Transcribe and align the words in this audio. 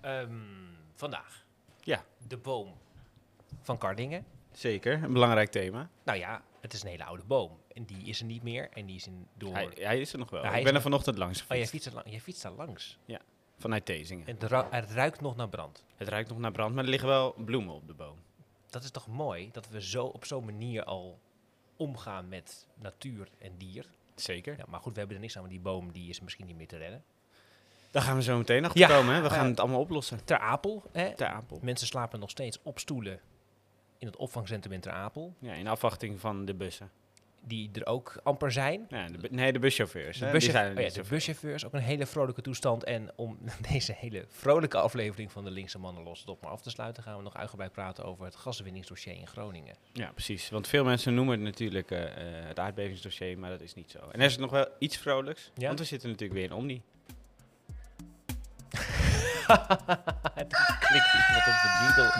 Ehm, 0.00 0.34
vandaag. 0.94 1.44
Ja. 1.80 2.04
De 2.26 2.36
boom 2.36 2.78
van 3.60 3.78
Kardingen. 3.78 4.24
Zeker, 4.52 5.02
een 5.02 5.12
belangrijk 5.12 5.50
thema. 5.50 5.90
Nou 6.04 6.18
ja, 6.18 6.42
het 6.60 6.72
is 6.72 6.82
een 6.82 6.88
hele 6.88 7.04
oude 7.04 7.24
boom. 7.24 7.58
En 7.72 7.84
die 7.84 8.04
is 8.04 8.20
er 8.20 8.26
niet 8.26 8.42
meer. 8.42 8.68
En 8.72 8.86
die 8.86 8.96
is 8.96 9.06
in 9.06 9.26
door... 9.34 9.54
Hij, 9.54 9.70
hij 9.74 10.00
is 10.00 10.12
er 10.12 10.18
nog 10.18 10.30
wel. 10.30 10.42
Ja, 10.42 10.54
ik 10.54 10.64
ben 10.64 10.74
er 10.74 10.80
vanochtend 10.80 11.18
langs 11.18 11.42
oh, 11.42 11.46
jij 11.48 11.56
gefietst. 11.56 11.72
fietst, 11.72 11.86
er 11.86 11.94
lang, 11.94 12.10
jij 12.10 12.20
fietst 12.20 12.42
daar 12.42 12.52
langs. 12.52 12.98
Vanuit 13.58 13.84
Tezingen. 13.84 14.26
En 14.26 14.36
het, 14.38 14.70
het 14.70 14.90
ruikt 14.90 15.20
nog 15.20 15.36
naar 15.36 15.48
brand. 15.48 15.84
Het 15.96 16.08
ruikt 16.08 16.28
nog 16.28 16.38
naar 16.38 16.52
brand, 16.52 16.74
maar 16.74 16.84
er 16.84 16.90
liggen 16.90 17.08
wel 17.08 17.34
bloemen 17.44 17.74
op 17.74 17.86
de 17.86 17.94
boom. 17.94 18.18
Dat 18.66 18.82
is 18.82 18.90
toch 18.90 19.06
mooi 19.06 19.50
dat 19.52 19.68
we 19.68 19.82
zo 19.82 20.04
op 20.04 20.24
zo'n 20.24 20.44
manier 20.44 20.84
al 20.84 21.18
omgaan 21.76 22.28
met 22.28 22.66
natuur 22.74 23.28
en 23.38 23.56
dier. 23.58 23.86
Zeker. 24.14 24.56
Ja, 24.56 24.64
maar 24.68 24.80
goed, 24.80 24.92
we 24.92 24.98
hebben 24.98 25.16
er 25.16 25.22
niks 25.22 25.36
aan, 25.36 25.42
want 25.42 25.54
die 25.54 25.62
boom 25.62 25.92
die 25.92 26.08
is 26.08 26.20
misschien 26.20 26.46
niet 26.46 26.56
meer 26.56 26.68
te 26.68 26.76
redden. 26.76 27.04
Daar 27.90 28.02
gaan 28.02 28.16
we 28.16 28.22
zo 28.22 28.36
meteen 28.38 28.64
achter 28.64 28.88
komen. 28.88 29.14
Hè? 29.14 29.20
We 29.22 29.30
gaan 29.30 29.46
het 29.46 29.60
allemaal 29.60 29.80
oplossen. 29.80 30.24
Ter 30.24 30.38
Apel, 30.38 30.82
hè? 30.92 31.14
Ter 31.14 31.26
Apel. 31.26 31.58
Mensen 31.62 31.86
slapen 31.86 32.20
nog 32.20 32.30
steeds 32.30 32.58
op 32.62 32.78
stoelen 32.78 33.20
in 33.98 34.06
het 34.06 34.16
opvangcentrum 34.16 34.72
in 34.72 34.80
Ter 34.80 34.92
Apel. 34.92 35.34
Ja, 35.38 35.52
in 35.52 35.66
afwachting 35.66 36.20
van 36.20 36.44
de 36.44 36.54
bussen. 36.54 36.90
Die 37.44 37.70
er 37.72 37.86
ook 37.86 38.20
amper 38.22 38.52
zijn. 38.52 38.86
Ja, 38.88 39.06
de, 39.08 39.28
nee, 39.30 39.52
de 39.52 39.58
buschauffeurs. 39.58 40.18
De, 40.18 40.24
hè, 40.24 40.30
buschauff- 40.32 40.54
die 40.56 40.64
zijn 40.64 40.76
er 40.78 40.90
oh 40.90 40.94
ja, 40.96 41.02
de 41.02 41.08
buschauffeurs, 41.08 41.66
ook 41.66 41.72
een 41.72 41.80
hele 41.80 42.06
vrolijke 42.06 42.42
toestand. 42.42 42.84
En 42.84 43.10
om 43.16 43.38
deze 43.72 43.92
hele 43.98 44.24
vrolijke 44.28 44.78
aflevering 44.78 45.32
van 45.32 45.44
de 45.44 45.50
Linkse 45.50 45.78
Mannen 45.78 46.02
los 46.02 46.24
toch 46.24 46.40
maar 46.40 46.50
af 46.50 46.60
te 46.62 46.70
sluiten, 46.70 47.02
gaan 47.02 47.16
we 47.16 47.22
nog 47.22 47.34
uitgebreid 47.34 47.72
praten 47.72 48.04
over 48.04 48.24
het 48.24 48.36
gaswinningsdossier 48.36 49.14
in 49.16 49.26
Groningen. 49.26 49.76
Ja, 49.92 50.10
precies. 50.12 50.50
Want 50.50 50.68
veel 50.68 50.84
mensen 50.84 51.14
noemen 51.14 51.34
het 51.34 51.42
natuurlijk 51.42 51.90
eh, 51.90 52.02
eh, 52.04 52.46
het 52.46 52.58
aardbevingsdossier, 52.58 53.38
maar 53.38 53.50
dat 53.50 53.60
is 53.60 53.74
niet 53.74 53.90
zo. 53.90 53.98
En 53.98 54.20
er 54.20 54.26
is 54.26 54.36
nog 54.38 54.50
wel 54.50 54.66
iets 54.78 54.96
vrolijks, 54.96 55.50
Ja? 55.54 55.66
want 55.66 55.78
we 55.78 55.84
zitten 55.84 56.08
natuurlijk 56.08 56.38
weer 56.40 56.48
in 56.50 56.56
Omni. 56.56 56.82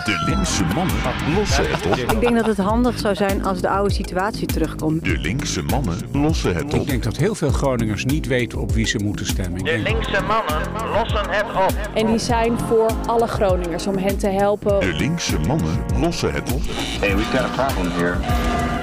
De 0.05 0.23
linkse 0.27 0.65
mannen 0.75 0.97
lossen 1.37 1.71
het 1.71 1.87
op. 1.87 1.97
Ik 1.97 2.21
denk 2.21 2.37
dat 2.37 2.47
het 2.47 2.59
handig 2.59 2.99
zou 2.99 3.15
zijn 3.15 3.45
als 3.45 3.61
de 3.61 3.69
oude 3.69 3.93
situatie 3.93 4.47
terugkomt. 4.47 5.05
De 5.05 5.19
linkse 5.19 5.63
mannen 5.63 5.99
lossen 6.13 6.55
het 6.55 6.75
Ik 6.75 6.81
op. 6.81 6.87
denk 6.87 7.03
dat 7.03 7.17
heel 7.17 7.35
veel 7.35 7.51
Groningers 7.51 8.05
niet 8.05 8.27
weten 8.27 8.59
op 8.59 8.73
wie 8.73 8.87
ze 8.87 8.99
moeten 8.99 9.27
stemmen. 9.27 9.59
Ik 9.61 9.65
De 9.65 9.79
linkse 9.79 10.21
mannen 10.23 10.63
lossen 10.93 11.31
het 11.31 11.47
op. 11.47 11.75
En 11.95 12.07
die 12.07 12.19
zijn 12.19 12.59
voor 12.59 12.91
alle 13.07 13.27
Groningers 13.27 13.87
om 13.87 13.97
hen 13.97 14.19
te 14.19 14.29
helpen. 14.29 14.81
De 14.81 14.93
linkse 14.95 15.39
mannen 15.39 15.85
lossen 15.97 16.33
het 16.33 16.53
op. 16.53 16.61
Hey, 17.01 17.17
we've 17.17 17.37
got 17.37 17.59
a 17.59 17.65
problem 17.65 17.91
here. 17.93 18.80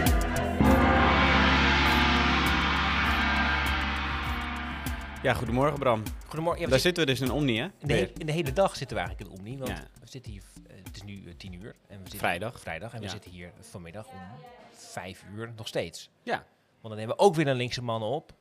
Ja, 5.23 5.33
goedemorgen 5.33 5.79
Bram. 5.79 6.03
Goedemorgen. 6.25 6.59
Ja, 6.59 6.65
we 6.65 6.71
Daar 6.71 6.79
zitten- 6.79 7.05
we 7.05 7.11
dus 7.11 7.21
in 7.21 7.31
Omni, 7.31 7.57
hè? 7.57 7.63
in, 7.77 7.87
de 7.87 8.11
de 8.25 8.31
hele 8.31 8.53
dag 8.53 8.75
zitten 8.75 8.97
we 8.97 9.03
eigenlijk 9.03 9.31
in 9.31 9.37
Omni. 9.39 9.57
Want 9.57 9.69
Ja. 9.69 9.83
we 9.99 10.07
zitten 10.09 10.31
hier, 10.31 10.41
eh, 10.67 10.75
het 10.83 10.95
is 10.95 11.03
nu 11.03 11.23
eh, 11.27 11.33
tien 11.37 11.53
uur. 11.53 11.75
En 11.87 11.95
we 11.95 12.01
zitten 12.01 12.19
Vrijdag. 12.19 12.59
Vrijdag. 12.59 12.93
En 12.93 13.01
we 13.01 13.09
zitten 13.09 13.31
hier 13.31 13.51
vanmiddag 13.59 14.05
om 14.07 14.19
vijf 14.71 15.23
uur 15.35 15.51
nog 15.55 15.67
steeds. 15.67 16.09
Ja, 16.23 16.33
Want 16.81 16.95
dan 16.95 16.97
hebben 16.97 17.15
we 17.17 17.21
ook 17.23 17.35
weer 17.35 17.47
een 17.47 17.55
linkse 17.55 17.83
mannen 17.83 18.09
op. 18.09 18.31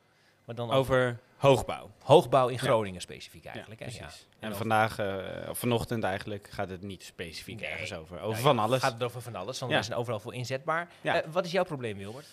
Maar 0.44 0.54
dan 0.54 0.70
over 0.70 0.96
over 0.96 1.18
hoogbouw. 1.36 1.90
hoogbouw 2.02 2.48
in 2.48 2.58
Groningen 2.58 3.00
specifiek 3.00 3.44
eigenlijk. 3.44 3.80
precies. 3.80 3.98
Ja. 4.00 4.08
En 4.38 4.46
over- 4.46 4.56
vandaag, 4.58 5.00
of 5.48 5.58
vanochtend 5.58 6.04
eigenlijk, 6.04 6.48
gaat 6.50 6.68
het 6.68 6.82
niet 6.82 7.02
specifiek 7.04 7.60
Nee. 7.60 7.70
ergens 7.70 7.92
over. 7.94 8.20
Over 8.20 8.36
Ja, 8.36 8.42
van 8.42 8.58
alles. 8.58 8.80
Gaat 8.82 8.92
het 8.92 9.02
over 9.02 9.22
van 9.22 9.34
alles, 9.34 9.58
want 9.58 9.72
wij 9.72 9.82
zijn 9.82 9.98
overal 9.98 10.20
voor 10.20 10.34
inzetbaar. 10.34 10.88
Ja. 11.00 11.22
Wat 11.30 11.44
is 11.44 11.50
jouw 11.52 11.64
probleem, 11.64 11.96
Wilbert? 11.98 12.26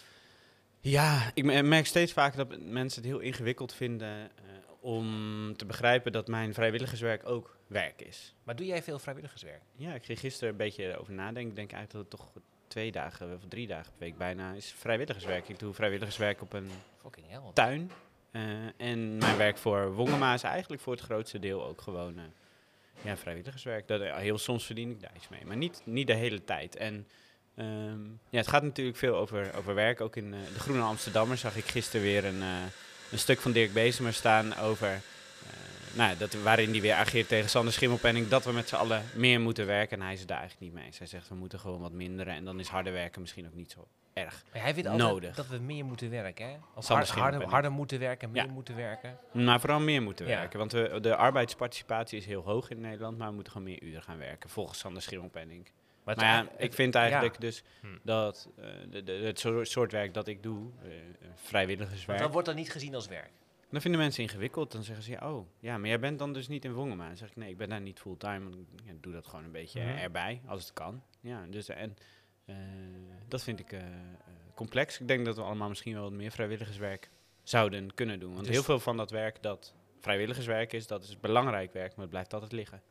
Ja, 0.87 1.31
ik 1.33 1.43
me- 1.43 1.61
merk 1.61 1.85
steeds 1.85 2.13
vaker 2.13 2.37
dat 2.47 2.59
mensen 2.59 3.01
het 3.01 3.11
heel 3.11 3.19
ingewikkeld 3.19 3.73
vinden 3.73 4.09
eh, 4.17 4.43
om 4.79 5.07
te 5.57 5.65
begrijpen 5.65 6.11
dat 6.11 6.27
mijn 6.27 6.53
vrijwilligerswerk 6.53 7.27
ook 7.29 7.57
werk 7.67 8.01
is. 8.01 8.35
Maar 8.43 8.55
doe 8.55 8.65
jij 8.65 8.83
veel 8.83 8.99
vrijwilligerswerk? 8.99 9.61
Ja, 9.75 9.93
ik 9.93 10.03
ging 10.03 10.19
gisteren 10.19 10.49
een 10.49 10.57
beetje 10.57 10.97
over 10.99 11.13
nadenken. 11.13 11.49
Ik 11.49 11.55
denk 11.55 11.71
eigenlijk 11.71 12.09
dat 12.09 12.19
het 12.19 12.33
toch 12.33 12.43
twee 12.67 12.91
dagen 12.91 13.33
of 13.35 13.41
drie 13.47 13.67
dagen 13.67 13.91
per 13.91 13.99
week 14.07 14.17
bijna 14.17 14.53
is 14.53 14.71
vrijwilligerswerk. 14.77 15.49
Ik 15.49 15.59
doe 15.59 15.73
vrijwilligerswerk 15.73 16.41
op 16.41 16.53
een 16.53 16.69
Fucking 16.97 17.25
hell. 17.29 17.41
tuin. 17.53 17.91
eh, 18.31 18.41
en 18.77 19.17
mijn 19.17 19.37
werk 19.37 19.57
voor 19.57 19.93
Wongema 19.93 20.33
is 20.33 20.43
eigenlijk 20.43 20.81
voor 20.81 20.93
het 20.93 21.01
grootste 21.01 21.39
deel 21.39 21.65
ook 21.65 21.81
gewoon 21.81 22.17
eh, 22.17 22.23
ja, 23.01 23.17
vrijwilligerswerk. 23.17 23.87
Dat, 23.87 24.01
heel 24.01 24.37
soms 24.37 24.65
verdien 24.65 24.89
ik 24.91 25.01
daar 25.01 25.15
iets 25.15 25.29
mee, 25.29 25.45
maar 25.45 25.57
niet, 25.57 25.81
niet 25.85 26.07
de 26.07 26.13
hele 26.13 26.43
tijd. 26.43 26.75
En 26.75 27.07
ehm, 27.55 28.03
ja, 28.29 28.37
het 28.37 28.47
gaat 28.47 28.63
natuurlijk 28.63 28.97
veel 28.97 29.15
over, 29.15 29.55
over 29.57 29.75
werk. 29.75 30.01
Ook 30.01 30.15
in 30.15 30.33
eh, 30.33 30.39
de 30.53 30.59
Groene 30.59 30.81
Amsterdammer 30.81 31.37
zag 31.37 31.55
ik 31.55 31.65
gisteren 31.65 32.01
weer 32.05 32.25
een, 32.25 32.41
eh, 32.41 32.57
een 33.11 33.19
stuk 33.19 33.39
van 33.39 33.51
Dirk 33.51 33.73
Bezemer 33.73 34.13
staan 34.13 34.55
over... 34.57 34.87
eh, 34.87 34.97
nou, 35.97 36.17
dat, 36.17 36.33
waarin 36.33 36.69
hij 36.71 36.81
weer 36.81 36.93
ageert 36.93 37.27
tegen 37.27 37.49
Sander 37.49 37.73
Schimmelpenning 37.73 38.27
dat 38.27 38.45
we 38.45 38.51
met 38.51 38.67
z'n 38.67 38.75
allen 38.75 39.03
meer 39.15 39.41
moeten 39.41 39.65
werken. 39.65 39.97
En 39.97 40.03
hij 40.03 40.13
is 40.13 40.19
het 40.19 40.27
daar 40.27 40.39
eigenlijk 40.39 40.67
niet 40.71 40.79
mee 40.79 40.85
eens. 40.89 40.97
Hij 40.97 41.07
zegt 41.07 41.29
we 41.29 41.35
moeten 41.35 41.59
gewoon 41.59 41.79
wat 41.81 41.91
minderen 41.91 42.33
en 42.35 42.45
dan 42.45 42.59
is 42.59 42.67
harder 42.67 42.93
werken 42.93 43.21
misschien 43.21 43.45
ook 43.45 43.53
niet 43.55 43.71
zo 43.71 43.87
erg. 44.13 44.43
Maar 44.53 44.61
hij 44.61 44.73
vindt 44.73 44.89
nodig. 44.91 45.35
dat 45.35 45.47
we 45.47 45.57
meer 45.57 45.85
moeten 45.85 46.09
werken, 46.09 46.45
hè? 46.45 46.55
Of 46.75 46.83
Sander 46.85 47.07
hard- 47.07 47.19
harder, 47.19 47.47
harder 47.49 47.71
moeten 47.71 47.99
werken, 47.99 48.31
meer 48.31 48.45
Ja. 48.45 48.51
moeten 48.51 48.75
werken. 48.75 49.17
Maar 49.31 49.59
vooral 49.59 49.79
meer 49.79 50.01
moeten 50.01 50.27
Ja. 50.27 50.37
werken. 50.37 50.59
Want 50.59 50.71
we, 50.71 50.97
de 51.01 51.15
arbeidsparticipatie 51.15 52.17
is 52.17 52.25
heel 52.25 52.41
hoog 52.41 52.69
in 52.69 52.79
Nederland, 52.81 53.17
maar 53.17 53.27
we 53.27 53.33
moeten 53.33 53.51
gewoon 53.53 53.67
meer 53.67 53.83
uren 53.83 54.03
gaan 54.03 54.17
werken, 54.17 54.49
volgens 54.49 54.79
Sander 54.79 55.01
Schimmelpenning. 55.01 55.67
Maar, 56.03 56.15
Maar 56.15 56.25
ja, 56.25 56.41
het- 56.51 56.63
ik 56.63 56.73
vind 56.73 56.95
eigenlijk 56.95 57.33
ja. 57.33 57.39
dus 57.39 57.63
Hm. 57.81 57.87
dat 58.03 58.49
eh, 58.57 58.65
de, 58.89 59.03
de, 59.03 59.11
het 59.11 59.39
soort, 59.61 59.91
werk 59.91 60.13
dat 60.13 60.27
ik 60.27 60.43
doe, 60.43 60.69
eh, 60.83 60.89
Want 61.21 61.39
vrijwilligerswerk, 61.41 62.19
dan 62.19 62.31
wordt 62.31 62.47
dat 62.47 62.55
niet 62.55 62.71
gezien 62.71 62.95
als 62.95 63.07
werk. 63.07 63.31
dan 63.69 63.81
vinden 63.81 63.99
mensen 63.99 64.23
ingewikkeld. 64.23 64.71
Dan 64.71 64.83
zeggen 64.83 65.03
ze, 65.03 65.11
ja, 65.11 65.31
oh, 65.33 65.47
ja, 65.59 65.77
maar 65.77 65.87
jij 65.89 65.99
bent 65.99 66.19
dan 66.19 66.33
dus 66.33 66.47
niet 66.47 66.65
in 66.65 66.73
Wongema. 66.73 67.07
Dan 67.07 67.17
zeg 67.17 67.29
ik, 67.29 67.35
nee, 67.35 67.49
ik 67.49 67.57
ben 67.57 67.69
daar 67.69 67.81
niet 67.81 67.99
fulltime. 67.99 68.39
want 68.43 68.55
ik 68.55 68.61
ja, 68.85 68.91
doe 69.01 69.13
dat 69.13 69.27
gewoon 69.27 69.45
een 69.45 69.51
beetje 69.51 69.79
Mhm. 69.81 69.97
erbij, 69.97 70.41
als 70.45 70.63
het 70.63 70.73
kan. 70.73 71.03
Ja, 71.19 71.45
dus 71.49 71.69
en 71.69 71.97
eh, 72.45 72.55
dat 73.27 73.43
vind 73.43 73.59
ik 73.59 73.75
complex. 74.55 74.99
Ik 74.99 75.07
denk 75.07 75.25
dat 75.25 75.35
we 75.35 75.41
allemaal 75.41 75.69
misschien 75.69 75.93
wel 75.93 76.03
wat 76.03 76.11
meer 76.11 76.31
vrijwilligerswerk 76.31 77.09
zouden 77.43 77.93
kunnen 77.93 78.19
doen. 78.19 78.33
Want 78.33 78.45
Dus- 78.45 78.55
heel 78.55 78.63
veel 78.63 78.79
van 78.79 78.97
dat 78.97 79.11
werk 79.11 79.41
dat 79.41 79.73
vrijwilligerswerk 79.99 80.73
is, 80.73 80.87
dat 80.87 81.03
is 81.03 81.19
belangrijk 81.19 81.73
werk, 81.73 81.89
maar 81.91 82.01
het 82.01 82.09
blijft 82.09 82.33
altijd 82.33 82.51
liggen. 82.51 82.81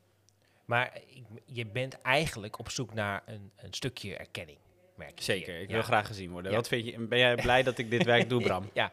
Maar 0.73 1.01
ik, 1.07 1.25
je 1.47 1.67
bent 1.67 2.01
eigenlijk 2.01 2.59
op 2.59 2.71
zoek 2.71 2.95
naar 2.95 3.23
een, 3.27 3.53
een 3.57 3.73
stukje 3.75 4.17
erkenning. 4.17 4.59
Merk 4.97 5.19
je 5.19 5.25
Zeker, 5.25 5.61
ik 5.61 5.69
Ja. 5.69 5.73
wil 5.75 5.83
graag 5.83 6.07
gezien 6.07 6.31
worden. 6.31 6.51
Ja. 6.51 6.57
Wat 6.57 6.69
vind 6.69 6.87
je, 6.87 6.99
ben 7.07 7.19
jij 7.19 7.35
blij 7.35 7.63
dat 7.63 7.79
ik 7.79 7.91
dit 7.91 8.05
werk 8.05 8.29
doe, 8.29 8.43
Bram? 8.47 8.71
Ja, 8.73 8.93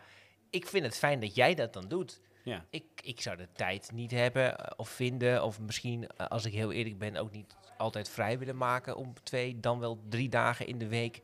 ik 0.49 0.67
vind 0.67 0.85
het 0.85 0.97
fijn 0.97 1.19
dat 1.19 1.35
jij 1.35 1.55
dat 1.55 1.73
dan 1.73 1.87
doet. 1.87 2.21
Ja. 2.43 2.65
Ik, 2.69 2.83
ik 3.03 3.21
zou 3.21 3.37
de 3.37 3.47
tijd 3.53 3.91
niet 3.91 4.11
hebben 4.11 4.57
eh, 4.57 4.71
of 4.75 4.89
vinden, 4.89 5.43
of 5.43 5.59
misschien, 5.59 6.07
eh, 6.07 6.27
als 6.27 6.45
ik 6.45 6.53
heel 6.53 6.71
eerlijk 6.71 6.97
ben, 6.97 7.15
ook 7.15 7.31
niet 7.31 7.55
altijd 7.77 8.09
vrij 8.09 8.39
willen 8.39 8.57
maken 8.57 8.95
om 8.95 9.13
twee, 9.23 9.59
dan 9.59 9.79
wel 9.79 9.99
drie 10.09 10.29
dagen 10.29 10.67
in 10.67 10.77
de 10.77 10.87
week 10.87 11.21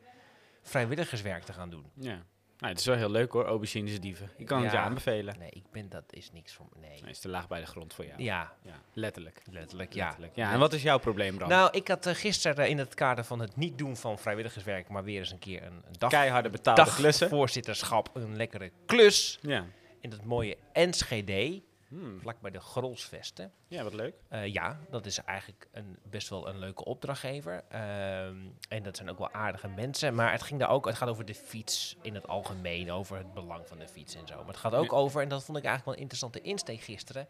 vrijwilligerswerk 0.62 1.42
te 1.44 1.52
gaan 1.52 1.70
doen. 1.70 1.86
ja. 1.94 2.24
Nou, 2.58 2.72
het 2.72 2.80
is 2.80 2.86
wel 2.86 2.96
heel 2.96 3.10
leuk 3.10 3.32
hoor, 3.32 3.44
aubergines 3.44 4.00
dieven. 4.00 4.30
Ik 4.36 4.46
kan 4.46 4.62
het 4.62 4.72
je 4.72 4.78
aanbevelen. 4.78 5.38
Nee, 5.38 5.50
ik 5.50 5.62
ben, 5.72 5.88
dat 5.88 6.04
is 6.10 6.30
niks 6.32 6.54
voor 6.54 6.66
me. 6.72 6.80
Nee. 6.80 7.00
Nee, 7.02 7.10
is 7.10 7.18
te 7.18 7.28
laag 7.28 7.48
bij 7.48 7.60
de 7.60 7.66
grond 7.66 7.94
voor 7.94 8.06
jou. 8.06 8.22
Ja, 8.22 8.52
Ja, 8.62 8.72
letterlijk. 8.92 9.42
letterlijk, 9.50 9.92
ja. 9.94 10.04
letterlijk. 10.04 10.36
Ja, 10.36 10.52
en 10.52 10.58
wat 10.58 10.72
is 10.72 10.82
jouw 10.82 10.98
probleem, 10.98 11.36
Bram? 11.36 11.48
Nou, 11.48 11.68
ik 11.72 11.88
had 11.88 12.06
eh, 12.06 12.14
gisteren 12.14 12.64
eh, 12.64 12.70
in 12.70 12.78
het 12.78 12.94
kader 12.94 13.24
van 13.24 13.38
het 13.40 13.56
niet 13.56 13.78
doen 13.78 13.96
van 13.96 14.18
vrijwilligerswerk, 14.18 14.88
maar 14.88 15.04
weer 15.04 15.18
eens 15.18 15.30
een 15.32 15.38
keer 15.38 15.62
een, 15.62 15.72
een 15.72 15.94
dag, 15.98 16.10
Keiharde 16.10 16.50
betaalde 16.50 16.94
klussen. 16.94 17.28
voorzitterschap, 17.28 18.10
een 18.14 18.36
lekkere 18.36 18.70
klus 18.86 19.38
Ja. 19.42 19.64
in 20.00 20.10
het 20.10 20.24
mooie 20.24 20.56
Enschede, 20.72 21.62
Hmm. 21.88 22.20
vlakbij 22.20 22.50
de 22.50 22.60
Grolsvesten. 22.60 23.52
ja, 23.68 23.82
wat 23.82 23.94
leuk. 23.94 24.14
Eh, 24.28 24.46
ja, 24.52 24.78
dat 24.90 25.06
is 25.06 25.18
eigenlijk 25.24 25.68
een, 25.72 25.96
best 26.02 26.28
wel 26.28 26.48
een 26.48 26.58
leuke 26.58 26.84
opdrachtgever. 26.84 27.64
Ehm, 27.68 28.36
en 28.68 28.82
dat 28.82 28.96
zijn 28.96 29.10
ook 29.10 29.18
wel 29.18 29.32
aardige 29.32 29.68
mensen. 29.68 30.14
Maar 30.14 30.32
het 30.32 30.42
ging 30.42 30.60
daar 30.60 30.70
ook, 30.70 30.86
het 30.86 30.94
gaat 30.96 31.08
over 31.08 31.24
de 31.24 31.34
fiets 31.34 31.96
in 32.02 32.14
het 32.14 32.28
algemeen, 32.28 32.92
over 32.92 33.16
het 33.16 33.34
belang 33.34 33.66
van 33.68 33.78
de 33.78 33.88
fiets 33.88 34.14
en 34.14 34.26
zo. 34.26 34.36
Maar 34.36 34.46
het 34.46 34.56
gaat 34.56 34.74
ook 34.74 34.90
Ja. 34.90 34.96
over, 34.96 35.22
en 35.22 35.28
dat 35.28 35.44
vond 35.44 35.58
ik 35.58 35.64
eigenlijk 35.64 35.84
wel 35.84 35.94
een 35.94 36.00
interessante 36.00 36.40
insteek 36.40 36.80
gisteren. 36.80 37.26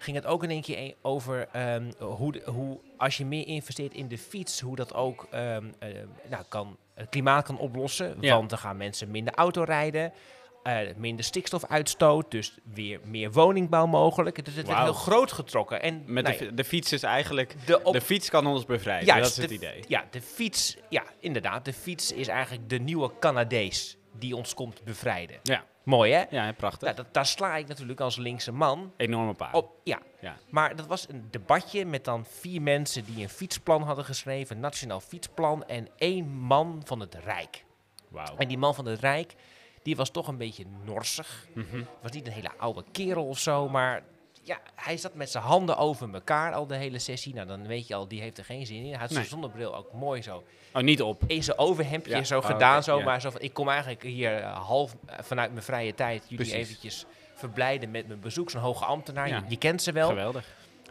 Ging 0.00 0.16
het 0.16 0.26
ook 0.26 0.42
in 0.42 0.50
één 0.50 0.62
keer 0.62 0.94
over 1.02 1.48
ehm, 1.52 1.92
hoe, 1.98 2.32
de- 2.32 2.42
hoe, 2.50 2.80
als 2.96 3.16
je 3.16 3.26
meer 3.26 3.46
investeert 3.46 3.94
in 3.94 4.08
de 4.08 4.18
fiets, 4.18 4.60
hoe 4.60 4.76
dat 4.76 4.94
ook 4.94 5.26
ehm, 5.30 5.70
eh, 5.78 5.88
nou, 6.28 6.44
kan, 6.48 6.76
het 6.94 7.08
klimaat 7.08 7.44
kan 7.44 7.58
oplossen. 7.58 8.16
Ja. 8.20 8.36
Want 8.36 8.50
dan 8.50 8.58
gaan 8.58 8.76
mensen 8.76 9.10
minder 9.10 9.34
auto 9.34 9.62
rijden. 9.62 10.12
Eh, 10.68 10.94
minder 10.96 11.24
stikstofuitstoot, 11.24 12.30
dus 12.30 12.58
weer 12.74 13.00
meer 13.04 13.32
woningbouw 13.32 13.86
mogelijk. 13.86 14.44
Dus 14.44 14.54
het 14.54 14.66
werd 14.66 14.76
Wauw. 14.78 14.84
heel 14.92 15.00
groot 15.00 15.32
getrokken. 15.32 15.82
En, 15.82 16.02
Met 16.06 16.24
nou 16.24 16.36
de, 16.38 16.44
ja, 16.44 16.50
fi- 16.50 16.54
de 16.56 16.64
fiets 16.64 16.92
is 16.92 17.02
eigenlijk... 17.02 17.54
de 17.66 17.82
op- 17.82 17.92
De 17.92 18.00
fiets 18.00 18.30
kan 18.30 18.46
ons 18.46 18.64
bevrijden, 18.64 19.06
Juist, 19.06 19.22
dat 19.22 19.30
is 19.30 19.36
het 19.36 19.48
de- 19.48 19.54
idee. 19.66 19.84
Ja, 19.88 20.04
de 20.10 20.22
fiets, 20.22 20.76
ja, 20.88 21.04
inderdaad. 21.20 21.64
De 21.64 21.72
fiets 21.72 22.12
is 22.12 22.28
eigenlijk 22.28 22.68
de 22.68 22.78
nieuwe 22.78 23.10
Canadees 23.20 23.96
die 24.12 24.36
ons 24.36 24.54
komt 24.54 24.84
bevrijden. 24.84 25.38
Ja, 25.42 25.64
Mooi, 25.82 26.12
hè? 26.12 26.24
ja 26.30 26.52
prachtig. 26.52 26.82
Nou, 26.82 26.96
dat, 26.96 27.06
daar 27.14 27.26
sla 27.26 27.56
ik 27.56 27.66
natuurlijk 27.68 28.00
als 28.00 28.16
linkse 28.16 28.52
man 28.52 28.92
Enorme 28.96 29.34
paal. 29.34 29.52
op. 29.52 29.70
Ja. 29.84 29.98
Ja. 30.20 30.36
Maar 30.50 30.76
dat 30.76 30.86
was 30.86 31.08
een 31.08 31.26
debatje 31.30 31.84
met 31.84 32.04
dan 32.04 32.24
vier 32.24 32.62
mensen 32.62 33.04
die 33.04 33.22
een 33.22 33.28
fietsplan 33.28 33.82
hadden 33.82 34.04
geschreven, 34.04 34.54
een 34.56 34.62
nationaal 34.62 35.00
fietsplan, 35.00 35.64
en 35.66 35.88
één 35.96 36.28
man 36.28 36.82
van 36.84 37.00
het 37.00 37.14
Rijk. 37.24 37.64
Wauw. 38.08 38.36
En 38.36 38.48
die 38.48 38.58
man 38.58 38.74
van 38.74 38.86
het 38.86 39.00
Rijk, 39.00 39.34
die 39.82 39.96
was 39.96 40.10
toch 40.10 40.28
een 40.28 40.36
beetje 40.36 40.64
norsig. 40.84 41.46
Mhm. 41.54 41.82
Was 42.02 42.10
niet 42.12 42.26
een 42.26 42.32
hele 42.32 42.50
oude 42.58 42.84
kerel 42.92 43.26
of 43.26 43.38
zo, 43.38 43.68
maar 43.68 44.02
ja, 44.42 44.58
hij 44.74 44.96
zat 44.96 45.14
met 45.14 45.30
zijn 45.30 45.44
handen 45.44 45.76
over 45.76 46.14
elkaar 46.14 46.52
al 46.52 46.66
de 46.66 46.76
hele 46.76 46.98
sessie. 46.98 47.34
Nou, 47.34 47.46
dan 47.46 47.66
weet 47.66 47.86
je 47.86 47.94
al, 47.94 48.08
die 48.08 48.20
heeft 48.20 48.38
er 48.38 48.44
geen 48.44 48.66
zin 48.66 48.76
in. 48.84 48.90
Hij 48.90 48.98
had 48.98 49.08
zijn 49.08 49.20
Nee. 49.20 49.28
zonnebril 49.28 49.76
ook 49.76 49.92
mooi 49.92 50.22
zo 50.22 50.44
Oh, 50.72 50.82
niet 50.82 51.02
op. 51.02 51.22
in 51.26 51.42
zijn 51.44 51.58
overhemdje 51.58 52.10
Ja, 52.16 52.24
zo 52.24 52.38
oh, 52.38 52.44
gedaan. 52.44 52.82
zo, 52.82 52.98
ja. 52.98 53.04
maar 53.04 53.20
zo 53.20 53.30
van, 53.30 53.40
ik 53.40 53.52
kom 53.52 53.68
eigenlijk 53.68 54.02
hier 54.02 54.36
eh, 54.42 54.66
half 54.66 54.96
eh, 55.06 55.16
vanuit 55.22 55.52
mijn 55.52 55.64
vrije 55.64 55.94
tijd 55.94 56.22
jullie 56.22 56.36
Precies. 56.36 56.54
eventjes 56.54 57.04
verblijden 57.34 57.90
met 57.90 58.06
mijn 58.08 58.20
bezoek. 58.20 58.50
Zo'n 58.50 58.60
hoge 58.60 58.84
ambtenaar, 58.84 59.28
Ja. 59.28 59.36
je, 59.36 59.42
je 59.48 59.56
kent 59.56 59.82
ze 59.82 59.92
wel. 59.92 60.08
Geweldig. 60.08 60.44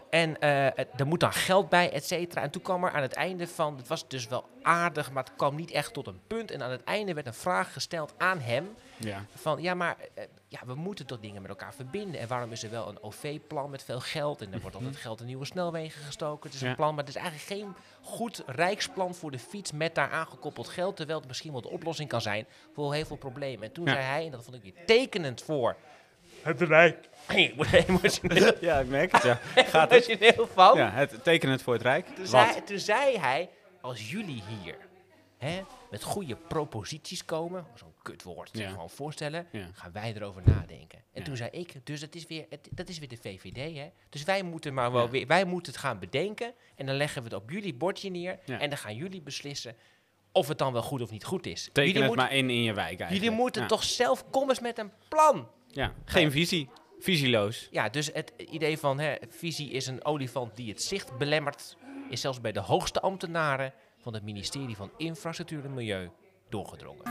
En 0.10 0.40
eh, 0.40 0.68
het- 0.76 0.88
er 1.00 1.08
moet 1.08 1.20
dan 1.20 1.34
geld 1.34 1.70
bij, 1.70 1.92
et 1.92 2.06
cetera. 2.06 2.42
En 2.42 2.50
toen 2.50 2.62
kwam 2.62 2.84
er 2.84 2.92
aan 2.92 3.02
het 3.02 3.14
einde 3.14 3.48
van, 3.48 3.78
het 3.78 3.88
was 3.88 4.08
dus 4.08 4.28
wel 4.28 4.46
aardig, 4.62 5.12
maar 5.12 5.24
het 5.24 5.36
kwam 5.36 5.56
niet 5.56 5.72
echt 5.72 5.94
tot 5.94 6.08
een 6.08 6.20
punt. 6.28 6.52
En 6.52 6.62
aan 6.64 6.72
het 6.72 6.84
einde 6.84 7.14
werd 7.14 7.28
een 7.28 7.34
vraag 7.34 7.74
gesteld 7.74 8.14
aan 8.18 8.40
hem. 8.40 8.76
Ja. 8.98 9.26
Van 9.36 9.62
ja, 9.62 9.74
maar 9.74 9.96
eh, 10.14 10.24
ja, 10.48 10.60
we 10.66 10.76
moeten 10.76 11.06
toch 11.06 11.20
dingen 11.20 11.42
met 11.42 11.50
elkaar 11.52 11.74
verbinden. 11.74 12.20
En 12.22 12.28
waarom 12.28 12.52
is 12.52 12.64
er 12.64 12.70
wel 12.70 12.88
een 12.88 13.04
OV-plan 13.04 13.70
met 13.70 13.84
veel 13.84 14.00
geld? 14.00 14.42
En 14.42 14.54
er 14.54 14.60
wordt 14.62 14.76
altijd 14.76 14.96
geld 14.96 15.20
in 15.20 15.26
nieuwe 15.26 15.46
snelwegen 15.46 16.02
gestoken. 16.02 16.50
Het 16.50 16.62
is 16.62 16.68
een 16.68 16.76
plan, 16.76 16.90
maar 16.96 17.04
het 17.06 17.16
is 17.16 17.22
eigenlijk 17.22 17.48
geen 17.62 17.76
goed 18.02 18.44
rijksplan 18.46 19.16
voor 19.16 19.32
de 19.32 19.40
fiets 19.40 19.72
met 19.72 19.96
daar 19.96 20.12
aangekoppeld 20.12 20.68
geld. 20.68 20.96
Terwijl 20.96 21.18
het 21.20 21.28
misschien 21.28 21.52
wel 21.52 21.62
de 21.62 21.70
oplossing 21.70 22.10
kan 22.10 22.22
zijn 22.22 22.46
voor 22.74 22.94
heel 22.94 23.06
veel 23.06 23.16
problemen. 23.18 23.64
En 23.68 23.72
toen 23.72 23.86
Ja. 23.86 23.92
zei 23.94 24.04
hij, 24.06 24.26
en 24.26 24.32
dat 24.32 24.44
vond 24.44 24.56
ik 24.56 24.62
weer 24.64 24.86
tekenend 24.86 25.42
voor 25.42 25.76
het 26.42 26.62
Rijk. 26.62 27.10
Ik 27.36 27.54
word 27.56 27.74
emotioneel, 27.88 28.52
ja, 28.62 28.80
ik 28.80 28.88
merk 28.88 29.12
het. 29.12 29.24
Ja. 29.24 29.40
Gaat 29.56 29.92
het? 29.92 30.08
emotioneel 30.08 30.48
van. 30.54 30.78
Ja, 30.78 30.90
het 30.92 31.24
tekenen 31.24 31.54
het 31.54 31.64
voor 31.64 31.74
het 31.74 31.82
Rijk. 31.82 32.08
Toen 32.16 32.26
zei, 32.28 32.64
toen 32.64 32.80
zei 32.80 33.18
hij, 33.18 33.50
als 33.82 34.10
jullie 34.12 34.44
hier 34.62 34.76
hè, 35.38 35.62
met 35.90 36.04
goede 36.04 36.36
proposities 36.36 37.26
komen, 37.26 37.66
zo'n 37.76 37.94
kutwoord, 38.02 38.50
Ja. 38.54 38.70
gewoon 38.70 38.90
voorstellen, 38.90 39.48
Ja. 39.52 39.68
gaan 39.74 39.92
wij 39.92 40.14
erover 40.16 40.42
nadenken. 40.46 41.00
En 41.14 41.20
Ja. 41.20 41.24
toen 41.24 41.38
zei 41.38 41.50
ik, 41.50 41.74
dus 41.84 42.00
dat 42.00 42.16
is 42.16 42.28
weer, 42.28 42.46
het, 42.50 42.68
dat 42.72 42.90
is 42.90 43.00
weer 43.00 43.08
de 43.08 43.18
VVD, 43.22 43.76
hè? 43.78 43.90
Dus 44.10 44.24
wij 44.24 44.44
moeten 44.44 44.74
maar 44.74 44.92
wel 44.92 45.10
weer, 45.10 45.28
wij 45.28 45.46
moeten 45.46 45.72
het 45.72 45.82
gaan 45.82 46.00
bedenken 46.00 46.54
en 46.76 46.86
dan 46.86 46.96
leggen 46.96 47.24
we 47.24 47.30
het 47.30 47.38
op 47.44 47.50
jullie 47.50 47.74
bordje 47.74 48.10
neer 48.10 48.40
en 48.46 48.70
dan 48.70 48.78
gaan 48.78 48.96
jullie 48.96 49.22
beslissen 49.22 49.76
of 50.32 50.48
het 50.48 50.58
dan 50.58 50.74
wel 50.74 50.82
goed 50.82 51.02
of 51.02 51.12
niet 51.12 51.24
goed 51.24 51.46
is. 51.46 51.70
Teken 51.74 51.92
jullie 51.94 52.08
het 52.08 52.16
maar 52.18 52.34
in 52.34 52.50
in 52.50 52.64
je 52.64 52.74
wijk 52.74 52.88
eigenlijk. 53.00 53.22
jullie 53.24 53.38
moeten 53.38 53.68
toch 53.68 53.84
zelf 53.84 54.30
komen 54.30 54.50
eens 54.50 54.60
met 54.60 54.78
een 54.78 54.92
plan. 55.10 55.48
Ja, 55.68 55.94
geen 56.06 56.32
visie. 56.32 56.70
Visieloos. 57.00 57.68
Ja, 57.72 57.90
dus 57.90 58.10
het 58.14 58.34
idee 58.50 58.78
van 58.78 59.00
hè, 59.00 59.16
visie 59.30 59.70
is 59.72 59.88
een 59.88 60.06
olifant 60.06 60.56
die 60.56 60.70
het 60.70 60.82
zicht 60.82 61.18
belemmert, 61.18 61.78
is 62.10 62.22
zelfs 62.22 62.42
bij 62.42 62.52
de 62.52 62.60
hoogste 62.60 63.02
ambtenaren 63.02 63.74
van 64.00 64.14
het 64.14 64.24
ministerie 64.24 64.76
van 64.76 64.92
Infrastructuur 64.98 65.66
en 65.66 65.74
Milieu 65.74 66.10
doorgedrongen. 66.50 67.04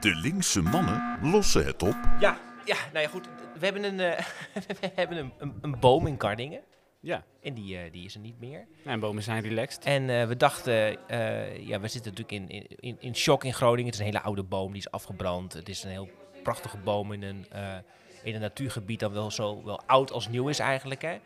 De 0.00 0.14
linkse 0.14 0.62
mannen 0.62 1.18
lossen 1.30 1.64
het 1.66 1.82
op. 1.82 1.96
Ja, 2.20 2.38
ja, 2.64 2.76
nou 2.92 3.04
ja, 3.04 3.08
goed. 3.10 3.28
We 3.58 3.64
hebben 3.64 3.84
een, 3.84 4.00
eh, 4.00 4.24
we 4.80 4.90
hebben 4.94 5.16
een, 5.18 5.32
een, 5.38 5.54
een 5.60 5.78
boom 5.80 6.06
in 6.06 6.16
Kardingen. 6.16 6.60
Ja. 7.00 7.24
En 7.42 7.54
die, 7.54 7.78
eh, 7.78 7.92
die 7.92 8.04
is 8.04 8.14
er 8.14 8.20
niet 8.20 8.40
meer. 8.40 8.66
En 8.84 9.00
bomen 9.00 9.22
zijn 9.22 9.42
relaxed. 9.42 9.84
En 9.84 10.10
eh, 10.10 10.26
we 10.26 10.36
dachten, 10.36 11.08
eh, 11.08 11.66
ja, 11.66 11.80
we 11.80 11.88
zitten 11.88 12.12
natuurlijk 12.14 12.32
in, 12.32 12.48
in- 12.48 12.76
in, 12.80 12.96
in 13.00 13.16
shock 13.16 13.44
in 13.44 13.54
Groningen. 13.54 13.84
Het 13.84 13.94
is 13.94 14.00
een 14.00 14.06
hele 14.06 14.20
oude 14.20 14.42
boom, 14.42 14.68
die 14.72 14.80
is 14.80 14.90
afgebrand. 14.90 15.52
Het 15.52 15.68
is 15.68 15.84
een 15.84 15.90
heel 15.90 16.08
prachtige 16.42 16.76
boom 16.78 17.12
in 17.12 17.22
een, 17.22 17.46
eh, 17.50 17.76
in 18.24 18.34
een 18.34 18.40
natuurgebied 18.40 19.00
dat 19.00 19.12
wel 19.12 19.30
zo 19.30 19.64
wel 19.64 19.80
oud 19.86 20.12
als 20.12 20.28
nieuw 20.28 20.48
is 20.48 20.58
eigenlijk. 20.58 21.02
Hè. 21.02 21.18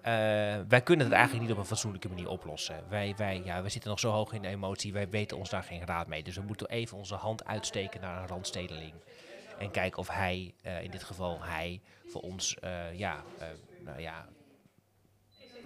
Eh, 0.00 0.60
wij 0.68 0.80
kunnen 0.82 1.06
het 1.06 1.14
eigenlijk 1.14 1.44
niet 1.46 1.52
op 1.54 1.58
een 1.58 1.68
fatsoenlijke 1.68 2.08
manier 2.08 2.28
oplossen. 2.28 2.84
Wij, 2.88 3.14
wij, 3.16 3.42
ja, 3.44 3.60
wij 3.60 3.70
zitten 3.70 3.90
nog 3.90 4.00
zo 4.00 4.10
hoog 4.10 4.32
in 4.32 4.42
de 4.42 4.48
emotie, 4.48 4.92
wij 4.92 5.08
weten 5.08 5.36
ons 5.36 5.50
daar 5.50 5.62
geen 5.62 5.86
raad 5.86 6.06
mee. 6.06 6.22
Dus 6.22 6.36
we 6.36 6.42
moeten 6.42 6.68
even 6.68 6.96
onze 6.96 7.14
hand 7.14 7.44
uitsteken 7.44 8.00
naar 8.00 8.22
een 8.22 8.28
randstedeling. 8.28 8.92
En 9.58 9.70
kijken 9.70 9.98
of 9.98 10.08
hij, 10.08 10.54
eh, 10.62 10.82
in 10.82 10.90
dit 10.90 11.02
geval 11.02 11.38
hij, 11.42 11.80
voor 12.06 12.20
ons, 12.20 12.58
eh, 12.58 12.98
ja, 12.98 13.22
nou 13.84 14.00
ja, 14.00 14.26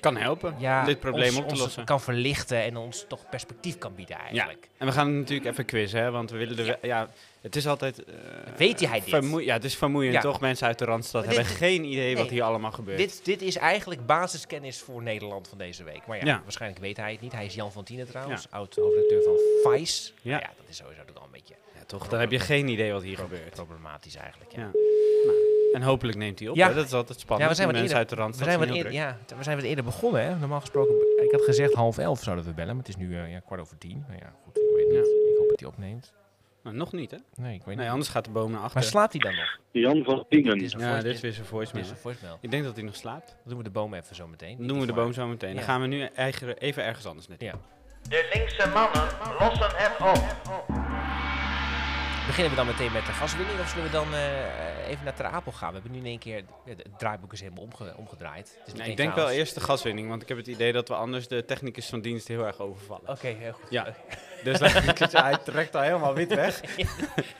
Kan 0.04 0.16
helpen 0.16 0.54
ja, 0.58 0.84
dit 0.84 1.00
probleem 1.00 1.28
ons- 1.28 1.36
op 1.38 1.44
te 1.44 1.50
ons 1.50 1.60
lossen. 1.60 1.84
kan 1.84 2.00
verlichten 2.00 2.62
en 2.62 2.76
ons 2.76 3.04
toch 3.08 3.28
perspectief 3.30 3.78
kan 3.78 3.94
bieden 3.94 4.16
Ja, 4.16 4.22
eigenlijk. 4.22 4.68
en 4.78 4.86
we 4.86 4.92
gaan 4.92 5.18
natuurlijk 5.18 5.50
even 5.50 5.64
quizzen, 5.64 6.00
hè, 6.00 6.10
want 6.10 6.30
we 6.30 6.36
willen 6.36 6.56
de... 6.56 6.62
Ja. 6.64 6.76
Ja, 6.82 7.08
het 7.40 7.56
is 7.56 7.66
altijd... 7.66 8.04
eh, 8.04 8.14
Weet 8.56 8.88
hij 8.88 9.02
dit? 9.04 9.44
ja, 9.44 9.52
het 9.54 9.64
is 9.64 9.76
vermoeiend, 9.76 10.14
Ja. 10.14 10.20
toch? 10.20 10.40
Mensen 10.40 10.66
uit 10.66 10.78
de 10.78 10.84
Randstad 10.84 11.24
hebben 11.26 11.44
geen 11.44 11.84
idee 11.84 12.16
wat 12.16 12.28
hier 12.30 12.42
allemaal 12.42 12.72
gebeurt. 12.72 12.98
Dit, 12.98 13.24
dit 13.24 13.42
is 13.42 13.56
eigenlijk 13.56 14.06
basiskennis 14.06 14.80
voor 14.80 15.02
Nederland 15.02 15.48
van 15.48 15.58
deze 15.58 15.84
week. 15.84 16.06
Maar 16.06 16.16
ja, 16.18 16.24
Ja. 16.24 16.40
waarschijnlijk 16.42 16.80
weet 16.82 16.96
hij 16.96 17.12
het 17.12 17.20
niet. 17.20 17.32
Hij 17.32 17.44
is 17.44 17.54
Jan 17.54 17.72
van 17.72 17.84
Tienen 17.84 18.06
trouwens, 18.06 18.42
Ja. 18.50 18.56
oud-hoofdredacteur 18.56 19.22
van 19.22 19.36
Vice. 19.72 20.12
Ja. 20.22 20.30
Nou 20.30 20.42
ja, 20.42 20.50
dat 20.56 20.66
is 20.68 20.76
sowieso 20.76 21.00
ook 21.00 21.16
al 21.16 21.24
een 21.24 21.30
beetje 21.32 21.54
ja, 21.74 21.84
toch? 21.86 22.08
Dan 22.08 22.20
heb 22.20 22.30
je 22.30 22.38
geen 22.38 22.68
idee 22.68 22.92
wat 22.92 23.02
hier 23.02 23.16
gebeurt. 23.18 23.54
problematisch 23.54 24.14
eigenlijk. 24.16 24.52
Ja. 24.52 24.60
Ja. 24.62 25.53
En 25.74 25.82
hopelijk 25.82 26.18
neemt 26.18 26.38
hij 26.38 26.48
op, 26.48 26.56
Ja. 26.56 26.68
hè? 26.68 26.74
Dat 26.74 26.84
is 26.86 26.92
altijd 26.92 27.20
spannend. 27.20 27.42
Ja, 27.42 27.48
we 27.48 27.54
zijn 27.54 27.68
wat 27.72 27.76
Mensen 27.80 27.96
eerder- 27.98 27.98
uit 27.98 28.08
de 28.08 28.14
We 28.16 28.20
Randstad 28.22 28.46
zijn, 28.46 28.58
wat 28.58 28.68
zijn 28.68 28.78
heel 28.80 28.92
eer- 28.92 28.98
druk. 29.18 29.28
ja, 29.30 29.36
we 29.36 29.42
zijn 29.44 29.56
wat 29.56 29.64
eerder 29.64 29.84
begonnen. 29.84 30.22
Hè? 30.24 30.36
Normaal 30.38 30.60
gesproken, 30.60 30.94
ik 31.24 31.30
had 31.30 31.42
gezegd 31.42 31.72
half 31.74 31.98
elf 31.98 32.22
zouden 32.22 32.44
we 32.44 32.52
bellen, 32.52 32.76
maar 32.76 32.84
het 32.84 32.88
is 32.88 32.96
nu 32.96 33.16
eh, 33.18 33.30
ja, 33.32 33.40
kwart 33.40 33.60
over 33.60 33.78
tien. 33.78 34.04
Nou 34.08 34.18
ja, 34.20 34.32
goed, 34.44 34.56
ik 34.58 34.62
weet 34.76 34.86
niet. 34.88 35.06
Ik 35.06 35.36
hoop 35.38 35.48
dat 35.48 35.60
hij 35.60 35.68
opneemt. 35.68 36.12
Nou, 36.62 36.76
nog 36.76 36.92
niet, 36.92 37.10
hè? 37.10 37.16
Nee, 37.34 37.54
ik 37.54 37.58
weet 37.64 37.66
Nee, 37.74 37.84
niet. 37.84 37.92
anders 37.92 38.10
gaat 38.10 38.24
de 38.24 38.30
boom 38.30 38.50
naar 38.50 38.60
achter. 38.60 38.74
Maar 38.74 38.82
slaapt 38.88 39.12
hij 39.12 39.20
dan 39.20 39.34
nog? 39.34 39.58
Jan 39.70 40.04
van 40.04 40.16
Dit 40.16 40.30
Tingen. 40.30 40.60
is 40.60 40.72
een 40.72 40.80
ja, 40.80 40.94
dit 41.00 41.14
is 41.14 41.20
weer 41.20 41.30
zijn 41.32 41.42
dit 41.42 41.50
voicemail. 41.52 41.84
is 41.84 41.90
een 41.90 41.96
voicemail. 41.96 42.38
Ik 42.40 42.50
denk 42.50 42.64
dat 42.64 42.74
hij 42.74 42.84
nog 42.84 42.96
slaapt. 42.96 43.26
Dan 43.26 43.36
doen 43.44 43.58
we 43.58 43.64
de 43.64 43.70
boom 43.70 43.94
even 43.94 44.16
zo 44.16 44.26
meteen. 44.26 44.56
Dan 44.58 44.66
doen 44.66 44.80
we 44.80 44.86
de 44.86 44.92
boom 44.92 45.12
zo 45.12 45.26
meteen. 45.26 45.54
Dan 45.54 45.64
gaan 45.64 45.80
we 45.80 45.86
nu 45.86 46.08
even 46.58 46.84
ergens 46.84 47.06
anders 47.06 47.28
naartoe. 47.28 47.48
Ja. 47.48 47.54
De 48.08 48.30
linkse 48.34 48.68
mannen 48.68 49.08
lossen 49.38 49.70
het 49.76 50.00
op. 50.00 50.74
Beginnen 52.26 52.50
we 52.50 52.56
dan 52.56 52.66
meteen 52.66 52.92
met 52.92 53.06
de 53.06 53.12
gaswinning 53.12 53.60
of 53.60 53.68
zullen 53.68 53.84
we 53.84 53.90
dan 53.90 54.14
eh, 54.14 54.88
even 54.88 55.04
naar 55.04 55.14
Ter 55.14 55.24
Apel 55.24 55.52
gaan? 55.52 55.68
We 55.68 55.74
hebben 55.74 55.92
nu 55.92 55.98
in 55.98 56.04
één 56.06 56.18
keer, 56.18 56.44
het 56.64 56.98
draaiboek 56.98 57.32
is 57.32 57.40
helemaal 57.40 57.62
omge- 57.62 57.94
omgedraaid. 57.96 58.58
Nee, 58.66 58.74
meteen 58.76 58.90
ik 58.90 58.96
denk 58.96 59.14
wel 59.14 59.30
eerst 59.30 59.54
de 59.54 59.60
gaswinning, 59.60 60.08
want 60.08 60.22
ik 60.22 60.28
heb 60.28 60.36
het 60.36 60.46
idee 60.46 60.72
dat 60.72 60.88
we 60.88 60.94
anders 60.94 61.28
de 61.28 61.44
technicus 61.44 61.86
van 61.88 62.00
dienst 62.00 62.28
heel 62.28 62.44
erg 62.46 62.58
overvallen. 62.60 63.08
Oké, 63.08 63.26
heel 63.26 63.52
goed. 63.52 63.70
Ja. 63.70 63.94
Dus 64.44 64.58
dan- 64.58 64.70
hij 65.24 65.38
trekt 65.44 65.74
al 65.74 65.80
helemaal 65.82 66.14
wit 66.14 66.34
weg. 66.34 66.60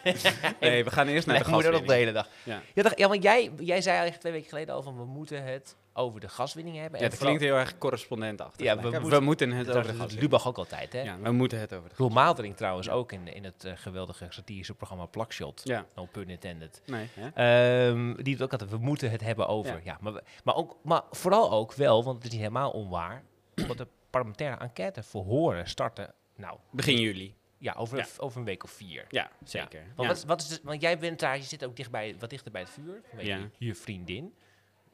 nee, 0.61 0.85
we 0.85 0.91
gaan 0.91 1.07
eerst 1.09 1.27
naar 1.27 1.39
de 1.39 1.45
nog 1.45 1.53
gaswinning. 1.55 1.87
de 1.87 1.95
hele 1.95 2.13
dag. 2.13 2.29
Ja. 2.43 2.61
Ja, 2.97 3.09
want 3.09 3.23
jij, 3.23 3.51
jij 3.59 3.81
zei 3.81 3.91
eigenlijk 3.97 4.21
twee 4.21 4.33
weken 4.33 4.49
geleden 4.49 4.75
al 4.75 4.83
van 4.83 4.97
we 4.97 5.05
moeten 5.05 5.45
het 5.45 5.77
over 5.97 6.21
de 6.21 6.29
gaswinning 6.29 6.77
hebben. 6.77 6.99
Ja, 6.99 7.05
En 7.05 7.11
dat 7.11 7.19
vooral- 7.19 7.37
klinkt 7.37 7.55
heel 7.55 7.63
erg 7.67 7.79
correspondentachtig. 7.79 8.67
Ja, 8.67 8.77
we 8.77 8.91
we, 8.91 8.99
moeten- 8.99 9.23
moeten 9.25 9.51
het 9.53 9.69
over 9.69 9.83
de 9.83 9.89
gaswinning. 9.89 10.21
Lubach 10.21 10.47
ook 10.47 10.59
altijd, 10.59 10.93
hè? 10.93 11.03
Ja, 11.03 11.19
we 11.23 11.33
moeten 11.33 11.59
het 11.61 11.75
over 11.75 11.89
de 11.89 11.95
Roel 11.99 12.09
Maaldering 12.09 12.57
trouwens 12.57 12.89
ook 12.91 13.13
in, 13.13 13.35
in 13.35 13.45
het 13.45 13.65
eh, 13.65 13.73
geweldige 13.75 14.27
satirische 14.29 14.75
programma 14.75 15.07
Plakshot. 15.07 15.61
Ja, 15.65 15.85
No 15.95 16.07
pun 16.13 16.29
intended. 16.29 16.83
nee. 16.87 17.09
Ehm, 17.35 18.15
die 18.23 18.33
het 18.35 18.43
ook 18.43 18.53
altijd, 18.53 18.71
we 18.71 18.77
moeten 18.79 19.11
het 19.11 19.21
hebben 19.21 19.47
over. 19.47 19.73
Ja. 19.73 19.81
Ja. 19.85 19.97
maar, 20.01 20.13
we- 20.13 20.23
maar, 20.45 20.55
ook, 20.55 20.77
maar 20.83 21.03
vooral 21.11 21.51
ook 21.51 21.73
wel, 21.75 22.05
want 22.05 22.17
het 22.17 22.25
is 22.25 22.31
niet 22.31 22.41
helemaal 22.41 22.71
onwaar, 22.71 23.23
omdat 23.63 23.79
de 23.79 23.87
parlementaire 24.11 24.57
enquête 24.61 25.03
verhoren 25.03 25.69
starten, 25.69 26.15
nou, 26.37 26.59
Begin 26.71 27.01
juli. 27.01 27.35
ja, 27.59 27.73
over, 27.79 27.99
Ja. 27.99 28.07
over 28.19 28.39
een 28.39 28.45
week 28.45 28.65
of 28.65 28.71
vier. 28.71 29.05
Ja, 29.09 29.31
zeker. 29.45 29.83
Want, 29.97 30.09
Ja. 30.09 30.15
wat, 30.15 30.25
wat 30.25 30.41
is 30.41 30.49
de- 30.49 30.61
want 30.63 30.81
jij 30.81 30.99
bent 30.99 31.21
daar, 31.21 31.37
je 31.37 31.43
zit 31.43 31.65
ook 31.65 31.77
dichtbij, 31.77 32.15
wat 32.19 32.31
dichter 32.31 32.53
bij 32.53 32.61
het 32.61 32.71
vuur, 32.71 33.01
Ja. 33.19 33.37
je, 33.37 33.49
je 33.67 33.75
vriendin, 33.75 34.35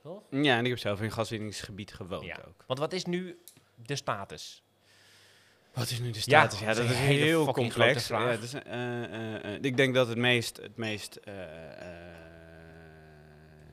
toch? 0.03 0.23
ja, 0.31 0.57
en 0.57 0.63
ik 0.65 0.71
heb 0.71 0.79
zelf 0.79 0.99
in 0.99 1.05
een 1.05 1.13
gaswinningsgebied 1.13 1.95
gewoond 1.95 2.25
Ja. 2.25 2.39
ook. 2.49 2.65
Want 2.67 2.79
wat 2.79 2.93
is 2.93 3.05
nu 3.05 3.39
de 3.77 3.97
status? 3.97 4.63
Wat 5.75 5.91
is 5.91 5.99
nu 6.01 6.11
de 6.11 6.15
Ja, 6.17 6.21
status? 6.21 6.59
Ja, 6.61 6.67
dat 6.67 6.77
dat 6.77 6.85
is 6.91 6.97
heel 6.97 7.53
complex. 7.53 8.09
Ja, 8.09 8.27
het 8.29 8.55
eh, 8.63 9.05
eh, 9.05 9.55
eh, 9.55 9.63
ik 9.63 9.77
denk 9.77 9.95
dat 9.95 10.09
het 10.09 10.19
meest... 10.19 10.57
Het 10.57 10.77
meest 10.77 11.19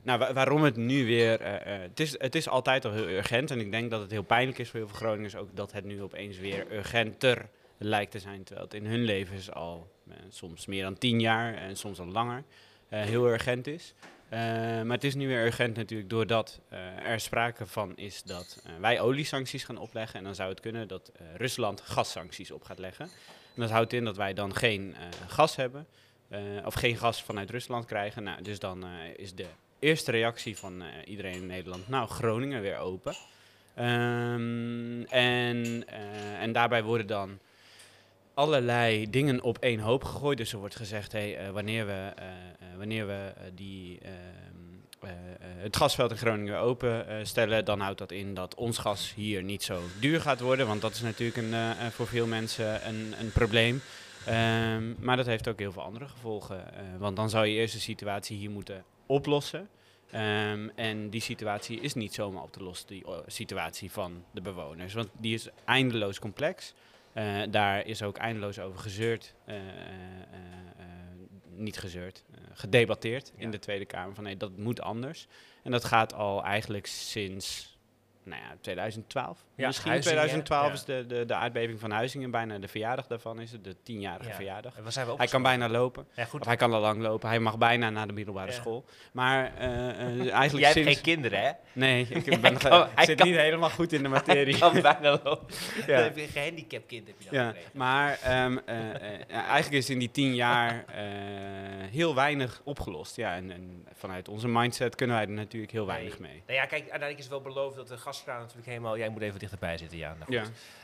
nou, 0.02 0.18
wa- 0.18 0.32
waarom 0.32 0.62
het 0.62 0.76
nu 0.76 1.06
weer... 1.06 1.42
het, 1.68 2.00
is, 2.00 2.18
het 2.20 2.34
is 2.34 2.48
altijd 2.48 2.84
al 2.84 2.92
heel 2.92 3.08
urgent. 3.08 3.50
En 3.50 3.60
ik 3.60 3.70
denk 3.70 3.90
dat 3.90 4.00
het 4.00 4.10
heel 4.10 4.22
pijnlijk 4.22 4.58
is 4.58 4.70
voor 4.70 4.78
heel 4.78 4.88
veel 4.88 4.96
Groningers 4.98 5.36
ook... 5.36 5.56
dat 5.56 5.72
het 5.72 5.84
nu 5.84 6.02
opeens 6.02 6.38
weer 6.38 6.72
urgenter 6.72 7.48
lijkt 7.78 8.10
te 8.10 8.18
zijn. 8.18 8.44
Terwijl 8.44 8.66
het 8.66 8.76
in 8.76 8.86
hun 8.86 9.04
levens 9.04 9.52
al 9.52 9.90
eh, 10.08 10.16
soms 10.28 10.66
meer 10.66 10.82
dan 10.82 10.98
tien 10.98 11.20
jaar... 11.20 11.54
en 11.54 11.76
soms 11.76 11.98
al 11.98 12.06
langer 12.06 12.44
eh, 12.88 13.02
heel 13.02 13.28
urgent 13.28 13.66
is. 13.66 13.94
Eh, 14.28 14.40
maar 14.82 14.96
het 14.96 15.04
is 15.04 15.14
nu 15.14 15.26
weer 15.26 15.44
urgent 15.44 15.76
natuurlijk 15.76 16.10
doordat 16.10 16.60
er 17.02 17.20
sprake 17.20 17.66
van 17.66 17.96
is 17.96 18.22
dat 18.22 18.62
wij 18.80 19.00
oliesancties 19.00 19.64
gaan 19.64 19.78
opleggen. 19.78 20.18
En 20.18 20.24
dan 20.24 20.34
zou 20.34 20.50
het 20.50 20.60
kunnen 20.60 20.88
dat 20.88 21.12
Rusland 21.36 21.80
gassancties 21.80 22.50
op 22.50 22.62
gaat 22.62 22.78
leggen. 22.78 23.04
En 23.54 23.60
dat 23.60 23.70
houdt 23.70 23.92
in 23.92 24.04
dat 24.04 24.16
wij 24.16 24.34
dan 24.34 24.54
geen 24.54 24.94
gas 25.26 25.56
hebben, 25.56 25.86
of 26.64 26.74
geen 26.74 26.96
gas 26.96 27.22
vanuit 27.22 27.50
Rusland 27.50 27.84
krijgen. 27.84 28.22
Nou, 28.22 28.42
dus 28.42 28.58
dan 28.58 28.84
is 29.16 29.34
de 29.34 29.46
eerste 29.78 30.10
reactie 30.10 30.56
van 30.56 30.82
iedereen 31.04 31.34
in 31.34 31.46
Nederland, 31.46 31.88
nou, 31.88 32.08
Groningen 32.08 32.60
weer 32.60 32.78
open. 32.78 33.14
Ehm, 33.74 35.02
en, 35.02 35.88
en 36.40 36.52
daarbij 36.52 36.82
worden 36.82 37.06
dan 37.06 37.38
allerlei 38.38 39.10
dingen 39.10 39.42
op 39.42 39.58
één 39.58 39.80
hoop 39.80 40.04
gegooid. 40.04 40.38
Dus 40.38 40.52
er 40.52 40.58
wordt 40.58 40.76
gezegd, 40.76 41.12
hey, 41.12 41.36
eh, 41.36 41.50
wanneer 41.50 41.86
we, 41.86 42.12
eh, 42.16 42.26
eh, 42.26 42.76
wanneer 42.76 43.06
we 43.06 43.32
die, 43.54 43.98
ehm, 44.02 44.58
eh, 45.00 45.10
eh, 45.10 45.16
het 45.40 45.76
gasveld 45.76 46.10
in 46.10 46.16
Groningen 46.16 46.52
weer 46.52 46.62
open 46.62 47.08
eh, 47.08 47.16
stellen, 47.22 47.64
dan 47.64 47.80
houdt 47.80 47.98
dat 47.98 48.12
in 48.12 48.34
dat 48.34 48.54
ons 48.54 48.78
gas 48.78 49.12
hier 49.14 49.42
niet 49.42 49.62
zo 49.62 49.80
duur 50.00 50.20
gaat 50.20 50.40
worden. 50.40 50.66
Want 50.66 50.80
dat 50.80 50.94
is 50.94 51.00
natuurlijk 51.00 51.36
een, 51.36 51.54
voor 51.92 52.06
veel 52.06 52.26
mensen 52.26 52.88
een, 52.88 53.14
een 53.20 53.32
probleem. 53.32 53.80
Ehm, 54.26 55.04
maar 55.04 55.16
dat 55.16 55.26
heeft 55.26 55.48
ook 55.48 55.58
heel 55.58 55.72
veel 55.72 55.82
andere 55.82 56.08
gevolgen. 56.08 56.64
want 56.98 57.16
dan 57.16 57.30
zou 57.30 57.46
je 57.46 57.54
eerst 57.54 57.74
de 57.74 57.80
situatie 57.80 58.36
hier 58.36 58.50
moeten 58.50 58.84
oplossen. 59.06 59.68
Ehm, 60.10 60.68
en 60.74 61.10
die 61.10 61.20
situatie 61.20 61.80
is 61.80 61.94
niet 61.94 62.14
zomaar 62.14 62.42
op 62.42 62.52
te 62.52 62.62
lossen, 62.62 62.86
die 62.86 63.04
situatie 63.26 63.90
van 63.90 64.24
de 64.32 64.40
bewoners. 64.40 64.94
Want 64.94 65.08
die 65.12 65.34
is 65.34 65.48
eindeloos 65.64 66.18
complex. 66.18 66.74
Eh, 67.18 67.42
daar 67.50 67.86
is 67.86 68.02
ook 68.02 68.16
eindeloos 68.16 68.58
over 68.58 68.78
gezeurd, 68.78 69.34
eh, 69.44 69.56
eh, 69.56 69.62
niet 71.50 71.78
gezeurd, 71.78 72.24
gedebatteerd 72.52 73.32
in 73.36 73.50
de 73.50 73.58
Tweede 73.58 73.84
Kamer. 73.84 74.14
Van 74.14 74.24
nee, 74.24 74.36
dat 74.36 74.56
moet 74.56 74.80
anders. 74.80 75.26
En 75.62 75.70
dat 75.70 75.84
gaat 75.84 76.14
al 76.14 76.44
eigenlijk 76.44 76.86
sinds 76.86 77.77
nou 78.28 78.42
ja, 78.42 78.56
2012. 78.60 79.44
Ja, 79.56 79.66
Misschien 79.66 79.90
Huizingen, 79.90 80.18
2012 80.44 80.66
ja. 80.66 80.72
is 80.72 80.84
de, 80.84 81.06
de, 81.16 81.24
de 81.24 81.34
aardbeving 81.34 81.80
van 81.80 81.90
Huizingen. 81.90 82.30
Bijna 82.30 82.58
de 82.58 82.68
verjaardag 82.68 83.06
daarvan 83.06 83.40
is 83.40 83.52
het, 83.52 83.64
de 83.64 83.76
tienjarige 83.82 84.28
Ja. 84.28 84.34
verjaardag. 84.34 84.74
Hij 85.16 85.26
kan 85.26 85.42
bijna 85.42 85.68
lopen. 85.68 86.06
Goed. 86.28 86.40
Of 86.40 86.46
hij 86.46 86.56
kan 86.56 86.72
al 86.72 86.80
lang 86.80 87.00
lopen. 87.02 87.28
Hij 87.28 87.38
mag 87.40 87.58
bijna 87.58 87.90
naar 87.90 88.06
de 88.06 88.12
middelbare 88.12 88.52
school. 88.52 88.84
Maar 89.12 89.52
eh, 89.56 89.88
eh, 89.88 89.98
eigenlijk 90.40 90.52
Jij 90.74 90.82
hebt 90.82 90.94
geen 90.94 91.00
kinderen, 91.00 91.40
hè? 91.42 91.50
Nee, 91.72 92.06
ik 92.10 92.40
ben, 92.40 92.58
kan- 92.58 92.88
zit 92.98 93.14
kan- 93.16 93.26
niet 93.28 93.36
helemaal 93.36 93.70
goed 93.70 93.92
in 93.92 94.02
de 94.02 94.08
materie. 94.18 94.56
Hij 94.56 94.70
kan 94.70 94.82
bijna 94.82 95.10
lopen. 95.24 95.46
Ja. 95.76 95.86
Dan 95.86 95.96
heb 96.02 96.16
je 96.16 96.22
een 96.22 96.28
gehandicapt 96.28 96.86
kind 96.86 97.06
heb 97.06 97.16
je 97.22 97.28
dan 97.30 97.40
Ja, 97.40 97.46
gekregen. 97.46 97.70
maar 97.74 98.18
ehm, 98.22 98.58
eh, 98.66 99.36
eigenlijk 99.36 99.72
is 99.72 99.90
in 99.90 99.98
die 99.98 100.10
tien 100.10 100.34
jaar 100.34 100.84
heel 101.90 102.14
weinig 102.14 102.60
opgelost. 102.64 103.16
Ja, 103.16 103.34
en, 103.34 103.50
en 103.50 103.86
vanuit 103.94 104.28
onze 104.28 104.48
mindset 104.48 104.94
kunnen 104.94 105.16
wij 105.16 105.24
er 105.24 105.30
natuurlijk 105.32 105.72
heel 105.72 105.86
weinig 105.86 106.18
Nee. 106.18 106.30
mee. 106.30 106.42
Nou 106.46 106.58
ja, 106.58 106.64
kijk, 106.66 106.80
uiteindelijk 106.80 107.18
is 107.18 107.28
wel 107.28 107.40
beloofd 107.40 107.76
dat 107.76 107.88
de 107.88 107.96
gaskraan 108.18 108.40
natuurlijk 108.40 108.66
helemaal... 108.66 108.98
Jij 108.98 109.08
moet 109.08 109.22
even 109.22 109.38
dichterbij 109.38 109.78
zitten, 109.78 109.98
ja. 109.98 110.08
Nou 110.08 110.24
goed. 110.24 110.34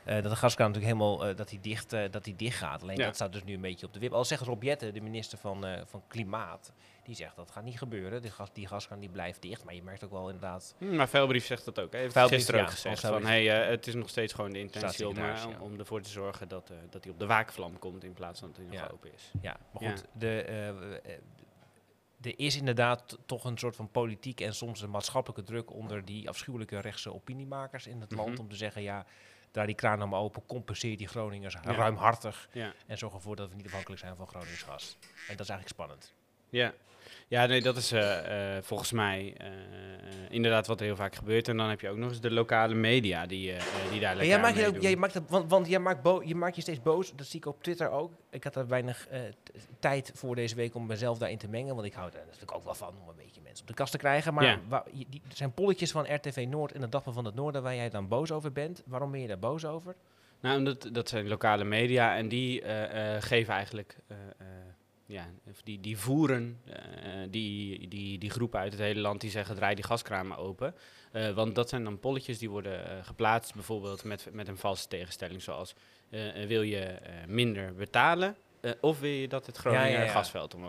Ja. 0.04 0.14
Eh, 0.16 0.22
dat 0.22 0.32
de 0.32 0.36
gaskraan 0.36 0.70
natuurlijk 0.70 0.98
helemaal 0.98 1.26
eh, 1.26 1.36
dat 1.36 1.48
die 1.48 1.60
dicht, 1.60 1.92
eh, 1.92 2.02
dat 2.10 2.24
die 2.24 2.36
dicht 2.36 2.58
gaat. 2.58 2.82
Alleen 2.82 2.96
Ja. 2.96 3.04
dat 3.04 3.14
staat 3.14 3.32
dus 3.32 3.44
nu 3.44 3.54
een 3.54 3.60
beetje 3.60 3.86
op 3.86 3.92
de 3.92 3.98
wip. 3.98 4.12
Al 4.12 4.24
zegt 4.24 4.42
Rob 4.42 4.62
Jetten, 4.62 4.94
de 4.94 5.00
minister 5.00 5.38
van, 5.38 5.66
van 5.86 6.02
Klimaat, 6.08 6.72
die 7.04 7.14
zegt 7.14 7.36
dat 7.36 7.50
gaat 7.50 7.64
niet 7.64 7.78
gebeuren. 7.78 8.22
Die, 8.22 8.30
gas, 8.30 8.52
die 8.52 8.66
gaskraan 8.66 9.00
die 9.00 9.08
blijft 9.08 9.42
dicht. 9.42 9.64
Maar 9.64 9.74
je 9.74 9.82
merkt 9.82 10.04
ook 10.04 10.10
wel 10.10 10.26
inderdaad... 10.26 10.74
Hm, 10.78 10.94
Maar 10.94 11.08
Veilbrief 11.08 11.46
zegt 11.46 11.64
dat 11.64 11.80
ook. 11.80 11.92
Hij 11.92 12.00
heeft 12.00 12.12
Veilbrief, 12.12 12.38
gisteren 12.38 12.60
ook 12.60 12.66
ja, 12.66 12.74
gezegd 12.74 13.04
of 13.04 13.10
van, 13.10 13.24
hey, 13.24 13.44
het 13.46 13.86
is 13.86 13.94
nog 13.94 14.08
steeds 14.08 14.32
gewoon 14.32 14.52
de 14.52 14.58
intentie 14.58 15.08
om, 15.08 15.16
om, 15.60 15.78
ervoor 15.78 16.00
te 16.00 16.10
zorgen 16.10 16.48
dat, 16.48 16.72
dat 16.90 17.04
hij 17.04 17.12
op 17.12 17.18
de 17.18 17.26
waakvlam 17.26 17.78
komt 17.78 18.04
in 18.04 18.12
plaats 18.12 18.40
van 18.40 18.48
dat 18.48 18.56
hij 18.56 18.78
nog 18.80 18.92
open 18.92 19.12
is. 19.14 19.30
Ja, 19.40 19.56
maar 19.72 19.90
goed, 19.90 20.04
de, 20.12 20.44
er 22.24 22.38
is 22.38 22.56
inderdaad 22.56 23.18
toch 23.26 23.44
een 23.44 23.58
soort 23.58 23.76
van 23.76 23.90
politiek 23.90 24.40
en 24.40 24.54
soms 24.54 24.80
een 24.80 24.90
maatschappelijke 24.90 25.42
druk 25.42 25.72
onder 25.72 26.04
die 26.04 26.28
afschuwelijke 26.28 26.78
rechtse 26.78 27.14
opiniemakers 27.14 27.86
in 27.86 28.00
het 28.00 28.12
land 28.12 28.30
Mhm. 28.30 28.40
om 28.40 28.48
te 28.48 28.56
zeggen, 28.56 28.82
ja, 28.82 29.06
draai 29.50 29.66
die 29.66 29.76
kraan 29.76 30.08
maar 30.08 30.20
open, 30.20 30.46
compenseer 30.46 30.96
die 30.96 31.08
Groningers 31.08 31.54
Ja. 31.54 31.60
ruimhartig 31.72 32.48
Ja. 32.52 32.72
en 32.86 32.98
zorg 32.98 33.14
ervoor 33.14 33.36
dat 33.36 33.48
we 33.48 33.54
niet 33.56 33.66
afhankelijk 33.66 34.00
zijn 34.00 34.16
van 34.16 34.26
Gronings 34.26 34.62
gas. 34.62 34.96
En 35.00 35.36
dat 35.36 35.40
is 35.46 35.48
eigenlijk 35.48 35.68
spannend. 35.68 36.14
Ja. 36.54 36.72
Ja, 37.28 37.46
nee, 37.46 37.62
dat 37.62 37.76
is 37.76 37.92
eh, 37.92 38.56
eh, 38.56 38.62
volgens 38.62 38.92
mij 38.92 39.34
eh, 39.38 39.46
inderdaad 40.30 40.66
wat 40.66 40.80
er 40.80 40.86
heel 40.86 40.96
vaak 40.96 41.14
gebeurt. 41.14 41.48
En 41.48 41.56
dan 41.56 41.68
heb 41.68 41.80
je 41.80 41.88
ook 41.88 41.96
nog 41.96 42.08
eens 42.08 42.20
de 42.20 42.30
lokale 42.30 42.74
media 42.74 43.26
die, 43.26 43.52
die 43.90 44.00
daar 44.00 44.10
lekker 44.14 44.26
jij 44.26 44.40
maakt, 44.40 44.54
je, 44.56 44.60
ook, 44.60 44.66
meedoen. 44.72 44.80
jij 44.88 44.96
maakt 44.96 45.14
het, 45.14 45.22
want, 45.30 45.50
want 45.50 45.68
jij 45.68 45.78
maakt 45.78 46.02
bo- 46.02 46.22
je 46.24 46.34
maakt 46.34 46.56
je 46.56 46.62
steeds 46.62 46.82
boos. 46.82 47.12
Dat 47.16 47.26
zie 47.26 47.38
ik 47.40 47.46
op 47.46 47.62
Twitter 47.62 47.90
ook. 47.90 48.12
Ik 48.30 48.44
had 48.44 48.56
er 48.56 48.66
weinig 48.66 49.08
tijd 49.80 50.10
voor 50.14 50.34
deze 50.34 50.54
week 50.54 50.74
om 50.74 50.86
mezelf 50.86 51.18
daarin 51.18 51.38
te 51.38 51.48
mengen. 51.48 51.74
Want 51.74 51.86
ik 51.86 51.92
hou 51.94 52.10
er 52.10 52.22
natuurlijk 52.24 52.54
ook 52.54 52.64
wel 52.64 52.74
van 52.74 52.88
om 53.02 53.08
een 53.08 53.16
beetje 53.16 53.40
mensen 53.42 53.62
op 53.62 53.68
de 53.68 53.74
kast 53.74 53.92
te 53.92 53.98
krijgen. 53.98 54.34
Maar 54.34 54.44
Ja. 54.44 54.58
waar- 54.68 54.86
je- 54.92 55.06
die, 55.08 55.22
er 55.30 55.36
zijn 55.36 55.52
polletjes 55.52 55.90
van 55.90 56.14
RTV 56.14 56.46
Noord 56.48 56.72
en 56.72 56.80
de 56.80 56.88
Dagblad 56.88 57.14
van 57.14 57.24
het 57.24 57.34
Noorden 57.34 57.62
waar 57.62 57.74
jij 57.74 57.90
dan 57.90 58.08
boos 58.08 58.30
over 58.32 58.52
bent. 58.52 58.82
Waarom 58.86 59.10
ben 59.10 59.20
je 59.20 59.26
daar 59.28 59.38
boos 59.38 59.64
over? 59.64 59.94
Nou, 60.40 60.58
omdat, 60.58 60.88
dat 60.92 61.08
zijn 61.08 61.28
lokale 61.28 61.64
media 61.64 62.16
en 62.16 62.28
die 62.28 62.62
geven 63.20 63.54
eigenlijk, 63.54 63.96
ja, 65.14 65.30
of 65.50 65.62
die, 65.62 65.80
die 65.80 65.98
voeren 65.98 66.60
eh, 66.66 66.74
die, 67.30 67.88
die, 67.88 68.18
die 68.18 68.30
groepen 68.30 68.60
uit 68.60 68.72
het 68.72 68.80
hele 68.80 69.00
land 69.00 69.20
die 69.20 69.30
zeggen 69.30 69.56
draai 69.56 69.74
die 69.74 69.84
gaskramen 69.84 70.36
open. 70.36 70.74
Eh, 71.12 71.30
want 71.30 71.54
dat 71.54 71.68
zijn 71.68 71.84
dan 71.84 71.98
polletjes 71.98 72.38
die 72.38 72.50
worden 72.50 72.90
eh, 72.90 73.04
geplaatst, 73.04 73.54
bijvoorbeeld 73.54 74.04
met, 74.04 74.28
met 74.32 74.48
een 74.48 74.56
valse 74.56 74.88
tegenstelling 74.88 75.42
zoals 75.42 75.74
wil 76.46 76.62
je 76.62 76.96
minder 77.26 77.74
betalen 77.74 78.36
of 78.80 79.00
wil 79.00 79.10
je 79.10 79.28
dat 79.28 79.46
het 79.46 79.60
ja, 79.64 79.84
ja. 79.84 80.06
gasveld 80.06 80.54
om, 80.54 80.64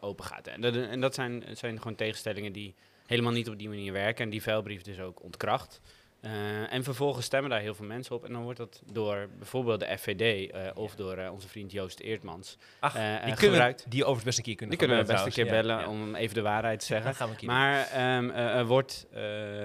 open 0.00 0.24
gaat. 0.24 0.46
En 0.46 0.60
dat, 0.60 0.74
en 0.74 1.00
dat 1.00 1.14
zijn, 1.14 1.44
zijn 1.52 1.78
gewoon 1.78 1.94
tegenstellingen 1.94 2.52
die 2.52 2.74
helemaal 3.06 3.32
niet 3.32 3.48
op 3.48 3.58
die 3.58 3.68
manier 3.68 3.92
werken 3.92 4.24
en 4.24 4.30
die 4.30 4.42
vuilbrief 4.42 4.82
dus 4.82 5.00
ook 5.00 5.22
ontkracht. 5.22 5.80
Eh, 6.26 6.72
en 6.72 6.84
vervolgens 6.84 7.26
stemmen 7.26 7.50
daar 7.50 7.60
heel 7.60 7.74
veel 7.74 7.86
mensen 7.86 8.14
op. 8.14 8.24
En 8.24 8.32
dan 8.32 8.42
wordt 8.42 8.58
dat 8.58 8.82
door 8.92 9.28
bijvoorbeeld 9.38 9.80
de 9.80 9.98
FVD 9.98 10.50
eh, 10.50 10.60
of 10.74 10.94
door 10.94 11.16
eh, 11.16 11.32
onze 11.32 11.48
vriend 11.48 11.72
Joost 11.72 12.00
Eertmans 12.00 12.56
Ach, 12.80 12.92
die, 12.92 13.02
kunnen, 13.02 13.36
gebruikt. 13.36 13.84
die 13.88 14.04
best 14.24 14.38
een 14.38 14.44
keer 14.44 14.54
kunnen 14.54 14.78
Die 14.78 14.86
kunnen 14.86 15.06
we 15.06 15.12
best 15.12 15.26
een 15.26 15.32
keer 15.32 15.46
bellen 15.46 15.76
Ja, 15.76 15.82
ja. 15.82 15.88
om 15.88 16.14
even 16.14 16.34
de 16.34 16.42
waarheid 16.42 16.80
te 16.80 16.86
zeggen. 16.86 17.14
Gaan 17.14 17.30
we. 17.40 17.46
Maar 17.46 17.88
ehm, 17.88 18.64
wordt, 18.64 19.06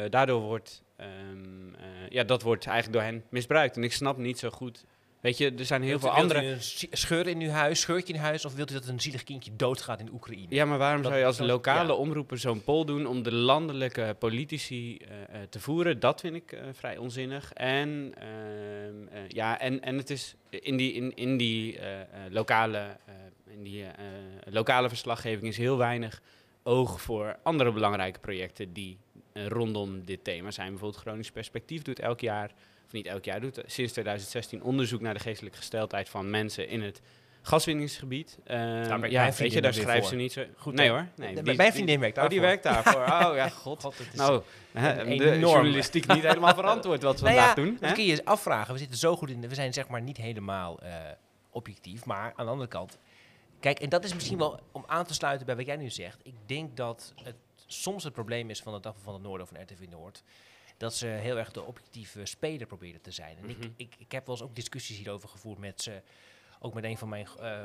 daardoor 0.10 0.42
wordt, 0.42 0.84
ehm, 0.96 1.74
eh, 1.74 2.10
ja, 2.10 2.24
dat 2.24 2.42
wordt 2.42 2.66
eigenlijk 2.66 2.98
door 2.98 3.12
hen 3.12 3.24
misbruikt. 3.30 3.76
En 3.76 3.84
ik 3.84 3.94
snap 3.94 4.18
niet 4.18 4.40
zo 4.40 4.50
goed. 4.50 4.86
Weet 5.22 5.38
je, 5.38 5.54
er 5.58 5.66
zijn 5.66 5.82
heel 5.82 5.90
Wilt 6.00 6.02
veel 6.02 6.14
wilt 6.16 6.32
u 6.32 6.36
andere. 6.36 6.54
een 6.54 6.62
sch- 6.62 6.84
scheur 6.92 7.28
in 7.28 7.40
uw 7.42 7.50
huis, 7.50 7.80
scheurtje 7.82 8.14
in 8.14 8.20
huis, 8.20 8.46
of 8.46 8.56
wilt 8.56 8.72
u 8.72 8.74
dat 8.74 8.88
een 8.88 9.00
zielig 9.00 9.24
kindje 9.24 9.56
doodgaat 9.56 10.00
in 10.00 10.10
Oekraïne? 10.14 10.46
Ja, 10.56 10.66
maar 10.66 10.78
waarom 10.78 11.02
Dat- 11.02 11.08
zou 11.12 11.22
je 11.22 11.28
als 11.28 11.38
dat- 11.38 11.48
lokale 11.48 11.88
ja. 11.88 11.94
omroeper 12.00 12.38
zo'n 12.38 12.64
poll 12.64 12.86
doen 12.86 13.06
om 13.06 13.24
de 13.24 13.34
landelijke 13.34 14.16
politici 14.20 14.98
eh, 14.98 15.22
eh, 15.22 15.48
te 15.50 15.60
voeren? 15.60 16.00
Dat 16.00 16.20
vind 16.22 16.36
ik 16.36 16.52
eh, 16.52 16.64
vrij 16.74 16.98
onzinnig. 16.98 17.54
En, 17.54 18.14
ehm, 18.18 19.08
eh, 19.12 19.28
ja, 19.28 19.60
en, 19.60 19.82
en 19.82 19.98
het 19.98 20.10
is 20.10 20.36
in 20.50 20.78
die, 20.78 20.94
in, 20.94 21.16
in 21.16 21.38
die, 21.38 21.80
lokale, 22.30 22.78
eh, 22.78 23.14
in 23.54 23.64
die 23.64 23.86
lokale 24.46 24.90
verslaggeving 24.90 25.48
is 25.48 25.58
heel 25.58 25.78
weinig 25.78 26.22
oog 26.64 27.02
voor 27.02 27.36
andere 27.44 27.72
belangrijke 27.72 28.20
projecten 28.20 28.74
die 28.74 28.98
rondom 29.34 30.06
dit 30.06 30.24
thema 30.24 30.52
zijn. 30.52 30.70
Bijvoorbeeld 30.70 31.02
Gronings 31.02 31.32
Perspectief 31.32 31.82
doet 31.82 32.00
elk 32.00 32.20
jaar, 32.20 32.52
of 32.92 32.98
niet 32.98 33.06
elk 33.14 33.26
jaar, 33.26 33.42
doet 33.42 33.58
eh, 33.58 33.64
sinds 33.68 33.92
2016 33.92 34.64
onderzoek 34.64 35.02
naar 35.02 35.14
de 35.14 35.20
geestelijke 35.20 35.58
gesteldheid 35.58 36.10
van 36.10 36.30
mensen 36.30 36.68
in 36.68 36.82
het 36.82 37.02
gaswinningsgebied. 37.42 38.38
Eh, 38.44 38.58
mijn 38.98 39.12
ja, 39.12 39.32
weet 39.32 39.54
je, 39.54 39.62
daar 39.62 39.74
schrijft 39.74 40.08
ze 40.08 40.16
niet 40.16 40.32
zo... 40.32 40.44
Goed, 40.58 40.74
nee 40.74 40.90
hoor. 40.90 41.08
Nee, 41.16 41.36
De- 41.36 41.42
die- 41.42 41.56
mijn 41.56 41.74
vriendin 41.74 42.00
werkt 42.00 42.18
Oh, 42.18 42.30
die 42.30 42.40
daarvoor. 42.40 42.62
werkt 42.72 42.84
daarvoor. 42.86 43.02
Oh 43.30 43.36
ja, 43.36 43.50
god. 43.50 43.82
God, 43.82 43.98
het 43.98 44.08
is 44.08 44.14
Nou, 44.20 44.44
hè, 44.72 45.04
de 45.06 45.32
enorm- 45.32 45.52
journalistiek 45.54 46.08
niet 46.08 46.24
helemaal 46.24 46.54
verantwoord 46.54 47.04
wat 47.04 47.20
we 47.20 47.26
Nou 47.26 47.36
vandaag 47.38 47.56
ja, 47.56 47.64
doen. 47.64 47.78
Dat 47.80 47.90
hè? 47.90 47.96
kun 47.96 48.06
je 48.06 48.12
je 48.16 48.26
afvragen. 48.26 48.74
We 48.74 48.80
zitten 48.80 48.98
zo 48.98 49.16
goed 49.16 49.30
in. 49.30 49.48
We 49.48 49.56
zijn 49.56 49.74
zeg 49.74 49.88
maar 49.88 50.02
niet 50.02 50.18
helemaal 50.18 50.80
eh, 50.82 50.94
objectief. 51.52 52.06
Maar 52.06 52.34
aan 52.36 52.46
de 52.46 52.52
andere 52.52 52.70
kant. 52.70 52.98
Kijk, 53.60 53.80
en 53.80 53.90
dat 53.90 54.04
is 54.04 54.14
misschien 54.14 54.38
wel 54.38 54.60
om 54.72 54.84
aan 54.88 55.06
te 55.06 55.14
sluiten 55.14 55.46
bij 55.46 55.56
wat 55.56 55.66
jij 55.66 55.76
nu 55.78 55.90
zegt. 55.90 56.20
Ik 56.24 56.34
denk 56.46 56.78
dat 56.78 57.14
het 57.24 57.36
soms 57.68 58.04
het 58.04 58.14
probleem 58.14 58.50
is 58.50 58.62
van 58.62 58.74
de 58.74 58.80
Dag 58.80 58.96
van 59.04 59.14
het 59.14 59.24
Noorden 59.24 59.48
of 59.48 59.54
van 59.54 59.62
RTV 59.64 59.90
Noord. 59.92 60.24
Dat 60.82 60.94
ze 60.96 61.06
heel 61.08 61.38
erg 61.38 61.52
de 61.52 61.64
objectieve 61.64 62.26
speler 62.26 62.68
proberen 62.68 63.02
te 63.02 63.12
zijn. 63.12 63.38
En 63.38 63.44
Mhm. 63.44 63.50
ik, 63.62 63.72
ik, 63.76 63.96
ik 63.98 64.12
heb 64.12 64.26
wel 64.26 64.36
eens 64.36 64.44
ook 64.44 64.56
discussies 64.56 64.98
hierover 64.98 65.30
gevoerd 65.30 65.58
met 65.60 65.82
ze. 65.82 66.02
Ook 66.60 66.74
met 66.74 66.84
een 66.84 66.98
van 66.98 67.10
mijn, 67.10 67.28
eh, 67.40 67.64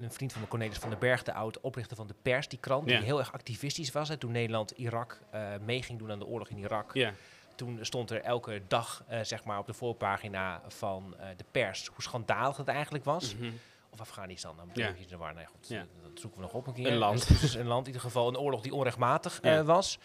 een- 0.00 0.12
vriend 0.12 0.32
van 0.32 0.40
me, 0.40 0.48
Cornelis 0.48 0.78
van 0.78 0.90
den 0.90 0.98
Berg, 0.98 1.22
de 1.22 1.32
oud 1.32 1.60
oprichter 1.60 1.96
van 1.96 2.06
de 2.06 2.14
Pers, 2.22 2.48
die 2.48 2.58
krant, 2.58 2.88
Ja. 2.88 2.96
die 2.96 3.04
heel 3.06 3.18
erg 3.18 3.32
activistisch 3.32 3.92
was. 3.92 4.08
Hè, 4.08 4.16
toen 4.16 4.32
Nederland 4.32 4.70
Irak 4.70 5.20
eh 5.30 5.48
mee 5.60 5.82
ging 5.82 5.98
doen 5.98 6.10
aan 6.10 6.18
de 6.18 6.26
oorlog 6.26 6.48
in 6.48 6.58
Irak 6.58 6.94
Ja, 6.94 7.12
toen 7.54 7.78
stond 7.82 8.10
er 8.10 8.20
elke 8.22 8.62
dag 8.68 9.04
eh, 9.08 9.20
zeg 9.22 9.44
maar 9.44 9.58
op 9.58 9.66
de 9.66 9.72
voorpagina 9.72 10.62
van 10.68 11.14
de 11.36 11.44
pers 11.50 11.86
hoe 11.86 12.02
schandalig 12.02 12.56
het 12.56 12.68
eigenlijk 12.68 13.04
was. 13.04 13.36
mhm. 13.36 13.50
Of 13.90 14.00
Afghanistan, 14.00 14.56
dan 14.56 14.70
ja. 14.72 14.88
in 14.88 15.06
de 15.08 15.16
war. 15.16 15.34
Nee, 15.34 15.46
goed, 15.46 15.68
Ja. 15.68 15.80
eh, 15.80 15.86
dat 16.02 16.20
zoeken 16.20 16.38
we 16.40 16.44
nog 16.46 16.54
op 16.54 16.66
een 16.66 16.72
keer. 16.74 16.86
Een 16.86 16.96
land. 16.96 17.40
Dus 17.40 17.54
een 17.54 17.66
land 17.66 17.80
in 17.80 17.86
ieder 17.86 18.00
geval, 18.02 18.28
een 18.28 18.38
oorlog 18.38 18.60
die 18.62 18.74
onrechtmatig 18.74 19.40
was. 19.64 19.98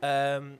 Ehm, 0.00 0.52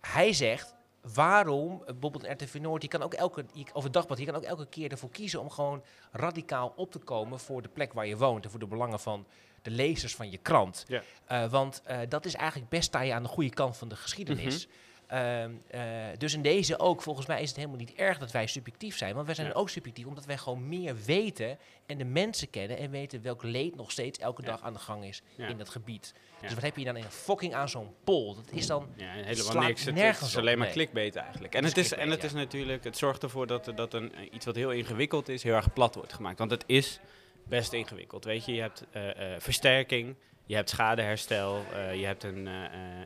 hij 0.00 0.32
zegt, 0.32 0.74
waarom, 1.14 1.82
bijvoorbeeld 1.86 2.42
RTV 2.42 2.58
Noord, 2.60 2.82
je 2.82 2.88
kan 2.88 3.02
ook 3.02 3.14
elke, 3.14 3.44
of 3.72 3.82
het 3.84 3.92
dagblad, 3.92 4.18
je 4.18 4.24
kan 4.24 4.34
ook 4.34 4.42
elke 4.42 4.66
keer 4.66 4.90
ervoor 4.90 5.10
kiezen 5.10 5.40
om 5.40 5.50
gewoon 5.50 5.84
radicaal 6.12 6.72
op 6.76 6.92
te 6.92 6.98
komen 6.98 7.40
voor 7.40 7.62
de 7.62 7.68
plek 7.68 7.92
waar 7.92 8.06
je 8.06 8.16
woont 8.16 8.44
en 8.44 8.50
voor 8.50 8.60
de 8.60 8.66
belangen 8.66 9.00
van 9.00 9.26
de 9.62 9.70
lezers 9.70 10.14
van 10.14 10.30
je 10.30 10.38
krant. 10.38 10.86
Eh, 11.26 11.50
want 11.50 11.82
eh, 11.84 11.98
dat 12.08 12.24
is 12.24 12.34
eigenlijk 12.34 12.70
best 12.70 12.84
sta 12.84 13.00
je 13.00 13.12
aan 13.14 13.22
de 13.22 13.28
goede 13.28 13.50
kant 13.50 13.76
van 13.76 13.88
de 13.88 13.96
geschiedenis. 13.96 14.66
Mhm. 14.66 14.76
Ehm, 15.08 15.50
eh, 15.70 15.80
dus 16.18 16.34
in 16.34 16.42
deze 16.42 16.78
ook, 16.78 17.02
volgens 17.02 17.26
mij 17.26 17.42
is 17.42 17.48
het 17.48 17.56
helemaal 17.56 17.78
niet 17.78 17.94
erg 17.94 18.18
dat 18.18 18.30
wij 18.30 18.46
subjectief 18.46 18.96
zijn. 18.96 19.14
Want 19.14 19.26
wij 19.26 19.34
zijn 19.34 19.46
Ja. 19.46 19.52
ook 19.52 19.68
subjectief 19.68 20.06
omdat 20.06 20.24
wij 20.24 20.38
gewoon 20.38 20.68
meer 20.68 20.96
weten 21.04 21.58
en 21.86 21.98
de 21.98 22.04
mensen 22.04 22.50
kennen 22.50 22.78
en 22.78 22.90
weten 22.90 23.22
welk 23.22 23.42
leed 23.42 23.76
nog 23.76 23.90
steeds 23.90 24.18
elke 24.18 24.42
Ja. 24.42 24.48
dag 24.48 24.62
aan 24.62 24.72
de 24.72 24.78
gang 24.78 25.04
is 25.04 25.22
Ja. 25.34 25.46
in 25.46 25.58
dat 25.58 25.68
gebied. 25.68 26.14
Dus 26.40 26.54
wat 26.54 26.62
heb 26.62 26.76
je 26.76 26.84
dan 26.84 26.96
in 26.96 27.04
fucking 27.04 27.54
aan 27.54 27.68
zo'n 27.68 27.94
poll? 28.04 28.34
Dat 28.34 28.44
is 28.50 28.66
dan... 28.66 28.88
Helemaal 28.96 29.62
niks. 29.66 29.84
Het, 29.84 30.20
is 30.20 30.36
alleen 30.36 30.58
maar 30.58 30.66
nee. 30.66 30.74
clickbait 30.74 31.16
eigenlijk. 31.16 31.54
En 31.54 31.64
Het 31.64 31.76
is 31.76 31.92
en 31.92 32.10
het 32.10 32.24
is 32.24 32.32
natuurlijk, 32.32 32.84
het 32.84 32.96
zorgt 32.96 33.22
ervoor 33.22 33.46
dat, 33.46 33.72
dat 33.74 33.94
een, 33.94 34.14
eh, 34.14 34.32
iets 34.32 34.46
wat 34.46 34.54
heel 34.54 34.70
ingewikkeld 34.70 35.28
is, 35.28 35.42
heel 35.42 35.54
erg 35.54 35.72
plat 35.72 35.94
wordt 35.94 36.12
gemaakt. 36.12 36.38
Want 36.38 36.50
het 36.50 36.64
is 36.66 37.00
best 37.44 37.72
ingewikkeld. 37.72 38.24
Weet 38.24 38.44
je, 38.44 38.54
je 38.54 38.60
hebt 38.60 38.84
eh, 38.90 39.02
versterking, 39.38 40.16
je 40.46 40.54
hebt 40.54 40.70
schadeherstel, 40.70 41.64
eh, 41.72 41.94
je 41.94 42.06
hebt 42.06 42.22
een 42.24 42.48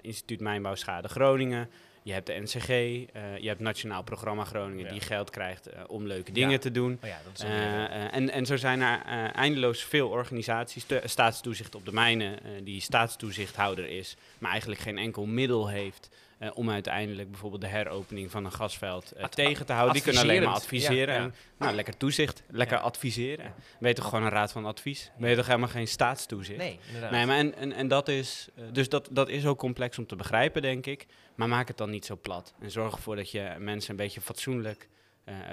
instituut 0.01 0.41
Mijnbouwschade 0.41 1.09
Groningen. 1.09 1.71
Je 2.03 2.13
hebt 2.13 2.27
de 2.27 2.33
NCG, 2.41 2.69
eh, 2.69 3.39
je 3.39 3.49
hebt 3.49 3.61
Nationaal 3.61 4.03
Programma 4.03 4.45
Groningen 4.45 4.85
Ja. 4.85 4.91
die 4.91 5.01
geld 5.01 5.31
krijgt 5.31 5.67
eh, 5.67 5.81
om 5.87 6.07
leuke 6.07 6.33
dingen 6.33 6.51
Ja. 6.51 6.59
te 6.59 6.71
doen. 6.71 6.99
Oh 7.03 7.09
ja, 7.09 7.19
dat 7.25 7.33
is 7.39 7.45
ook 7.45 7.51
Eh, 7.51 8.15
en, 8.15 8.31
en 8.31 8.47
zo 8.47 8.57
zijn 8.57 8.81
er 8.81 9.03
eindeloos 9.33 9.83
veel 9.85 10.09
organisaties, 10.09 10.87
de, 10.87 11.01
staatstoezicht 11.05 11.75
op 11.75 11.85
de 11.85 11.93
mijnen, 11.93 12.39
die 12.65 12.81
staatstoezichthouder 12.81 13.89
is, 13.89 14.17
maar 14.39 14.51
eigenlijk 14.51 14.81
geen 14.81 14.99
enkel 14.99 15.27
middel 15.27 15.69
heeft 15.69 16.09
eh, 16.43 16.51
om 16.55 16.71
uiteindelijk 16.71 17.31
bijvoorbeeld 17.31 17.61
de 17.63 17.69
heropening 17.69 18.31
van 18.31 18.45
een 18.45 18.53
gasveld 18.53 19.13
eh, 19.13 19.25
tegen 19.25 19.67
te 19.67 19.73
houden. 19.73 19.95
Die 19.95 20.03
kunnen 20.03 20.23
alleen 20.23 20.43
maar 20.43 20.55
adviseren. 20.55 21.15
Ja, 21.15 21.21
ja. 21.21 21.25
En, 21.27 21.35
nou, 21.59 21.75
lekker 21.75 21.97
toezicht, 21.97 22.43
lekker 22.49 22.77
Ja. 22.77 22.83
adviseren. 22.83 23.55
Je 23.81 23.93
toch 23.93 24.05
gewoon 24.05 24.25
een 24.25 24.31
raad 24.31 24.53
van 24.53 24.65
advies? 24.65 25.11
Je 25.19 25.37
toch 25.37 25.47
helemaal 25.47 25.69
geen 25.69 25.89
staatstoezicht? 25.89 26.59
nee, 26.59 26.79
inderdaad. 26.87 27.11
Nee, 27.11 27.27
maar 27.27 27.37
en, 27.37 27.55
en, 27.55 27.73
en 27.73 27.89
dat 27.89 28.09
is, 28.09 28.49
eh, 28.55 28.65
dus 28.73 28.89
dat, 28.89 29.09
dat 29.11 29.29
is 29.29 29.47
ook 29.47 29.59
complex 29.59 29.99
om 29.99 30.07
te 30.07 30.17
begrijpen, 30.17 30.63
denk 30.63 30.87
ik. 30.87 31.07
Maar 31.35 31.49
maak 31.49 31.69
het 31.69 31.77
dan 31.77 31.91
niet 31.91 32.07
zo 32.07 32.19
plat. 32.23 32.55
En 32.61 32.71
zorg 32.71 32.95
ervoor 32.95 33.17
dat 33.17 33.31
je 33.31 33.55
mensen 33.59 33.91
een 33.91 33.97
beetje 33.97 34.21
fatsoenlijk 34.21 34.89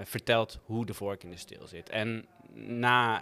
vertelt 0.03 0.59
hoe 0.63 0.85
de 0.85 0.93
vork 0.93 1.23
in 1.23 1.29
de 1.29 1.37
steel 1.37 1.67
zit. 1.67 1.89
En 1.89 2.25
na 2.53 3.21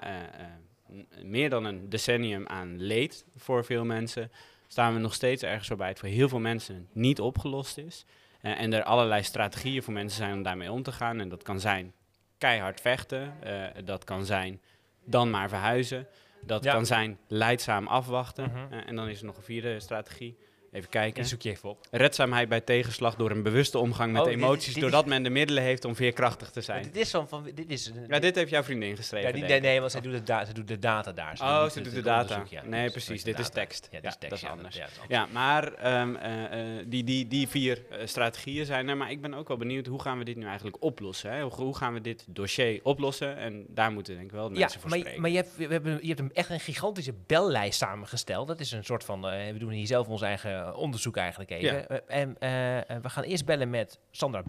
meer 1.24 1.50
dan 1.50 1.66
een 1.66 1.90
decennium 1.90 2.48
aan 2.48 2.82
leed 2.82 3.26
voor 3.36 3.66
veel 3.66 3.86
mensen, 3.86 4.32
staan 4.68 4.94
we 4.94 5.00
nog 5.00 5.14
steeds 5.14 5.44
ergens 5.44 5.68
waarbij 5.68 5.88
het 5.88 6.00
voor 6.00 6.10
heel 6.10 6.30
veel 6.30 6.40
mensen 6.40 6.88
niet 6.92 7.20
opgelost 7.22 7.78
is. 7.78 8.06
Eh, 8.42 8.62
en 8.62 8.74
er 8.74 8.84
allerlei 8.84 9.24
strategieën 9.24 9.84
voor 9.84 9.94
mensen 9.94 10.18
zijn 10.18 10.34
om 10.34 10.44
daarmee 10.44 10.72
om 10.72 10.84
te 10.84 10.92
gaan. 10.92 11.20
En 11.20 11.30
dat 11.30 11.44
kan 11.44 11.60
zijn 11.60 11.94
keihard 12.38 12.82
vechten, 12.82 13.34
eh, 13.44 13.84
dat 13.86 14.04
kan 14.04 14.26
zijn 14.26 14.62
dan 15.06 15.30
maar 15.30 15.50
verhuizen. 15.50 16.08
Dat 16.46 16.64
Ja. 16.64 16.74
kan 16.74 16.86
zijn 16.86 17.18
leidzaam 17.28 17.88
afwachten. 17.88 18.52
Mhm. 18.52 18.74
Eh, 18.74 18.88
en 18.88 18.96
dan 18.96 19.08
is 19.10 19.20
er 19.20 19.26
nog 19.26 19.38
een 19.38 19.44
vierde 19.44 19.80
strategie. 19.80 20.38
Even 20.72 20.90
kijken. 20.90 21.26
Zoek 21.26 21.42
je 21.42 21.50
even 21.50 21.70
op. 21.70 21.86
Redzaamheid 21.92 22.50
bij 22.50 22.62
tegenslag 22.62 23.16
door 23.16 23.32
een 23.32 23.44
bewuste 23.44 23.78
omgang 23.78 24.14
met 24.14 24.22
Oh, 24.22 24.32
emoties. 24.32 24.74
dit- 24.74 24.82
doordat 24.82 25.06
men 25.06 25.24
de 25.24 25.30
middelen 25.30 25.64
heeft 25.64 25.86
om 25.86 25.96
veerkrachtig 25.96 26.50
te 26.52 26.62
zijn. 26.62 26.84
Dit 26.84 26.96
is 26.96 27.10
van, 27.10 27.28
van 27.28 27.44
dit 27.56 27.70
is 27.70 27.86
een- 27.88 28.06
Ja, 28.08 28.20
dit 28.20 28.36
heeft 28.36 28.50
jouw 28.50 28.64
vriendin 28.64 28.96
geschreven. 28.96 29.28
Ja, 29.28 29.34
die, 29.36 29.44
nee, 29.44 29.60
nee, 29.60 29.80
want 29.80 29.92
zij 29.92 30.02
doet, 30.02 30.12
de 30.12 30.24
da- 30.24 30.46
zij 30.46 30.54
doet 30.54 30.68
de 30.68 30.80
data 30.80 31.12
daar. 31.12 31.38
Oh, 31.42 31.62
doet 31.62 31.72
ze 31.72 31.78
doet 31.82 31.86
het 31.86 31.96
de 31.96 32.02
data. 32.10 32.44
ja. 32.50 32.62
Nee, 32.66 32.84
Dus 32.84 32.92
precies, 32.92 33.24
dit 33.24 33.40
is 33.40 33.50
tekst. 33.50 33.88
Ja, 33.92 34.00
dit 34.00 34.10
is 34.12 34.18
tekst. 34.20 34.30
dat 34.30 34.40
is 34.52 34.58
anders. 34.58 34.76
ja, 34.76 34.82
dat 34.82 34.92
is 34.92 35.16
Ja, 35.16 35.28
maar 35.32 35.74
ehm, 35.74 36.16
eh, 36.16 36.78
eh, 36.80 36.86
die, 36.88 37.04
die, 37.04 37.28
die 37.28 37.48
vier 37.48 37.82
eh, 37.90 38.08
strategieën 38.08 38.66
zijn 38.66 38.90
er. 38.90 38.98
Maar 38.98 39.12
ik 39.12 39.22
ben 39.22 39.34
ook 39.34 39.48
wel 39.48 39.58
benieuwd, 39.58 39.86
hoe 39.86 40.02
gaan 40.02 40.18
we 40.18 40.24
dit 40.24 40.36
nu 40.36 40.46
eigenlijk 40.46 40.78
oplossen? 40.84 41.32
Hè? 41.32 41.42
Hoe, 41.42 41.54
hoe 41.54 41.76
gaan 41.78 41.94
we 41.94 42.02
dit 42.02 42.26
dossier 42.30 42.80
oplossen? 42.84 43.38
En 43.38 43.66
daar 43.70 43.92
moeten 43.92 44.14
denk 44.14 44.26
ik 44.26 44.32
wel 44.32 44.50
de 44.50 44.60
mensen 44.60 44.80
voor 44.82 44.90
maar, 44.90 45.00
spreken. 45.00 45.22
maar 45.22 45.30
je 45.30 45.36
hebt, 45.38 45.56
we 45.56 45.66
hebben, 45.68 46.00
je 46.02 46.14
hebt 46.14 46.34
echt 46.34 46.50
een 46.50 46.60
gigantische 46.60 47.14
bellijst 47.28 47.78
samengesteld. 47.80 48.48
Dat 48.48 48.60
is 48.60 48.72
een 48.72 48.84
soort 48.86 49.04
van, 49.04 49.22
we 49.22 49.56
doen 49.58 49.70
hier 49.72 49.88
zelf 49.88 50.08
ons 50.08 50.22
eigen 50.22 50.57
onderzoek 50.76 51.18
eigenlijk 51.18 51.50
even. 51.50 51.76
Ja. 51.76 51.88
Eh, 51.88 52.22
en 52.22 52.36
eh, 52.40 52.78
eh, 52.78 53.02
we 53.02 53.10
gaan 53.10 53.24
eerst 53.24 53.46
bellen 53.46 53.70
met 53.70 54.00
Sandra. 54.12 54.44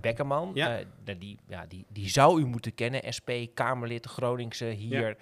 Ja. 0.54 0.78
Eh, 0.78 0.84
nou, 1.04 1.18
die, 1.18 1.38
ja, 1.46 1.66
die, 1.66 1.84
die 1.88 2.08
zou 2.08 2.40
u 2.40 2.46
moeten 2.46 2.74
kennen, 2.74 3.12
SP, 3.16 3.30
Kamerlid, 3.54 4.06
Groningse, 4.06 4.64
hier... 4.64 5.16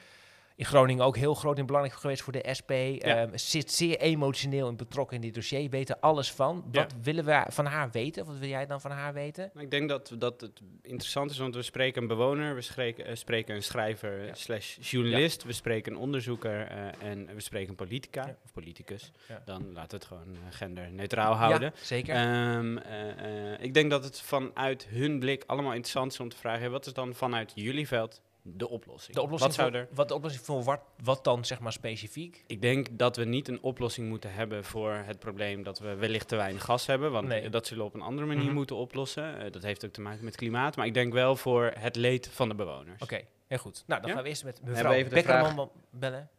In 0.59 0.65
Groningen 0.65 1.05
ook 1.05 1.17
heel 1.17 1.35
groot 1.35 1.59
en 1.59 1.67
belangrijk 1.67 1.99
geweest 2.01 2.23
voor 2.23 2.33
de 2.33 2.49
SP. 2.59 2.71
Ehm, 2.71 3.29
zit 3.35 3.73
zeer 3.73 3.99
emotioneel 3.99 4.69
en 4.69 4.77
betrokken 4.77 5.17
in 5.17 5.23
dit 5.23 5.35
dossier. 5.35 5.71
Weet 5.71 5.89
er 5.89 5.97
alles 6.01 6.33
van. 6.33 6.65
Ja. 6.71 6.83
Wat 6.83 6.95
willen 7.03 7.25
we 7.25 7.45
van 7.49 7.67
haar 7.67 7.91
weten? 7.91 8.25
Wat 8.27 8.39
wil 8.39 8.49
jij 8.49 8.67
dan 8.67 8.81
van 8.81 8.91
haar 8.91 9.13
weten? 9.13 9.51
Ik 9.59 9.71
denk 9.71 9.89
dat, 9.89 10.13
dat 10.19 10.41
het 10.41 10.61
interessant 10.83 11.31
is, 11.31 11.39
want 11.39 11.55
we 11.55 11.63
spreken 11.63 12.03
een 12.03 12.09
bewoner, 12.09 12.55
we 12.55 12.61
spreken, 12.61 13.05
eh, 13.07 13.15
spreken 13.15 13.55
een 13.55 13.63
schrijver 13.63 14.27
Ja. 14.27 14.35
slash 14.35 14.77
journalist, 14.81 15.43
we 15.45 15.53
spreken 15.53 15.93
een 15.93 15.99
onderzoeker 15.99 16.67
eh, 16.67 17.09
en 17.11 17.27
we 17.35 17.41
spreken 17.41 17.69
een 17.69 17.75
politica 17.77 18.27
Ja. 18.27 18.37
of 18.45 18.53
politicus. 18.53 19.13
Ja. 19.29 19.43
Dan 19.45 19.75
we 19.75 19.81
het 19.81 20.05
gewoon 20.05 20.29
eh, 20.35 20.41
genderneutraal 20.51 21.35
houden. 21.35 21.73
Ja, 21.75 21.85
zeker. 21.85 22.15
Ehm, 22.15 22.77
eh, 22.79 23.53
eh, 23.53 23.61
ik 23.63 23.75
denk 23.75 23.91
dat 23.91 24.05
het 24.05 24.21
vanuit 24.21 24.87
hun 24.91 25.19
blik 25.19 25.43
allemaal 25.47 25.73
interessant 25.73 26.13
is 26.13 26.21
om 26.21 26.29
te 26.29 26.37
vragen, 26.37 26.71
wat 26.71 26.87
is 26.87 26.93
dan 26.93 27.15
vanuit 27.15 27.53
jullie 27.55 27.87
veld 27.89 28.23
de 28.55 28.69
oplossing? 28.69 29.17
de 29.17 29.23
oplossing 29.23 29.51
wat 29.51 29.61
zou 29.61 29.71
voor, 29.71 29.81
er 29.81 29.89
wat 29.95 30.09
de 30.09 30.15
oplossing 30.15 30.45
voor 30.45 30.63
wat, 30.63 30.81
wat 31.03 31.25
dan 31.25 31.45
zeg 31.45 31.61
maar 31.61 31.73
specifiek? 31.73 32.45
ik 32.47 32.63
denk 32.63 32.87
dat 32.91 33.17
we 33.17 33.25
niet 33.25 33.49
een 33.49 33.63
oplossing 33.63 34.09
moeten 34.09 34.33
hebben 34.33 34.65
voor 34.65 34.93
het 34.93 35.19
probleem 35.19 35.63
dat 35.63 35.79
we 35.79 35.95
wellicht 35.95 36.29
te 36.29 36.37
weinig 36.37 36.65
gas 36.65 36.87
hebben. 36.87 37.13
Want 37.13 37.29
Nee. 37.29 37.49
dat 37.49 37.67
zullen 37.67 37.83
we 37.83 37.89
op 37.89 37.95
een 37.95 38.01
andere 38.07 38.27
manier 38.27 38.45
Mhm. 38.45 38.55
moeten 38.55 38.77
oplossen. 38.77 39.39
Eh, 39.41 39.53
dat 39.53 39.63
heeft 39.63 39.85
ook 39.85 39.93
te 39.93 40.01
maken 40.01 40.25
met 40.25 40.37
klimaat. 40.37 40.77
Maar 40.77 40.87
ik 40.87 40.95
denk 40.95 41.13
wel 41.13 41.37
voor 41.37 41.73
het 41.79 41.97
leed 41.97 42.29
van 42.29 42.49
de 42.49 42.55
bewoners. 42.55 43.03
Oké, 43.03 43.21
heel 43.47 43.59
goed. 43.59 43.83
Nou, 43.87 44.01
dan 44.01 44.09
Ja? 44.11 44.15
gaan 44.17 44.25
we 44.25 44.29
eerst 44.31 44.45
met 44.45 44.55
Hebben 44.55 44.73
mevrouw 44.73 44.93
we 44.93 44.97
even 44.99 45.09
de 45.11 45.15
Beckerman 45.17 45.71
bellen. 45.91 46.31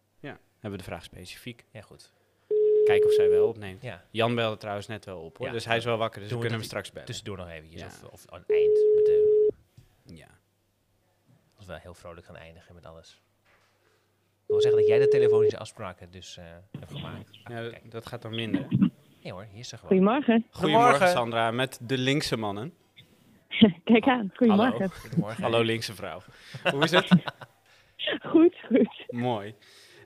Hebben 0.60 0.80
we 0.80 0.86
de 0.86 0.92
vraag 0.92 1.04
specifiek. 1.04 1.66
Ja, 1.72 1.82
goed. 1.82 2.12
Kijken 2.86 3.08
of 3.08 3.14
zij 3.14 3.30
wel 3.30 3.48
opneemt. 3.48 3.82
Ja, 3.82 4.04
Jan 4.12 4.36
belde 4.36 4.58
trouwens 4.58 4.88
net 4.88 5.06
wel 5.06 5.20
op 5.20 5.38
hoor. 5.38 5.48
Ja. 5.48 5.54
dus 5.54 5.66
hij 5.66 5.78
is 5.78 5.84
wel 5.86 5.98
wakker. 5.98 6.20
Dus 6.22 6.30
we 6.30 6.36
Doen 6.36 6.44
we 6.44 6.50
kunnen 6.50 6.60
hem 6.60 6.60
dat- 6.60 6.86
straks 6.86 6.90
bellen. 6.92 7.08
tussendoor 7.08 7.38
nog 7.38 7.50
eventjes. 7.50 7.82
Ja. 7.82 7.88
Of, 7.88 8.04
of 8.12 8.26
aan 8.30 8.40
het 8.40 8.50
eind. 8.52 8.78
Met 8.96 9.06
de, 9.06 9.36
ja. 9.37 9.37
Heel 11.76 11.94
vrolijk 11.94 12.26
gaan 12.26 12.36
eindigen 12.36 12.76
met 12.76 12.86
alles. 12.86 13.22
Ik 14.42 14.54
wil 14.54 14.62
zeggen 14.62 14.80
dat 14.80 14.90
jij 14.90 15.00
de 15.00 15.08
telefonische 15.08 15.58
afspraken 15.58 16.12
dus 16.12 16.38
eh, 16.38 16.46
hebt 16.80 16.92
gemaakt. 16.92 17.30
Ah, 17.44 17.54
Ja, 17.56 17.72
dat 17.84 18.06
gaat 18.06 18.22
dan 18.22 18.36
minder. 18.36 18.68
Nee 19.24 19.32
hoor, 19.34 19.48
hier 19.52 19.60
is 19.60 19.70
ze 19.70 19.78
gewoon. 19.78 19.90
Goedemorgen. 19.92 20.46
Goedemorgen 20.52 21.08
Sandra, 21.08 21.52
met 21.52 21.80
de 21.82 21.98
linkse 21.98 22.38
mannen. 22.38 22.74
Kijk 23.84 24.08
aan. 24.08 24.32
Goedemorgen. 24.36 24.74
Hallo. 24.78 24.88
Goedemorgen. 24.94 25.44
Hallo 25.44 25.62
linkse 25.62 25.94
vrouw. 25.96 26.22
Hoe 26.72 26.84
is 26.84 26.92
het? 26.92 27.08
Goed, 28.32 28.56
goed. 28.68 29.04
Mooi. 29.08 29.56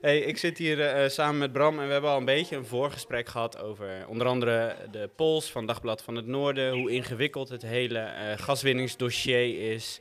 Hey, 0.00 0.18
ik 0.18 0.36
zit 0.36 0.58
hier 0.58 0.80
eh, 0.80 1.08
samen 1.08 1.38
met 1.38 1.52
Bram 1.52 1.78
en 1.78 1.86
we 1.86 1.92
hebben 1.92 2.10
al 2.10 2.18
een 2.18 2.24
beetje 2.24 2.56
een 2.56 2.66
voorgesprek 2.66 3.28
gehad 3.28 3.62
over 3.62 4.06
onder 4.08 4.26
andere 4.26 4.76
de 4.90 5.10
polls 5.16 5.50
van 5.50 5.66
Dagblad 5.66 6.02
van 6.02 6.14
het 6.16 6.26
Noorden, 6.26 6.72
hoe 6.72 6.90
ingewikkeld 6.90 7.48
het 7.48 7.62
hele 7.62 7.98
eh, 7.98 8.38
gaswinningsdossier 8.38 9.72
is, 9.72 10.00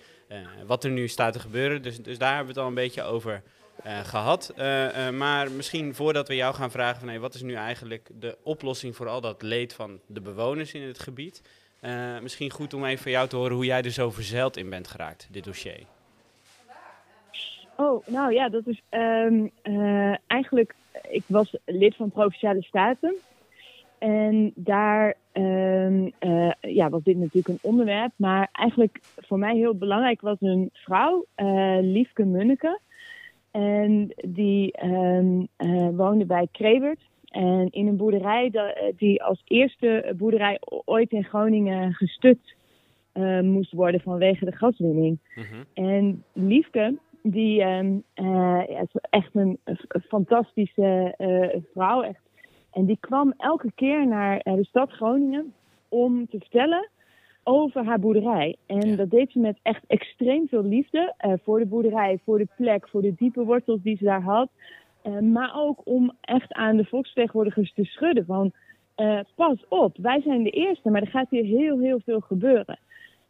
wat 0.65 0.83
er 0.83 0.91
nu 0.91 1.07
staat 1.07 1.33
te 1.33 1.39
gebeuren. 1.39 1.81
Dus, 1.81 1.97
dus 1.97 2.17
daar 2.17 2.35
hebben 2.35 2.53
we 2.53 2.59
het 2.59 2.61
al 2.61 2.67
een 2.67 2.83
beetje 2.83 3.03
over 3.03 3.43
eh, 3.83 3.99
gehad. 3.99 4.53
Eh, 4.55 5.07
eh, 5.07 5.13
maar 5.13 5.51
misschien 5.51 5.95
voordat 5.95 6.27
we 6.27 6.35
jou 6.35 6.53
gaan 6.53 6.71
vragen 6.71 6.99
van 6.99 7.09
hey, 7.09 7.19
wat 7.19 7.33
is 7.33 7.41
nu 7.41 7.53
eigenlijk 7.53 8.09
de 8.19 8.37
oplossing 8.43 8.95
voor 8.95 9.07
al 9.07 9.21
dat 9.21 9.41
leed 9.41 9.73
van 9.73 9.99
de 10.05 10.21
bewoners 10.21 10.73
in 10.73 10.81
het 10.81 10.99
gebied, 10.99 11.41
eh, 11.81 12.19
misschien 12.19 12.51
goed 12.51 12.73
om 12.73 12.85
even 12.85 13.03
van 13.03 13.11
jou 13.11 13.27
te 13.27 13.35
horen 13.35 13.55
hoe 13.55 13.65
jij 13.65 13.81
er 13.81 13.91
zo 13.91 14.11
verzeild 14.11 14.57
in 14.57 14.69
bent 14.69 14.87
geraakt, 14.87 15.27
dit 15.31 15.43
dossier. 15.43 15.79
Oh, 17.75 18.07
nou 18.07 18.33
ja, 18.33 18.49
dat 18.49 18.67
is 18.67 18.81
ehm, 18.89 19.47
eh, 19.61 20.15
eigenlijk. 20.27 20.75
Ik 21.09 21.23
was 21.27 21.55
lid 21.65 21.95
van 21.95 22.11
Provinciale 22.11 22.61
Staten. 22.61 23.15
En 24.01 24.51
daar 24.55 25.15
ehm, 25.31 26.09
eh, 26.19 26.51
ja, 26.61 26.89
was 26.89 27.03
dit 27.03 27.17
natuurlijk 27.17 27.47
een 27.47 27.69
onderwerp. 27.69 28.11
Maar 28.15 28.49
eigenlijk 28.51 28.99
voor 29.15 29.39
mij 29.39 29.55
heel 29.55 29.75
belangrijk 29.75 30.21
was 30.21 30.37
een 30.39 30.69
vrouw, 30.73 31.25
eh, 31.35 31.77
Liefke 31.81 32.25
Munneke. 32.25 32.79
En 33.51 34.13
die 34.15 34.71
ehm, 34.71 35.45
eh, 35.55 35.89
woonde 35.89 36.25
bij 36.25 36.47
Krevert. 36.51 37.09
En 37.25 37.67
in 37.69 37.87
een 37.87 37.97
boerderij 37.97 38.51
die 38.95 39.23
als 39.23 39.41
eerste 39.45 40.13
boerderij 40.17 40.59
ooit 40.85 41.11
in 41.11 41.23
Groningen 41.23 41.93
gestut 41.93 42.55
moest 43.41 43.71
worden 43.71 44.01
vanwege 44.01 44.45
de 44.45 44.55
gaswinning. 44.55 45.19
Mhm. 45.35 45.63
En 45.73 46.23
Liefke, 46.33 46.97
die 47.23 47.55
ja, 47.55 47.81
is 48.67 48.95
echt 49.09 49.35
een, 49.35 49.59
een 49.63 50.01
fantastische 50.07 51.15
vrouw. 51.73 52.01
Echt. 52.01 52.29
En 52.71 52.85
die 52.85 52.97
kwam 52.99 53.33
elke 53.37 53.71
keer 53.75 54.07
naar 54.07 54.37
eh, 54.37 54.55
de 54.55 54.65
stad 54.65 54.91
Groningen 54.91 55.53
om 55.89 56.27
te 56.27 56.37
vertellen 56.39 56.89
over 57.43 57.85
haar 57.85 57.99
boerderij. 57.99 58.55
En 58.65 58.89
Ja. 58.89 58.95
dat 58.95 59.09
deed 59.09 59.31
ze 59.31 59.39
met 59.39 59.59
echt 59.61 59.83
extreem 59.87 60.47
veel 60.47 60.63
liefde 60.63 61.13
eh, 61.17 61.33
voor 61.43 61.59
de 61.59 61.65
boerderij, 61.65 62.19
voor 62.25 62.37
de 62.37 62.47
plek, 62.55 62.89
voor 62.89 63.01
de 63.01 63.13
diepe 63.15 63.43
wortels 63.43 63.81
die 63.81 63.97
ze 63.97 64.03
daar 64.03 64.21
had. 64.21 64.49
Eh, 65.01 65.19
maar 65.19 65.51
ook 65.55 65.81
om 65.83 66.11
echt 66.21 66.53
aan 66.53 66.77
de 66.77 66.85
volksvertegenwoordigers 66.85 67.73
te 67.73 67.85
schudden 67.85 68.25
van... 68.25 68.51
pas 69.35 69.65
op, 69.67 69.97
wij 69.97 70.21
zijn 70.21 70.43
de 70.43 70.49
eerste, 70.49 70.89
maar 70.89 71.01
er 71.01 71.07
gaat 71.07 71.29
hier 71.29 71.43
heel, 71.43 71.79
heel 71.79 71.99
veel 71.99 72.19
gebeuren. 72.19 72.79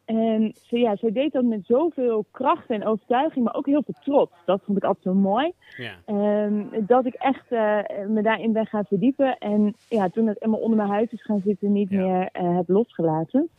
En 0.05 0.53
ze, 0.61 0.77
ja, 0.79 0.95
zij 0.95 1.11
deed 1.11 1.31
dat 1.31 1.43
met 1.43 1.65
zoveel 1.65 2.25
kracht 2.31 2.69
en 2.69 2.85
overtuiging, 2.85 3.45
maar 3.45 3.55
ook 3.55 3.65
heel 3.65 3.83
veel 3.83 3.95
trots. 4.03 4.31
Dat 4.45 4.61
vond 4.65 4.77
ik 4.77 4.83
altijd 4.83 5.03
zo 5.05 5.13
mooi. 5.13 5.51
Ja. 5.77 5.93
Ehm, 6.05 6.63
dat 6.85 7.05
ik 7.05 7.13
echt 7.13 7.51
eh, 7.51 7.79
me 8.07 8.21
daarin 8.21 8.51
ben 8.51 8.65
gaan 8.65 8.85
verdiepen. 8.85 9.37
En 9.37 9.75
ja, 9.89 10.09
toen 10.09 10.27
het 10.27 10.39
helemaal 10.39 10.61
onder 10.61 10.77
mijn 10.77 10.89
huid 10.89 11.11
is 11.11 11.23
gaan 11.23 11.41
zitten, 11.45 11.71
niet 11.71 11.89
Ja. 11.89 11.97
meer 12.01 12.29
eh, 12.31 12.55
heb 12.55 12.69
losgelaten. 12.69 13.49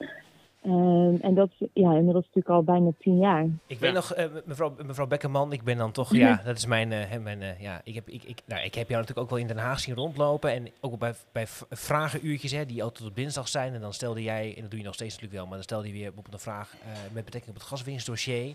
Ehm, 0.63 1.15
en 1.21 1.35
dat 1.35 1.49
is 1.59 1.69
ja, 1.73 1.91
inmiddels 1.93 2.25
natuurlijk 2.25 2.49
al 2.49 2.63
bijna 2.63 2.91
tien 2.99 3.19
jaar. 3.19 3.43
Ik 3.67 3.79
weet 3.79 3.91
Ja. 3.91 3.95
nog, 3.95 4.13
eh, 4.15 4.25
mevrouw, 4.45 4.75
mevrouw 4.87 5.07
Beckerman, 5.07 5.53
ik 5.53 5.63
ben 5.63 5.77
dan 5.77 5.93
toch, 5.93 6.15
ja, 6.15 6.41
dat 6.45 6.57
is 6.57 6.67
mijn, 6.67 6.93
eh, 6.93 7.19
mijn 7.19 7.43
eh, 7.43 7.61
ja, 7.61 7.81
ik 7.85 7.95
heb, 7.95 8.09
ik, 8.09 8.23
ik, 8.23 8.41
nou, 8.45 8.63
ik 8.63 8.75
heb 8.75 8.89
jou 8.89 9.01
natuurlijk 9.01 9.19
ook 9.19 9.31
wel 9.31 9.39
in 9.39 9.47
Den 9.47 9.59
Haag 9.59 9.81
zien 9.81 9.95
rondlopen 9.95 10.51
en 10.53 10.69
ook 10.81 10.99
bij, 10.99 11.15
bij 11.33 11.47
vragenuurtjes, 11.71 12.51
hè, 12.53 12.67
die 12.67 12.83
altijd 12.83 13.09
op 13.09 13.17
dinsdag 13.17 13.49
zijn 13.49 13.75
en 13.75 13.81
dan 13.81 13.93
stelde 13.93 14.23
jij, 14.23 14.53
en 14.57 14.61
dat 14.61 14.71
doe 14.71 14.79
je 14.79 14.85
nog 14.87 14.95
steeds 14.95 15.11
natuurlijk 15.13 15.39
wel, 15.39 15.47
maar 15.47 15.55
dan 15.55 15.65
stelde 15.65 15.87
je 15.87 15.93
weer 15.93 16.03
bijvoorbeeld 16.05 16.35
een 16.35 16.41
vraag 16.41 16.75
eh, 16.83 16.89
met 17.13 17.25
betrekking 17.25 17.55
op 17.55 17.61
het 17.61 17.71
gaswinstdossier. 17.71 18.55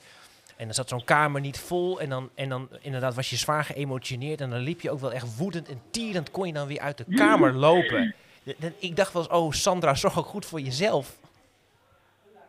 En 0.58 0.66
dan 0.66 0.74
zat 0.74 0.90
zo'n 0.90 1.04
kamer 1.04 1.42
niet 1.42 1.60
vol 1.60 2.00
en 2.02 2.10
dan, 2.10 2.30
en 2.36 2.50
dan 2.50 2.68
inderdaad 2.82 3.16
was 3.16 3.30
je 3.30 3.36
zwaar 3.36 3.64
geëmotioneerd 3.64 4.42
en 4.42 4.50
dan 4.50 4.60
liep 4.60 4.82
je 4.82 4.92
ook 4.92 5.00
wel 5.00 5.14
echt 5.14 5.38
woedend 5.38 5.70
en 5.70 5.82
tierend 5.92 6.32
kon 6.32 6.48
je 6.48 6.54
dan 6.54 6.68
weer 6.68 6.80
uit 6.80 6.98
de 6.98 7.06
kamer 7.16 7.54
lopen. 7.54 8.14
Ik 8.80 8.96
dacht 8.96 9.14
wel 9.14 9.22
eens, 9.22 9.32
oh 9.32 9.52
Sandra, 9.52 9.96
zorg 9.96 10.18
ook 10.18 10.26
goed 10.26 10.46
voor 10.46 10.60
jezelf. 10.62 11.18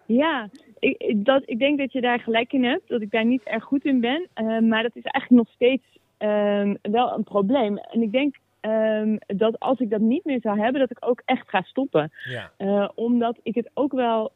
Ja, 0.09 0.49
ik, 0.79 1.25
dat, 1.25 1.43
ik 1.47 1.59
denk 1.59 1.79
dat 1.79 1.93
je 1.93 2.01
daar 2.01 2.21
gelijk 2.21 2.53
in 2.53 2.65
hebt, 2.65 2.89
dat 2.89 3.01
ik 3.01 3.11
daar 3.11 3.25
niet 3.25 3.43
erg 3.43 3.65
goed 3.65 3.85
in 3.85 4.01
ben. 4.01 4.29
Eh, 4.35 4.59
maar 4.59 4.83
dat 4.83 4.97
is 4.97 5.03
eigenlijk 5.03 5.45
nog 5.45 5.55
steeds 5.55 5.85
ehm, 6.19 6.75
wel 6.83 7.13
een 7.13 7.25
probleem. 7.25 7.77
En 7.79 8.03
ik 8.03 8.13
denk 8.13 8.37
ehm, 8.61 9.17
dat 9.27 9.61
als 9.61 9.79
ik 9.79 9.91
dat 9.91 10.01
niet 10.01 10.25
meer 10.25 10.41
zou 10.41 10.61
hebben, 10.61 10.81
dat 10.81 10.91
ik 10.91 11.09
ook 11.09 11.23
echt 11.25 11.49
ga 11.49 11.63
stoppen. 11.63 12.11
Ja. 12.31 12.51
Eh, 12.57 12.89
omdat 12.95 13.39
ik 13.43 13.55
het 13.55 13.71
ook 13.75 13.93
wel. 13.93 14.33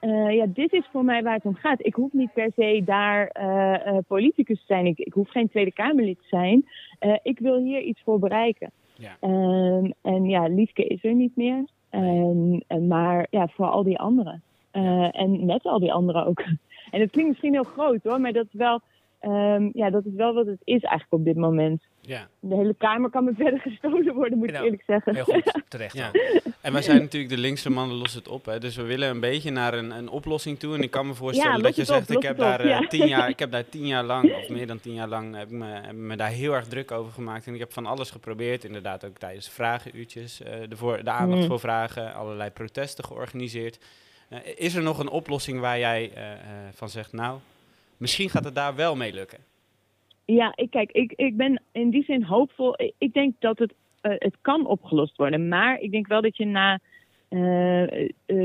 eh, 0.00 0.34
ja, 0.34 0.46
dit 0.46 0.72
is 0.72 0.86
voor 0.92 1.04
mij 1.04 1.22
waar 1.22 1.34
het 1.34 1.44
om 1.44 1.54
gaat. 1.54 1.86
Ik 1.86 1.94
hoef 1.94 2.12
niet 2.12 2.32
per 2.32 2.50
se 2.56 2.82
daar 2.84 3.26
eh, 3.26 3.98
politicus 4.06 4.58
te 4.58 4.66
zijn. 4.66 4.86
Ik, 4.86 4.98
ik 4.98 5.12
hoef 5.12 5.30
geen 5.30 5.48
Tweede 5.48 5.72
Kamerlid 5.72 6.18
te 6.18 6.28
zijn. 6.28 6.64
Ik 7.22 7.38
wil 7.38 7.62
hier 7.62 7.80
iets 7.80 8.00
voor 8.04 8.18
bereiken. 8.18 8.70
Ja. 8.98 9.16
Ehm, 9.20 9.90
en 10.02 10.24
ja, 10.24 10.46
Liefke 10.46 10.84
is 10.84 11.04
er 11.04 11.14
niet 11.14 11.36
meer. 11.36 11.64
Ehm, 11.90 12.86
maar 12.88 13.26
ja, 13.30 13.48
voor 13.48 13.66
al 13.66 13.82
die 13.82 13.98
anderen. 13.98 14.42
Eh, 14.76 15.20
en 15.20 15.46
met 15.46 15.64
al 15.64 15.78
die 15.78 15.92
anderen 15.92 16.26
ook. 16.26 16.42
En 16.90 17.00
het 17.00 17.10
klinkt 17.10 17.30
misschien 17.30 17.52
heel 17.52 17.62
groot 17.62 18.02
hoor, 18.02 18.20
maar 18.20 18.32
dat 18.32 18.46
is 18.46 18.52
wel, 18.52 18.80
ehm, 19.20 19.68
ja, 19.72 19.90
dat 19.90 20.04
is 20.04 20.12
wel 20.14 20.34
wat 20.34 20.46
het 20.46 20.60
is 20.64 20.82
eigenlijk 20.82 21.12
op 21.12 21.24
dit 21.24 21.36
moment. 21.36 21.82
Ja. 22.00 22.28
De 22.40 22.54
hele 22.54 22.74
kamer 22.78 23.10
kan 23.10 23.24
me 23.24 23.32
verder 23.44 23.60
gestolen 23.60 24.14
worden, 24.14 24.38
moet 24.38 24.48
ik 24.48 24.60
eerlijk 24.62 24.82
zeggen. 24.86 25.14
Heel 25.14 25.24
goed, 25.24 25.62
terecht. 25.68 25.96
Ja. 25.96 26.10
En 26.60 26.72
wij 26.72 26.82
zijn 26.82 27.00
natuurlijk 27.00 27.34
de 27.34 27.40
linkse 27.40 27.70
mannen 27.70 27.96
los 27.96 28.14
het 28.14 28.28
op. 28.28 28.44
Hè. 28.44 28.58
Dus 28.58 28.76
we 28.76 28.82
willen 28.82 29.08
een 29.08 29.20
beetje 29.20 29.50
naar 29.50 29.74
een, 29.74 29.90
een 29.90 30.08
oplossing 30.08 30.58
toe. 30.58 30.74
En 30.74 30.82
ik 30.82 30.90
kan 30.90 31.06
me 31.06 31.14
voorstellen 31.14 31.56
Ja, 31.56 31.62
dat 31.62 31.74
je 31.76 31.82
op, 31.82 31.88
zegt, 31.88 32.10
ik 32.10 32.22
heb, 32.22 32.32
op, 32.32 32.38
daar, 32.38 32.60
eh, 32.60 32.68
ja. 32.68 32.86
tien 32.86 33.06
jaar, 33.06 33.28
ik 33.28 33.38
heb 33.38 33.50
daar 33.50 33.68
tien 33.68 33.86
jaar 33.86 34.04
lang, 34.04 34.34
of 34.34 34.48
meer 34.48 34.66
dan 34.66 34.80
tien 34.80 34.94
jaar 34.94 35.08
lang, 35.08 35.36
heb 35.36 35.48
ik 35.48 35.54
me, 35.54 35.66
heb 35.66 35.94
me 35.96 36.16
daar 36.16 36.30
heel 36.30 36.52
erg 36.52 36.66
druk 36.66 36.90
over 36.90 37.12
gemaakt. 37.12 37.46
En 37.46 37.54
ik 37.54 37.60
heb 37.60 37.72
van 37.72 37.86
alles 37.86 38.10
geprobeerd. 38.10 38.64
Inderdaad 38.64 39.04
ook 39.04 39.18
tijdens 39.18 39.48
vragenuurtjes, 39.48 40.42
eh, 40.42 40.52
de, 40.68 40.76
voor, 40.76 41.04
de 41.04 41.10
aandacht 41.10 41.40
Mm. 41.40 41.46
voor 41.46 41.60
vragen, 41.60 42.14
allerlei 42.14 42.50
protesten 42.50 43.04
georganiseerd. 43.04 43.78
Eh, 44.28 44.38
is 44.56 44.74
er 44.74 44.82
nog 44.82 44.98
een 44.98 45.08
oplossing 45.08 45.60
waar 45.60 45.78
jij 45.78 46.10
eh, 46.14 46.32
eh, 46.32 46.38
van 46.72 46.88
zegt, 46.88 47.12
nou, 47.12 47.38
misschien 47.96 48.28
gaat 48.30 48.44
het 48.44 48.54
daar 48.54 48.74
wel 48.74 48.96
mee 48.96 49.12
lukken? 49.12 49.38
Ja, 50.24 50.52
ik, 50.56 50.70
kijk, 50.70 50.92
ik, 50.92 51.12
ik 51.16 51.36
ben 51.36 51.62
in 51.72 51.90
die 51.90 52.04
zin 52.04 52.22
hoopvol. 52.22 52.74
Ik, 52.82 52.94
ik 52.98 53.12
denk 53.12 53.34
dat 53.38 53.58
het, 53.58 53.72
het 54.00 54.36
kan 54.40 54.66
opgelost 54.66 55.16
worden. 55.16 55.48
Maar 55.48 55.80
ik 55.80 55.90
denk 55.90 56.06
wel 56.06 56.22
dat 56.22 56.36
je 56.36 56.44
na 56.44 56.80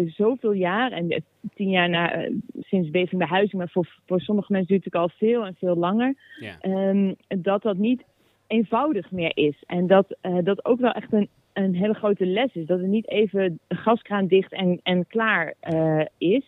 zoveel 0.08 0.52
jaar, 0.52 0.92
en 0.92 1.24
tien 1.56 1.70
jaar 1.70 1.90
na, 1.90 2.12
eh, 2.12 2.32
sinds 2.60 2.90
bezig 2.90 3.18
bij 3.18 3.28
huizing, 3.28 3.58
maar 3.58 3.70
voor, 3.70 3.98
voor 4.06 4.20
sommige 4.22 4.52
mensen 4.52 4.70
duurt 4.72 4.86
het 4.86 4.96
al 4.96 5.10
veel 5.10 5.46
en 5.46 5.56
veel 5.60 5.76
langer, 5.76 6.16
Ja. 6.40 6.58
ehm, 6.60 7.14
dat 7.28 7.62
dat 7.62 7.78
niet 7.78 8.04
eenvoudig 8.48 9.12
meer 9.12 9.32
is. 9.38 9.64
En 9.66 9.88
dat 9.88 10.16
dat 10.44 10.66
ook 10.66 10.80
wel 10.80 10.92
echt 10.92 11.14
een, 11.14 11.30
een 11.54 11.76
hele 11.76 11.94
grote 11.94 12.26
les 12.26 12.54
is. 12.54 12.66
Dat 12.66 12.80
het 12.80 12.88
niet 12.88 13.10
even 13.10 13.60
gaskraan 13.68 14.28
dicht 14.28 14.52
en, 14.52 14.80
en 14.84 15.08
klaar 15.08 15.54
eh, 15.60 16.06
is. 16.18 16.44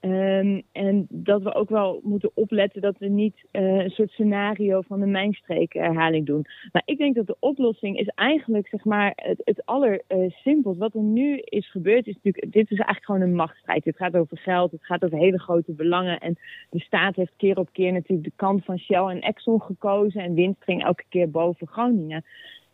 Ehm, 0.00 0.60
en 0.72 1.06
dat 1.08 1.42
we 1.42 1.54
ook 1.54 1.68
wel 1.68 2.00
moeten 2.02 2.30
opletten 2.34 2.80
dat 2.80 2.98
we 2.98 3.06
niet 3.06 3.46
eh, 3.50 3.62
een 3.62 3.90
soort 3.90 4.10
scenario 4.10 4.80
van 4.80 5.00
de 5.00 5.06
mijnstreek 5.06 5.72
herhaling 5.72 6.26
doen. 6.26 6.46
Maar 6.72 6.82
ik 6.84 6.98
denk 6.98 7.14
dat 7.14 7.26
de 7.26 7.36
oplossing 7.38 7.98
is 7.98 8.06
eigenlijk 8.06 8.68
zeg 8.68 8.84
maar 8.84 9.12
het, 9.16 9.40
het 9.44 9.66
allersimpelst. 9.66 10.78
Wat 10.78 10.94
er 10.94 11.02
nu 11.02 11.38
is 11.38 11.70
gebeurd 11.70 12.06
is 12.06 12.14
natuurlijk, 12.14 12.52
dit 12.52 12.70
is 12.70 12.78
eigenlijk 12.78 13.04
gewoon 13.04 13.20
een 13.20 13.34
machtsstrijd. 13.34 13.84
Het 13.84 13.96
gaat 13.96 14.16
over 14.16 14.38
geld, 14.38 14.70
het 14.70 14.84
gaat 14.84 15.04
over 15.04 15.18
hele 15.18 15.38
grote 15.38 15.72
belangen. 15.72 16.20
En 16.20 16.38
de 16.70 16.80
staat 16.80 17.16
heeft 17.16 17.32
keer 17.36 17.58
op 17.58 17.72
keer 17.72 17.92
natuurlijk 17.92 18.28
de 18.28 18.36
kant 18.36 18.64
van 18.64 18.78
Shell 18.78 19.04
en 19.04 19.20
Exxon 19.20 19.62
gekozen. 19.62 20.22
En 20.22 20.34
winst 20.34 20.64
ging 20.64 20.84
elke 20.84 21.04
keer 21.08 21.30
boven 21.30 21.66
Groningen. 21.66 22.24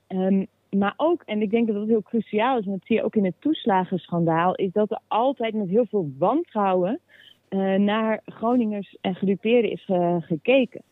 Ehm, 0.06 0.44
maar 0.70 0.94
ook, 0.96 1.22
en 1.24 1.42
ik 1.42 1.50
denk 1.50 1.66
dat 1.66 1.76
dat 1.76 1.86
heel 1.86 2.02
cruciaal 2.02 2.58
is, 2.58 2.64
en 2.64 2.70
dat 2.70 2.84
zie 2.84 2.96
je 2.96 3.02
ook 3.02 3.16
in 3.16 3.24
het 3.24 3.40
toeslagenschandaal, 3.40 4.54
is 4.54 4.72
dat 4.72 4.90
er 4.90 5.00
altijd 5.08 5.54
met 5.54 5.68
heel 5.68 5.86
veel 5.86 6.12
wantrouwen 6.18 7.00
eh, 7.48 7.74
naar 7.74 8.20
Groningers 8.24 8.96
en 9.00 9.14
gedupeerden 9.14 9.70
is 9.70 9.84
eh, 9.86 10.16
gekeken. 10.20 10.82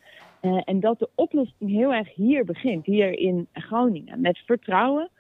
Eh, 0.40 0.60
en 0.64 0.80
dat 0.80 0.98
de 0.98 1.08
oplossing 1.14 1.70
heel 1.70 1.92
erg 1.92 2.14
hier 2.14 2.44
begint, 2.44 2.86
hier 2.86 3.18
in 3.18 3.46
Groningen, 3.52 4.20
met 4.20 4.38
vertrouwen 4.38 5.10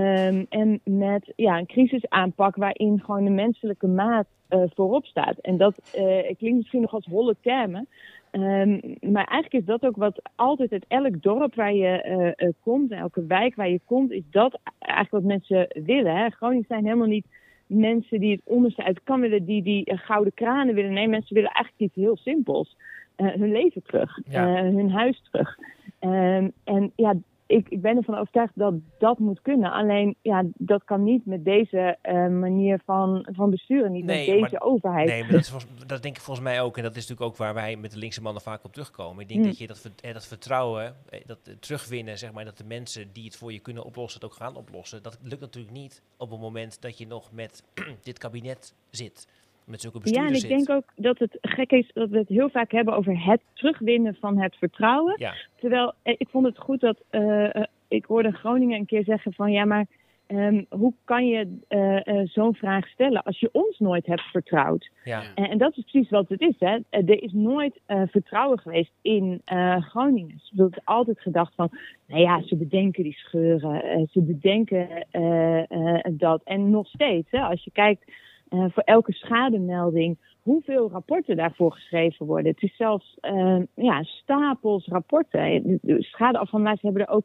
ehm, 0.00 0.44
en 0.48 0.80
met 0.84 1.32
ja, 1.36 1.58
een 1.58 1.66
crisisaanpak 1.66 2.56
waarin 2.56 3.00
gewoon 3.04 3.24
de 3.24 3.30
menselijke 3.30 3.86
maat 3.86 4.26
eh, 4.48 4.62
voorop 4.74 5.06
staat. 5.06 5.38
En 5.38 5.56
dat 5.56 5.78
eh, 5.94 6.36
klinkt 6.36 6.56
misschien 6.56 6.80
nog 6.80 6.92
als 6.92 7.06
holle 7.06 7.36
termen, 7.40 7.88
Ehm, 8.30 8.78
maar 9.00 9.24
eigenlijk 9.24 9.52
is 9.52 9.64
dat 9.64 9.84
ook 9.84 9.96
wat 9.96 10.20
altijd 10.34 10.72
uit 10.72 10.84
elk 10.88 11.22
dorp 11.22 11.54
waar 11.54 11.74
je 11.74 12.02
eh, 12.36 12.48
komt, 12.62 12.90
en 12.90 12.98
elke 12.98 13.26
wijk 13.26 13.54
waar 13.54 13.68
je 13.68 13.80
komt, 13.84 14.10
is 14.12 14.22
dat 14.30 14.58
eigenlijk 14.78 15.10
wat 15.10 15.32
mensen 15.32 15.68
willen. 15.84 16.16
Hè? 16.16 16.28
Groningers 16.28 16.68
zijn 16.68 16.84
helemaal 16.84 17.06
niet 17.06 17.26
mensen 17.66 18.20
die 18.20 18.32
het 18.32 18.40
onderste 18.44 18.84
uit 18.84 19.00
kan 19.04 19.20
willen, 19.20 19.44
die 19.44 19.62
die 19.62 19.96
gouden 19.96 20.34
kranen 20.34 20.74
willen. 20.74 20.92
Nee, 20.92 21.08
mensen 21.08 21.34
willen 21.34 21.50
eigenlijk 21.50 21.84
iets 21.92 22.04
heel 22.04 22.16
simpels. 22.16 22.76
Hun 23.16 23.52
leven 23.52 23.82
terug, 23.82 24.18
Ja. 24.28 24.62
hun 24.62 24.90
huis 24.90 25.22
terug. 25.30 25.58
Ehm, 25.98 26.48
en 26.64 26.92
ja, 26.96 27.14
ik, 27.46 27.68
ik 27.68 27.80
ben 27.80 27.96
ervan 27.96 28.14
overtuigd 28.18 28.52
dat 28.54 28.74
dat 28.98 29.18
moet 29.18 29.42
kunnen. 29.42 29.72
Alleen, 29.72 30.16
ja, 30.22 30.44
dat 30.54 30.84
kan 30.84 31.04
niet 31.04 31.26
met 31.26 31.44
deze 31.44 31.96
eh, 32.02 32.14
manier 32.28 32.80
van, 32.84 33.26
van 33.32 33.50
besturen, 33.50 33.92
niet 33.92 34.04
Nee, 34.04 34.30
met 34.30 34.40
maar- 34.40 34.50
deze 34.50 34.62
overheid. 34.62 35.08
Nee, 35.08 35.22
maar 35.22 35.30
dat, 35.30 35.40
is 35.40 35.50
volgens- 35.50 35.86
dat 35.86 36.02
denk 36.02 36.16
ik 36.16 36.22
volgens 36.22 36.46
mij 36.46 36.60
ook. 36.60 36.76
En 36.76 36.82
dat 36.82 36.96
is 36.96 37.00
natuurlijk 37.08 37.30
ook 37.30 37.36
waar 37.36 37.54
wij 37.54 37.76
met 37.76 37.90
de 37.92 37.98
linkse 37.98 38.22
mannen 38.22 38.42
vaak 38.42 38.64
op 38.64 38.72
terugkomen. 38.72 39.22
Ik 39.22 39.28
denk 39.28 39.40
Mm. 39.40 39.46
dat 39.46 39.58
je 39.58 39.66
dat, 39.66 39.90
eh, 40.02 40.12
dat 40.12 40.26
vertrouwen, 40.26 40.96
eh, 41.08 41.20
dat 41.26 41.38
terugwinnen, 41.60 42.18
zeg 42.18 42.32
maar, 42.32 42.44
dat 42.44 42.58
de 42.58 42.64
mensen 42.64 43.08
die 43.12 43.24
het 43.24 43.36
voor 43.36 43.52
je 43.52 43.58
kunnen 43.60 43.84
oplossen, 43.84 44.20
het 44.20 44.30
ook 44.30 44.36
gaan 44.36 44.56
oplossen. 44.56 45.02
Dat 45.02 45.18
lukt 45.22 45.40
natuurlijk 45.40 45.74
niet 45.74 46.02
op 46.16 46.30
het 46.30 46.40
moment 46.40 46.82
dat 46.82 46.98
je 46.98 47.06
nog 47.06 47.32
met 47.32 47.62
dit 48.02 48.18
kabinet 48.18 48.74
zit. 48.90 49.26
Met 49.66 49.80
zulke 49.80 49.96
Ja, 49.96 50.02
bestuurders 50.02 50.42
en 50.42 50.50
ik 50.50 50.56
zit. 50.58 50.66
denk 50.66 50.78
ook 50.78 50.92
dat 50.96 51.18
het 51.18 51.38
gek 51.40 51.70
is 51.70 51.90
dat 51.94 52.08
we 52.08 52.18
het 52.18 52.28
heel 52.28 52.50
vaak 52.50 52.70
hebben 52.70 52.96
over 52.96 53.24
het 53.24 53.40
terugwinnen 53.54 54.14
van 54.20 54.38
het 54.38 54.56
vertrouwen. 54.56 55.14
Ja, 55.18 55.34
Terwijl 55.60 55.92
eh, 56.02 56.14
ik 56.18 56.28
vond 56.28 56.46
het 56.46 56.58
goed 56.58 56.80
dat 56.80 57.02
eh, 57.10 57.54
eh, 57.56 57.62
ik 57.88 58.04
hoorde 58.04 58.32
Groningen 58.32 58.78
een 58.78 58.86
keer 58.86 59.04
zeggen 59.04 59.32
van 59.32 59.52
ja, 59.52 59.64
maar 59.64 59.86
ehm, 60.26 60.62
hoe 60.68 60.92
kan 61.04 61.26
je 61.26 61.58
eh, 61.68 62.06
eh, 62.06 62.26
zo'n 62.28 62.54
vraag 62.54 62.88
stellen 62.88 63.22
als 63.22 63.40
je 63.40 63.48
ons 63.52 63.78
nooit 63.78 64.06
hebt 64.06 64.22
vertrouwd? 64.22 64.90
ja. 65.04 65.22
Ja. 65.22 65.34
En, 65.34 65.50
en 65.50 65.58
dat 65.58 65.76
is 65.76 65.84
precies 65.90 66.10
wat 66.10 66.28
het 66.28 66.40
is. 66.40 66.56
Hè. 66.58 66.78
Er 66.90 67.22
is 67.22 67.32
nooit 67.32 67.80
eh, 67.86 68.02
vertrouwen 68.06 68.58
geweest 68.58 68.92
in 69.02 69.42
eh 69.44 69.82
Groningen. 69.82 70.40
Er 70.56 70.66
is 70.70 70.78
altijd 70.84 71.20
gedacht 71.20 71.54
van, 71.54 71.70
nou 72.06 72.20
ja, 72.20 72.42
ze 72.42 72.56
bedenken 72.56 73.02
die 73.02 73.12
scheuren, 73.18 73.82
eh, 73.82 74.02
ze 74.10 74.20
bedenken 74.22 75.06
eh, 75.10 75.70
eh, 75.70 76.04
dat. 76.12 76.40
En 76.44 76.70
nog 76.70 76.86
steeds, 76.88 77.30
hè, 77.30 77.40
als 77.40 77.64
je 77.64 77.70
kijkt 77.70 78.10
eh, 78.48 78.64
voor 78.72 78.82
elke 78.82 79.12
schademelding, 79.12 80.18
hoeveel 80.42 80.90
rapporten 80.90 81.36
daarvoor 81.36 81.72
geschreven 81.72 82.26
worden. 82.26 82.52
Het 82.52 82.62
is 82.62 82.76
zelfs 82.76 83.16
eh, 83.20 83.58
ja, 83.74 84.02
stapels 84.02 84.86
rapporten. 84.86 85.62
De- 85.62 85.78
De 85.82 86.02
schadeafhandelaars 86.02 86.80
hebben 86.82 87.02
er 87.06 87.12
ook 87.12 87.24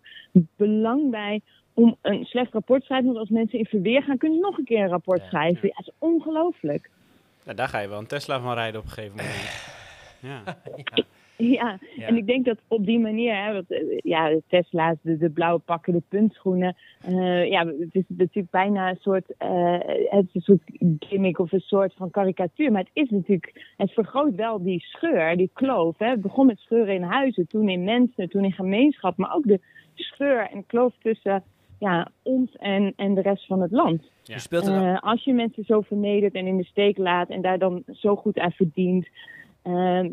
belang 0.56 1.10
bij 1.12 1.42
om 1.74 1.96
een 2.02 2.26
slecht 2.26 2.54
rapport 2.54 2.80
te 2.80 2.86
schrijven. 2.86 3.08
Want 3.08 3.20
als 3.20 3.30
mensen 3.30 3.60
in 3.60 3.66
verweer 3.66 4.04
gaan, 4.04 4.18
kunnen 4.18 4.38
ze 4.38 4.44
nog 4.46 4.58
een 4.58 4.64
keer 4.66 4.84
een 4.84 4.90
rapport 4.90 5.22
Ja. 5.22 5.28
schrijven. 5.28 5.68
Ja, 5.68 5.74
dat 5.78 5.88
is 5.88 5.94
ongelooflijk. 6.00 6.90
Nou, 7.46 7.58
daar 7.58 7.68
ga 7.68 7.80
je 7.80 7.88
wel 7.88 8.00
een 8.00 8.08
Tesla 8.08 8.40
van 8.40 8.54
rijden 8.54 8.80
op 8.80 8.86
een 8.86 8.92
gegeven 8.92 9.16
moment. 9.18 9.70
Ja. 10.22 10.42
ja. 10.76 11.04
Ja, 11.60 11.80
Ja. 11.96 12.08
en 12.08 12.18
ik 12.18 12.28
denk 12.28 12.46
dat 12.46 12.58
op 12.68 12.86
die 12.86 13.00
manier, 13.00 13.44
hè, 13.44 13.54
want, 13.54 13.72
eh, 13.72 13.80
ja, 13.98 14.30
de 14.30 14.44
Tesla's, 14.48 14.98
de, 15.02 15.18
de 15.18 15.30
blauwe 15.30 15.60
pakken, 15.60 15.94
de 15.94 16.04
puntschoenen. 16.08 16.76
eh, 17.06 17.50
ja, 17.50 17.66
het 17.66 17.96
is 17.96 18.04
natuurlijk 18.08 18.50
bijna 18.50 18.90
een 18.90 19.00
soort, 19.00 19.34
eh, 19.38 19.78
het 20.10 20.26
is 20.32 20.34
een 20.34 20.42
soort 20.42 20.62
gimmick 21.00 21.40
of 21.40 21.52
een 21.52 21.60
soort 21.60 21.94
van 21.94 22.10
karikatuur. 22.12 22.72
Maar 22.72 22.82
het 22.82 23.04
is 23.04 23.10
natuurlijk, 23.10 23.74
het 23.78 23.92
vergroot 23.92 24.36
wel 24.36 24.64
die 24.64 24.80
scheur, 24.80 25.38
die 25.38 25.50
kloof. 25.54 25.98
Hè. 25.98 26.10
Het 26.10 26.22
begon 26.22 26.46
met 26.46 26.60
scheuren 26.60 26.94
in 26.94 27.04
huizen, 27.04 27.48
toen 27.48 27.70
in 27.70 27.84
mensen, 27.84 28.30
toen 28.30 28.44
in 28.44 28.52
gemeenschap. 28.52 29.18
Maar 29.18 29.36
ook 29.36 29.48
de 29.48 29.60
scheur 29.96 30.50
en 30.52 30.66
kloof 30.66 30.94
tussen 31.00 31.44
ja, 31.80 32.12
ons 32.22 32.56
en, 32.56 32.94
en 32.96 33.14
de 33.14 33.22
rest 33.22 33.46
van 33.46 33.62
het 33.62 33.72
land. 33.72 34.02
Ja. 34.24 34.34
Je 34.34 34.40
speelt 34.40 35.00
als 35.02 35.24
je 35.24 35.34
mensen 35.34 35.64
zo 35.64 35.82
vernedert 35.82 36.34
en 36.34 36.48
in 36.48 36.58
de 36.58 36.64
steek 36.64 36.98
laat 36.98 37.30
en 37.30 37.42
daar 37.42 37.60
dan 37.60 37.84
zo 37.92 38.16
goed 38.16 38.40
aan 38.40 38.52
verdient, 38.52 39.08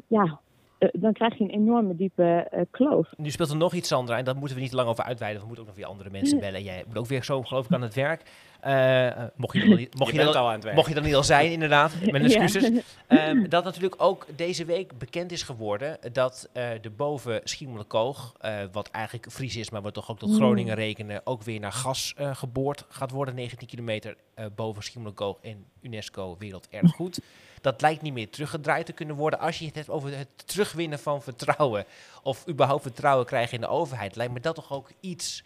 ja, 0.07 0.41
eh, 0.79 0.89
dan 0.93 1.13
krijg 1.13 1.39
je 1.39 1.45
een 1.45 1.51
enorme 1.51 1.97
diepe 1.97 2.47
eh, 2.51 2.61
kloof. 2.71 3.09
Nu 3.17 3.31
speelt 3.31 3.51
er 3.51 3.57
nog 3.57 3.75
iets, 3.75 3.89
Sandra, 3.89 4.17
en 4.17 4.25
daar 4.25 4.37
moeten 4.37 4.57
we 4.57 4.63
niet 4.63 4.73
lang 4.73 4.89
over 4.89 5.05
uitweiden. 5.05 5.41
We 5.41 5.47
moeten 5.47 5.65
ook 5.65 5.71
nog 5.71 5.79
weer 5.79 5.91
andere 5.91 6.11
mensen 6.11 6.41
bellen. 6.41 6.63
Jij 6.63 6.85
moet 6.87 6.99
ook 6.99 7.07
weer 7.07 7.25
zo, 7.25 7.43
geloof 7.43 7.65
ik, 7.65 7.73
aan 7.73 7.83
het 7.83 7.95
werk. 7.95 8.23
Eh, 8.61 9.07
eh, 9.07 9.25
mocht 9.37 9.55
je 9.57 9.61
er 9.63 9.77
niet, 9.77 9.95
mocht 9.99 10.13
je 10.13 10.19
er 10.19 10.25
nog- 10.25 10.35
al 10.35 10.49
aan 10.51 10.61
het. 10.61 10.75
Mocht 10.75 10.89
je 10.89 10.95
dat 10.95 11.05
niet 11.05 11.15
al 11.15 11.23
zijn, 11.25 11.51
inderdaad. 11.53 11.93
Mijn 12.11 12.29
Ja. 12.29 12.41
excuses. 12.41 12.71
Ehm, 13.07 13.49
dat 13.49 13.65
natuurlijk 13.65 14.03
ook 14.03 14.27
deze 14.37 14.65
week 14.65 14.99
bekend 14.99 15.33
is 15.33 15.43
geworden 15.43 15.99
dat 16.13 16.49
eh, 16.53 16.69
de 16.81 16.91
boven 16.91 17.41
Schiermonnikoog, 17.45 18.33
wat 18.73 18.91
eigenlijk 18.91 19.33
Fries 19.33 19.57
is, 19.57 19.71
maar 19.71 19.83
we 19.83 19.93
toch 19.93 20.11
ook 20.11 20.19
tot 20.19 20.35
Groningen 20.35 20.75
rekenen, 20.75 21.21
ook 21.25 21.43
weer 21.43 21.61
naar 21.61 21.73
gas 21.73 22.15
geboord 22.33 22.85
gaat 22.89 23.11
worden. 23.11 23.35
19 23.35 23.69
kilometer 23.69 24.17
boven 24.55 24.83
Schiermonnikoog 24.83 25.37
in 25.41 25.65
UNESCO 25.83 26.37
Werelderfgoed. 26.39 27.21
Dat 27.61 27.81
lijkt 27.81 28.03
niet 28.03 28.13
meer 28.13 28.31
teruggedraaid 28.31 28.87
te 28.87 28.93
kunnen 28.93 29.17
worden. 29.17 29.39
Als 29.39 29.59
je 29.59 29.67
het 29.67 29.75
hebt 29.75 29.91
over 29.91 30.17
het 30.19 30.29
terugwinnen 30.45 30.99
van 30.99 31.23
vertrouwen, 31.23 31.85
of 32.23 32.49
überhaupt 32.49 32.83
vertrouwen 32.83 33.27
krijgen 33.27 33.55
in 33.55 33.61
de 33.61 33.67
overheid, 33.69 34.17
lijkt 34.17 34.33
me 34.33 34.41
dat 34.41 34.55
toch 34.55 34.73
ook 34.73 34.91
iets 35.01 35.43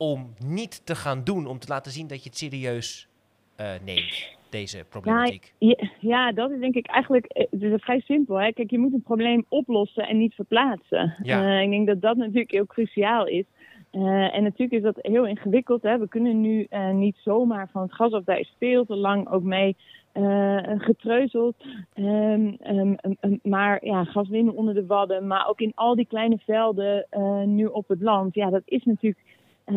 om 0.00 0.34
niet 0.46 0.86
te 0.86 0.94
gaan 0.94 1.24
doen, 1.24 1.46
om 1.46 1.58
te 1.58 1.68
laten 1.68 1.92
zien 1.92 2.06
dat 2.06 2.22
je 2.22 2.28
het 2.28 2.38
serieus 2.38 3.08
eh, 3.56 3.66
neemt, 3.84 4.36
deze 4.50 4.84
problematiek? 4.88 5.52
Ja, 5.58 5.76
ja, 5.98 6.32
dat 6.32 6.50
is 6.50 6.60
denk 6.60 6.74
ik 6.74 6.86
eigenlijk 6.86 7.26
eh, 7.26 7.46
het 7.50 7.62
is 7.62 7.82
vrij 7.82 8.00
simpel. 8.00 8.40
Hè? 8.40 8.52
Kijk, 8.52 8.70
je 8.70 8.78
moet 8.78 8.92
een 8.92 9.02
probleem 9.02 9.44
oplossen 9.48 10.08
en 10.08 10.18
niet 10.18 10.34
verplaatsen. 10.34 11.14
Ja. 11.22 11.58
Eh, 11.58 11.62
ik 11.62 11.70
denk 11.70 11.86
dat 11.86 12.00
dat 12.00 12.16
natuurlijk 12.16 12.50
heel 12.50 12.66
cruciaal 12.66 13.26
is. 13.26 13.44
En 13.90 14.42
natuurlijk 14.42 14.72
is 14.72 14.82
dat 14.82 14.98
heel 15.00 15.26
ingewikkeld. 15.26 15.82
Hè? 15.82 15.98
We 15.98 16.08
kunnen 16.08 16.40
nu 16.40 16.68
niet 16.92 17.16
zomaar 17.16 17.68
van 17.72 17.82
het 17.82 17.94
gas 17.94 18.12
af. 18.12 18.24
Daar 18.24 18.38
is 18.38 18.54
veel 18.58 18.84
te 18.84 18.96
lang 18.96 19.28
ook 19.28 19.42
mee 19.42 19.76
getreuzeld. 20.78 21.54
Ehm, 21.94 22.54
ehm, 22.60 22.94
ehm, 22.94 23.36
maar 23.42 23.84
ja, 23.84 24.04
gas 24.04 24.28
winnen 24.28 24.54
onder 24.54 24.74
de 24.74 24.86
wadden. 24.86 25.26
Maar 25.26 25.48
ook 25.48 25.60
in 25.60 25.72
al 25.74 25.94
die 25.94 26.06
kleine 26.06 26.38
velden 26.38 27.06
nu 27.54 27.66
op 27.66 27.88
het 27.88 28.00
land. 28.00 28.34
Ja, 28.34 28.50
dat 28.50 28.62
is 28.64 28.84
natuurlijk 28.84 29.18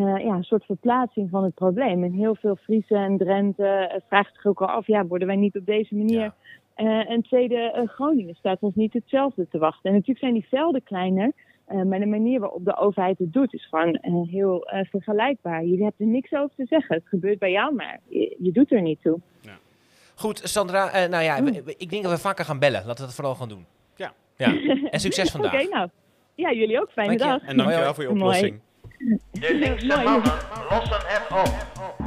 eh, 0.00 0.24
ja, 0.24 0.34
een 0.34 0.44
soort 0.44 0.64
verplaatsing 0.64 1.30
van 1.30 1.44
het 1.44 1.54
probleem. 1.54 2.04
En 2.04 2.12
heel 2.12 2.34
veel 2.34 2.56
Friesen 2.56 2.96
en 2.96 3.16
Drenthe 3.18 3.66
eh, 3.66 4.00
vraagt 4.08 4.34
zich 4.34 4.46
ook 4.46 4.60
al 4.60 4.66
af, 4.68 4.86
ja, 4.86 5.06
worden 5.06 5.26
wij 5.28 5.36
niet 5.36 5.56
op 5.56 5.66
deze 5.66 5.94
manier... 5.94 6.20
Ja. 6.20 6.34
Eh, 6.74 7.10
en 7.10 7.22
tweede, 7.22 7.88
Groningen 7.94 8.34
staat 8.34 8.58
ons 8.60 8.74
niet 8.74 8.92
hetzelfde 8.92 9.46
te 9.50 9.58
wachten. 9.58 9.82
En 9.82 9.92
natuurlijk 9.92 10.18
zijn 10.18 10.32
die 10.32 10.46
velden 10.48 10.82
kleiner, 10.82 11.32
eh, 11.64 11.82
maar 11.82 11.98
de 11.98 12.06
manier 12.06 12.40
waarop 12.40 12.64
de 12.64 12.76
overheid 12.76 13.18
het 13.18 13.32
doet 13.32 13.54
is 13.54 13.66
gewoon 13.70 13.98
heel 14.30 14.64
eh, 14.66 14.84
vergelijkbaar. 14.90 15.64
Je 15.64 15.82
hebt 15.84 16.00
er 16.00 16.06
niks 16.06 16.32
over 16.32 16.56
te 16.56 16.66
zeggen. 16.68 16.94
Het 16.96 17.08
gebeurt 17.08 17.38
bij 17.38 17.50
jou, 17.50 17.74
maar 17.74 18.00
je, 18.08 18.36
je 18.38 18.52
doet 18.52 18.72
er 18.72 18.82
niet 18.82 19.02
toe. 19.02 19.18
Goed, 20.16 20.40
Sandra, 20.44 20.90
eh, 20.90 21.08
nou 21.08 21.22
ja, 21.24 21.42
we- 21.42 21.74
ik 21.78 21.90
denk 21.90 22.02
dat 22.02 22.12
we 22.12 22.18
vaker 22.18 22.44
gaan 22.44 22.58
bellen. 22.58 22.80
Laten 22.86 23.00
we 23.00 23.02
dat 23.06 23.14
vooral 23.14 23.34
gaan 23.34 23.48
doen. 23.48 23.64
Ja. 23.96 24.12
ja. 24.36 24.46
En 24.90 25.00
succes 25.00 25.30
vandaag. 25.36 25.54
Oké, 25.54 25.68
nou. 25.74 25.88
Ja, 26.34 26.52
jullie 26.52 26.80
ook. 26.80 26.90
Fijne 26.90 27.16
Dank 27.16 27.32
je. 27.32 27.38
dag. 27.38 27.48
En 27.50 27.56
dankjewel 27.56 27.94
voor 27.94 28.02
je 28.02 28.08
mooi. 28.08 28.20
oplossing. 28.22 28.60
De 29.04 29.54
linkse 29.60 29.86
mannen 29.86 30.32
lossen 30.70 31.00
het 31.04 31.30
op. 31.30 32.03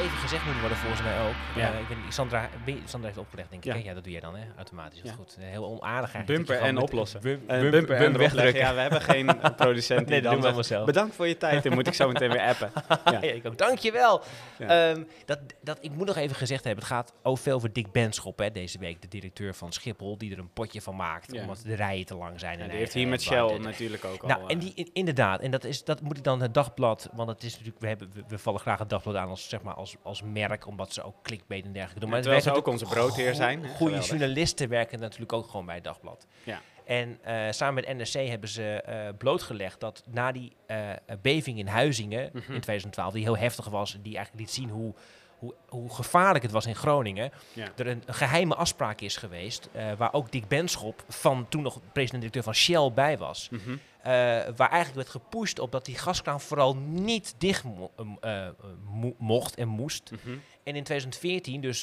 Even 0.00 0.18
gezegd 0.18 0.44
moet 0.46 0.60
worden 0.60 0.76
volgens 0.78 1.02
mij 1.02 1.20
ook. 1.20 1.34
Ja. 1.54 1.72
Eh, 1.72 1.78
ik 1.90 1.96
Sandra, 2.12 2.48
ben 2.64 2.74
je- 2.74 2.80
Sandra 2.84 3.08
heeft 3.08 3.20
opgelegd, 3.20 3.50
denk 3.50 3.64
ik. 3.64 3.72
Ja. 3.72 3.78
hè? 3.78 3.84
Ja, 3.84 3.94
dat 3.94 4.02
doe 4.04 4.12
jij 4.12 4.20
dan, 4.20 4.36
hè? 4.36 4.44
Automatisch. 4.56 5.00
Ja. 5.02 5.12
goed. 5.12 5.36
Eh, 5.40 5.44
Heel 5.48 5.64
onaardig 5.66 6.14
eigenlijk. 6.14 6.46
Bumper 6.46 6.66
en 6.66 6.74
met- 6.74 6.82
oplossen. 6.82 7.20
Bum- 7.20 7.42
Eh, 7.46 7.60
bum- 7.60 7.70
bumper 7.70 7.96
en 7.96 8.18
wegdrukken. 8.18 8.60
Ja, 8.62 8.74
we 8.74 8.80
hebben 8.80 9.00
geen 9.12 9.40
eh, 9.40 9.50
producent 9.56 10.08
Nee, 10.08 10.20
dat 10.20 10.30
doen 10.32 10.40
we 10.40 10.46
allemaal 10.46 10.64
zelf. 10.64 10.86
Bedankt 10.86 11.14
voor 11.14 11.26
je 11.26 11.36
tijd. 11.36 11.62
Dan 11.62 11.74
moet 11.74 11.86
ik 11.86 11.94
zo 11.94 12.08
meteen 12.12 12.30
weer 12.30 12.40
appen. 12.40 12.70
Ja. 13.04 13.20
ik 13.22 13.46
ook. 13.46 13.58
Dankjewel. 13.58 14.22
Ja. 14.58 14.90
Ehm, 14.90 15.02
dat, 15.24 15.38
dat, 15.62 15.78
ik 15.80 15.90
moet 15.92 16.06
nog 16.06 16.16
even 16.16 16.36
gezegd 16.36 16.64
hebben, 16.64 16.84
het 16.84 16.92
gaat 16.92 17.12
ook 17.22 17.38
veel 17.38 17.54
over 17.54 17.72
Dick 17.72 17.92
Benschop 17.92 18.38
hè, 18.38 18.50
deze 18.50 18.78
week, 18.78 19.02
de 19.02 19.08
directeur 19.08 19.54
van 19.54 19.72
Schiphol, 19.72 20.18
die 20.18 20.32
er 20.32 20.38
een 20.38 20.52
potje 20.52 20.80
van 20.82 20.96
maakt, 20.96 21.32
Ja. 21.32 21.40
omdat 21.42 21.62
de 21.64 21.74
rijen 21.74 22.06
te 22.06 22.16
lang 22.16 22.40
zijn. 22.40 22.56
Ja, 22.58 22.64
en 22.64 22.68
die 22.70 22.78
heeft 22.78 22.92
hij- 22.92 23.02
hier 23.02 23.10
met 23.10 23.24
hij- 23.28 23.38
Shell 23.48 23.58
natuurlijk 23.58 24.04
ook 24.04 24.22
al. 24.22 24.28
Nou, 24.28 24.40
eh, 24.42 24.50
en 24.52 24.58
die, 24.58 24.72
in- 24.74 24.90
inderdaad, 24.92 25.40
en 25.40 25.50
dat, 25.50 25.64
is, 25.64 25.84
dat 25.84 26.00
moet 26.00 26.16
ik 26.16 26.24
dan 26.24 26.40
het 26.42 26.54
dagblad, 26.54 27.08
want 27.12 27.28
het 27.28 27.42
is 27.42 27.50
natuurlijk, 27.52 27.80
we, 27.80 27.86
hebben, 27.88 28.10
we, 28.14 28.22
we 28.28 28.38
vallen 28.38 28.60
graag 28.60 28.78
het 28.78 28.90
dagblad 28.90 29.16
aan 29.16 29.28
als, 29.28 29.48
zeg 29.48 29.62
maar, 29.62 29.74
als, 29.74 29.85
als 30.02 30.22
merk, 30.22 30.66
omdat 30.66 30.92
ze 30.92 31.02
ook 31.02 31.22
clickbait 31.22 31.64
en 31.64 31.72
dergelijke 31.72 32.00
doen. 32.00 32.10
Maar 32.10 32.20
terwijl 32.20 32.42
het 32.44 32.54
ook 32.56 32.66
onze 32.66 32.84
broodheer 32.84 33.34
zijn? 33.34 33.58
Goede 33.58 33.76
Geweldig. 33.76 34.06
journalisten 34.08 34.68
werken 34.68 35.00
natuurlijk 35.00 35.32
ook 35.32 35.46
gewoon 35.48 35.66
bij 35.66 35.74
het 35.74 35.84
dagblad. 35.84 36.26
Ja. 36.42 36.60
En 36.84 37.18
eh, 37.22 37.46
samen 37.50 37.74
met 37.84 37.96
NRC 37.96 38.28
hebben 38.28 38.48
ze 38.48 38.80
eh, 38.82 39.08
blootgelegd 39.18 39.80
dat 39.80 40.02
na 40.10 40.32
die 40.32 40.52
eh, 40.66 40.78
beving 41.22 41.58
in 41.58 41.66
Huizingen 41.66 42.30
Mhm. 42.32 42.36
in 42.52 42.60
2012, 42.60 43.12
die 43.12 43.22
heel 43.22 43.36
heftig 43.36 43.68
was, 43.68 43.98
die 44.02 44.16
eigenlijk 44.16 44.46
liet 44.46 44.54
zien 44.54 44.68
hoe, 44.70 44.94
hoe, 45.38 45.54
hoe 45.68 45.94
gevaarlijk 45.94 46.42
het 46.42 46.52
was 46.52 46.66
in 46.66 46.74
Groningen, 46.74 47.30
Ja. 47.52 47.68
er 47.76 47.86
een, 47.86 48.02
een 48.06 48.14
geheime 48.14 48.54
afspraak 48.54 49.00
is 49.00 49.16
geweest, 49.16 49.68
waar 49.98 50.12
ook 50.12 50.32
Dick 50.32 50.48
Benschop, 50.48 51.04
van 51.08 51.46
toen 51.48 51.62
nog 51.62 51.80
president-directeur 51.92 52.42
van 52.42 52.54
Shell, 52.54 52.92
bij 52.92 53.18
was. 53.18 53.48
Mhm. 53.50 53.76
Eh, 54.06 54.12
waar 54.56 54.70
eigenlijk 54.70 54.94
werd 54.94 55.08
gepusht 55.08 55.58
op 55.58 55.72
dat 55.72 55.84
die 55.84 55.98
gaskraan 55.98 56.40
vooral 56.40 56.76
niet 56.76 57.34
dicht 57.38 57.64
mo- 57.64 57.90
eh, 58.20 58.46
eh, 58.46 58.52
mo- 58.90 59.14
mocht 59.18 59.54
en 59.54 59.68
moest. 59.68 60.10
Mhm. 60.10 60.36
En 60.62 60.76
in 60.76 60.82
2014, 60.84 61.60
dus 61.60 61.82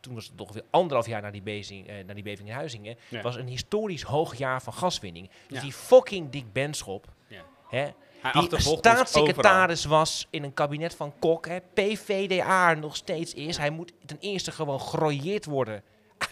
toen 0.00 0.14
was 0.14 0.26
het 0.26 0.40
ongeveer 0.40 0.64
anderhalf 0.70 1.06
jaar 1.06 1.22
na 1.22 1.30
die, 1.30 1.42
bezing, 1.42 1.90
na 2.06 2.14
die 2.14 2.22
beving 2.22 2.48
in 2.48 2.54
Huizingen, 2.54 2.96
Ja. 3.08 3.22
was 3.22 3.36
een 3.36 3.46
historisch 3.48 4.02
hoog 4.02 4.34
jaar 4.34 4.62
van 4.62 4.72
gaswinning. 4.72 5.30
Dus 5.48 5.56
Ja. 5.56 5.62
die 5.62 5.72
fucking 5.72 6.30
Dick 6.30 6.52
Benschop, 6.52 7.06
Ja. 7.26 7.42
hè, 7.68 7.88
die 8.32 8.60
staatssecretaris 8.60 9.84
was 9.84 10.26
in 10.30 10.42
een 10.42 10.54
kabinet 10.54 10.94
van 10.94 11.14
Kok, 11.18 11.46
hè, 11.46 11.58
PVDA 11.74 12.74
nog 12.74 12.96
steeds 12.96 13.34
is. 13.34 13.56
Hij 13.56 13.70
moet 13.70 13.92
ten 14.06 14.16
eerste 14.20 14.52
gewoon 14.52 14.80
gerooieerd 14.80 15.44
worden 15.44 15.82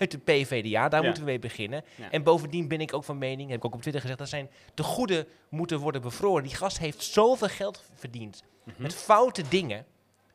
uit 0.00 0.10
de 0.10 0.18
PVDA. 0.18 0.88
Daar 0.88 1.00
Ja. 1.00 1.06
moeten 1.06 1.24
we 1.24 1.30
mee 1.30 1.38
beginnen. 1.38 1.84
Ja. 1.94 2.10
En 2.10 2.22
bovendien 2.22 2.68
ben 2.68 2.80
ik 2.80 2.94
ook 2.94 3.04
van 3.04 3.18
mening, 3.18 3.48
heb 3.48 3.58
ik 3.58 3.64
ook 3.64 3.74
op 3.74 3.80
Twitter 3.80 4.00
gezegd, 4.02 4.18
dat 4.18 4.28
zijn 4.28 4.50
de 4.74 4.82
goede 4.82 5.26
moeten 5.48 5.78
worden 5.78 6.00
bevroren. 6.02 6.42
Die 6.42 6.54
gast 6.54 6.78
heeft 6.78 7.02
zoveel 7.02 7.48
geld 7.48 7.84
verdiend 7.94 8.42
Mhm. 8.64 8.82
met 8.82 8.94
foute 8.94 9.42
dingen. 9.48 9.84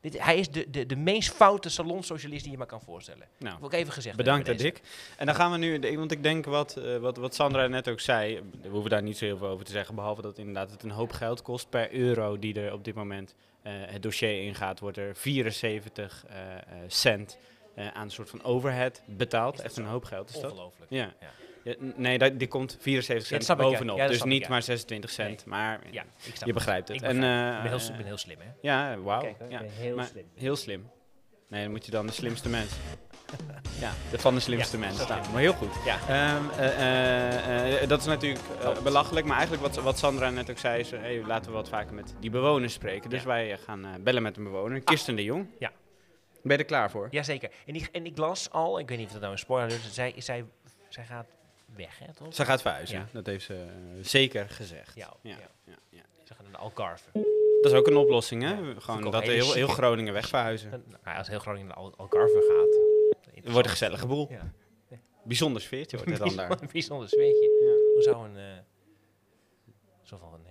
Dit, 0.01 0.23
hij 0.23 0.37
is 0.37 0.49
de, 0.49 0.69
de, 0.69 0.85
de 0.85 0.95
meest 0.95 1.29
foute 1.33 1.69
salonsocialist 1.69 2.41
die 2.43 2.51
je 2.51 2.57
maar 2.57 2.67
kan 2.67 2.81
voorstellen. 2.81 3.27
Nou, 3.37 3.51
Dat 3.51 3.59
wil 3.59 3.69
ik 3.69 3.75
even 3.75 3.93
gezegd 3.93 4.15
Bedankt, 4.17 4.47
hebben 4.47 4.65
Dick. 4.65 4.81
En 5.17 5.25
dan 5.25 5.35
gaan 5.35 5.51
we 5.51 5.57
nu, 5.57 5.97
want 5.97 6.11
ik 6.11 6.23
denk 6.23 6.45
wat, 6.45 6.75
eh, 6.77 6.97
wat, 6.97 7.17
wat 7.17 7.35
Sandra 7.35 7.67
net 7.67 7.89
ook 7.89 7.99
zei, 7.99 8.41
we 8.61 8.67
hoeven 8.69 8.89
daar 8.89 9.01
niet 9.03 9.17
zo 9.17 9.25
heel 9.25 9.37
veel 9.37 9.47
over 9.47 9.65
te 9.65 9.71
zeggen, 9.71 9.95
behalve 9.95 10.21
dat 10.21 10.37
inderdaad 10.37 10.71
het 10.71 10.83
een 10.83 10.91
hoop 10.91 11.11
geld 11.11 11.41
kost 11.41 11.69
per 11.69 11.93
euro 11.93 12.39
die 12.39 12.61
er 12.61 12.73
op 12.73 12.83
dit 12.83 12.95
moment 12.95 13.35
eh, 13.61 13.73
het 13.75 14.01
dossier 14.03 14.41
ingaat, 14.43 14.79
wordt 14.79 14.97
er 14.97 15.15
74 15.15 16.25
eh, 16.27 16.55
eh, 16.55 16.61
cent 16.87 17.37
eh, 17.75 17.87
aan 17.87 18.03
een 18.03 18.11
soort 18.11 18.29
van 18.29 18.43
overhead 18.43 19.01
betaald. 19.05 19.61
Echt 19.61 19.77
een 19.77 19.85
hoop 19.85 20.03
geld 20.05 20.29
is 20.29 20.39
dat. 20.39 20.51
Ongelooflijk. 20.51 20.91
Ja. 20.91 21.13
Ja. 21.19 21.73
Nee, 21.95 22.17
dat, 22.17 22.39
die 22.39 22.47
komt 22.47 22.77
74 22.79 23.29
Ja, 23.29 23.37
dat 23.37 23.45
cent 23.45 23.59
ja. 23.59 23.65
bovenop. 23.65 23.97
Dus 24.07 24.23
niet 24.23 24.47
maar 24.47 24.61
26 24.61 25.09
cent, 25.09 25.45
maar 25.45 25.79
Ja, 25.91 26.03
je 26.45 26.53
begrijpt 26.53 26.87
het. 26.87 26.97
Ik 26.97 27.03
En, 27.03 27.15
ik 27.15 27.21
ben 27.21 27.61
heel, 27.79 27.79
ben 27.97 28.05
heel 28.05 28.17
slim, 28.17 28.37
hè? 28.39 28.47
ja, 28.61 28.97
wauw. 28.99 29.21
Kijk, 29.21 29.35
ja. 29.49 29.59
ben 29.59 29.69
heel 29.69 29.95
Maar 29.95 30.05
slim. 30.05 30.25
Heel 30.35 30.55
slim. 30.55 30.89
Nee, 31.49 31.61
dan 31.63 31.71
moet 31.71 31.85
je 31.85 31.91
dan 31.91 32.05
de 32.05 32.11
slimste 32.11 32.49
mens. 32.49 32.71
ja, 33.79 33.91
de 34.11 34.19
van 34.19 34.33
de 34.33 34.39
slimste 34.39 34.77
Ja, 34.77 34.83
mens. 34.85 34.97
zo 34.97 35.07
Nou, 35.07 35.19
slim. 35.21 35.31
maar 35.31 35.41
heel 35.41 35.53
goed. 35.53 35.71
Ja. 35.85 35.97
Ehm, 36.07 36.49
eh, 37.81 37.87
dat 37.87 37.99
is 37.99 38.05
natuurlijk 38.05 38.43
Klopt. 38.59 38.83
belachelijk, 38.83 39.25
maar 39.25 39.37
eigenlijk 39.37 39.67
wat, 39.73 39.83
wat 39.83 39.97
Sandra 39.97 40.29
net 40.29 40.49
ook 40.49 40.57
zei 40.57 40.79
is, 40.79 40.91
hey, 40.91 41.23
laten 41.25 41.51
we 41.51 41.57
wat 41.57 41.69
vaker 41.69 41.93
met 41.93 42.13
die 42.19 42.29
bewoners 42.29 42.73
spreken. 42.73 43.09
Dus 43.09 43.21
Ja. 43.21 43.27
wij 43.27 43.57
gaan 43.57 43.85
bellen 44.03 44.21
met 44.23 44.37
een 44.37 44.43
bewoner, 44.43 44.81
Kirsten 44.81 45.15
de 45.15 45.23
Jong. 45.23 45.47
Ja. 45.59 45.71
Ben 46.47 46.57
je 46.57 46.63
er 46.63 46.69
klaar 46.69 46.91
voor? 46.91 47.07
Jazeker. 47.11 47.51
En, 47.65 47.73
die, 47.73 47.87
en 47.91 48.05
ik 48.05 48.17
las 48.17 48.49
al, 48.51 48.79
ik 48.79 48.87
weet 48.89 48.97
niet 48.97 49.05
of 49.07 49.11
dat 49.13 49.21
nou 49.21 49.33
een 49.33 49.39
spoiler 49.39 49.71
is, 49.71 49.93
zij, 49.93 50.13
zij, 50.17 50.45
zij 50.89 51.05
gaat 51.05 51.25
weg, 51.75 51.99
hè, 51.99 52.13
toch? 52.13 52.33
Ze 52.35 52.45
gaat 52.45 52.61
verhuizen, 52.61 52.97
Ja. 52.97 53.07
dat 53.11 53.25
heeft 53.25 53.45
ze 53.45 53.53
eh, 53.55 53.69
zeker 54.01 54.49
gezegd. 54.49 54.95
Ja, 54.95 55.13
Ja, 55.21 55.29
ja. 55.31 55.37
ja, 55.63 55.75
ja. 55.89 56.01
Ze 56.23 56.33
gaat 56.33 56.43
naar 56.43 56.51
de 56.51 56.57
Algarve. 56.57 57.09
Dat 57.61 57.71
is 57.71 57.77
ook 57.77 57.87
een 57.87 57.95
oplossing, 57.95 58.43
hè? 58.43 58.81
Gewoon 58.81 59.11
dat 59.11 59.23
heel, 59.23 59.53
heel 59.53 59.67
Groningen 59.67 60.13
wegverhuizen. 60.13 60.71
En, 60.71 60.83
nou, 61.03 61.17
als 61.17 61.27
heel 61.27 61.39
Groningen 61.39 61.67
naar 61.67 61.77
Al 61.77 61.93
Algarve 61.97 62.45
gaat. 62.47 63.33
Het 63.35 63.51
wordt 63.53 63.65
een 63.65 63.71
gezellige 63.71 64.07
boel. 64.07 64.27
Ja. 64.31 64.51
Bijzonder 65.23 65.61
sfeertje 65.61 65.97
wordt 65.97 66.11
het 66.11 66.21
dan 66.21 66.35
daar. 66.35 66.51
Een 66.61 66.69
bijzonder 66.71 67.09
sfeertje. 67.09 67.49
Ja. 67.61 67.93
Hoe 67.93 68.01
zou 68.01 68.29
een... 68.29 68.37
eh 68.37 68.43
zo 70.03 70.17
van, 70.17 70.45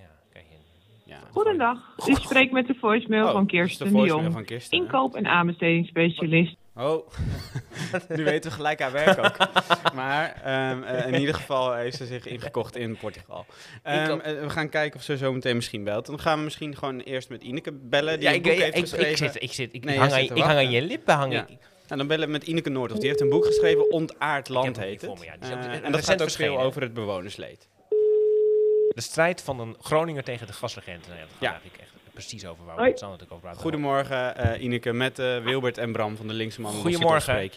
ja. 1.04 1.18
Goedendag, 1.30 1.78
u 2.08 2.14
spreekt 2.14 2.52
met 2.52 2.66
de 2.66 2.74
voicemail 2.80 3.26
Oh, 3.26 3.32
van 3.32 3.46
Kirsten 3.46 3.92
de 3.92 4.00
de 4.00 4.06
Jong, 4.06 4.32
van 4.32 4.44
Kirsten, 4.44 4.78
inkoop- 4.78 5.14
en 5.14 5.26
aanbestedingsspecialist. 5.26 6.56
Oh, 6.76 7.08
nu 8.16 8.24
weten 8.24 8.50
we 8.50 8.56
gelijk 8.56 8.80
haar 8.80 8.92
werk 8.92 9.18
ook. 9.18 9.36
Maar 9.94 10.40
ehm, 10.44 10.82
eh, 10.82 11.12
in 11.12 11.20
ieder 11.20 11.34
geval 11.34 11.74
heeft 11.74 11.96
ze 11.96 12.06
zich 12.06 12.26
ingekocht 12.26 12.76
in 12.76 12.96
Portugal. 12.96 13.46
Ehm, 13.82 14.20
eh, 14.20 14.40
we 14.40 14.50
gaan 14.50 14.68
kijken 14.68 14.98
of 14.98 15.04
ze 15.04 15.16
zo 15.16 15.32
meteen 15.32 15.56
misschien 15.56 15.84
belt. 15.84 16.06
Dan 16.06 16.20
gaan 16.20 16.38
we 16.38 16.44
misschien 16.44 16.76
gewoon 16.76 17.00
eerst 17.00 17.28
met 17.28 17.42
Ineke 17.42 17.72
bellen, 17.72 18.14
die 18.14 18.22
Ja, 18.22 18.30
een 18.30 18.36
ik, 18.36 18.42
boek 18.42 18.52
ik, 18.52 18.58
heeft 18.58 18.74
ik, 18.76 18.80
geschreven. 18.80 19.10
ik 19.10 19.16
zit, 19.16 19.42
ik, 19.42 19.52
zit, 19.52 19.74
ik, 19.74 19.84
Nee, 19.84 19.98
hang, 19.98 20.12
aan, 20.12 20.18
ik 20.18 20.30
hang 20.30 20.44
aan 20.58 20.70
je 20.70 20.82
lippen. 20.82 21.14
Hang 21.14 21.32
Ja. 21.32 21.42
ik. 21.42 21.58
Nou, 21.86 21.98
dan 21.98 22.06
bellen 22.06 22.26
we 22.26 22.32
met 22.32 22.42
Ineke 22.46 22.70
Noordhoff. 22.70 23.00
Die 23.00 23.08
heeft 23.08 23.20
een 23.20 23.28
boek 23.28 23.44
geschreven, 23.46 23.90
Ontaard 23.90 24.48
Land 24.48 24.78
heet 24.78 25.00
het. 25.00 25.10
voor 25.10 25.18
me, 25.18 25.24
ja. 25.24 25.32
Die 25.40 25.48
is 25.50 25.54
ook 25.56 25.62
Eh, 25.72 25.84
en 25.84 25.92
dat 25.92 26.04
gaat 26.04 26.22
ook 26.22 26.30
veel 26.30 26.60
over 26.60 26.82
het 26.82 26.94
bewonersleed. 26.94 27.68
De 28.94 29.00
strijd 29.00 29.42
van 29.42 29.60
een 29.60 29.76
Groninger 29.80 30.24
tegen 30.24 30.46
de 30.46 30.52
gasregenten. 30.52 31.08
Nou 31.10 31.20
ja, 31.20 31.26
dat 31.26 31.50
gaat 31.50 31.62
Ja. 31.76 31.80
echt 31.80 31.92
precies 32.12 32.46
over 32.46 32.64
waar 32.64 32.76
we 32.76 32.82
het 32.82 32.98
zo 32.98 33.04
natuurlijk 33.06 33.32
over 33.32 33.44
praten. 33.44 33.60
Goedemorgen 33.62 34.36
eh, 34.36 34.62
Ineke, 34.62 34.92
met 34.92 35.18
eh, 35.18 35.38
Wilbert 35.38 35.78
en 35.78 35.92
Bram 35.92 36.16
van 36.16 36.26
de 36.26 36.32
Linkse 36.34 36.60
Man. 36.60 36.72
Goedemorgen. 36.72 37.50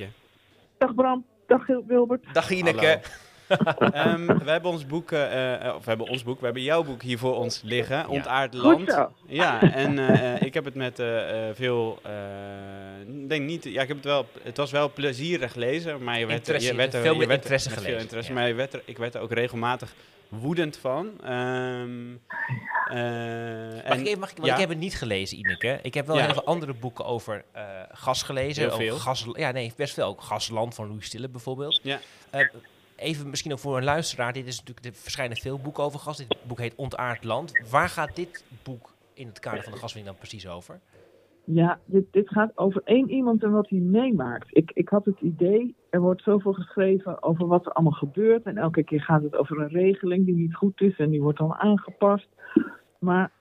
Dag 0.77 0.95
Bram, 0.95 1.25
dag 1.47 1.65
Wilbert. 1.87 2.23
Dag 2.33 2.49
Ineke. 2.49 2.99
Ehm, 3.47 4.25
we 4.25 4.49
hebben 4.51 4.71
ons 4.71 4.85
boek, 4.85 5.11
eh, 5.11 5.73
of 5.75 5.83
we 5.83 5.89
hebben 5.89 6.07
ons 6.07 6.23
boek, 6.23 6.39
we 6.39 6.45
hebben 6.45 6.63
jouw 6.63 6.83
boek 6.83 7.01
hier 7.01 7.17
voor 7.17 7.35
ons 7.35 7.61
liggen, 7.63 8.07
Ontaard 8.07 8.55
Goed 8.55 8.63
Land. 8.63 8.91
zo. 8.91 9.11
Ja, 9.27 9.61
en 9.73 9.99
ik 10.45 10.53
heb 10.53 10.65
het 10.65 10.75
met 10.75 10.99
eh, 10.99 11.49
eh, 11.49 11.55
veel, 11.55 11.99
eh, 12.03 12.11
ik 13.21 13.29
denk 13.29 13.45
niet, 13.45 13.63
ja, 13.63 13.81
ik 13.81 13.87
heb 13.87 13.97
het 13.97 14.05
wel, 14.05 14.25
het 14.43 14.57
was 14.57 14.71
wel 14.71 14.91
plezierig 14.93 15.55
lezen, 15.55 16.03
maar 16.03 16.19
je 16.19 16.25
werd, 16.25 16.37
Interesse, 16.39 16.67
je 16.71 16.75
werd 16.75 16.93
er, 16.93 17.01
veel 17.01 17.11
je 17.13 17.17
met 17.17 17.27
werd 17.27 17.39
er- 17.39 17.43
interesse 17.43 17.69
met 17.69 17.77
gelezen, 17.77 17.95
Veel 17.99 18.03
interesse, 18.07 18.31
ja. 18.33 18.37
maar 18.39 18.47
je 18.47 18.53
werd 18.53 18.73
er, 18.73 18.81
ik 18.85 18.97
werd 18.97 19.15
er 19.15 19.21
ook 19.21 19.31
regelmatig 19.31 19.93
woedend 20.29 20.77
van. 20.77 21.21
Ehm, 21.23 22.15
eh, 22.87 22.95
Mag 23.73 23.83
en- 23.83 23.99
ik 23.99 24.05
even, 24.07 24.19
mag 24.19 24.29
ik, 24.31 24.35
want 24.37 24.47
ja. 24.47 24.53
ik 24.53 24.59
heb 24.59 24.69
het 24.69 24.77
niet 24.77 24.95
gelezen, 24.95 25.37
Ineke. 25.37 25.79
Ik 25.81 25.93
heb 25.93 26.07
wel 26.07 26.17
Ja. 26.17 26.23
heel 26.23 26.33
veel 26.33 26.43
andere 26.45 26.73
boeken 26.73 27.05
over 27.05 27.43
eh, 27.51 27.63
gas 27.91 28.23
gelezen. 28.23 28.63
Heel 28.63 28.75
veel. 28.77 28.97
Gas, 28.97 29.25
ja, 29.33 29.51
nee, 29.51 29.73
best 29.75 29.93
veel. 29.93 30.05
Ook 30.05 30.21
Gasland 30.21 30.75
van 30.75 30.87
Louis 30.87 31.05
Stille 31.05 31.29
bijvoorbeeld. 31.29 31.79
Ja. 31.83 31.99
Eh, 32.29 32.47
even 32.95 33.29
misschien 33.29 33.51
ook 33.51 33.59
voor 33.59 33.77
een 33.77 33.83
luisteraar. 33.83 34.33
Dit 34.33 34.47
is 34.47 34.57
natuurlijk, 34.59 34.85
er 34.85 34.93
verschijnen 34.93 35.37
veel 35.37 35.59
boeken 35.59 35.83
over 35.83 35.99
gas. 35.99 36.17
Dit 36.17 36.35
boek 36.43 36.59
heet 36.59 36.75
Ontaard 36.75 37.23
Land. 37.23 37.51
Waar 37.69 37.89
gaat 37.89 38.15
dit 38.15 38.43
boek 38.63 38.93
in 39.13 39.27
het 39.27 39.39
kader 39.39 39.63
van 39.63 39.71
de 39.71 39.77
gaswinning 39.77 40.15
dan 40.15 40.27
precies 40.27 40.47
over? 40.47 40.79
Ja, 41.49 41.79
dit, 41.85 42.05
dit 42.11 42.29
gaat 42.29 42.57
over 42.57 42.81
één 42.83 43.09
iemand 43.09 43.43
en 43.43 43.51
wat 43.51 43.69
hij 43.69 43.79
meemaakt. 43.79 44.47
Ik, 44.49 44.71
ik 44.73 44.89
had 44.89 45.05
het 45.05 45.19
idee, 45.19 45.75
er 45.89 45.99
wordt 45.99 46.23
zoveel 46.23 46.53
geschreven 46.53 47.23
over 47.23 47.47
wat 47.47 47.65
er 47.65 47.71
allemaal 47.71 47.93
gebeurt. 47.93 48.43
En 48.43 48.57
elke 48.57 48.83
keer 48.83 49.01
gaat 49.01 49.23
het 49.23 49.35
over 49.35 49.59
een 49.59 49.67
regeling 49.67 50.25
die 50.25 50.35
niet 50.35 50.55
goed 50.55 50.81
is 50.81 50.97
en 50.97 51.09
die 51.09 51.21
wordt 51.21 51.37
dan 51.37 51.53
aangepast. 51.53 52.27
Maar 52.99 53.31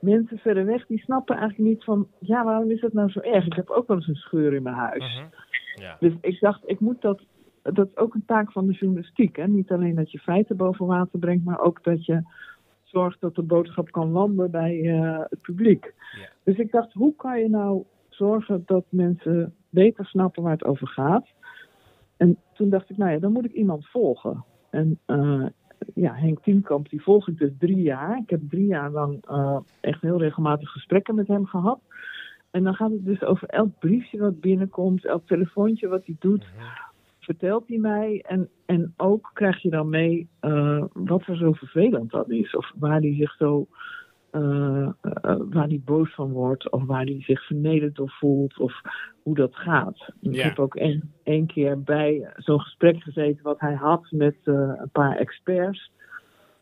mensen 0.00 0.38
verder 0.38 0.64
weg, 0.64 0.86
die 0.86 0.98
snappen 0.98 1.36
eigenlijk 1.36 1.68
niet 1.68 1.84
van, 1.84 2.08
ja, 2.18 2.44
waarom 2.44 2.70
is 2.70 2.80
het 2.80 2.92
nou 2.92 3.10
zo 3.10 3.20
erg? 3.20 3.46
Ik 3.46 3.52
heb 3.54 3.70
ook 3.70 3.86
wel 3.86 3.96
eens 3.96 4.08
een 4.08 4.14
scheur 4.14 4.54
in 4.54 4.62
mijn 4.62 4.76
huis. 4.76 5.14
Mhm. 5.14 5.26
Ja. 5.74 5.96
Dus 6.00 6.12
ik 6.20 6.40
dacht, 6.40 6.62
ik 6.66 6.80
moet 6.80 7.00
dat. 7.00 7.22
Dat 7.62 7.88
is 7.88 7.96
ook 7.96 8.14
een 8.14 8.24
taak 8.26 8.52
van 8.52 8.66
de 8.66 8.72
journalistiek. 8.72 9.36
Hè? 9.36 9.48
Niet 9.48 9.70
alleen 9.70 9.94
dat 9.94 10.10
je 10.10 10.18
feiten 10.18 10.56
boven 10.56 10.86
water 10.86 11.18
brengt, 11.18 11.44
maar 11.44 11.60
ook 11.60 11.82
dat 11.82 12.06
je 12.06 12.22
zorgt 12.82 13.20
dat 13.20 13.34
de 13.34 13.42
boodschap 13.42 13.90
kan 13.90 14.10
landen 14.10 14.50
bij 14.50 14.80
eh, 14.80 15.18
het 15.28 15.40
publiek. 15.40 15.94
Ja. 16.20 16.28
Dus 16.44 16.56
ik 16.56 16.70
dacht, 16.70 16.92
hoe 16.92 17.14
kan 17.16 17.40
je 17.40 17.48
nou 17.48 17.84
zorgen 18.08 18.62
dat 18.66 18.84
mensen 18.88 19.54
beter 19.70 20.06
snappen 20.06 20.42
waar 20.42 20.52
het 20.52 20.64
over 20.64 20.88
gaat? 20.88 21.26
En 22.16 22.36
toen 22.54 22.68
dacht 22.68 22.90
ik, 22.90 22.96
nou 22.96 23.10
ja, 23.10 23.18
dan 23.18 23.32
moet 23.32 23.44
ik 23.44 23.52
iemand 23.52 23.86
volgen. 23.86 24.44
En 24.70 24.98
eh, 25.06 25.46
ja, 25.94 26.14
Henk 26.14 26.42
Tiemkamp, 26.42 26.88
die 26.88 27.02
volg 27.02 27.28
ik 27.28 27.38
dus 27.38 27.50
drie 27.58 27.82
jaar. 27.82 28.18
Ik 28.18 28.30
heb 28.30 28.40
drie 28.48 28.66
jaar 28.66 28.90
lang 28.90 29.26
eh, 29.26 29.58
echt 29.80 30.00
heel 30.00 30.18
regelmatig 30.18 30.70
gesprekken 30.70 31.14
met 31.14 31.28
hem 31.28 31.46
gehad. 31.46 31.80
En 32.50 32.64
dan 32.64 32.74
gaat 32.74 32.90
het 32.90 33.04
dus 33.04 33.22
over 33.22 33.48
elk 33.48 33.78
briefje 33.78 34.18
wat 34.18 34.40
binnenkomt, 34.40 35.04
elk 35.04 35.26
telefoontje 35.26 35.88
wat 35.88 36.06
hij 36.06 36.16
doet, 36.18 36.44
vertelt 37.18 37.68
hij 37.68 37.78
mij. 37.78 38.24
En, 38.26 38.48
en 38.66 38.94
ook 38.96 39.30
krijg 39.32 39.62
je 39.62 39.70
dan 39.70 39.88
mee 39.88 40.28
eh, 40.40 40.84
wat 40.92 41.26
er 41.26 41.36
zo 41.36 41.52
vervelend 41.52 42.14
aan 42.14 42.30
is. 42.30 42.56
Of 42.56 42.72
waar 42.74 43.00
hij 43.00 43.14
zich 43.14 43.34
zo, 43.36 43.66
eh, 44.34 44.88
eh, 45.00 45.36
waar 45.50 45.66
hij 45.66 45.80
boos 45.84 46.14
van 46.14 46.32
wordt. 46.32 46.70
Of 46.70 46.84
waar 46.84 47.04
hij 47.04 47.22
zich 47.22 47.46
vernederd 47.46 47.94
door 47.94 48.10
voelt. 48.10 48.58
Of 48.58 48.80
hoe 49.22 49.34
dat 49.34 49.56
gaat. 49.56 50.12
Ik 50.20 50.40
heb 50.40 50.58
ook 50.58 50.74
één 51.22 51.46
keer 51.46 51.82
bij 51.82 52.32
zo'n 52.36 52.60
gesprek 52.60 53.02
gezeten 53.02 53.42
wat 53.42 53.60
hij 53.60 53.74
had 53.74 54.06
met 54.10 54.34
eh, 54.44 54.54
een 54.54 54.90
paar 54.92 55.16
experts. 55.16 55.90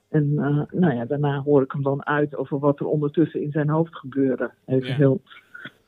En 0.08 0.35
nou 0.70 0.94
ja, 0.94 1.04
daarna 1.04 1.42
hoor 1.42 1.62
ik 1.62 1.72
hem 1.72 1.82
dan 1.82 2.06
uit 2.06 2.37
over 2.37 2.58
wat 2.58 2.80
er 2.80 2.87
ondertussen 2.87 3.42
in 3.42 3.50
zijn 3.50 3.68
hoofd 3.68 3.96
gebeurde. 3.96 4.50
Even 4.66 4.88
Ja. 4.88 4.94
heel 4.94 5.20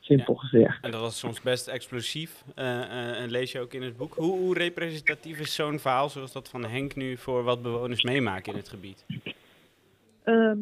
simpel 0.00 0.34
gezegd. 0.34 0.84
En 0.84 0.90
dat 0.90 1.00
was 1.00 1.18
soms 1.18 1.40
best 1.40 1.68
explosief. 1.68 2.44
en 2.54 3.30
lees 3.30 3.52
je 3.52 3.60
ook 3.60 3.72
in 3.72 3.82
het 3.82 3.96
boek. 3.96 4.14
Hoe, 4.14 4.38
hoe 4.38 4.54
representatief 4.54 5.40
is 5.40 5.54
zo'n 5.54 5.78
verhaal 5.78 6.08
zoals 6.08 6.32
dat 6.32 6.48
van 6.48 6.64
Henk 6.64 6.96
nu 6.96 7.16
voor 7.16 7.42
wat 7.42 7.62
bewoners 7.62 8.02
meemaken 8.02 8.52
in 8.52 8.58
het 8.58 8.68
gebied? 8.68 9.04
Ehm, 10.24 10.58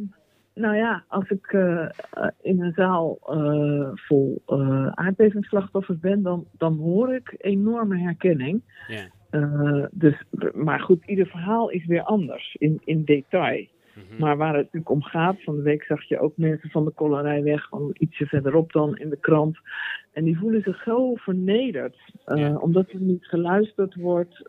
nou 0.54 0.76
ja, 0.76 1.04
als 1.08 1.28
ik 1.28 1.46
eh, 1.46 1.84
eh, 1.84 1.90
in 2.40 2.62
een 2.62 2.72
zaal 2.72 3.18
eh, 3.26 3.90
vol 3.94 4.42
eh 4.46 4.86
aardbevingsslachtoffers 4.86 5.98
ben, 5.98 6.22
dan, 6.22 6.46
dan 6.56 6.76
hoor 6.76 7.14
ik 7.14 7.34
enorme 7.38 7.98
herkenning. 7.98 8.62
Ja. 8.88 9.08
Dus, 9.92 10.22
maar 10.54 10.80
goed, 10.80 11.04
ieder 11.06 11.26
verhaal 11.26 11.70
is 11.70 11.86
weer 11.86 12.02
anders 12.02 12.54
in, 12.58 12.80
in 12.84 13.04
detail. 13.04 13.66
Mhm. 13.94 14.20
Maar 14.20 14.36
waar 14.36 14.54
het 14.54 14.62
natuurlijk 14.64 14.90
om 14.90 15.02
gaat, 15.02 15.42
van 15.42 15.56
de 15.56 15.62
week 15.62 15.84
zag 15.84 16.02
je 16.02 16.18
ook 16.18 16.36
mensen 16.36 16.70
van 16.70 16.84
de 16.84 16.90
kollerij 16.90 17.42
weg, 17.42 17.68
van 17.68 17.90
ietsje 17.98 18.26
verderop 18.26 18.72
dan 18.72 18.96
in 18.96 19.08
de 19.08 19.16
krant. 19.16 19.58
En 20.12 20.24
die 20.24 20.38
voelen 20.38 20.62
zich 20.62 20.82
zo 20.82 21.14
vernederd, 21.14 21.96
Ja. 22.24 22.56
omdat 22.56 22.90
er 22.90 23.00
niet 23.00 23.26
geluisterd 23.26 23.94
wordt, 23.94 24.48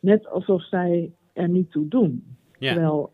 net 0.00 0.26
alsof 0.26 0.62
zij 0.62 1.12
er 1.32 1.48
niet 1.48 1.70
toe 1.70 1.88
doen. 1.88 2.36
Ja. 2.58 2.72
Terwijl 2.72 3.12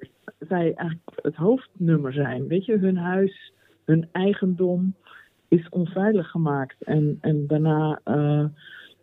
zij 0.48 0.74
eigenlijk 0.74 1.10
het 1.22 1.34
hoofdnummer 1.34 2.12
zijn. 2.12 2.46
Weet 2.46 2.64
je, 2.64 2.78
hun 2.78 2.96
huis, 2.96 3.52
hun 3.84 4.08
eigendom 4.12 4.94
is 5.48 5.68
onveilig 5.68 6.30
gemaakt. 6.30 6.76
En, 6.78 7.18
en 7.20 7.46
daarna 7.46 8.00
eh, 8.04 8.44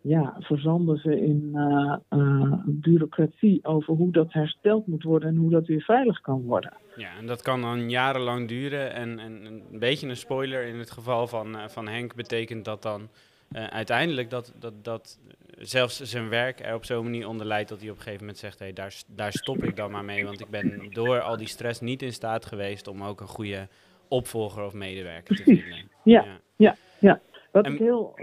ja, 0.02 0.36
verzanden 0.40 0.98
ze 0.98 1.22
in 1.22 1.52
eh, 1.54 1.96
eh, 2.10 2.54
bureaucratie 2.66 3.60
over 3.66 3.94
hoe 3.94 4.12
dat 4.12 4.34
hersteld 4.34 4.88
moet 4.88 5.04
worden 5.04 5.30
en 5.30 5.36
hoe 5.36 5.50
dat 5.50 5.68
weer 5.68 5.82
veilig 5.82 6.22
kan 6.22 6.42
worden. 6.42 6.74
Ja, 6.96 7.18
en 7.20 7.28
dat 7.28 7.42
kan 7.42 7.62
dan 7.62 7.90
jarenlang 7.90 8.48
duren. 8.48 8.94
En, 8.94 9.20
en 9.20 9.46
een 9.46 9.80
beetje 9.80 10.08
een 10.08 10.16
spoiler 10.16 10.66
in 10.66 10.80
het 10.80 10.92
geval 10.92 11.28
van, 11.28 11.58
van 11.68 11.88
Henk 11.88 12.16
betekent 12.16 12.66
dat 12.66 12.82
dan 12.82 13.10
eh, 13.52 13.64
uiteindelijk 13.64 14.30
dat, 14.30 14.54
dat, 14.60 14.84
dat 14.84 15.20
zelfs 15.58 16.02
zijn 16.02 16.30
werk 16.30 16.60
er 16.60 16.76
op 16.76 16.86
zo'n 16.86 17.04
manier 17.04 17.28
onder 17.28 17.46
leidt 17.46 17.70
dat 17.70 17.80
hij 17.82 17.90
op 17.90 17.96
een 17.96 18.02
gegeven 18.02 18.22
moment 18.26 18.38
zegt, 18.42 18.60
hey, 18.60 18.74
daar, 18.74 18.96
daar 19.08 19.32
stop 19.32 19.64
ik 19.64 19.76
dan 19.76 19.92
maar 19.92 20.06
mee. 20.06 20.26
Want 20.26 20.40
ik 20.40 20.50
ben 20.50 20.88
door 20.92 21.20
al 21.22 21.38
die 21.38 21.48
stress 21.48 21.82
niet 21.82 22.02
in 22.02 22.14
staat 22.14 22.46
geweest 22.46 22.88
om 22.88 23.04
ook 23.04 23.22
een 23.22 23.28
goede 23.28 23.68
opvolger 24.08 24.64
of 24.66 24.74
medewerker 24.74 25.36
te 25.36 25.44
vinden. 25.44 25.90
Ja. 26.04 26.76
Ja. 27.00 27.20
Wat 27.52 27.66
En- 27.66 27.74
ik 27.74 27.80
heel 27.80 28.16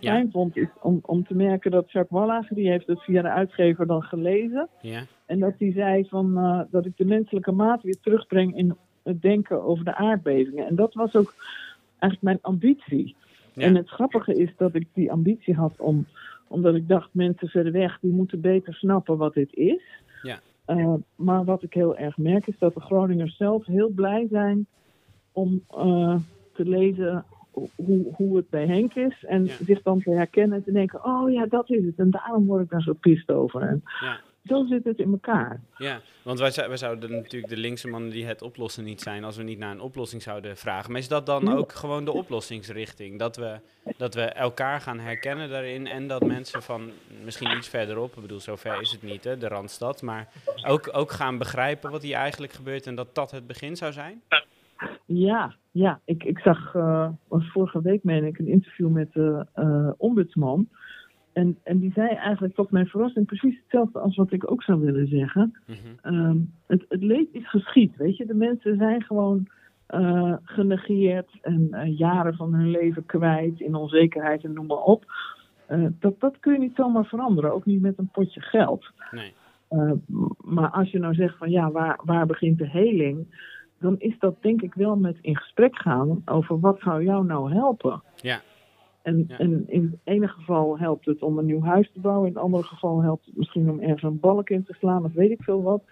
Ja. 0.00 0.12
fijn 0.12 0.30
vond, 0.30 0.56
is 0.56 0.68
om, 0.80 0.98
om 1.02 1.26
te 1.26 1.34
merken 1.34 1.70
dat 1.70 1.90
Jacques 1.92 2.20
Wallager, 2.20 2.54
die 2.56 2.70
heeft 2.70 2.86
het 2.86 3.02
via 3.02 3.22
de 3.22 3.28
uitgever 3.28 3.86
dan 3.86 4.02
gelezen. 4.02 4.68
Ja, 4.80 5.02
En 5.26 5.38
dat 5.38 5.54
hij 5.58 5.72
zei 5.72 6.04
van, 6.08 6.36
eh, 6.38 6.60
dat 6.70 6.86
ik 6.86 6.96
de 6.96 7.04
menselijke 7.04 7.52
maat 7.52 7.82
weer 7.82 7.96
terugbreng 8.02 8.56
in 8.56 8.76
het 9.02 9.22
denken 9.22 9.62
over 9.62 9.84
de 9.84 9.94
aardbevingen. 9.94 10.66
En 10.66 10.74
dat 10.74 10.94
was 10.94 11.14
ook 11.16 11.34
eigenlijk 11.88 12.22
mijn 12.22 12.38
ambitie. 12.40 13.16
Ja. 13.54 13.62
En 13.62 13.74
het 13.76 13.88
grappige 13.88 14.34
is 14.34 14.50
dat 14.56 14.74
ik 14.74 14.86
die 14.92 15.12
ambitie 15.12 15.54
had 15.54 15.72
om, 15.80 16.06
omdat 16.48 16.74
ik 16.74 16.88
dacht, 16.88 17.08
mensen 17.12 17.48
verder 17.48 17.72
weg, 17.72 17.98
die 18.00 18.12
moeten 18.12 18.40
beter 18.40 18.74
snappen 18.74 19.16
wat 19.16 19.34
dit 19.34 19.54
is. 19.54 19.82
Ja. 20.22 20.40
Eh, 20.64 20.94
maar 21.16 21.44
wat 21.44 21.62
ik 21.62 21.74
heel 21.74 21.96
erg 21.96 22.16
merk 22.18 22.46
is 22.46 22.58
dat 22.58 22.74
de 22.74 22.80
Groningers 22.80 23.36
zelf 23.36 23.66
heel 23.66 23.88
blij 23.88 24.26
zijn 24.30 24.66
om 25.32 25.62
eh, 25.70 26.16
te 26.54 26.64
lezen 26.68 27.24
hoe, 27.74 28.06
hoe 28.14 28.36
het 28.36 28.50
bij 28.50 28.66
Henk 28.66 28.94
is. 28.94 29.24
En 29.24 29.44
Ja. 29.44 29.52
zich 29.64 29.82
dan 29.82 30.00
te 30.02 30.10
herkennen 30.10 30.56
en 30.58 30.64
te 30.64 30.72
denken, 30.72 31.04
oh 31.04 31.30
ja, 31.32 31.46
dat 31.46 31.70
is 31.70 31.84
het. 31.84 31.98
En 31.98 32.10
daarom 32.10 32.46
word 32.46 32.62
ik 32.64 32.70
daar 32.70 32.82
zo 32.82 32.92
pist 32.92 33.30
over. 33.30 33.60
En 33.62 33.82
ja. 34.00 34.20
Zo 34.44 34.64
zit 34.66 34.84
het 34.84 34.98
in 34.98 35.10
elkaar. 35.12 35.60
Ja, 35.76 36.00
want 36.22 36.38
wij, 36.38 36.52
wij 36.68 36.76
zouden 36.76 37.10
natuurlijk 37.10 37.52
de 37.52 37.60
linkse 37.60 37.88
mannen 37.88 38.10
die 38.10 38.24
het 38.26 38.42
oplossen 38.42 38.84
niet 38.84 39.00
zijn 39.00 39.24
als 39.24 39.36
we 39.36 39.42
niet 39.42 39.58
naar 39.58 39.70
een 39.70 39.80
oplossing 39.80 40.22
zouden 40.22 40.56
vragen. 40.56 40.90
Maar 40.92 41.00
is 41.00 41.08
dat 41.08 41.26
dan 41.26 41.44
Ja. 41.44 41.54
ook 41.54 41.72
gewoon 41.72 42.04
de 42.04 42.12
oplossingsrichting? 42.12 43.18
Dat 43.18 43.36
we, 43.36 43.58
dat 43.96 44.14
we 44.14 44.20
elkaar 44.22 44.80
gaan 44.80 44.98
herkennen 44.98 45.50
daarin 45.50 45.86
en 45.86 46.06
dat 46.08 46.26
mensen 46.26 46.62
van 46.62 46.90
misschien 47.24 47.56
iets 47.56 47.68
verderop, 47.68 48.14
ik 48.16 48.22
bedoel, 48.22 48.40
zover 48.40 48.80
is 48.80 48.92
het 48.92 49.02
niet, 49.02 49.24
hè, 49.24 49.38
de 49.38 49.48
Randstad, 49.48 50.02
maar 50.02 50.28
ook, 50.66 50.88
ook 50.92 51.10
gaan 51.10 51.38
begrijpen 51.38 51.90
wat 51.90 52.02
hier 52.02 52.16
eigenlijk 52.16 52.52
gebeurt 52.52 52.86
en 52.86 52.94
dat 52.94 53.14
dat 53.14 53.30
het 53.30 53.46
begin 53.46 53.76
zou 53.76 53.92
zijn? 53.92 54.22
Ja, 55.06 55.54
ja. 55.70 56.00
Ik, 56.04 56.24
ik 56.24 56.38
zag, 56.38 56.74
eh, 56.74 57.08
was 57.28 57.50
vorige 57.52 57.82
week 57.82 58.04
meen 58.04 58.24
ik, 58.24 58.38
een 58.38 58.48
interview 58.48 58.88
met 58.88 59.12
de 59.12 59.46
eh, 59.54 59.90
ombudsman. 59.96 60.68
En, 61.32 61.58
en 61.62 61.78
die 61.78 61.92
zei 61.92 62.08
eigenlijk 62.08 62.54
tot 62.54 62.70
mijn 62.70 62.86
verrassing 62.86 63.26
precies 63.26 63.58
hetzelfde 63.60 63.98
als 63.98 64.16
wat 64.16 64.32
ik 64.32 64.50
ook 64.50 64.62
zou 64.62 64.80
willen 64.80 65.06
zeggen. 65.06 65.58
Mhm. 65.66 65.78
Ehm, 66.14 66.38
het, 66.66 66.84
het 66.88 67.02
leed 67.02 67.28
is 67.32 67.50
geschied, 67.50 67.96
weet 67.96 68.16
je. 68.16 68.26
De 68.26 68.34
mensen 68.34 68.76
zijn 68.76 69.02
gewoon 69.02 69.48
eh, 69.86 70.34
genegeerd 70.42 71.30
en 71.40 71.68
eh, 71.70 71.98
jaren 71.98 72.34
van 72.34 72.54
hun 72.54 72.70
leven 72.70 73.06
kwijt 73.06 73.60
in 73.60 73.74
onzekerheid 73.74 74.44
en 74.44 74.52
noem 74.52 74.66
maar 74.66 74.82
op. 74.82 75.04
Eh, 75.66 75.86
dat, 75.98 76.20
dat 76.20 76.40
kun 76.40 76.52
je 76.52 76.58
niet 76.58 76.74
zomaar 76.74 77.04
veranderen, 77.04 77.54
ook 77.54 77.66
niet 77.66 77.80
met 77.80 77.98
een 77.98 78.10
potje 78.12 78.40
geld. 78.40 78.90
Nee. 79.10 79.32
Maar 80.44 80.70
als 80.70 80.90
je 80.90 80.98
nou 80.98 81.14
zegt 81.14 81.38
van 81.38 81.50
ja, 81.50 81.70
waar, 81.70 82.00
waar 82.04 82.26
begint 82.26 82.58
de 82.58 82.68
heling? 82.68 83.26
Dan 83.78 83.94
is 83.98 84.18
dat 84.18 84.42
denk 84.42 84.62
ik 84.62 84.74
wel 84.74 84.96
met 84.96 85.18
in 85.20 85.36
gesprek 85.36 85.76
gaan 85.76 86.22
over 86.24 86.60
wat 86.60 86.80
zou 86.80 87.04
jou 87.04 87.24
nou 87.24 87.52
helpen. 87.52 88.02
Ja. 88.16 88.40
En, 89.02 89.24
Ja. 89.28 89.38
en 89.38 89.64
in 89.66 89.82
het 89.82 90.00
ene 90.04 90.28
geval 90.28 90.78
helpt 90.78 91.04
het 91.04 91.22
om 91.22 91.38
een 91.38 91.46
nieuw 91.46 91.62
huis 91.62 91.90
te 91.92 92.00
bouwen. 92.00 92.26
In 92.28 92.34
het 92.34 92.42
andere 92.42 92.62
geval 92.62 93.02
helpt 93.02 93.26
het 93.26 93.36
misschien 93.36 93.70
om 93.70 93.80
ergens 93.80 94.02
een 94.02 94.20
balk 94.20 94.50
in 94.50 94.64
te 94.64 94.74
slaan 94.78 95.04
of 95.04 95.12
weet 95.12 95.30
ik 95.30 95.42
veel 95.42 95.62
wat. 95.62 95.82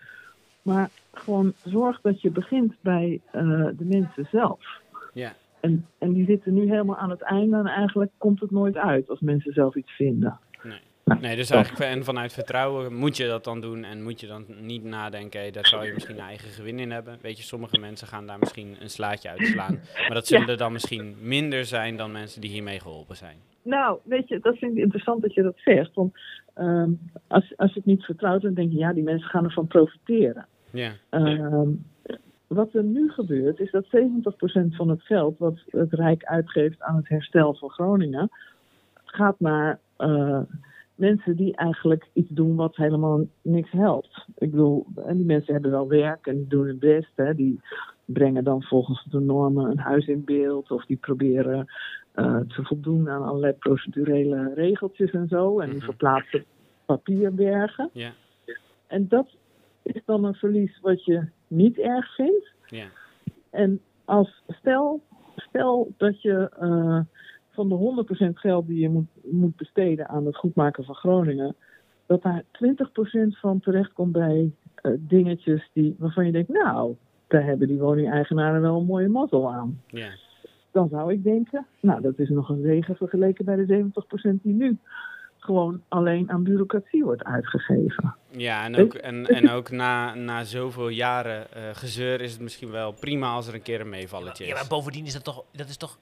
Maar 0.62 0.90
gewoon 1.12 1.52
zorg 1.64 2.00
dat 2.00 2.20
je 2.20 2.30
begint 2.30 2.74
bij 2.80 3.20
uh, 3.34 3.68
de 3.76 3.84
mensen 3.84 4.26
zelf. 4.30 4.80
Ja. 5.14 5.32
En, 5.60 5.86
en 5.98 6.12
die 6.12 6.24
zitten 6.24 6.54
nu 6.54 6.68
helemaal 6.68 6.96
aan 6.96 7.10
het 7.10 7.22
einde 7.22 7.56
en 7.56 7.66
eigenlijk 7.66 8.10
komt 8.18 8.40
het 8.40 8.50
nooit 8.50 8.76
uit 8.76 9.08
als 9.08 9.20
mensen 9.20 9.52
zelf 9.52 9.74
iets 9.74 9.92
vinden. 9.92 10.38
Nee, 11.20 11.36
dus 11.36 11.50
eigenlijk 11.50 11.90
en 11.90 12.04
vanuit 12.04 12.32
vertrouwen 12.32 12.94
moet 12.94 13.16
je 13.16 13.26
dat 13.26 13.44
dan 13.44 13.60
doen 13.60 13.84
en 13.84 14.02
moet 14.02 14.20
je 14.20 14.26
dan 14.26 14.44
niet 14.60 14.84
nadenken, 14.84 15.40
hey, 15.40 15.50
daar 15.50 15.66
zou 15.66 15.86
je 15.86 15.92
misschien 15.92 16.14
een 16.18 16.24
eigen 16.24 16.48
gewin 16.50 16.78
in 16.78 16.90
hebben. 16.90 17.18
Weet 17.20 17.36
je, 17.36 17.42
sommige 17.42 17.78
mensen 17.78 18.06
gaan 18.06 18.26
daar 18.26 18.38
misschien 18.38 18.76
een 18.80 18.90
slaatje 18.90 19.28
uitslaan, 19.28 19.78
maar 19.96 20.14
dat 20.14 20.26
zullen 20.26 20.46
Ja. 20.46 20.52
er 20.52 20.58
dan 20.58 20.72
misschien 20.72 21.16
minder 21.20 21.64
zijn 21.64 21.96
dan 21.96 22.12
mensen 22.12 22.40
die 22.40 22.50
hiermee 22.50 22.80
geholpen 22.80 23.16
zijn. 23.16 23.36
Nou, 23.62 23.98
weet 24.02 24.28
je, 24.28 24.38
dat 24.38 24.56
vind 24.56 24.76
ik 24.76 24.82
interessant 24.82 25.22
dat 25.22 25.34
je 25.34 25.42
dat 25.42 25.56
zegt. 25.64 25.94
Want 25.94 26.18
ehm, 26.54 26.90
als, 27.26 27.52
als 27.56 27.72
je 27.72 27.78
het 27.78 27.86
niet 27.86 28.04
vertrouwt, 28.04 28.42
dan 28.42 28.54
denk 28.54 28.72
je, 28.72 28.78
ja, 28.78 28.92
die 28.92 29.02
mensen 29.02 29.28
gaan 29.28 29.44
ervan 29.44 29.66
profiteren. 29.66 30.46
Ja, 30.70 30.92
Ehm, 31.08 31.68
wat 32.46 32.74
er 32.74 32.82
nu 32.82 33.10
gebeurt, 33.10 33.60
is 33.60 33.70
dat 33.70 33.84
70% 33.90 34.76
van 34.76 34.88
het 34.88 35.02
geld 35.02 35.38
wat 35.38 35.58
het 35.70 35.92
Rijk 35.92 36.24
uitgeeft 36.24 36.82
aan 36.82 36.96
het 36.96 37.08
herstel 37.08 37.54
van 37.54 37.70
Groningen, 37.70 38.30
gaat 39.04 39.40
naar 39.40 39.78
eh, 39.96 40.40
mensen 41.00 41.36
die 41.36 41.56
eigenlijk 41.56 42.08
iets 42.12 42.30
doen 42.30 42.56
wat 42.56 42.76
helemaal 42.76 43.24
niks 43.42 43.70
helpt. 43.70 44.26
Ik 44.38 44.50
bedoel, 44.50 44.86
en 45.06 45.16
die 45.16 45.26
mensen 45.26 45.52
hebben 45.52 45.70
wel 45.70 45.88
werk 45.88 46.26
en 46.26 46.36
die 46.36 46.46
doen 46.46 46.66
hun 46.66 46.78
best. 46.78 47.12
Hè. 47.14 47.34
Die, 47.34 47.60
brengen 48.12 48.44
dan 48.44 48.62
volgens 48.62 49.04
de 49.10 49.20
normen 49.20 49.70
een 49.70 49.78
huis 49.78 50.06
in 50.06 50.24
beeld. 50.24 50.70
Of 50.70 50.84
die 50.86 50.96
proberen 50.96 51.66
eh, 52.12 52.36
te 52.40 52.62
voldoen 52.64 53.08
aan 53.08 53.22
allerlei 53.22 53.52
procedurele 53.52 54.52
regeltjes 54.54 55.10
en 55.10 55.28
zo. 55.28 55.60
En 55.60 55.66
die 55.68 55.76
Mhm. 55.76 55.84
verplaatsen 55.84 56.44
papierbergen. 56.86 57.90
Ja. 57.92 58.10
En 58.86 59.08
dat 59.08 59.28
is 59.82 60.02
dan 60.04 60.24
een 60.24 60.34
verlies 60.34 60.78
wat 60.80 61.04
je 61.04 61.26
niet 61.46 61.78
erg 61.78 62.14
vindt. 62.14 62.52
Ja. 62.66 62.86
En 63.50 63.80
als 64.04 64.42
stel, 64.48 65.00
stel 65.36 65.92
dat 65.96 66.22
je 66.22 66.50
eh, 66.58 67.00
van 67.68 67.68
de 67.68 68.04
100% 68.28 68.32
geld 68.34 68.66
die 68.66 68.80
je 68.80 68.88
moet, 68.88 69.06
moet 69.22 69.56
besteden 69.56 70.08
aan 70.08 70.26
het 70.26 70.36
goedmaken 70.36 70.84
van 70.84 70.94
Groningen, 70.94 71.56
dat 72.06 72.22
daar 72.22 72.42
20% 72.42 72.46
van 73.40 73.60
terechtkomt 73.60 74.12
bij 74.12 74.50
eh, 74.74 74.92
dingetjes 74.98 75.70
die, 75.72 75.94
waarvan 75.98 76.26
je 76.26 76.32
denkt, 76.32 76.48
nou, 76.48 76.94
daar 77.26 77.44
hebben 77.44 77.68
die 77.68 77.78
woningeigenaren 77.78 78.60
wel 78.60 78.78
een 78.78 78.86
mooie 78.86 79.08
mazzel 79.08 79.52
aan. 79.52 79.82
Ja. 79.86 80.08
Dan 80.70 80.88
zou 80.88 81.12
ik 81.12 81.22
denken, 81.22 81.66
nou, 81.80 82.00
dat 82.00 82.18
is 82.18 82.28
nog 82.28 82.48
een 82.48 82.62
zegen 82.62 82.96
vergeleken 82.96 83.44
bij 83.44 83.56
de 83.56 83.90
70% 84.38 84.42
die 84.42 84.54
nu 84.54 84.78
gewoon 85.38 85.82
alleen 85.88 86.30
aan 86.30 86.42
bureaucratie 86.42 87.04
wordt 87.04 87.24
uitgegeven. 87.24 88.14
Ja, 88.30 88.64
en 88.64 88.76
ook, 88.76 88.94
en, 88.94 89.26
en 89.26 89.50
ook 89.50 89.70
na, 89.70 90.14
na 90.14 90.44
zoveel 90.44 90.88
jaren 90.88 91.52
eh, 91.52 91.62
gezeur 91.72 92.20
is 92.20 92.32
het 92.32 92.40
misschien 92.40 92.70
wel 92.70 92.92
prima 92.92 93.32
als 93.32 93.48
er 93.48 93.54
een 93.54 93.62
keer 93.62 93.80
een 93.80 93.88
meevalletje 93.88 94.44
Ja, 94.46 94.52
maar 94.52 94.62
is. 94.62 94.68
bovendien 94.68 95.04
is 95.04 95.12
dat 95.12 95.24
toch, 95.24 95.44
dat 95.52 95.68
is 95.68 95.76
toch 95.76 95.98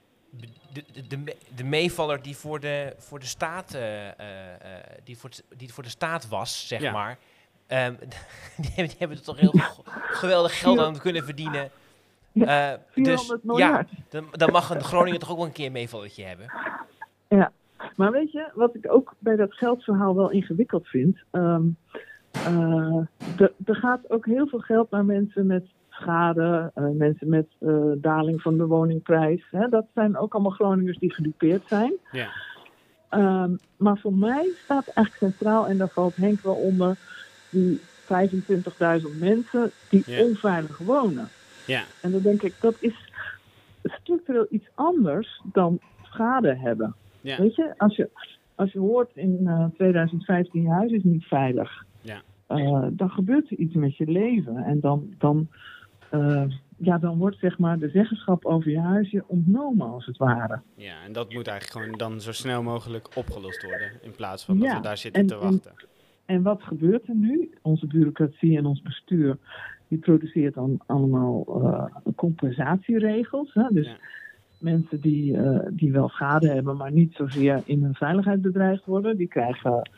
de, 0.73 0.83
de, 0.93 1.07
de, 1.07 1.17
me- 1.17 1.37
de 1.55 1.63
meevaller 1.63 2.21
die 2.21 2.35
voor 2.37 2.59
de, 2.59 2.93
voor 2.97 3.19
de 3.19 3.25
staat, 3.25 3.73
eh, 3.73 4.07
eh, 4.07 4.53
eh, 4.53 4.83
die, 5.03 5.17
voor 5.17 5.29
die 5.57 5.73
voor 5.73 5.83
de 5.83 5.89
staat 5.89 6.27
was, 6.27 6.67
zeg 6.67 6.81
Ja. 6.81 6.91
maar. 6.91 7.17
Ehm, 7.67 7.93
die, 8.57 8.65
hebben, 8.75 8.87
die 8.87 8.95
hebben 8.99 9.17
er 9.17 9.23
toch 9.23 9.39
heel 9.39 9.51
g- 9.51 9.81
geweldig 10.19 10.59
geld 10.59 10.79
aan 10.79 10.99
kunnen 10.99 11.23
verdienen. 11.23 11.69
Eh, 12.33 12.71
dus 12.95 13.25
400 13.25 13.57
ja, 13.57 13.85
dan, 14.09 14.27
dan 14.31 14.51
mag 14.51 14.69
een 14.69 14.83
Groningen 14.83 15.19
toch 15.19 15.29
ook 15.31 15.37
wel 15.37 15.45
een 15.45 15.51
keer 15.51 15.65
een 15.65 15.71
meevalletje 15.71 16.23
hebben. 16.23 16.51
Maar 17.95 18.11
weet 18.11 18.31
je, 18.31 18.51
wat 18.53 18.75
ik 18.75 18.91
ook 18.93 19.13
bij 19.19 19.35
dat 19.35 19.53
geldverhaal 19.53 20.15
wel 20.15 20.31
ingewikkeld 20.31 20.87
vind. 20.87 21.17
ehm, 21.31 21.63
eh, 22.31 22.95
er- 23.37 23.53
er 23.65 23.75
gaat 23.75 24.09
ook 24.09 24.25
heel 24.25 24.47
veel 24.47 24.59
geld 24.59 24.89
naar 24.91 25.05
mensen 25.05 25.45
met 25.45 25.65
schade, 25.99 26.71
eh, 26.73 26.83
mensen 26.93 27.29
met 27.29 27.47
eh, 27.59 27.75
daling 27.97 28.41
van 28.41 28.57
de 28.57 28.65
woningprijs. 28.65 29.45
Hè? 29.51 29.67
Dat 29.69 29.85
zijn 29.93 30.17
ook 30.17 30.33
allemaal 30.33 30.51
Groningers 30.51 30.97
die 30.97 31.13
gedupeerd 31.13 31.63
zijn. 31.67 31.93
Ja. 32.11 32.27
Ehm, 33.09 33.51
maar 33.77 33.97
voor 33.97 34.13
mij 34.13 34.49
staat 34.63 34.87
eigenlijk 34.87 35.33
centraal, 35.33 35.67
en 35.67 35.77
daar 35.77 35.89
valt 35.89 36.15
Henk 36.15 36.41
wel 36.41 36.55
onder, 36.55 36.97
die 37.49 37.79
25.000 38.05 39.19
mensen 39.19 39.71
die 39.89 40.03
Ja. 40.05 40.23
onveilig 40.23 40.77
wonen. 40.77 41.27
Ja. 41.65 41.83
En 42.01 42.11
dan 42.11 42.21
denk 42.21 42.41
ik, 42.41 42.53
dat 42.61 42.75
is 42.79 42.95
structureel 43.83 44.47
iets 44.49 44.67
anders 44.75 45.41
dan 45.53 45.79
schade 46.03 46.55
hebben. 46.55 46.95
Ja. 47.21 47.37
Weet 47.37 47.55
je, 47.55 47.73
als 47.77 47.95
je, 47.95 48.09
als 48.55 48.71
je 48.71 48.79
hoort 48.79 49.09
in 49.13 49.39
eh, 49.47 49.65
2015 49.75 50.61
je 50.61 50.69
huis 50.69 50.91
is 50.91 51.03
niet 51.03 51.23
veilig, 51.23 51.83
Ja. 52.01 52.21
eh, 52.47 52.85
dan 52.91 53.09
gebeurt 53.09 53.51
er 53.51 53.57
iets 53.57 53.73
met 53.75 53.97
je 53.97 54.05
leven. 54.05 54.57
En 54.57 54.79
dan, 54.79 55.13
dan, 55.17 55.47
eh, 56.11 56.43
ja, 56.77 56.97
dan 56.97 57.17
wordt 57.17 57.37
zeg 57.39 57.57
maar 57.57 57.79
de 57.79 57.89
zeggenschap 57.89 58.45
over 58.45 58.71
je 58.71 58.79
huis 58.79 59.11
je 59.11 59.23
ontnomen 59.27 59.87
als 59.87 60.05
het 60.05 60.17
ware. 60.17 60.59
Ja, 60.75 61.03
en 61.05 61.11
dat 61.13 61.33
moet 61.33 61.47
eigenlijk 61.47 61.85
gewoon 61.85 61.97
dan 61.97 62.21
zo 62.21 62.31
snel 62.31 62.63
mogelijk 62.63 63.07
opgelost 63.15 63.63
worden. 63.63 63.91
In 64.01 64.11
plaats 64.15 64.45
van 64.45 64.59
dat 64.59 64.67
Ja, 64.67 64.75
we 64.75 64.81
daar 64.81 64.97
zitten 64.97 65.21
en- 65.21 65.27
te 65.27 65.33
en- 65.33 65.39
wachten. 65.39 65.71
En 66.25 66.41
wat 66.41 66.61
gebeurt 66.63 67.07
er 67.07 67.15
nu? 67.15 67.53
Onze 67.61 67.87
bureaucratie 67.87 68.57
en 68.57 68.65
ons 68.65 68.81
bestuur, 68.81 69.37
die 69.87 69.97
produceert 69.97 70.53
dan 70.53 70.79
allemaal 70.85 71.45
eh, 71.63 71.85
compensatieregels. 72.15 73.53
Hè? 73.53 73.63
Dus 73.71 73.85
Ja. 73.87 73.95
mensen 74.59 75.01
die, 75.01 75.37
eh, 75.37 75.59
die 75.69 75.91
wel 75.91 76.09
schade 76.09 76.47
hebben, 76.49 76.77
maar 76.77 76.91
niet 76.91 77.13
zozeer 77.15 77.61
in 77.65 77.83
hun 77.83 77.93
veiligheid 77.95 78.41
bedreigd 78.41 78.85
worden, 78.85 79.17
die 79.17 79.27
krijgen 79.27 79.89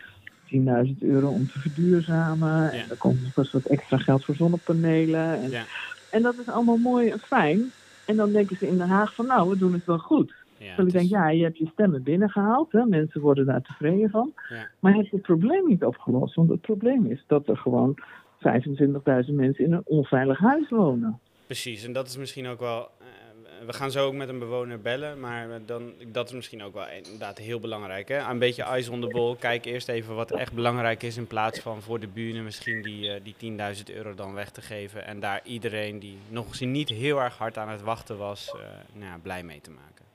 10.000 0.45 1.03
euro 1.03 1.29
om 1.29 1.47
te 1.47 1.59
verduurzamen. 1.59 2.49
Ja. 2.61 2.71
En 2.71 2.89
er 2.89 2.97
komt 2.97 3.21
nog 3.23 3.35
eens 3.37 3.51
wat 3.51 3.65
extra 3.65 3.97
geld 3.97 4.25
voor 4.25 4.35
zonnepanelen. 4.35 5.41
En, 5.41 5.49
Ja. 5.49 5.63
En 6.11 6.21
dat 6.21 6.37
is 6.37 6.47
allemaal 6.47 6.77
mooi 6.77 7.09
en 7.09 7.19
fijn. 7.19 7.71
En 8.05 8.15
dan 8.15 8.31
denken 8.31 8.57
ze 8.57 8.67
in 8.67 8.77
Den 8.77 8.87
Haag 8.87 9.15
van 9.15 9.25
nou, 9.25 9.49
we 9.49 9.57
doen 9.57 9.73
het 9.73 9.85
wel 9.85 9.97
goed. 9.97 10.33
Ja, 10.57 10.77
ik 10.77 10.91
denk, 10.91 11.09
ja, 11.09 11.29
je 11.29 11.43
hebt 11.43 11.57
je 11.57 11.69
stemmen 11.73 12.03
binnengehaald. 12.03 12.71
Hè? 12.71 12.85
Mensen 12.85 13.21
worden 13.21 13.45
daar 13.45 13.61
tevreden 13.61 14.09
van. 14.09 14.33
Ja. 14.49 14.67
Maar 14.79 14.91
je 14.91 14.97
hebt 14.97 15.11
het 15.11 15.21
probleem 15.21 15.67
niet 15.67 15.83
opgelost. 15.83 16.35
Want 16.35 16.49
het 16.49 16.61
probleem 16.61 17.05
is 17.05 17.23
dat 17.27 17.47
er 17.47 17.57
gewoon 17.57 17.97
25.000 18.37 19.33
mensen 19.33 19.65
in 19.65 19.73
een 19.73 19.81
onveilig 19.85 20.39
huis 20.39 20.69
wonen. 20.69 21.19
Precies, 21.45 21.83
en 21.83 21.93
dat 21.93 22.07
is 22.07 22.17
misschien 22.17 22.47
ook 22.47 22.59
wel. 22.59 22.89
Eh, 23.61 23.67
we 23.67 23.73
gaan 23.73 23.91
zo 23.91 24.05
ook 24.05 24.13
met 24.13 24.29
een 24.29 24.39
bewoner 24.39 24.81
bellen, 24.81 25.19
maar 25.19 25.47
dan, 25.65 25.93
dat 26.11 26.27
is 26.27 26.33
misschien 26.33 26.63
ook 26.63 26.73
wel 26.73 26.87
inderdaad 27.03 27.37
heel 27.37 27.59
belangrijk. 27.59 28.07
Hè? 28.07 28.29
Een 28.29 28.39
beetje 28.39 28.77
ice 28.77 28.91
on 28.91 29.01
the 29.01 29.07
ball. 29.07 29.35
Kijk 29.35 29.65
eerst 29.65 29.89
even 29.89 30.15
wat 30.15 30.31
echt 30.31 30.53
belangrijk 30.53 31.03
is, 31.03 31.17
in 31.17 31.27
plaats 31.27 31.59
van 31.59 31.81
voor 31.81 31.99
de 31.99 32.07
buren 32.07 32.43
misschien 32.43 32.81
die, 32.81 33.11
eh, 33.11 33.23
die 33.23 33.35
10.000 33.37 33.91
euro 33.95 34.13
dan 34.13 34.33
weg 34.33 34.49
te 34.49 34.61
geven. 34.61 35.05
En 35.05 35.19
daar 35.19 35.41
iedereen 35.43 35.99
die 35.99 36.17
nog 36.29 36.47
eens 36.47 36.59
niet 36.59 36.89
heel 36.89 37.21
erg 37.21 37.37
hard 37.37 37.57
aan 37.57 37.69
het 37.69 37.81
wachten 37.81 38.17
was, 38.17 38.55
eh, 38.55 38.59
nou 38.93 39.05
ja, 39.11 39.17
blij 39.21 39.43
mee 39.43 39.61
te 39.61 39.71
maken. 39.71 40.05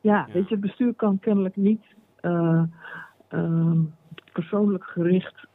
Ja, 0.00 0.26
Ja. 0.26 0.32
weet 0.32 0.48
je, 0.48 0.54
het 0.54 0.60
bestuur 0.60 0.94
kan 0.94 1.18
kennelijk 1.18 1.56
niet 1.56 1.82
eh, 2.20 2.62
ehm, 3.28 3.78
persoonlijk 4.32 4.84
gericht 4.84 5.46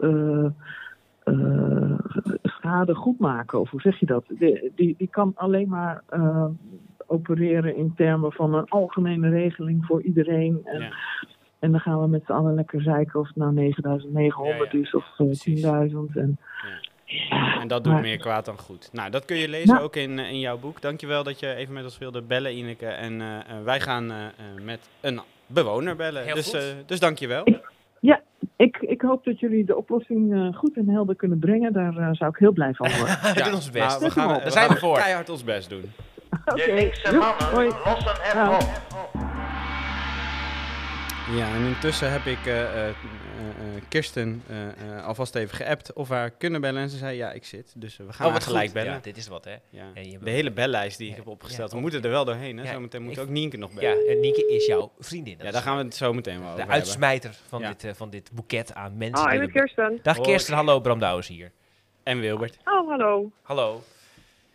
schade 2.43 2.95
goed 2.95 3.20
maken. 3.20 3.60
Of 3.60 3.70
hoe 3.70 3.82
zeg 3.82 3.99
je 3.99 4.05
dat? 4.05 4.26
Die, 4.28 4.72
die, 4.76 4.95
die 4.97 5.08
kan 5.08 5.32
alleen 5.36 5.70
maar 5.70 6.03
opereren 7.08 7.76
in 7.76 7.93
termen 7.95 8.32
van 8.32 8.53
een 8.53 8.66
algemene 8.70 9.30
regeling 9.30 9.86
voor 9.86 10.01
iedereen. 10.01 10.62
En, 10.64 10.80
Ja. 10.82 10.89
en 11.60 11.72
dan 11.72 11.80
gaan 11.80 12.01
we 12.01 12.08
met 12.08 12.24
z'n 12.26 12.32
allen 12.32 12.53
lekker 12.55 12.82
zeiken 12.82 13.20
of 13.20 13.28
het 13.28 13.36
nou 13.36 13.53
9900 13.53 14.72
Ja, 14.72 14.78
ja. 14.78 14.84
is 14.84 14.93
of 14.93 15.05
eh, 15.18 15.26
Precies. 15.26 15.62
10.000. 15.62 16.16
En, 16.18 16.38
En 17.62 17.68
dat 17.68 17.84
doet 17.84 17.93
Maar- 17.93 18.01
meer 18.01 18.18
kwaad 18.18 18.45
dan 18.45 18.58
goed. 18.58 18.89
Nou, 18.93 19.10
dat 19.10 19.26
kun 19.26 19.38
je 19.38 19.49
lezen 19.49 19.74
Nou. 19.74 19.84
ook 19.86 19.95
in, 19.95 20.20
eh, 20.20 20.30
in 20.32 20.39
jouw 20.39 20.58
boek. 20.58 20.82
Dankjewel 20.82 21.24
dat 21.24 21.39
je 21.39 21.53
even 21.55 21.74
met 21.74 21.84
ons 21.84 21.97
wilde 21.97 22.22
bellen, 22.22 22.58
Ineke. 22.58 22.86
En 22.86 23.22
eh, 23.22 23.36
eh, 23.38 23.43
wij 23.64 23.80
gaan 23.80 24.12
eh, 24.12 24.26
eh, 24.26 24.32
met 24.64 24.89
een 25.01 25.20
bewoner 25.45 25.95
bellen. 25.95 26.24
Heel 26.24 26.36
dus, 26.36 26.45
goed. 26.45 26.55
eh, 26.55 26.64
dus 26.86 26.99
dankjewel. 26.99 27.43
ik, 28.58 28.78
ik 28.78 29.01
hoop 29.01 29.24
dat 29.24 29.39
jullie 29.39 29.66
de 29.66 29.76
oplossing 29.78 30.34
eh, 30.34 30.53
goed 30.58 30.78
en 30.78 30.89
helder 30.89 31.16
kunnen 31.16 31.39
brengen. 31.39 31.74
Daar 31.74 31.97
eh, 31.97 32.10
zou 32.12 32.30
ik 32.32 32.38
heel 32.38 32.51
blij 32.51 32.74
van 32.74 32.89
worden. 32.89 33.18
we 33.34 33.39
Ja, 33.39 33.43
doen 33.45 33.53
ons 33.53 33.70
best. 33.72 33.88
nou, 33.88 33.99
we 34.01 34.12
gaan, 34.12 34.38
eh, 34.38 34.43
we 34.43 34.49
zijn 34.51 34.70
we 34.70 34.76
voor. 34.76 34.95
keihard 34.97 35.30
ons 35.30 35.43
best 35.43 35.70
doen. 35.70 35.84
De 36.30 36.74
linkse 36.74 37.12
mannen 37.16 37.46
hoi. 37.50 37.68
lossen 37.86 38.16
het 38.22 38.34
Ja. 38.34 38.56
op. 38.58 38.86
Ja, 41.36 41.54
en 41.54 41.66
intussen 41.66 42.12
heb 42.12 42.26
ik 42.26 42.46
eh, 42.46 42.62
eh, 42.62 42.88
eh, 42.90 42.94
Kirsten 43.90 44.44
eh, 44.50 44.68
eh, 44.98 45.06
alvast 45.06 45.36
even 45.36 45.56
geappt 45.56 45.94
of 45.94 46.08
we 46.08 46.14
haar 46.14 46.30
kunnen 46.32 46.62
bellen. 46.62 46.82
En 46.82 46.90
ze 46.90 46.98
zei, 46.98 47.18
ja, 47.18 47.32
ik 47.32 47.46
zit. 47.46 47.74
Dus 47.76 47.98
we 47.98 48.14
gaan 48.14 48.28
Oh, 48.28 48.34
wat 48.34 48.44
gelijk 48.44 48.66
goed. 48.66 48.74
bellen. 48.74 48.92
Ja, 48.92 49.00
dit 49.02 49.18
is 49.18 49.28
wat, 49.28 49.46
hè. 49.46 49.56
Ja. 49.70 49.84
De 50.22 50.30
hele 50.30 50.52
bellijst 50.52 50.98
die 50.98 51.10
ik 51.10 51.16
heb 51.16 51.28
opgesteld. 51.28 51.70
ja, 51.70 51.76
we 51.76 51.82
moeten 51.82 52.04
er 52.04 52.10
wel 52.10 52.26
doorheen. 52.26 52.58
Hè? 52.58 52.64
Ja, 52.64 52.72
Zometeen 52.72 53.02
moet 53.04 53.14
ik- 53.14 53.20
ook 53.20 53.30
Nienke 53.30 53.58
nog 53.58 53.72
bellen. 53.74 54.06
Ja, 54.06 54.12
en 54.14 54.20
Nienke 54.20 54.48
is 54.48 54.66
jouw 54.66 54.92
vriendin. 55.00 55.38
Ja, 55.42 55.52
daar 55.52 55.62
gaan 55.62 55.78
we 55.78 55.84
het 55.84 55.96
zo 55.96 56.14
meteen 56.14 56.40
wel 56.42 56.52
over 56.52 56.66
de 56.66 56.72
uitsmijter 56.72 57.36
van, 57.48 57.62
Ja. 57.62 57.74
dit, 57.78 57.98
van 57.98 58.10
dit 58.10 58.30
boeket 58.34 58.74
aan 58.74 58.98
mensen. 58.98 59.26
Ah, 59.26 59.32
die 59.32 59.42
ik 59.42 59.54
ben 59.54 59.62
Kirsten. 59.64 60.00
Dag. 60.04 60.20
Kirsten, 60.22 60.54
hallo 60.56 60.80
Bram 60.80 61.00
Douwes 61.00 61.28
hier. 61.28 61.52
En 62.04 62.20
Wilbert. 62.20 62.58
Oh, 62.66 62.90
hallo. 62.90 63.32
Hallo. 63.42 63.84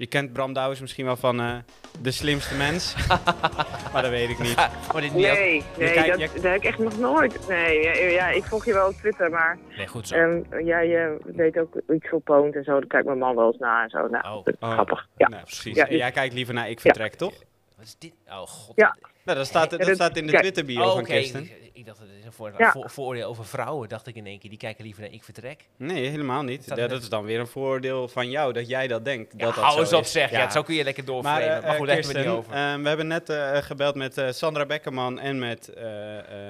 Je 0.03 0.09
kent 0.09 0.33
Bram 0.33 0.53
Douwens 0.53 0.81
misschien 0.81 1.05
wel 1.05 1.17
van 1.17 1.41
eh, 1.41 1.57
De 2.01 2.11
Slimste 2.11 2.55
Mens. 2.55 2.95
maar 3.93 4.03
dat 4.03 4.11
weet 4.11 4.29
ik 4.29 4.39
niet. 4.39 4.57
Maar 4.57 5.01
dit 5.01 5.15
niet 5.15 5.23
Nee, 5.27 5.63
dat, 5.79 5.95
jij- 5.95 6.17
dat 6.35 6.43
heb 6.43 6.55
ik 6.55 6.65
echt 6.65 6.79
nog 6.79 6.99
nooit. 6.99 7.49
Nee, 7.49 7.83
ja, 7.83 7.93
ja, 7.93 8.29
ik 8.29 8.45
volg 8.45 8.65
je 8.65 8.73
wel 8.73 8.89
op 8.89 8.95
Twitter, 8.95 9.31
maar 9.31 9.59
Nee, 9.77 9.87
goed 9.87 10.09
zo. 10.09 10.15
ehm 10.15 10.65
jij 10.67 11.05
eh, 11.07 11.13
deed 11.25 11.59
ook 11.59 11.75
iets 11.95 12.09
voor 12.09 12.21
Poont 12.21 12.55
en 12.55 12.65
zo. 12.65 12.73
Daar 12.73 12.87
kijkt 12.89 13.07
mijn 13.07 13.19
man 13.19 13.37
wel 13.37 13.47
eens 13.47 13.59
naar 13.59 13.83
en 13.83 13.91
zo. 13.91 14.07
Nou, 14.09 14.25
Oh. 14.37 14.47
Oh. 14.61 14.73
grappig. 14.73 15.07
Ja. 15.17 15.29
Nou, 15.29 15.43
precies. 15.43 15.77
Ja, 15.77 15.89
En 15.89 15.97
jij 15.97 16.11
kijkt 16.11 16.35
liever 16.35 16.55
naar 16.55 16.71
Ik 16.71 16.81
Vertrek, 16.81 17.15
toch? 17.15 17.35
Wat 17.77 17.85
is 17.87 17.97
dit? 17.99 18.13
Oh 18.29 18.37
god. 18.39 18.73
Ja. 18.77 18.97
Nou, 19.25 19.39
dat 19.39 19.47
staat, 19.47 19.71
dat 19.71 19.81
dat- 19.81 19.95
staat 19.95 20.17
in 20.17 20.25
de 20.27 20.31
kijk. 20.31 20.43
Twitter-bio 20.43 20.81
Oh, 20.83 20.91
van 20.91 21.01
oké. 21.01 21.11
Kirsten. 21.11 21.43
Ik, 21.43 21.71
ik 21.73 21.87
dacht 21.87 21.99
dat 21.99 22.09
het 22.09 22.17
is 22.19 22.25
een 22.25 22.33
voor, 22.33 22.53
Ja. 22.59 22.71
voor- 22.73 22.91
vooroordeel 22.91 23.29
over 23.29 23.45
vrouwen, 23.47 23.89
dacht 23.89 24.07
ik 24.07 24.15
in 24.15 24.27
één 24.27 24.39
keer. 24.39 24.51
Die 24.51 24.59
kijken 24.59 24.85
liever 24.85 25.03
naar 25.03 25.13
Ik 25.13 25.25
Vertrek. 25.25 25.69
Nee, 25.77 26.07
helemaal 26.09 26.43
niet. 26.43 26.69
Dat 26.77 26.93
is 26.93 27.09
dan 27.09 27.25
weer 27.25 27.41
een 27.41 27.47
voordeel 27.47 28.09
van 28.09 28.31
jou, 28.31 28.53
dat 28.53 28.69
jij 28.69 28.87
dat 28.89 29.05
denkt. 29.05 29.33
Ja, 29.37 29.45
dat 29.45 29.55
dat 29.55 29.65
hou 29.65 29.75
zo 29.75 29.81
eens 29.81 29.93
op 29.93 30.05
zeg. 30.05 30.31
Ja. 30.31 30.51
zo 30.51 30.63
kun 30.63 30.75
je 30.75 30.85
lekker 30.85 31.05
Maar, 31.05 31.13
doorvragen. 31.13 31.47
Maar, 31.49 31.63
eh, 31.63 31.69
eh, 31.71 31.77
goed, 31.77 31.87
daar 31.87 31.97
hebben 31.97 32.13
we 32.15 32.19
het 32.19 32.27
Kirsten, 32.27 32.31
niet 32.31 32.39
over. 32.39 32.75
eh, 32.77 32.83
we 32.83 32.89
hebben 32.89 33.07
net 33.07 33.29
eh, 33.29 33.57
gebeld 33.57 33.95
met 33.95 34.23
Sandra 34.31 34.67
Bekkerman 34.67 35.19
en 35.19 35.39
met, 35.39 35.69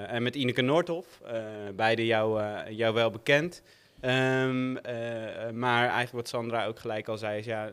en 0.09 0.23
met 0.23 0.35
Ineke 0.35 0.63
Noordhoff. 0.63 1.21
Eh, 1.27 1.41
beide 1.75 2.07
jou, 2.07 2.43
jou 2.71 2.95
wel 2.95 3.11
bekend. 3.11 3.63
Ehm, 4.03 4.77
eh, 4.77 5.51
maar 5.51 5.81
eigenlijk 5.81 6.13
wat 6.13 6.29
Sandra 6.29 6.67
ook 6.67 6.79
gelijk 6.79 7.09
al 7.09 7.17
zei 7.17 7.39
is, 7.39 7.45
ja, 7.45 7.71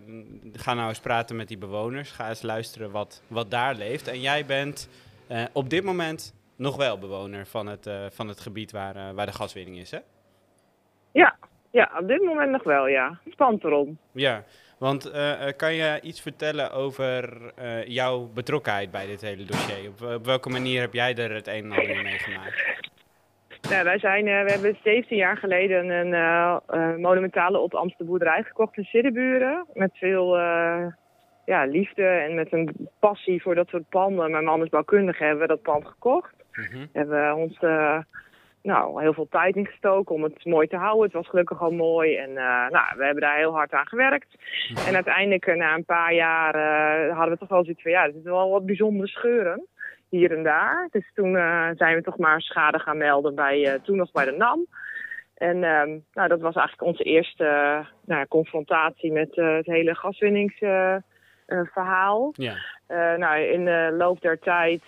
ga 0.53 0.73
nou 0.73 0.89
eens 0.89 0.99
praten 0.99 1.35
met 1.35 1.47
die 1.47 1.57
bewoners. 1.57 2.11
Ga 2.11 2.29
eens 2.29 2.41
luisteren 2.41 2.91
wat, 2.91 3.23
wat 3.27 3.51
daar 3.51 3.75
leeft. 3.75 4.07
En 4.07 4.21
jij 4.21 4.45
bent 4.45 4.89
eh, 5.27 5.43
op 5.53 5.69
dit 5.69 5.83
moment 5.83 6.35
nog 6.55 6.75
wel 6.75 6.99
bewoner 6.99 7.45
van 7.45 7.67
het, 7.67 7.87
eh, 7.87 8.05
van 8.09 8.27
het 8.27 8.39
gebied 8.39 8.71
waar, 8.71 9.13
waar 9.13 9.25
de 9.25 9.31
gaswinning 9.31 9.77
is, 9.77 9.91
hè? 9.91 9.99
Ja, 11.11 11.35
ja, 11.71 11.91
op 11.99 12.07
dit 12.07 12.23
moment 12.23 12.51
nog 12.51 12.63
wel, 12.63 12.87
ja. 12.87 13.19
Spant 13.29 13.63
erom. 13.63 13.97
Ja, 14.11 14.43
Want 14.77 15.11
kan 15.55 15.73
je 15.73 15.99
iets 16.01 16.21
vertellen 16.21 16.71
over 16.71 17.53
jouw 17.87 18.29
betrokkenheid 18.33 18.91
bij 18.91 19.05
dit 19.05 19.21
hele 19.21 19.45
dossier? 19.45 19.89
Op, 19.89 20.01
op 20.01 20.25
welke 20.25 20.49
manier 20.49 20.81
heb 20.81 20.93
jij 20.93 21.15
er 21.15 21.33
het 21.33 21.47
een 21.47 21.63
en 21.63 21.71
ander 21.71 21.89
in 21.89 22.03
meegemaakt? 22.03 22.88
Nou, 23.69 23.83
wij 23.83 23.99
zijn, 23.99 24.27
eh, 24.27 24.43
we 24.43 24.51
hebben 24.51 24.77
17 24.83 25.17
jaar 25.17 25.37
geleden 25.37 25.89
een 25.89 26.13
eh, 26.13 26.57
eh, 26.67 26.95
monumentale 26.95 27.57
Oldamster 27.57 28.05
boerderij 28.05 28.43
gekocht 28.43 28.77
in 28.77 28.83
Siddeburen. 28.83 29.65
Met 29.73 29.91
veel 29.93 30.37
ja, 31.45 31.65
liefde 31.65 32.05
en 32.05 32.35
met 32.35 32.53
een 32.53 32.89
passie 32.99 33.41
voor 33.41 33.55
dat 33.55 33.67
soort 33.67 33.89
panden. 33.89 34.31
Mijn 34.31 34.43
man 34.43 34.63
is 34.63 34.69
bouwkundige, 34.69 35.23
hebben 35.23 35.41
we 35.41 35.47
dat 35.47 35.61
pand 35.61 35.87
gekocht. 35.87 36.33
Mhm. 36.51 36.85
Hebben 36.93 37.27
we 37.27 37.35
ons 37.35 37.59
nou, 38.61 39.01
heel 39.01 39.13
veel 39.13 39.27
tijd 39.29 39.55
in 39.55 39.65
gestoken 39.65 40.15
om 40.15 40.23
het 40.23 40.45
mooi 40.45 40.67
te 40.67 40.75
houden. 40.75 41.03
Het 41.03 41.13
was 41.13 41.27
gelukkig 41.27 41.61
al 41.61 41.71
mooi 41.71 42.15
en 42.15 42.33
nou, 42.33 42.97
we 42.97 43.05
hebben 43.05 43.23
daar 43.23 43.37
heel 43.37 43.53
hard 43.53 43.71
aan 43.71 43.87
gewerkt. 43.87 44.35
En 44.87 44.95
uiteindelijk, 44.95 45.55
na 45.55 45.75
een 45.75 45.85
paar 45.85 46.13
jaar, 46.13 46.53
hadden 47.11 47.33
we 47.33 47.39
toch 47.39 47.49
wel 47.49 47.63
zoiets 47.63 47.81
van... 47.81 47.91
ja, 47.91 48.05
er 48.05 48.11
zitten 48.11 48.31
wel 48.31 48.49
wat 48.49 48.65
bijzondere 48.65 49.07
scheuren 49.07 49.67
hier 50.09 50.37
en 50.37 50.43
daar. 50.43 50.87
Dus 50.91 51.11
toen 51.13 51.37
eh, 51.37 51.69
zijn 51.75 51.95
we 51.95 52.01
toch 52.01 52.17
maar 52.17 52.41
schade 52.41 52.79
gaan 52.79 52.97
melden 52.97 53.35
bij, 53.35 53.65
eh, 53.65 53.73
toen 53.81 53.97
nog 53.97 54.11
bij 54.11 54.25
de 54.25 54.31
NAM. 54.31 54.65
En 55.33 55.63
ehm, 55.63 55.97
nou, 56.13 56.27
dat 56.27 56.39
was 56.39 56.55
eigenlijk 56.55 56.87
onze 56.87 57.03
eerste 57.03 57.45
eh, 57.45 57.85
nou, 58.05 58.27
confrontatie 58.27 59.11
met 59.11 59.35
het 59.35 59.65
hele 59.65 59.95
gaswinningsverhaal. 59.95 62.33
Ja. 62.33 62.55
Eh, 62.87 63.15
nou, 63.15 63.41
in 63.41 63.65
de 63.65 63.95
loop 63.97 64.21
der 64.21 64.39
tijd 64.39 64.81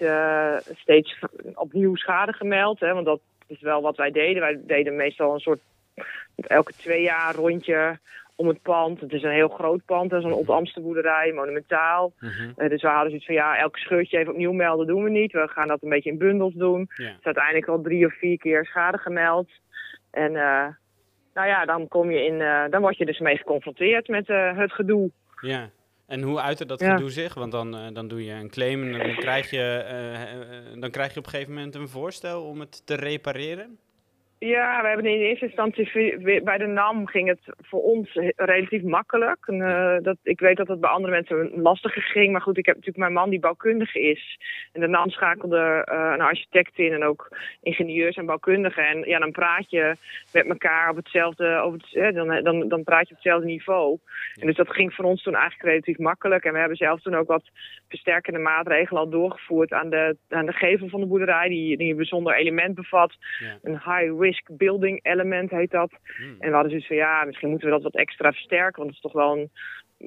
steeds 0.75 1.19
opnieuw 1.53 1.95
schade 1.95 2.33
gemeld. 2.33 2.79
Hè, 2.79 2.93
want 2.93 3.05
dat 3.05 3.19
is 3.47 3.61
wel 3.61 3.81
wat 3.81 3.97
wij 3.97 4.11
deden. 4.11 4.41
Wij 4.41 4.59
deden 4.65 4.95
meestal 4.95 5.33
een 5.33 5.39
soort 5.39 5.61
elke 6.35 6.73
twee 6.73 7.01
jaar 7.01 7.35
rondje 7.35 7.99
om 8.41 8.47
het 8.47 8.61
pand. 8.61 8.99
Het 8.99 9.11
is 9.13 9.23
een 9.23 9.31
heel 9.41 9.47
groot 9.47 9.85
pand, 9.85 10.09
dat 10.09 10.19
is 10.19 10.25
een 10.25 10.33
Old-Amsterboerderij, 10.33 11.31
monumentaal. 11.31 12.13
Mhm. 12.19 12.51
Eh, 12.55 12.69
dus 12.69 12.81
we 12.81 12.87
hadden 12.87 13.07
zoiets 13.07 13.25
van, 13.25 13.35
ja, 13.35 13.57
elk 13.57 13.77
scheurtje 13.77 14.17
even 14.17 14.31
opnieuw 14.31 14.51
melden 14.51 14.87
doen 14.87 15.03
we 15.03 15.09
niet. 15.09 15.31
We 15.31 15.47
gaan 15.47 15.67
dat 15.67 15.83
een 15.83 15.89
beetje 15.89 16.09
in 16.09 16.17
bundels 16.17 16.53
doen. 16.53 16.89
Ja. 16.95 17.13
Dus 17.15 17.23
uiteindelijk 17.23 17.67
al 17.67 17.81
drie 17.81 18.05
of 18.05 18.13
vier 18.17 18.37
keer 18.37 18.65
schade 18.65 18.97
gemeld. 18.97 19.49
En 20.11 20.35
eh, 20.35 20.67
nou 21.33 21.47
ja, 21.47 21.65
dan, 21.65 21.87
kom 21.87 22.11
je 22.11 22.25
in, 22.25 22.41
eh, 22.41 22.63
dan 22.69 22.81
word 22.81 22.97
je 22.97 23.05
dus 23.05 23.19
mee 23.19 23.37
geconfronteerd 23.37 24.07
met 24.07 24.27
het 24.27 24.71
gedoe. 24.71 25.11
Ja. 25.41 25.69
En 26.07 26.21
hoe 26.21 26.39
uitte 26.39 26.65
dat 26.65 26.79
Ja. 26.79 26.95
gedoe 26.95 27.09
zich? 27.11 27.33
Want 27.33 27.51
dan, 27.51 27.93
dan 27.93 28.07
doe 28.07 28.25
je 28.25 28.33
een 28.33 28.49
claim 28.49 28.93
en 28.93 28.99
dan 29.07 29.15
krijg, 29.15 29.49
je, 29.49 30.75
dan 30.79 30.91
krijg 30.91 31.13
je 31.13 31.19
op 31.19 31.25
een 31.25 31.31
gegeven 31.31 31.53
moment 31.53 31.75
een 31.75 31.87
voorstel 31.87 32.43
om 32.43 32.59
het 32.59 32.85
te 32.85 32.95
repareren. 32.95 33.77
Ja, 34.45 34.81
we 34.81 34.87
hebben 34.87 35.05
in 35.05 35.19
eerste 35.19 35.45
instantie 35.45 36.17
bij 36.43 36.57
de 36.57 36.65
NAM 36.65 37.07
ging 37.07 37.27
het 37.27 37.39
voor 37.57 37.81
ons 37.81 38.19
relatief 38.35 38.83
makkelijk. 38.83 39.47
En, 39.47 39.61
eh, 39.61 40.03
dat, 40.03 40.17
ik 40.23 40.39
weet 40.39 40.57
dat 40.57 40.67
het 40.67 40.79
bij 40.79 40.89
andere 40.89 41.13
mensen 41.13 41.61
lastiger 41.61 42.01
ging. 42.01 42.31
Maar 42.31 42.41
goed, 42.41 42.57
ik 42.57 42.65
heb 42.65 42.75
natuurlijk 42.75 43.03
mijn 43.03 43.19
man 43.19 43.29
die 43.29 43.39
bouwkundige 43.39 43.99
is. 44.01 44.39
En 44.71 44.81
de 44.81 44.87
NAM 44.87 45.09
schakelde 45.09 45.83
eh, 45.85 46.11
een 46.13 46.21
architect 46.21 46.77
in 46.77 46.93
en 46.93 47.03
ook 47.03 47.37
ingenieurs 47.61 48.15
en 48.15 48.25
bouwkundigen. 48.25 48.87
En 48.87 49.03
ja, 49.03 49.19
dan 49.19 49.31
praat 49.31 49.69
je 49.69 49.95
met 50.33 50.47
elkaar 50.47 50.89
op 50.89 50.95
hetzelfde, 50.95 51.55
over 51.55 51.79
het, 51.89 52.15
dan, 52.15 52.43
dan, 52.43 52.67
dan 52.67 52.83
praat 52.83 53.07
je 53.07 53.13
op 53.13 53.21
hetzelfde 53.21 53.47
niveau. 53.47 53.97
En 54.39 54.47
dus 54.47 54.55
dat 54.55 54.69
ging 54.69 54.93
voor 54.93 55.05
ons 55.05 55.23
toen 55.23 55.35
eigenlijk 55.35 55.69
relatief 55.69 55.97
makkelijk. 55.97 56.43
En 56.43 56.53
we 56.53 56.59
hebben 56.59 56.77
zelf 56.77 57.01
toen 57.01 57.15
ook 57.15 57.27
wat 57.27 57.49
versterkende 57.87 58.39
maatregelen 58.39 59.01
al 59.01 59.09
doorgevoerd 59.09 59.73
aan 59.73 59.89
de, 59.89 60.17
aan 60.29 60.45
de 60.45 60.53
gevel 60.53 60.89
van 60.89 60.99
de 60.99 61.05
boerderij. 61.05 61.49
Die, 61.49 61.77
die 61.77 61.89
een 61.89 61.97
bijzonder 61.97 62.35
element 62.35 62.75
bevat. 62.75 63.13
Ja. 63.39 63.57
Een 63.61 63.79
high-risk 64.31 64.57
building 64.57 64.99
element 65.03 65.49
heet 65.49 65.71
dat. 65.71 65.91
Hmm. 66.17 66.35
En 66.39 66.47
we 66.47 66.53
hadden 66.53 66.69
zoiets 66.69 66.87
van, 66.87 66.95
ja, 66.95 67.23
misschien 67.23 67.49
moeten 67.49 67.67
we 67.67 67.73
dat 67.73 67.83
wat 67.83 67.95
extra 67.95 68.31
versterken. 68.31 68.83
Want 68.83 68.87
het 68.87 68.95
is 68.95 69.11
toch 69.11 69.21
wel 69.21 69.37
een, 69.37 69.51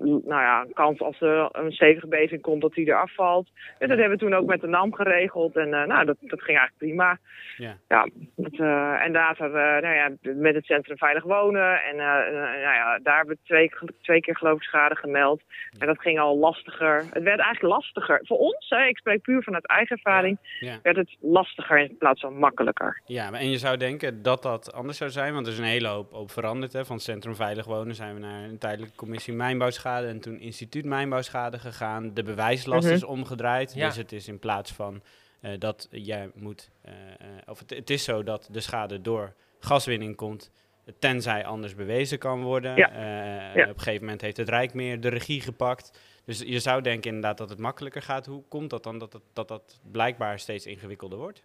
nou 0.03 0.43
ja, 0.43 0.61
een 0.61 0.73
kans 0.73 1.01
als 1.01 1.21
er 1.21 1.49
een 1.53 1.73
stevige 1.73 2.07
beving 2.07 2.41
komt 2.41 2.63
dat 2.63 2.73
die 2.73 2.87
eraf 2.87 3.15
valt. 3.15 3.49
En 3.79 3.89
dat 3.89 3.99
hebben 3.99 4.19
we 4.19 4.25
toen 4.25 4.35
ook 4.35 4.47
met 4.47 4.61
de 4.61 4.67
NAM 4.67 4.95
geregeld. 4.95 5.57
En 5.57 5.75
eh, 5.75 5.87
nou, 5.87 6.05
dat, 6.05 6.17
dat 6.21 6.43
ging 6.43 6.59
eigenlijk 6.59 6.77
prima. 6.79 7.19
Ja. 7.57 7.77
Ja, 7.89 8.09
dat, 8.37 8.53
eh, 8.53 9.05
en 9.05 9.13
later 9.13 9.51
nou 9.51 9.95
ja, 9.95 10.11
met 10.35 10.55
het 10.55 10.65
Centrum 10.65 10.97
Veilig 10.99 11.23
Wonen. 11.23 11.83
En 11.83 11.93
eh, 11.93 12.33
nou 12.33 12.75
ja, 12.75 12.99
daar 13.03 13.17
hebben 13.17 13.35
we 13.35 13.47
twee, 13.47 13.71
twee 14.01 14.21
keer 14.21 14.37
geloof 14.37 14.57
ik 14.57 14.63
schade 14.63 14.97
gemeld. 14.97 15.43
En 15.79 15.87
dat 15.87 16.01
ging 16.01 16.19
al 16.21 16.39
lastiger. 16.39 16.97
Het 16.97 17.23
werd 17.23 17.41
eigenlijk 17.41 17.75
lastiger. 17.75 18.21
Voor 18.23 18.39
ons, 18.39 18.69
hè, 18.69 18.85
ik 18.85 18.97
spreek 18.99 19.23
puur 19.23 19.43
vanuit 19.43 19.67
eigen 19.67 19.97
ervaring, 19.97 20.39
Ja. 20.61 20.79
werd 20.83 20.97
het 20.97 21.17
lastiger 21.21 21.79
in 21.79 21.97
plaats 21.99 22.21
van 22.21 22.39
makkelijker. 22.39 23.01
Ja, 23.05 23.33
en 23.33 23.51
je 23.51 23.59
zou 23.59 23.77
denken 23.77 24.23
dat 24.23 24.43
dat 24.43 24.73
anders 24.73 24.99
zou 24.99 25.11
zijn, 25.11 25.35
want 25.35 25.47
er 25.47 25.53
is 25.53 25.59
een 25.59 25.65
hele 25.65 25.89
hoop 25.89 26.13
op 26.13 26.31
veranderd. 26.31 26.73
Hè. 26.73 26.85
Van 26.85 26.97
het 26.97 27.05
Centrum 27.05 27.35
Veilig 27.35 27.65
Wonen 27.65 27.95
zijn 27.95 28.15
we 28.15 28.21
naar 28.21 28.43
een 28.43 28.59
tijdelijke 28.59 28.97
commissie 28.97 29.35
mijnbouwschade 29.85 30.07
en 30.07 30.21
toen 30.21 30.41
instituut 30.41 30.85
mijnbouwschade 30.85 31.59
gegaan. 31.59 32.15
De 32.15 32.23
bewijslast 32.23 32.85
Mhm. 32.87 32.95
is 32.95 33.05
omgedraaid, 33.05 33.75
Ja. 33.75 33.87
dus 33.87 33.97
het 33.97 34.13
is 34.13 34.29
in 34.29 34.39
plaats 34.39 34.73
van 34.73 35.03
eh, 35.41 35.51
dat 35.59 35.89
jij 35.91 36.31
moet, 36.35 36.71
eh, 36.83 36.93
eh, 36.93 37.27
of 37.47 37.59
het, 37.59 37.71
het 37.71 37.91
is 37.91 38.05
zo 38.05 38.23
dat 38.23 38.49
de 38.53 38.61
schade 38.61 39.01
door 39.01 39.35
gaswinning 39.59 40.17
komt, 40.17 40.51
tenzij 40.99 41.45
anders 41.45 41.75
bewezen 41.75 42.19
kan 42.19 42.43
worden. 42.43 42.77
Ja. 42.77 42.91
Eh, 42.91 43.55
Ja. 43.55 43.63
Op 43.63 43.69
een 43.77 43.79
gegeven 43.79 44.01
moment 44.05 44.21
heeft 44.21 44.37
het 44.37 44.49
Rijk 44.49 44.75
meer 44.75 45.01
de 45.01 45.09
regie 45.09 45.41
gepakt. 45.41 46.01
Dus 46.25 46.41
je 46.47 46.59
zou 46.59 46.83
denken 46.83 47.09
inderdaad 47.11 47.39
dat 47.39 47.51
het 47.51 47.59
makkelijker 47.59 48.03
gaat. 48.03 48.27
Hoe 48.27 48.43
komt 48.49 48.71
dat 48.71 48.83
dan 48.83 48.99
dat 48.99 49.13
het, 49.13 49.23
dat, 49.33 49.49
dat 49.49 49.81
blijkbaar 49.93 50.39
steeds 50.39 50.67
ingewikkelder 50.67 51.19
wordt? 51.19 51.45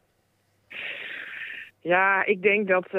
Ja, 1.79 2.25
ik 2.25 2.41
denk 2.41 2.67
dat 2.67 2.85
eh, 2.85 2.91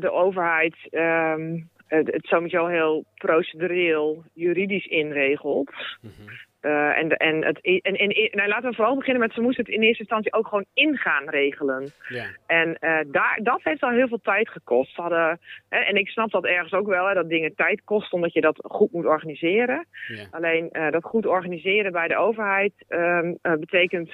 de 0.00 0.10
overheid 0.12 0.76
ehm, 0.90 1.60
het, 1.94 2.06
het 2.12 2.26
sowieso 2.26 2.66
heel 2.66 3.04
procedureel, 3.14 4.24
juridisch 4.32 4.86
inregelt. 4.86 5.70
Mhm. 6.00 6.12
Eh, 6.60 6.98
en, 6.98 7.08
en, 7.08 7.44
het, 7.44 7.60
en, 7.60 7.94
en, 7.94 8.28
nou, 8.30 8.48
laten 8.48 8.70
we 8.70 8.74
vooral 8.74 8.96
beginnen 8.96 9.22
met 9.22 9.32
ze 9.32 9.40
moesten 9.40 9.64
het 9.64 9.74
in 9.74 9.82
eerste 9.82 10.02
instantie 10.02 10.32
ook 10.32 10.46
gewoon 10.46 10.64
in 10.74 10.96
gaan 10.96 11.28
regelen. 11.28 11.92
Ja. 12.08 12.26
En 12.46 12.78
eh, 12.78 12.98
daar, 13.06 13.38
dat 13.42 13.60
heeft 13.62 13.82
al 13.82 13.90
heel 13.90 14.08
veel 14.08 14.20
tijd 14.22 14.48
gekost. 14.48 14.96
Hadden, 14.96 15.40
hè, 15.68 15.78
en 15.78 15.96
ik 15.96 16.08
snap 16.08 16.30
dat 16.30 16.44
ergens 16.44 16.72
ook 16.72 16.86
wel, 16.86 17.06
hè, 17.06 17.14
dat 17.14 17.28
dingen 17.28 17.54
tijd 17.54 17.84
kosten 17.84 18.12
omdat 18.12 18.32
je 18.32 18.40
dat 18.40 18.58
goed 18.62 18.92
moet 18.92 19.04
organiseren. 19.04 19.86
Ja. 20.08 20.26
Alleen 20.30 20.70
eh, 20.70 20.90
dat 20.90 21.04
goed 21.04 21.26
organiseren 21.26 21.92
bij 21.92 22.08
de 22.08 22.16
overheid 22.16 22.72
ehm, 22.88 23.34
eh, 23.42 23.52
betekent 23.52 24.10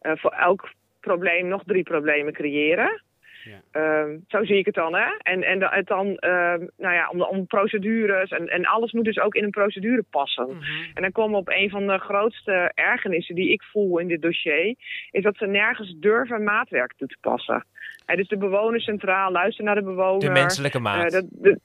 eh, 0.00 0.12
voor 0.16 0.30
elk 0.30 0.72
probleem 1.00 1.48
nog 1.48 1.62
drie 1.64 1.82
problemen 1.82 2.32
creëren. 2.32 3.02
Ja. 3.44 3.60
Ehm, 3.70 4.18
zo 4.28 4.44
zie 4.44 4.56
ik 4.56 4.66
het 4.66 4.74
dan, 4.74 4.94
hè? 4.94 5.16
En, 5.22 5.42
en 5.42 5.62
het 5.62 5.86
dan, 5.86 6.16
ehm, 6.16 6.66
nou 6.76 6.94
ja, 6.94 7.08
om, 7.08 7.22
om 7.22 7.46
procedures 7.46 8.30
en, 8.30 8.48
en 8.48 8.66
alles 8.66 8.92
moet 8.92 9.04
dus 9.04 9.18
ook 9.18 9.34
in 9.34 9.44
een 9.44 9.50
procedure 9.50 10.04
passen. 10.10 10.48
En 10.94 11.02
dan 11.02 11.12
komen 11.12 11.32
we 11.32 11.38
op 11.38 11.48
een 11.48 11.70
van 11.70 11.86
de 11.86 11.98
grootste 11.98 12.72
ergernissen 12.74 13.34
die 13.34 13.52
ik 13.52 13.62
voel 13.62 13.98
in 13.98 14.08
dit 14.08 14.22
dossier, 14.22 14.74
is 15.10 15.22
dat 15.22 15.36
ze 15.36 15.46
nergens 15.46 15.94
durven 15.96 16.42
maatwerk 16.42 16.92
toe 16.96 17.08
te 17.08 17.16
passen. 17.20 17.64
Dus 18.06 18.28
de 18.28 18.36
bewoner 18.36 18.80
centraal, 18.80 19.30
luister 19.30 19.64
naar 19.64 19.74
de 19.74 19.82
bewoner. 19.82 20.20
De 20.20 20.30
menselijke 20.30 20.78
maat. 20.78 21.12
Eh, 21.12 21.20
de- 21.30 21.60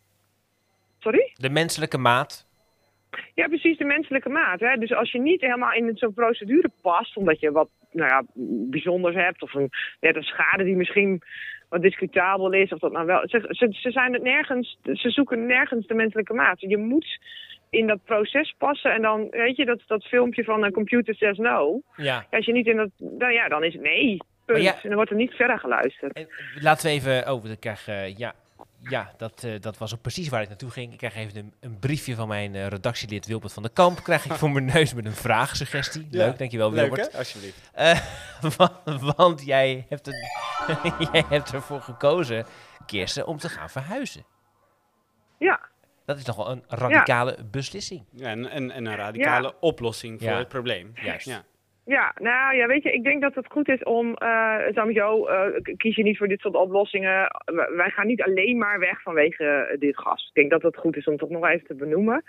sorry? 0.99 1.31
De 1.33 1.49
menselijke 1.49 1.97
maat. 1.97 2.51
Ja, 3.33 3.47
precies, 3.47 3.77
de 3.77 3.85
menselijke 3.85 4.29
maat. 4.29 4.59
Hè? 4.59 4.77
Dus 4.77 4.93
als 4.93 5.11
je 5.11 5.19
niet 5.19 5.41
helemaal 5.41 5.73
in 5.73 5.91
zo'n 5.97 6.13
procedure 6.13 6.71
past, 6.81 7.17
omdat 7.17 7.39
je 7.39 7.51
wat 7.51 7.69
nou 7.91 8.09
ja, 8.09 8.23
bijzonders 8.69 9.15
hebt, 9.15 9.41
of 9.41 9.53
een, 9.53 9.69
net 9.99 10.15
een 10.15 10.23
schade 10.23 10.63
die 10.63 10.75
misschien 10.75 11.21
wat 11.73 11.81
discutabel 11.81 12.51
is, 12.53 12.71
of 12.71 12.79
dat 12.79 12.91
nou 12.91 13.05
wel. 13.05 13.21
Ze, 13.25 13.45
ze, 13.49 13.67
ze 13.71 13.91
zijn 13.91 14.13
het 14.13 14.23
nergens, 14.23 14.77
ze 14.93 15.09
zoeken 15.09 15.45
nergens 15.45 15.87
de 15.87 15.93
menselijke 15.93 16.33
maat. 16.33 16.61
Je 16.61 16.77
moet 16.77 17.19
in 17.69 17.87
dat 17.87 18.03
proces 18.05 18.55
passen 18.57 18.93
en 18.93 19.01
dan, 19.01 19.27
weet 19.29 19.55
je, 19.55 19.65
dat, 19.65 19.81
dat 19.87 20.03
filmpje 20.03 20.43
van 20.43 20.63
een 20.63 20.71
computer 20.71 21.15
says 21.15 21.37
no. 21.37 21.81
Ja. 21.95 22.25
Als 22.31 22.45
je 22.45 22.51
niet 22.51 22.67
in 22.67 22.75
dat, 22.77 22.89
dan, 22.97 23.33
ja, 23.33 23.47
dan 23.47 23.63
is 23.63 23.73
het 23.73 23.81
nee. 23.81 24.17
Punt. 24.45 24.63
Ja- 24.63 24.73
En 24.73 24.79
dan 24.83 24.95
wordt 24.95 25.09
er 25.11 25.17
niet 25.17 25.31
verder 25.33 25.59
geluisterd. 25.59 26.13
En 26.13 26.27
laten 26.61 26.85
we 26.87 26.91
even. 26.95 27.31
Oh, 27.33 27.45
ik 27.45 27.59
krijg. 27.59 27.87
eh, 27.87 28.17
ja, 28.17 28.33
ja 28.83 29.11
dat, 29.17 29.43
eh, 29.43 29.59
dat 29.61 29.77
was 29.77 29.93
ook 29.93 30.01
precies 30.01 30.29
waar 30.29 30.41
ik 30.41 30.47
naartoe 30.47 30.69
ging. 30.71 30.91
Ik 30.91 30.97
krijg 30.97 31.15
even 31.15 31.37
een, 31.37 31.53
een 31.59 31.79
briefje 31.79 32.15
van 32.15 32.27
mijn 32.27 32.55
eh, 32.55 32.67
redactielid 32.67 33.25
Wilbert 33.25 33.53
van 33.53 33.63
der 33.63 33.71
Kamp. 33.71 34.03
Krijg 34.03 34.25
ik 34.25 34.31
voor 34.31 34.51
mijn 34.51 34.65
neus 34.65 34.93
met 34.93 35.05
een 35.05 35.13
vraagsuggestie. 35.13 36.07
Ja, 36.11 36.17
Leuk, 36.25 36.37
dankjewel 36.37 36.71
Leuk 36.71 36.85
Wilbert. 36.87 37.11
hè? 37.11 37.17
Alsjeblieft. 37.17 37.69
Eh, 37.73 37.99
wa- 38.57 38.81
want 39.15 39.45
jij 39.45 39.85
hebt, 39.89 40.07
een, 40.07 40.27
jij 41.11 41.23
hebt 41.29 41.53
ervoor 41.53 41.81
gekozen, 41.81 42.45
Kirsten, 42.85 43.27
om 43.27 43.37
te 43.37 43.49
gaan 43.49 43.69
verhuizen. 43.69 44.25
Ja. 45.39 45.59
Dat 46.05 46.17
is 46.17 46.25
nogal 46.25 46.51
een 46.51 46.63
radicale 46.67 47.37
beslissing. 47.51 48.05
Ja, 48.11 48.27
en, 48.27 48.49
en, 48.49 48.71
en 48.71 48.85
een 48.85 48.95
radicale 48.95 49.59
oplossing 49.59 50.19
voor 50.19 50.29
Ja. 50.29 50.37
het 50.37 50.47
probleem. 50.47 50.91
Juist. 50.95 51.25
Ja. 51.25 51.43
Ja, 51.85 52.15
nou 52.21 52.55
ja, 52.55 52.67
weet 52.67 52.83
je, 52.83 52.91
ik 52.91 53.03
denk 53.03 53.21
dat 53.21 53.35
het 53.35 53.47
goed 53.47 53.69
is 53.69 53.83
om, 53.83 54.15
uh, 54.23 54.59
sowieso 54.69 55.29
uh, 55.29 55.45
kies 55.77 55.95
je 55.95 56.03
niet 56.03 56.17
voor 56.17 56.27
dit 56.27 56.39
soort 56.39 56.55
oplossingen. 56.55 57.27
Wij 57.75 57.89
gaan 57.89 58.07
niet 58.07 58.21
alleen 58.21 58.57
maar 58.57 58.79
weg 58.79 59.01
vanwege 59.01 59.69
uh, 59.71 59.79
dit 59.79 59.97
gas. 59.97 60.27
Ik 60.27 60.33
denk 60.33 60.51
dat 60.51 60.61
het 60.61 60.77
goed 60.77 60.95
is 60.95 61.05
om 61.05 61.17
dat 61.17 61.29
nog 61.29 61.47
even 61.47 61.67
te 61.67 61.75
benoemen. 61.75 62.23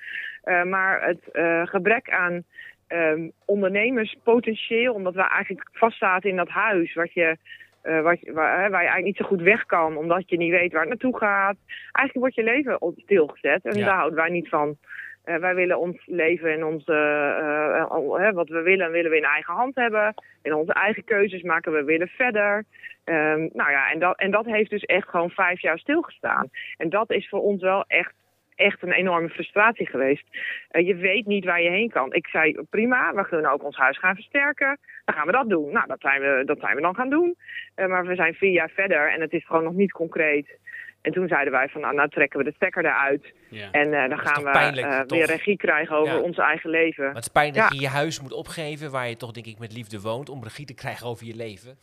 Uh, 0.44 0.62
maar 0.62 1.07
het 1.07 1.20
uh, 1.32 1.66
gebrek 1.66 2.11
aan 2.11 2.44
um, 2.88 3.32
ondernemerspotentieel, 3.44 4.94
omdat 4.94 5.14
we 5.14 5.28
eigenlijk 5.28 5.68
vastzaten 5.72 6.30
in 6.30 6.36
dat 6.36 6.48
huis, 6.48 6.94
wat 6.94 7.12
je, 7.12 7.36
uh, 7.84 8.00
wat, 8.00 8.18
waar, 8.22 8.70
waar, 8.70 8.70
je 8.70 8.76
eigenlijk 8.76 9.05
niet 9.05 9.16
zo 9.16 9.24
goed 9.24 9.42
weg 9.42 9.66
kan, 9.66 9.96
omdat 9.96 10.28
je 10.30 10.36
niet 10.36 10.50
weet 10.50 10.72
waar 10.72 10.80
het 10.80 10.90
naartoe 10.90 11.18
gaat. 11.18 11.57
Eigenlijk 11.92 12.18
wordt 12.18 12.34
je 12.34 12.42
leven 12.42 12.80
op 12.80 12.98
stilgezet 12.98 13.64
en 13.64 13.78
Ja. 13.78 13.84
daar 13.84 13.96
houden 13.96 14.18
wij 14.18 14.30
niet 14.30 14.48
van. 14.48 14.76
Eh, 15.24 15.36
wij 15.36 15.54
willen 15.54 15.78
ons 15.78 16.06
leven 16.06 16.52
en 16.52 16.64
onze, 16.64 16.92
eh, 16.92 18.26
eh, 18.26 18.34
wat 18.34 18.48
we 18.48 18.62
willen, 18.62 18.90
willen 18.90 19.10
we 19.10 19.16
in 19.16 19.24
eigen 19.24 19.54
hand 19.54 19.74
hebben. 19.74 20.14
En 20.42 20.54
onze 20.54 20.72
eigen 20.72 21.04
keuzes 21.04 21.42
maken 21.42 21.72
we 21.72 21.84
willen 21.84 22.08
verder. 22.08 22.64
Ehm, 23.04 23.48
nou 23.52 23.70
ja, 23.70 23.90
en 23.90 23.98
dat, 23.98 24.18
en 24.18 24.30
dat 24.30 24.44
heeft 24.44 24.70
dus 24.70 24.82
echt 24.82 25.08
gewoon 25.08 25.30
vijf 25.30 25.60
jaar 25.60 25.78
stilgestaan. 25.78 26.50
En 26.76 26.88
dat 26.88 27.10
is 27.10 27.28
voor 27.28 27.40
ons 27.40 27.62
wel 27.62 27.84
echt, 27.86 28.12
echt 28.54 28.82
een 28.82 28.92
enorme 28.92 29.28
frustratie 29.28 29.86
geweest. 29.86 30.26
Je 30.68 30.94
weet 30.94 31.26
niet 31.26 31.44
waar 31.44 31.62
je 31.62 31.70
heen 31.70 31.90
kan. 31.90 32.12
Ik 32.12 32.26
zei, 32.26 32.56
prima, 32.70 33.14
we 33.14 33.26
kunnen 33.28 33.50
ook 33.50 33.64
ons 33.64 33.76
huis 33.76 33.98
gaan 33.98 34.14
versterken. 34.14 34.78
Dan 35.04 35.14
gaan 35.14 35.26
we 35.26 35.32
dat 35.32 35.48
doen. 35.48 35.72
Nou, 35.72 35.86
dat 35.86 36.00
zijn 36.00 36.20
we, 36.20 36.42
dat 36.44 36.60
zijn 36.60 36.76
we 36.76 36.82
dan 36.82 36.94
gaan 36.94 37.10
doen. 37.10 37.36
Maar 37.74 38.06
we 38.06 38.14
zijn 38.14 38.34
vier 38.34 38.52
jaar 38.52 38.70
verder 38.70 39.12
en 39.12 39.20
het 39.20 39.32
is 39.32 39.46
gewoon 39.46 39.64
nog 39.64 39.74
niet 39.74 39.92
concreet. 39.92 40.58
En 41.05 41.12
toen 41.12 41.28
zeiden 41.28 41.52
wij 41.52 41.68
van, 41.68 41.80
nou, 41.80 41.94
nou 41.94 42.09
trekken 42.09 42.38
we 42.38 42.44
de 42.44 42.52
stekker 42.55 42.84
eruit. 42.84 43.32
Ja. 43.50 43.70
En 43.70 43.92
eh, 43.94 44.09
dan 44.09 44.18
gaan 44.18 44.44
we 44.44 44.50
pijnlijk, 44.50 44.86
eh, 44.86 45.00
weer 45.07 45.26
regie 45.26 45.57
krijgen 45.57 45.96
over 45.96 46.14
Ja. 46.14 46.20
ons 46.20 46.36
eigen 46.38 46.70
leven. 46.70 47.05
Maar 47.05 47.14
het 47.14 47.22
is 47.24 47.28
pijn 47.32 47.52
dat 47.52 47.62
Ja. 47.62 47.68
je 47.68 47.80
je 47.80 47.88
huis 47.88 48.20
moet 48.20 48.32
opgeven, 48.32 48.90
waar 48.90 49.09
je 49.09 49.16
toch 49.16 49.30
denk 49.32 49.46
ik 49.46 49.59
met 49.59 49.72
liefde 49.72 50.00
woont, 50.00 50.28
om 50.28 50.42
regie 50.42 50.66
te 50.66 50.74
krijgen 50.74 51.07
over 51.07 51.26
je 51.26 51.34
leven. 51.36 51.78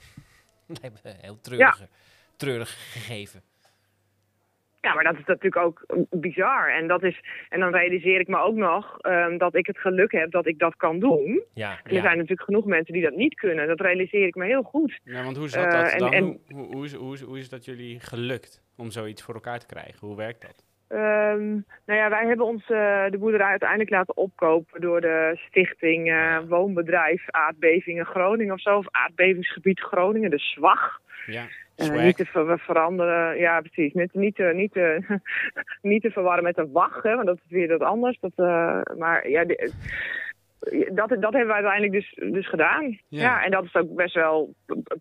Heel 1.21 1.39
treurig, 1.41 1.81
treurig 2.37 2.69
gegeven. 2.93 3.41
Ja, 4.81 4.93
maar 4.93 5.03
dat 5.03 5.17
is 5.17 5.25
natuurlijk 5.25 5.55
ook 5.65 5.83
eh, 5.87 5.97
bizar. 6.09 6.69
En, 6.73 6.87
dat 6.87 7.03
is, 7.03 7.21
en 7.49 7.59
dan 7.59 7.71
realiseer 7.71 8.19
ik 8.19 8.27
me 8.27 8.37
ook 8.37 8.55
nog 8.55 8.97
ehm, 8.99 9.37
dat 9.37 9.55
ik 9.55 9.65
het 9.67 9.77
geluk 9.77 10.11
heb 10.11 10.31
dat 10.31 10.47
ik 10.47 10.59
dat 10.59 10.75
kan 10.75 10.99
doen. 10.99 11.41
Ja, 11.53 11.71
En 11.71 11.77
er 11.83 11.93
ja. 11.93 12.01
zijn 12.01 12.15
natuurlijk 12.17 12.41
genoeg 12.41 12.65
mensen 12.65 12.93
die 12.93 13.03
dat 13.03 13.15
niet 13.15 13.35
kunnen. 13.35 13.67
Dat 13.67 13.79
realiseer 13.81 14.27
ik 14.27 14.35
me 14.35 14.45
heel 14.45 14.61
goed. 14.63 14.99
Ja, 15.03 15.23
want 15.23 15.37
hoe 15.37 15.45
Eh, 15.47 15.53
dat 15.71 15.91
en- 15.91 15.99
dan? 15.99 16.13
en- 16.13 16.23
hoe, 16.23 16.39
hoe, 16.53 16.65
hoe, 16.75 16.85
is, 16.85 16.93
hoe, 16.93 17.13
is, 17.13 17.21
hoe 17.21 17.37
is 17.37 17.49
dat 17.49 17.65
jullie 17.65 17.99
gelukt 17.99 18.63
om 18.77 18.91
zoiets 18.91 19.23
voor 19.23 19.33
elkaar 19.33 19.59
te 19.59 19.65
krijgen? 19.65 20.07
Hoe 20.07 20.15
werkt 20.17 20.41
dat? 20.41 20.63
Ehm, 20.87 21.49
nou 21.85 21.99
ja, 21.99 22.09
wij 22.09 22.25
hebben 22.27 22.45
ons 22.45 22.61
eh, 22.69 23.05
de 23.09 23.17
boerderij 23.17 23.47
uiteindelijk 23.49 23.89
laten 23.89 24.17
opkopen 24.17 24.81
door 24.81 25.01
de 25.01 25.39
stichting 25.47 26.09
eh, 26.11 26.37
Woonbedrijf 26.47 27.23
Aardbevingen 27.29 28.05
Groningen 28.05 28.53
of 28.53 28.61
zo. 28.61 28.77
Of 28.77 28.85
Aardbevingsgebied 28.91 29.79
Groningen, 29.79 30.29
de 30.29 30.39
SWAG. 30.39 30.99
Ja, 31.25 31.43
Eh, 31.81 31.87
swag. 31.87 32.03
niet 32.03 32.17
te 32.17 32.25
ver- 32.25 32.59
veranderen, 32.59 33.37
ja 33.37 33.59
precies. 33.61 33.93
Niet, 33.93 34.13
niet, 34.13 34.35
te, 34.35 34.51
niet, 34.55 34.71
te, 34.71 34.99
niet 35.81 36.01
te 36.01 36.11
verwarren 36.11 36.43
met 36.43 36.57
een 36.57 36.71
WAG, 36.71 37.03
hè, 37.03 37.15
want 37.15 37.27
dat 37.27 37.37
is 37.45 37.51
weer 37.51 37.67
wat 37.67 37.81
anders. 37.81 38.19
Dat, 38.19 38.31
eh, 38.35 38.81
maar 38.97 39.29
ja, 39.29 39.45
de- 39.45 39.71
dat, 40.91 41.09
dat 41.09 41.33
hebben 41.33 41.47
we 41.47 41.53
uiteindelijk 41.53 41.91
dus, 41.93 42.31
dus 42.31 42.49
gedaan. 42.49 42.99
Ja. 43.07 43.21
Ja. 43.21 43.43
en 43.43 43.51
dat 43.51 43.63
is 43.63 43.75
ook 43.75 43.95
best 43.95 44.15
wel 44.15 44.53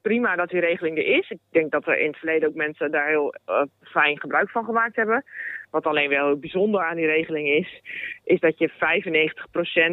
prima 0.02 0.36
dat 0.36 0.48
die 0.48 0.60
regeling 0.60 0.98
er 0.98 1.06
is. 1.06 1.30
Ik 1.30 1.38
denk 1.50 1.70
dat 1.70 1.86
er 1.86 1.98
in 1.98 2.06
het 2.06 2.16
verleden 2.16 2.48
ook 2.48 2.54
mensen 2.54 2.90
daar 2.90 3.08
heel 3.08 3.34
eh, 3.44 3.62
fijn 3.82 4.20
gebruik 4.20 4.50
van 4.50 4.64
gemaakt 4.64 4.96
hebben. 4.96 5.24
Wat 5.70 5.84
alleen 5.86 6.08
wel 6.08 6.26
heel 6.26 6.38
bijzonder 6.38 6.84
aan 6.84 6.96
die 6.96 7.06
regeling 7.06 7.48
is, 7.48 7.80
is 8.24 8.40
dat 8.40 8.58
je 8.58 8.70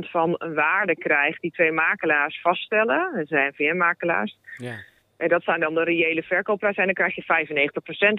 95% 0.05 0.09
van 0.09 0.35
een 0.38 0.53
waarde 0.53 0.95
krijgt 0.95 1.41
die 1.41 1.51
twee 1.51 1.71
makelaars 1.71 2.41
vaststellen. 2.41 3.11
Dat 3.15 3.27
zijn 3.27 3.53
VM-makelaars. 3.53 4.38
Ja. 4.57 4.75
En 5.18 5.28
dat 5.28 5.43
zijn 5.43 5.59
dan 5.59 5.74
de 5.74 5.84
reële 5.84 6.24
verkoopprijzen 6.24 6.80
en 6.84 6.93
dan 6.93 7.05
krijg 7.07 7.15
je 7.15 7.24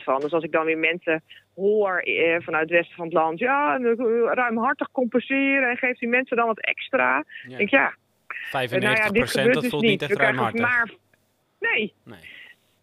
95% 0.00 0.04
van. 0.04 0.20
Dus 0.20 0.32
als 0.32 0.44
ik 0.44 0.52
dan 0.52 0.64
weer 0.64 0.78
mensen 0.78 1.22
hoor 1.54 1.98
eh, 1.98 2.40
vanuit 2.40 2.62
het 2.62 2.78
westen 2.78 2.96
van 2.96 3.04
het 3.04 3.14
land... 3.14 3.38
ja, 3.38 3.76
ruimhartig 4.34 4.90
compenseren 4.90 5.70
en 5.70 5.76
geeft 5.76 6.00
die 6.00 6.08
mensen 6.08 6.36
dan 6.36 6.46
wat 6.46 6.60
extra. 6.60 7.24
Ja. 7.42 7.48
denk 7.48 7.60
ik, 7.60 7.70
ja, 7.70 7.94
95 8.28 8.80
nou 8.90 8.96
ja, 8.96 9.20
dit 9.20 9.30
gebeurt 9.30 9.52
dat 9.54 9.62
dus 9.62 9.70
voelt 9.70 9.82
niet. 9.82 9.90
niet 9.90 10.02
echt 10.10 10.20
ruimhartig. 10.20 10.60
Maar, 10.60 10.90
nee. 11.60 11.94
Nee. 12.04 12.18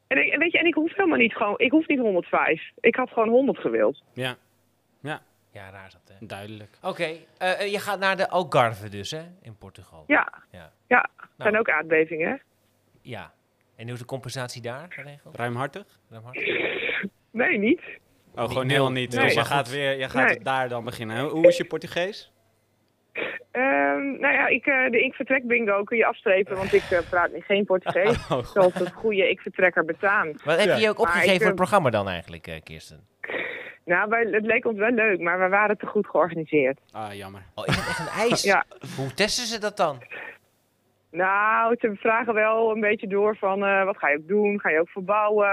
En, 0.08 0.26
ik- 0.26 0.38
weet 0.38 0.52
je, 0.52 0.60
en 0.60 0.66
ik 0.66 0.74
hoef 0.74 0.96
helemaal 0.96 1.18
niet 1.18 1.36
gewoon... 1.36 1.54
Ik 1.58 1.72
hoef 1.72 1.88
niet 1.88 2.00
105. 2.00 2.62
Ik 2.80 2.96
had 2.96 3.10
gewoon 3.10 3.30
100 3.30 3.58
gewild. 3.58 4.04
Ja, 4.14 4.36
ja, 5.02 5.22
Ja, 5.52 5.70
raar 5.70 5.86
is 5.88 5.94
dat, 5.94 6.18
hè. 6.20 6.26
duidelijk. 6.28 6.78
Oké, 6.82 7.04
eh, 7.38 7.62
eh, 7.62 7.72
je 7.72 7.80
gaat 7.80 8.00
naar 8.00 8.18
de 8.18 8.30
Algarve 8.30 8.90
dus, 8.90 9.12
hè, 9.12 9.22
in 9.42 9.58
Portugal. 9.58 10.04
Ja, 10.08 10.34
Ja. 10.52 10.72
ja. 10.88 11.10
Het 11.18 11.30
zijn 11.38 11.54
Nou. 11.54 11.58
ook 11.58 11.70
aardbevingen, 11.70 12.30
hè? 12.30 12.36
Ja. 13.02 13.32
En 13.76 13.84
hoe 13.84 13.94
is 13.94 14.00
de 14.00 14.06
compensatie 14.06 14.62
daar 14.62 14.86
geregeld? 14.90 15.36
Ruimhartig? 15.38 15.86
Nee, 17.32 17.58
niet. 17.58 17.82
Oh, 18.36 18.48
gewoon 18.48 18.70
heel 18.70 18.92
niet. 18.92 19.12
Nee. 19.12 19.24
Dus 19.24 19.34
je 19.34 19.46
gaat, 19.46 19.70
weer, 19.70 19.98
je 20.00 20.10
gaat 20.10 20.28
Nee. 20.30 20.40
daar 20.40 20.70
dan 20.70 20.84
beginnen. 20.84 21.20
Hoe- 21.30 21.48
is 21.48 21.58
je 21.58 21.66
Portugees? 21.66 22.32
Ehm, 23.52 24.20
nou 24.20 24.34
ja, 24.34 24.48
ik, 24.48 24.66
eh, 24.66 24.90
de 24.92 25.04
ik 25.04 25.14
vertrek 25.14 25.48
bingo 25.48 25.84
kun 25.84 25.98
je 25.98 26.06
afstrepen, 26.06 26.56
want 26.56 26.74
ik 26.74 26.84
eh, 26.92 27.00
praat 27.10 27.32
niet- 27.34 27.44
geen 27.44 27.66
Portugees. 27.66 28.10
Oh, 28.18 28.32
goed. 28.32 28.48
zoals 28.48 28.74
het 28.74 28.92
goede 28.94 29.30
ik 29.30 29.40
vertrekker 29.40 29.86
betaamt. 29.86 30.44
Wat 30.44 30.60
heb 30.64 30.76
je 30.76 30.82
je 30.82 30.90
ook 30.90 31.00
opgegeven 31.00 31.32
ik, 31.34 31.38
voor 31.38 31.48
het 31.48 31.56
programma 31.56 31.90
dan 31.90 32.10
eigenlijk, 32.10 32.48
eh, 32.48 32.62
Kirsten? 32.64 33.08
Nou, 33.86 34.10
wij, 34.10 34.28
het 34.32 34.46
leek 34.46 34.66
ons 34.66 34.78
wel 34.78 34.92
leuk, 34.92 35.20
maar 35.20 35.40
we 35.40 35.48
waren 35.48 35.78
te 35.78 35.86
goed 35.86 36.08
georganiseerd. 36.08 36.80
Ah, 36.92 37.14
jammer. 37.14 37.42
Oh, 37.56 37.66
is 37.68 37.76
het 37.76 37.88
echt 37.88 38.00
een 38.00 38.30
ijs? 38.30 38.44
Ja. 38.44 38.64
Hoe 38.98 39.14
testen 39.14 39.46
ze 39.46 39.60
dat 39.60 39.78
dan? 39.78 40.02
Nou, 41.16 41.76
ze 41.80 41.92
vragen 41.96 42.34
wel 42.34 42.72
een 42.72 42.80
beetje 42.80 43.08
door 43.08 43.38
van 43.38 43.66
eh, 43.66 43.84
wat 43.86 43.98
ga 43.98 44.10
je 44.10 44.18
ook 44.18 44.28
doen? 44.28 44.60
Ga 44.60 44.70
je 44.70 44.80
ook 44.80 44.90
verbouwen? 44.90 45.48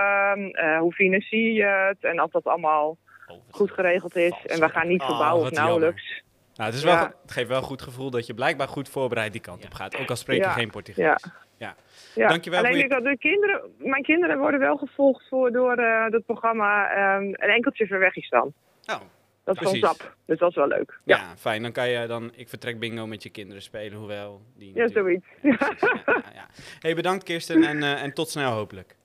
Eh, 0.52 0.78
hoe 0.78 0.92
financier 0.92 1.52
je 1.52 1.64
het? 1.88 2.04
En 2.04 2.18
als 2.18 2.30
dat 2.30 2.44
allemaal 2.44 2.96
Oh, 3.26 3.36
goed 3.50 3.70
geregeld 3.70 4.16
is. 4.16 4.34
En 4.46 4.60
we 4.60 4.68
gaan 4.68 4.88
niet 4.88 5.00
Oh, 5.00 5.06
verbouwen 5.06 5.42
of 5.42 5.50
jammer. 5.50 5.64
nauwelijks. 5.70 6.22
Nou, 6.54 6.70
het, 6.70 6.78
is 6.78 6.84
wel, 6.84 6.94
Ja. 6.94 7.14
het 7.22 7.32
geeft 7.32 7.48
wel 7.48 7.56
een 7.56 7.62
goed 7.62 7.82
gevoel 7.82 8.10
dat 8.10 8.26
je 8.26 8.34
blijkbaar 8.34 8.68
goed 8.68 8.88
voorbereid 8.88 9.32
die 9.32 9.40
kant 9.40 9.64
op 9.64 9.74
gaat. 9.74 9.96
Ook 9.98 10.10
al 10.10 10.16
spreek 10.16 10.38
je 10.38 10.44
Ja. 10.44 10.50
geen 10.50 10.70
Portugees. 10.70 11.04
Ja. 11.04 11.16
Ja. 11.56 11.74
Ja. 12.14 12.28
Dankjewel 12.28 12.58
Alleen 12.64 12.76
je- 12.76 12.84
ik 12.84 12.90
dat 12.90 13.04
de 13.04 13.18
kinderen, 13.18 13.60
mijn 13.78 14.02
kinderen 14.02 14.38
worden 14.38 14.60
wel 14.60 14.76
gevolgd 14.76 15.28
voor, 15.28 15.52
door 15.52 15.74
eh 15.74 16.10
dat 16.10 16.24
programma 16.26 16.90
ehm, 16.90 17.22
Een 17.24 17.34
enkeltje 17.50 17.86
ver 17.86 17.98
weg 17.98 18.16
is 18.16 18.28
dan. 18.28 18.52
Oh, 18.86 19.00
Dat 19.44 19.54
is 19.54 19.60
Precies. 19.60 19.80
gewoon 19.80 19.96
tap. 19.96 20.16
Dus 20.26 20.38
dat 20.38 20.50
is 20.50 20.56
wel 20.56 20.66
leuk. 20.66 20.98
ja. 21.04 21.16
Ja, 21.16 21.36
fijn. 21.36 21.62
Dan 21.62 21.72
kan 21.72 21.88
je 21.88 22.06
dan 22.06 22.30
Ik 22.34 22.48
Vertrek 22.48 22.78
Bingo 22.78 23.06
met 23.06 23.22
je 23.22 23.30
kinderen 23.30 23.62
spelen, 23.62 23.98
hoewel... 23.98 24.42
Die 24.56 24.74
ja, 24.74 24.82
natuurlijk- 24.82 25.24
zoiets. 25.42 25.60
Ja, 25.60 26.30
ja. 26.34 26.46
Hey, 26.80 26.94
bedankt 26.94 27.24
Kirsten 27.24 27.64
en, 27.64 27.82
eh, 27.82 28.02
en 28.02 28.12
tot 28.14 28.28
snel 28.28 28.52
hopelijk. 28.52 28.96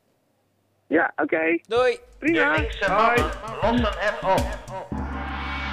ja, 0.88 1.14
oké. 1.16 1.60
Doei! 1.68 1.98
Prima. 2.20 2.54
De 2.56 2.60
linkse 2.62 2.92
Hoi. 2.92 3.22
mannen 3.62 3.82
lossen 3.82 4.00
het 4.00 4.82
op. 4.92 5.07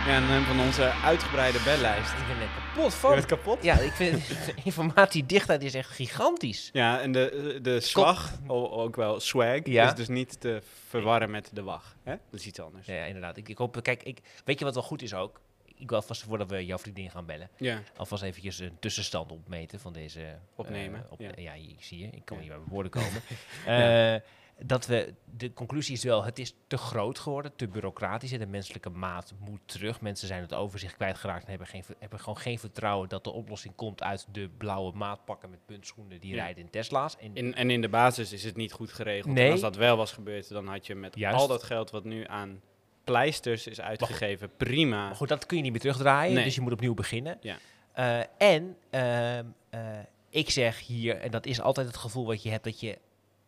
Ja, 0.07 0.11
en 0.17 0.23
eh, 0.23 0.47
van 0.47 0.61
onze 0.61 0.91
uitgebreide 0.93 1.59
bellijst. 1.65 2.13
Ik 2.13 2.27
ben 2.27 2.39
net 2.39 2.49
kapot 2.55 2.93
Je 2.93 2.99
van. 2.99 3.11
bent 3.15 3.27
kapot? 3.27 3.63
Ja, 3.63 3.79
ik 3.79 3.93
vind 3.93 4.29
de 4.47 4.55
informatiedichtheid 4.65 5.63
is 5.63 5.75
echt 5.75 5.91
gigantisch. 5.91 6.71
Ja, 6.73 7.01
en 7.01 7.13
de, 7.13 7.59
de 7.63 7.81
swag, 7.81 8.33
o- 8.47 8.69
ook 8.71 8.97
wel 8.97 9.21
swag, 9.21 9.59
Ja. 9.67 9.87
is 9.89 9.95
dus 9.95 10.09
niet 10.09 10.41
te 10.41 10.63
verwarren 10.89 11.31
met 11.31 11.51
de 11.53 11.63
wag. 11.63 11.97
Hè? 12.03 12.15
Dat 12.31 12.41
is 12.41 12.47
iets 12.47 12.61
anders. 12.61 12.87
Ja, 12.87 13.05
inderdaad. 13.05 13.37
Ik, 13.37 13.49
ik 13.49 13.59
hoop, 13.59 13.79
kijk, 13.83 14.03
ik, 14.03 14.19
weet 14.45 14.59
je 14.59 14.65
wat 14.65 14.75
wel 14.75 14.83
goed 14.83 15.03
is 15.03 15.15
ook? 15.15 15.41
Ik 15.77 15.89
wil 15.89 15.99
alvast 15.99 16.23
voordat 16.23 16.51
we 16.51 16.67
jouw 16.67 16.79
vriendin 16.79 17.11
gaan 17.11 17.27
bellen, 17.27 17.49
Ja. 17.57 17.81
alvast 17.97 18.23
eventjes 18.23 18.59
een 18.59 18.77
tussenstand 18.81 19.33
opmeten 19.33 19.81
van 19.81 19.93
deze... 19.93 20.21
eh, 20.21 20.27
Opnemen, 20.57 21.07
op, 21.11 21.21
ja. 21.21 21.31
ja. 21.37 21.53
hier 21.53 21.75
zie 21.79 21.99
je. 21.99 22.07
Ik 22.13 22.25
kan 22.25 22.39
niet 22.39 22.49
bij 22.49 22.57
mijn 22.57 22.71
woorden 22.71 22.91
komen. 22.93 23.23
Eh, 23.67 24.21
dat 24.67 24.87
we, 24.87 25.15
de 25.37 25.53
conclusie 25.53 25.95
is 25.95 26.05
wel, 26.05 26.25
het 26.25 26.39
is 26.39 26.55
te 26.67 26.77
groot 26.77 27.19
geworden, 27.19 27.53
te 27.57 27.69
bureaucratisch. 27.69 28.33
en 28.33 28.39
De 28.39 28.47
menselijke 28.47 28.91
maat 28.91 29.33
moet 29.39 29.61
terug. 29.65 30.01
Mensen 30.01 30.27
zijn 30.29 30.41
het 30.41 30.55
overzicht 30.55 30.95
kwijtgeraakt 30.97 31.43
en 31.45 31.49
hebben, 31.51 31.67
geen, 31.67 31.85
hebben 31.99 32.19
gewoon 32.19 32.37
geen 32.39 32.59
vertrouwen 32.59 33.09
dat 33.09 33.25
de 33.25 33.31
oplossing 33.33 33.75
komt 33.75 34.03
uit 34.03 34.27
de 34.33 34.49
blauwe 34.57 34.93
maatpakken 34.97 35.51
met 35.51 35.59
puntschoenen 35.67 36.21
die 36.21 36.35
Ja. 36.35 36.43
rijden 36.43 36.63
in 36.65 36.71
Tesla's. 36.71 37.17
En 37.17 37.31
In, 37.35 37.55
en 37.55 37.71
in 37.71 37.81
de 37.81 37.89
basis 37.89 38.33
is 38.33 38.45
het 38.45 38.57
niet 38.57 38.73
goed 38.73 38.93
geregeld. 38.93 39.35
Nee. 39.35 39.47
En 39.47 39.53
als 39.53 39.61
dat 39.61 39.77
wel 39.77 39.97
was 39.97 40.13
gebeurd, 40.13 40.49
dan 40.49 40.67
had 40.69 40.87
je 40.87 40.95
met 40.95 41.17
Juist. 41.17 41.39
al 41.41 41.47
dat 41.49 41.63
geld 41.63 41.91
wat 41.91 42.05
nu 42.05 42.25
aan 42.27 42.61
pleisters 43.05 43.67
is 43.67 43.81
uitgegeven, 43.81 44.51
prima. 44.57 45.07
Maar 45.07 45.17
goed, 45.17 45.29
dat 45.29 45.47
kun 45.47 45.57
je 45.57 45.63
niet 45.63 45.73
meer 45.73 45.81
terugdraaien, 45.81 46.35
Nee. 46.35 46.45
dus 46.45 46.55
je 46.55 46.61
moet 46.61 46.73
opnieuw 46.73 46.95
beginnen. 46.95 47.39
Ja. 47.41 47.57
Eh, 47.93 48.53
en 48.55 48.77
ehm, 48.91 49.45
eh, 49.71 49.81
ik 50.31 50.51
zeg 50.51 50.81
hier, 50.81 51.17
en 51.17 51.31
dat 51.31 51.47
is 51.47 51.61
altijd 51.61 51.87
het 51.87 51.97
gevoel 51.97 52.27
wat 52.27 52.43
je 52.43 52.51
hebt, 52.51 52.65
dat 52.65 52.81
je 52.81 52.99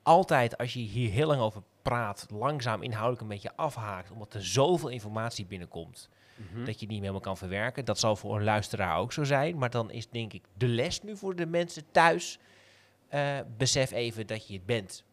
altijd, 0.06 0.58
als 0.58 0.72
je 0.72 0.80
hier 0.80 1.10
heel 1.10 1.26
lang 1.26 1.40
over 1.40 1.62
praat, 1.82 2.26
langzaam 2.30 2.82
inhoudelijk 2.82 3.22
een 3.22 3.28
beetje 3.28 3.56
afhaakt, 3.56 4.10
omdat 4.10 4.34
er 4.34 4.44
zoveel 4.46 4.88
informatie 4.88 5.46
binnenkomt, 5.46 6.08
Mhm. 6.36 6.58
dat 6.58 6.66
je 6.66 6.70
het 6.72 6.80
niet 6.80 6.88
meer 6.88 6.98
helemaal 6.98 7.20
kan 7.20 7.36
verwerken. 7.36 7.84
Dat 7.84 7.98
zal 7.98 8.16
voor 8.16 8.36
een 8.36 8.44
luisteraar 8.44 8.96
ook 8.98 9.12
zo 9.12 9.24
zijn, 9.24 9.58
maar 9.58 9.70
dan 9.70 9.90
is 9.90 10.08
denk 10.08 10.32
ik 10.32 10.44
de 10.54 10.66
les 10.68 11.02
nu 11.02 11.16
voor 11.16 11.36
de 11.36 11.46
mensen 11.46 11.82
thuis, 11.90 12.38
eh, 13.08 13.38
besef 13.56 13.90
even 13.90 14.26
dat 14.26 14.46
je 14.48 14.54
het 14.54 14.66
bent. 14.66 15.04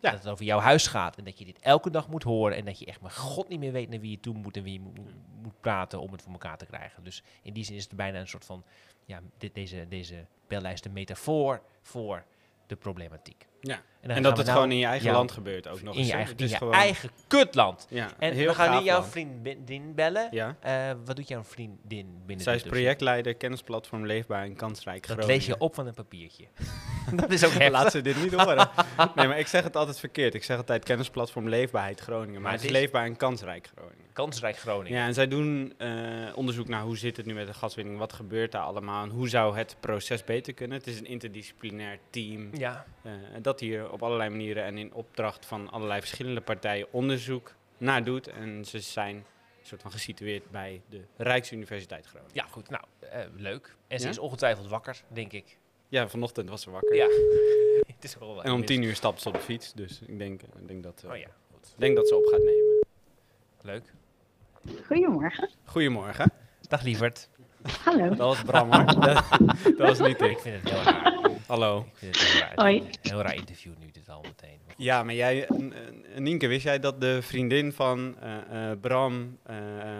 Ja. 0.00 0.10
Dat 0.10 0.18
het 0.22 0.28
over 0.28 0.44
jouw 0.44 0.58
huis 0.58 0.86
gaat 0.86 1.16
en 1.16 1.24
dat 1.24 1.38
je 1.38 1.44
dit 1.44 1.58
elke 1.58 1.90
dag 1.90 2.08
moet 2.08 2.22
horen 2.22 2.56
en 2.56 2.64
dat 2.64 2.78
je 2.78 2.86
echt 2.86 3.00
maar 3.00 3.10
god 3.10 3.48
niet 3.48 3.58
meer 3.58 3.72
weet 3.72 3.88
naar 3.88 4.00
wie 4.00 4.10
je 4.10 4.20
toe 4.20 4.34
moet 4.34 4.56
en 4.56 4.62
wie 4.62 4.72
je 4.72 4.80
moet, 4.80 4.98
moet 5.42 5.60
praten 5.60 6.00
om 6.00 6.12
het 6.12 6.22
voor 6.22 6.32
elkaar 6.32 6.58
te 6.58 6.66
krijgen. 6.66 7.04
Dus 7.04 7.22
in 7.42 7.52
die 7.52 7.64
zin 7.64 7.76
is 7.76 7.82
het 7.84 7.96
bijna 7.96 8.18
een 8.20 8.28
soort 8.28 8.44
van, 8.44 8.64
ja, 9.04 9.20
dit, 9.38 9.54
deze, 9.54 9.86
deze 9.88 10.26
bellijst 10.46 10.84
een 10.84 10.92
metafoor 10.92 11.62
voor 11.82 12.24
de 12.66 12.76
problematiek. 12.76 13.46
Ja. 13.60 13.80
En, 14.02 14.22
dat 14.22 14.36
het 14.36 14.46
nou- 14.46 14.58
gewoon 14.58 14.72
in 14.72 14.78
je 14.78 14.86
eigen 14.86 15.12
land 15.12 15.32
gebeurt 15.32 15.68
ook 15.68 15.82
nog 15.82 15.94
In 15.94 15.98
eens. 16.00 16.08
je 16.08 16.14
eigen, 16.14 16.36
in 16.36 16.48
je 16.48 16.56
gewoon- 16.56 16.72
eigen 16.74 17.10
kutland. 17.26 17.86
Ja, 17.90 18.08
En 18.18 18.34
we 18.34 18.54
gaan 18.54 18.78
nu 18.78 18.84
jouw 18.84 18.98
land. 18.98 19.10
vriendin 19.12 19.94
bellen. 19.94 20.28
Ja. 20.30 20.56
Eh, 20.60 20.90
wat 21.04 21.16
doet 21.16 21.28
jouw 21.28 21.44
vriendin 21.44 22.20
binnen 22.26 22.44
Zij 22.44 22.54
is 22.54 22.62
projectleider 22.62 23.34
kennisplatform 23.34 24.06
Leefbaar 24.06 24.44
en 24.44 24.54
Kansrijk 24.56 25.00
Dat 25.06 25.10
Groningen. 25.16 25.34
lees 25.36 25.46
je 25.46 25.58
op 25.58 25.74
van 25.74 25.86
een 25.86 25.94
papiertje. 25.94 26.44
dat 27.20 27.30
is 27.30 27.44
ook 27.44 27.50
heftig. 27.58 27.70
Laat 27.70 27.90
ze 27.92 28.00
dit 28.00 28.22
niet 28.22 28.32
horen. 28.34 28.68
nee, 29.14 29.28
maar 29.28 29.38
ik 29.38 29.46
zeg 29.46 29.62
het 29.64 29.76
altijd 29.76 29.98
verkeerd. 29.98 30.34
Ik 30.34 30.44
zeg 30.44 30.56
altijd 30.56 30.84
kennisplatform 30.84 31.48
Leefbaarheid 31.48 32.00
Groningen. 32.00 32.32
Maar, 32.32 32.42
Maar 32.42 32.52
het 32.52 32.62
is 32.64 32.70
Leefbaar 32.70 33.04
en 33.04 33.16
Kansrijk 33.16 33.70
Groningen. 33.74 34.00
Kansrijk 34.12 34.56
Groningen. 34.58 34.98
Ja, 34.98 35.06
en 35.06 35.14
zij 35.14 35.28
doen 35.28 35.74
eh, 35.78 35.88
onderzoek 36.34 36.68
naar 36.68 36.82
hoe 36.82 36.96
zit 36.96 37.16
het 37.16 37.26
nu 37.26 37.34
met 37.34 37.46
de 37.46 37.54
gaswinning, 37.54 37.98
wat 37.98 38.12
gebeurt 38.12 38.52
daar 38.52 38.62
allemaal 38.62 39.04
en 39.04 39.10
hoe 39.10 39.28
zou 39.28 39.56
het 39.56 39.76
proces 39.80 40.24
beter 40.24 40.52
kunnen. 40.52 40.78
Het 40.78 40.86
is 40.86 40.98
een 40.98 41.06
interdisciplinair 41.06 41.98
team 42.10 42.48
Ja. 42.52 42.84
eh, 43.02 43.12
dat 43.42 43.60
hier 43.60 43.90
op 43.92 44.02
allerlei 44.02 44.30
manieren 44.30 44.64
en 44.64 44.78
in 44.78 44.94
opdracht 44.94 45.46
van 45.46 45.70
allerlei 45.70 46.00
verschillende 46.00 46.40
partijen 46.40 46.86
onderzoek 46.90 47.54
naar 47.78 48.04
doet. 48.04 48.28
En 48.28 48.64
ze 48.64 48.80
zijn 48.80 49.16
een 49.16 49.66
soort 49.68 49.82
van 49.82 49.90
gesitueerd 49.90 50.50
bij 50.50 50.80
de 50.88 51.00
Rijksuniversiteit 51.16 52.06
Groningen. 52.06 52.34
Ja, 52.34 52.44
goed. 52.50 52.68
Nou, 52.70 52.84
eh, 52.98 53.20
leuk. 53.36 53.74
En 53.88 53.98
ze 53.98 54.04
Ja? 54.04 54.10
is 54.10 54.18
ongetwijfeld 54.18 54.68
wakker, 54.68 55.02
denk 55.08 55.32
ik. 55.32 55.58
Ja, 55.88 56.08
vanochtend 56.08 56.48
was 56.48 56.62
ze 56.62 56.70
wakker. 56.70 56.94
Ja. 56.94 57.06
Het 57.94 58.04
is 58.04 58.18
wel 58.18 58.42
En 58.42 58.52
om 58.52 58.64
tien 58.64 58.82
uur 58.82 58.94
stapt 58.94 59.20
ze 59.22 59.28
op 59.28 59.34
de 59.34 59.40
fiets, 59.40 59.72
dus 59.72 60.00
ik 60.06 60.18
denk, 60.18 60.42
ik 60.42 60.68
denk, 60.68 60.82
dat, 60.82 61.02
eh, 61.04 61.10
Oh 61.10 61.16
ja, 61.16 61.28
goed. 61.52 61.74
denk 61.76 61.96
dat 61.96 62.08
ze 62.08 62.16
op 62.16 62.24
gaat 62.24 62.42
nemen. 62.42 62.86
Leuk. 63.60 63.92
Goedemorgen. 64.86 65.50
Goedemorgen. 65.64 66.32
Dag 66.68 66.82
lieverd. 66.82 67.28
Hallo. 67.84 68.08
Dat 68.08 68.18
was 68.18 68.42
Bram 68.42 68.70
dat, 69.00 69.24
dat 69.62 69.76
was 69.78 69.98
niet 69.98 70.20
Ik 70.20 70.30
ik. 70.30 70.38
vind 70.38 70.62
het 70.62 70.70
heel 70.72 70.82
raar. 70.82 71.11
Hallo. 71.52 71.78
Ik 71.78 71.96
vind 71.96 72.18
het 72.20 72.28
heel 72.28 72.40
raar. 72.40 72.52
Hoi. 72.54 72.82
Heel 73.02 73.20
raar 73.20 73.34
interview 73.34 73.72
nu 73.78 73.90
dit 73.90 74.08
al 74.08 74.20
meteen. 74.22 74.58
Maar. 74.66 74.74
Ja, 74.78 75.02
maar 75.02 75.14
jij, 75.14 75.48
Nienke, 76.16 76.46
wist 76.46 76.62
jij 76.64 76.78
dat 76.78 77.00
de 77.00 77.22
vriendin 77.22 77.72
van 77.72 78.16
eh, 78.20 78.70
eh, 78.70 78.78
Bram 78.80 79.38
eh, 79.42 79.56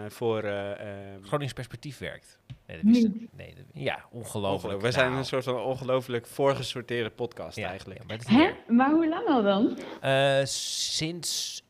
voor... 0.07 0.43
eh, 0.43 0.71
eh, 0.71 1.23
Gronings 1.23 1.53
perspectief 1.53 1.97
werkt. 1.97 2.39
Nee, 2.67 2.77
dat 2.77 2.85
wist 2.93 3.07
nee, 3.31 3.53
dat- 3.55 3.65
ja, 3.73 4.05
ongelooflijk. 4.11 4.81
We 4.81 4.91
zijn 4.91 5.05
Nou, 5.07 5.17
een 5.17 5.25
soort 5.25 5.43
van 5.43 5.55
ongelooflijk 5.61 6.27
voorgesorteerde 6.27 7.09
podcast 7.09 7.57
ja, 7.57 7.69
eigenlijk. 7.69 7.99
ja, 7.99 8.05
maar 8.07 8.37
Hè? 8.67 8.73
Maar 8.73 8.89
hoe 8.91 9.07
lang 9.09 9.27
al 9.27 9.43
dan? 9.43 9.77
Eh, 10.01 10.45
sinds 10.45 11.62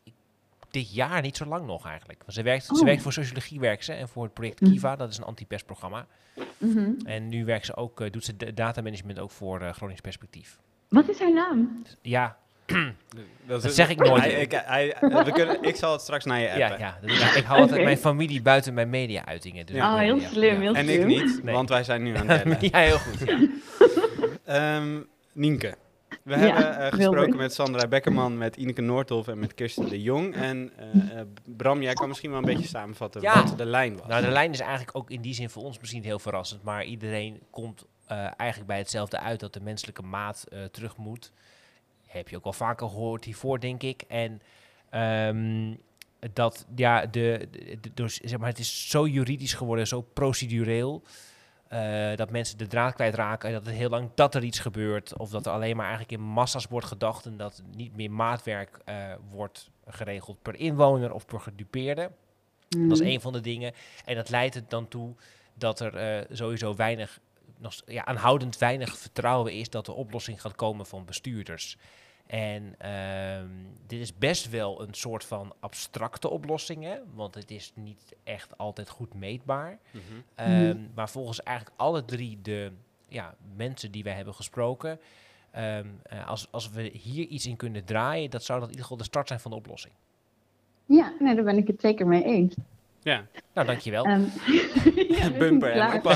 dit 0.73 0.93
jaar 0.93 1.21
niet 1.21 1.37
zo 1.37 1.45
lang 1.45 1.65
nog 1.65 1.87
eigenlijk. 1.87 2.19
Want 2.19 2.33
ze 2.33 2.41
werkt, 2.43 2.65
ze 2.65 2.73
Oh. 2.73 2.83
werkt 2.83 3.01
voor 3.01 3.13
sociologie 3.13 3.59
werkt 3.59 3.85
ze 3.85 3.93
en 3.93 4.07
voor 4.09 4.23
het 4.23 4.33
project 4.33 4.61
Mhm. 4.61 4.71
Kiva, 4.71 4.95
dat 4.95 5.09
is 5.09 5.17
een 5.17 5.23
anti-pestprogramma. 5.23 6.05
Mhm. 6.57 6.89
En 7.05 7.29
nu 7.29 7.45
werkt 7.45 7.65
ze 7.65 7.75
ook, 7.75 8.01
eh, 8.01 8.11
doet 8.11 8.25
ze 8.25 8.37
de 8.37 8.53
datamanagement 8.53 9.19
ook 9.19 9.31
voor 9.31 9.61
eh, 9.61 9.73
Gronings 9.73 10.01
Perspectief. 10.01 10.57
Wat 10.89 11.09
is 11.09 11.19
haar 11.19 11.33
naam? 11.33 11.83
Ja, 12.01 12.37
Dat, 13.47 13.73
zeg 13.73 13.89
ik 13.89 13.97
nooit. 13.99 14.21
Hij, 14.23 14.31
ik, 14.31 14.51
hij, 14.51 14.95
we 14.99 15.31
kunnen, 15.33 15.63
ik 15.63 15.75
zal 15.75 15.91
het 15.91 16.01
straks 16.01 16.25
naar 16.25 16.39
je 16.39 16.49
appen. 16.49 16.79
ja, 16.79 16.97
ja, 17.05 17.35
ik. 17.35 17.43
hou 17.43 17.61
altijd 17.61 17.83
mijn 17.83 17.97
familie 17.97 18.41
buiten 18.41 18.73
mijn 18.73 18.89
media-uitingen. 18.89 19.65
Dus 19.65 19.75
Oh, 19.81 19.93
ik- 19.95 19.99
heel 19.99 20.15
ja, 20.19 20.27
slim, 20.27 20.53
ja. 20.53 20.59
heel 20.59 20.75
En 20.75 20.89
ik 20.89 20.95
slim. 20.95 21.07
niet, 21.07 21.43
Nee. 21.43 21.53
want 21.53 21.69
wij 21.69 21.83
zijn 21.83 22.03
nu 22.03 22.15
aan 22.17 22.29
het 22.29 22.61
ja, 22.71 22.79
heel 22.79 22.97
goed. 22.97 23.19
Ja. 23.25 23.39
Ehm, 24.45 24.99
Nienke, 25.31 25.75
we 26.23 26.31
Ja, 26.31 26.37
hebben 26.37 26.77
eh, 26.79 26.91
gesproken 26.93 27.35
met 27.37 27.53
Sandra 27.53 27.87
Bekkerman, 27.87 28.37
met 28.37 28.55
Ineke 28.55 28.81
Noordhoff 28.81 29.27
en 29.27 29.39
met 29.39 29.53
Kirsten 29.53 29.89
de 29.89 30.01
Jong. 30.01 30.35
En 30.35 30.71
eh, 30.77 31.19
eh, 31.19 31.27
Bram, 31.45 31.81
jij 31.81 31.93
kan 31.93 32.07
misschien 32.07 32.29
wel 32.29 32.39
een 32.39 32.45
beetje 32.45 32.67
samenvatten 32.67 33.21
Ja. 33.21 33.43
wat 33.43 33.57
de 33.57 33.65
lijn 33.65 33.97
was. 33.97 34.07
Nou, 34.07 34.21
de 34.23 34.31
lijn 34.31 34.51
is 34.51 34.59
eigenlijk 34.59 34.97
ook 34.97 35.09
in 35.09 35.21
die 35.21 35.33
zin 35.33 35.49
voor 35.49 35.63
ons 35.63 35.79
misschien 35.79 36.03
heel 36.03 36.19
verrassend. 36.19 36.63
Maar 36.63 36.83
iedereen 36.85 37.39
komt 37.49 37.85
eh, 38.07 38.17
eigenlijk 38.37 38.67
bij 38.69 38.77
hetzelfde 38.77 39.19
uit 39.19 39.39
dat 39.39 39.53
de 39.53 39.61
menselijke 39.61 40.01
maat 40.01 40.45
eh, 40.51 40.63
terug 40.63 40.97
moet. 40.97 41.31
Heb 42.07 42.29
je 42.29 42.35
ook 42.37 42.45
al 42.45 42.53
vaker 42.53 42.87
gehoord 42.89 43.25
hiervoor, 43.25 43.59
denk 43.59 43.83
ik. 43.83 44.01
En 44.07 44.41
ehm, 44.89 45.73
dat, 46.33 46.65
ja, 46.75 47.05
de, 47.05 47.47
de, 47.51 47.77
de- 47.81 47.91
dus, 47.93 48.17
zeg 48.19 48.39
maar, 48.39 48.49
het 48.49 48.59
is 48.59 48.89
zo 48.89 49.07
juridisch 49.07 49.53
geworden, 49.53 49.87
zo 49.87 50.01
procedureel. 50.01 51.01
Eh, 51.73 52.15
dat 52.15 52.29
mensen 52.29 52.57
de 52.57 52.67
draad 52.67 52.93
kwijtraken 52.93 53.49
en 53.49 53.55
dat 53.55 53.65
het 53.65 53.75
heel 53.75 53.89
lang 53.89 54.09
dat 54.15 54.35
er 54.35 54.43
iets 54.43 54.59
gebeurt. 54.59 55.17
Of 55.17 55.29
dat 55.29 55.45
er 55.45 55.51
alleen 55.51 55.75
maar 55.75 55.87
eigenlijk 55.87 56.21
in 56.21 56.27
massa's 56.27 56.65
wordt 56.65 56.87
gedacht 56.87 57.25
en 57.25 57.37
dat 57.37 57.63
niet 57.75 57.95
meer 57.95 58.11
maatwerk 58.11 58.79
eh, 58.85 58.95
wordt 59.29 59.69
geregeld 59.87 60.41
per 60.41 60.55
inwoner 60.55 61.13
of 61.13 61.25
per 61.25 61.39
gedupeerde. 61.39 62.11
Mm. 62.77 62.89
Dat 62.89 62.99
is 62.99 63.07
een 63.07 63.21
van 63.21 63.33
de 63.33 63.41
dingen. 63.41 63.73
En 64.05 64.15
dat 64.15 64.29
leidt 64.29 64.55
er 64.55 64.63
dan 64.67 64.87
toe 64.87 65.15
dat 65.53 65.79
er 65.79 65.95
eh, 65.95 66.25
sowieso 66.31 66.75
weinig, 66.75 67.19
nog, 67.57 67.73
ja, 67.85 68.05
aanhoudend 68.05 68.57
weinig 68.57 68.97
vertrouwen 68.97 69.53
is 69.53 69.69
dat 69.69 69.85
de 69.85 69.93
oplossing 69.93 70.41
gaat 70.41 70.55
komen 70.55 70.85
van 70.85 71.05
bestuurders. 71.05 71.77
En 72.27 72.75
ehm, 72.77 73.49
dit 73.87 73.99
is 73.99 74.17
best 74.17 74.49
wel 74.49 74.81
een 74.81 74.93
soort 74.93 75.23
van 75.23 75.53
abstracte 75.59 76.29
oplossing, 76.29 76.83
hè? 76.83 76.97
want 77.13 77.35
het 77.35 77.51
is 77.51 77.71
niet 77.75 78.15
echt 78.23 78.57
altijd 78.57 78.89
goed 78.89 79.13
meetbaar. 79.13 79.79
Mhm. 79.91 80.01
Ehm, 80.35 80.77
Maar 80.95 81.09
volgens 81.09 81.43
eigenlijk 81.43 81.77
alle 81.79 82.05
drie 82.05 82.41
de 82.41 82.71
ja, 83.07 83.35
mensen 83.55 83.91
die 83.91 84.03
wij 84.03 84.13
hebben 84.13 84.33
gesproken, 84.33 84.99
ehm, 85.51 85.87
eh, 86.03 86.27
als, 86.27 86.47
als 86.51 86.69
we 86.69 86.81
hier 86.81 87.27
iets 87.27 87.45
in 87.45 87.55
kunnen 87.55 87.85
draaien, 87.85 88.29
dat 88.29 88.43
zou 88.43 88.59
dat 88.59 88.67
in 88.67 88.73
ieder 88.73 88.83
geval 88.89 89.03
de 89.03 89.09
start 89.09 89.27
zijn 89.27 89.39
van 89.39 89.51
de 89.51 89.57
oplossing. 89.57 89.93
Ja, 90.85 91.13
nee, 91.19 91.35
daar 91.35 91.43
ben 91.43 91.57
ik 91.57 91.67
het 91.67 91.81
zeker 91.81 92.07
mee 92.07 92.23
eens. 92.23 92.55
Ja, 93.03 93.25
Nou, 93.53 93.67
dankjewel. 93.67 94.05
Ehm, 94.05 94.23
ja, 95.19 95.29
bumper 95.29 95.71
en 95.71 96.01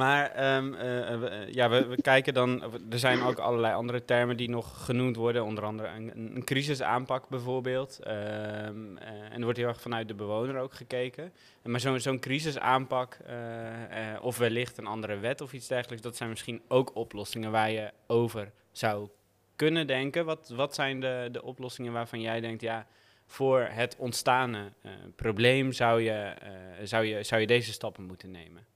maar 0.00 0.30
ehm, 0.30 0.74
eh, 0.74 1.18
we, 1.18 1.28
eh, 1.28 1.52
ja, 1.52 1.68
we, 1.68 1.86
we 1.86 2.02
kijken 2.02 2.34
dan, 2.34 2.62
er 2.90 2.98
zijn 2.98 3.22
ook 3.22 3.38
allerlei 3.38 3.74
andere 3.74 4.04
termen 4.04 4.36
die 4.36 4.48
nog 4.48 4.84
genoemd 4.84 5.16
worden, 5.16 5.44
onder 5.44 5.64
andere 5.64 5.88
een, 5.88 6.10
een, 6.14 6.44
crisisaanpak 6.44 7.28
bijvoorbeeld. 7.28 7.98
Ehm, 8.02 8.96
eh, 8.96 9.08
en 9.30 9.36
er 9.36 9.42
wordt 9.42 9.58
heel 9.58 9.68
erg 9.68 9.80
vanuit 9.80 10.08
de 10.08 10.14
bewoner 10.14 10.60
ook 10.60 10.74
gekeken. 10.74 11.32
Maar 11.62 11.80
zo'n 11.80 12.00
zo'n 12.00 12.20
crisisaanpak, 12.20 13.18
eh, 13.26 14.14
eh, 14.14 14.24
of 14.24 14.38
wellicht 14.38 14.78
een 14.78 14.86
andere 14.86 15.18
wet 15.18 15.40
of 15.40 15.52
iets 15.52 15.68
dergelijks, 15.68 16.02
dat 16.02 16.16
zijn 16.16 16.28
misschien 16.28 16.62
ook 16.68 16.94
oplossingen 16.94 17.50
waar 17.50 17.70
je 17.70 17.90
over 18.06 18.52
zou 18.72 19.08
kunnen 19.56 19.86
denken. 19.86 20.24
Wat, 20.24 20.52
wat 20.56 20.74
zijn 20.74 21.00
de, 21.00 21.28
de 21.32 21.42
oplossingen 21.42 21.92
waarvan 21.92 22.20
jij 22.20 22.40
denkt, 22.40 22.60
ja, 22.60 22.86
voor 23.30 23.68
het 23.70 23.96
ontstane 23.98 24.72
eh, 24.82 24.90
probleem 25.16 25.72
zou 25.72 26.02
je, 26.02 26.10
eh, 26.10 26.50
zou, 26.82 27.04
je, 27.04 27.22
zou 27.22 27.40
je 27.40 27.46
deze 27.46 27.72
stappen 27.72 28.04
moeten 28.04 28.30
nemen? 28.30 28.66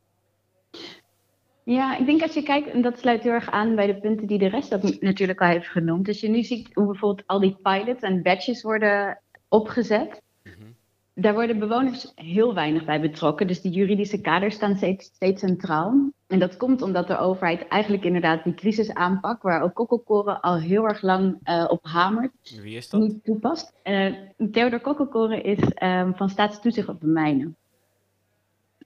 Ja, 1.65 1.97
ik 1.99 2.07
denk 2.07 2.23
als 2.23 2.35
je 2.35 2.43
kijkt, 2.43 2.69
en 2.69 2.83
dat 2.83 2.99
sluit 2.99 3.23
heel 3.23 3.33
erg 3.33 3.51
aan 3.51 3.75
bij 3.75 3.87
de 3.87 4.01
punten 4.01 4.27
die 4.27 4.39
de 4.39 4.49
rest 4.49 4.75
ook 4.75 5.01
natuurlijk 5.01 5.41
al 5.41 5.49
heeft 5.49 5.69
genoemd. 5.69 6.09
Als 6.09 6.21
je 6.21 6.29
nu 6.29 6.43
ziet 6.43 6.75
hoe 6.75 6.87
bijvoorbeeld 6.87 7.27
al 7.27 7.41
die 7.41 7.57
pilots 7.63 8.03
en 8.03 8.23
badges 8.23 8.63
worden 8.63 9.21
opgezet, 9.49 10.23
Mhm. 10.45 10.71
Daar 11.15 11.35
worden 11.35 11.59
bewoners 11.59 12.13
heel 12.15 12.55
weinig 12.55 12.85
bij 12.85 13.01
betrokken. 13.01 13.47
Dus 13.47 13.61
die 13.61 13.73
juridische 13.73 14.21
kaders 14.21 14.55
staan 14.55 14.77
steeds, 14.77 15.05
steeds 15.07 15.41
centraal. 15.41 16.13
En 16.27 16.39
dat 16.39 16.57
komt 16.57 16.83
omdat 16.83 17.07
de 17.07 17.19
overheid 17.19 17.69
eigenlijk 17.69 18.05
inderdaad 18.05 18.45
die 18.45 18.55
crisisaanpak, 18.55 19.43
waar 19.43 19.63
ook 19.63 19.75
Kokkelkoren 19.75 20.41
al 20.41 20.59
heel 20.59 20.89
erg 20.89 21.03
lang 21.03 21.39
eh, 21.43 21.65
op 21.69 21.85
hamert, 21.85 22.61
Wie 22.63 22.77
is 22.77 22.89
dat? 22.89 23.01
niet 23.01 23.25
toepast. 23.25 23.73
Eh 23.83 24.13
Theodor 24.53 24.81
Kokkelkoren 24.81 25.45
is 25.45 25.73
ehm, 25.75 26.13
van 26.13 26.29
staatstoezicht 26.29 26.89
op 26.89 27.01
de 27.01 27.07
mijnen. 27.07 27.57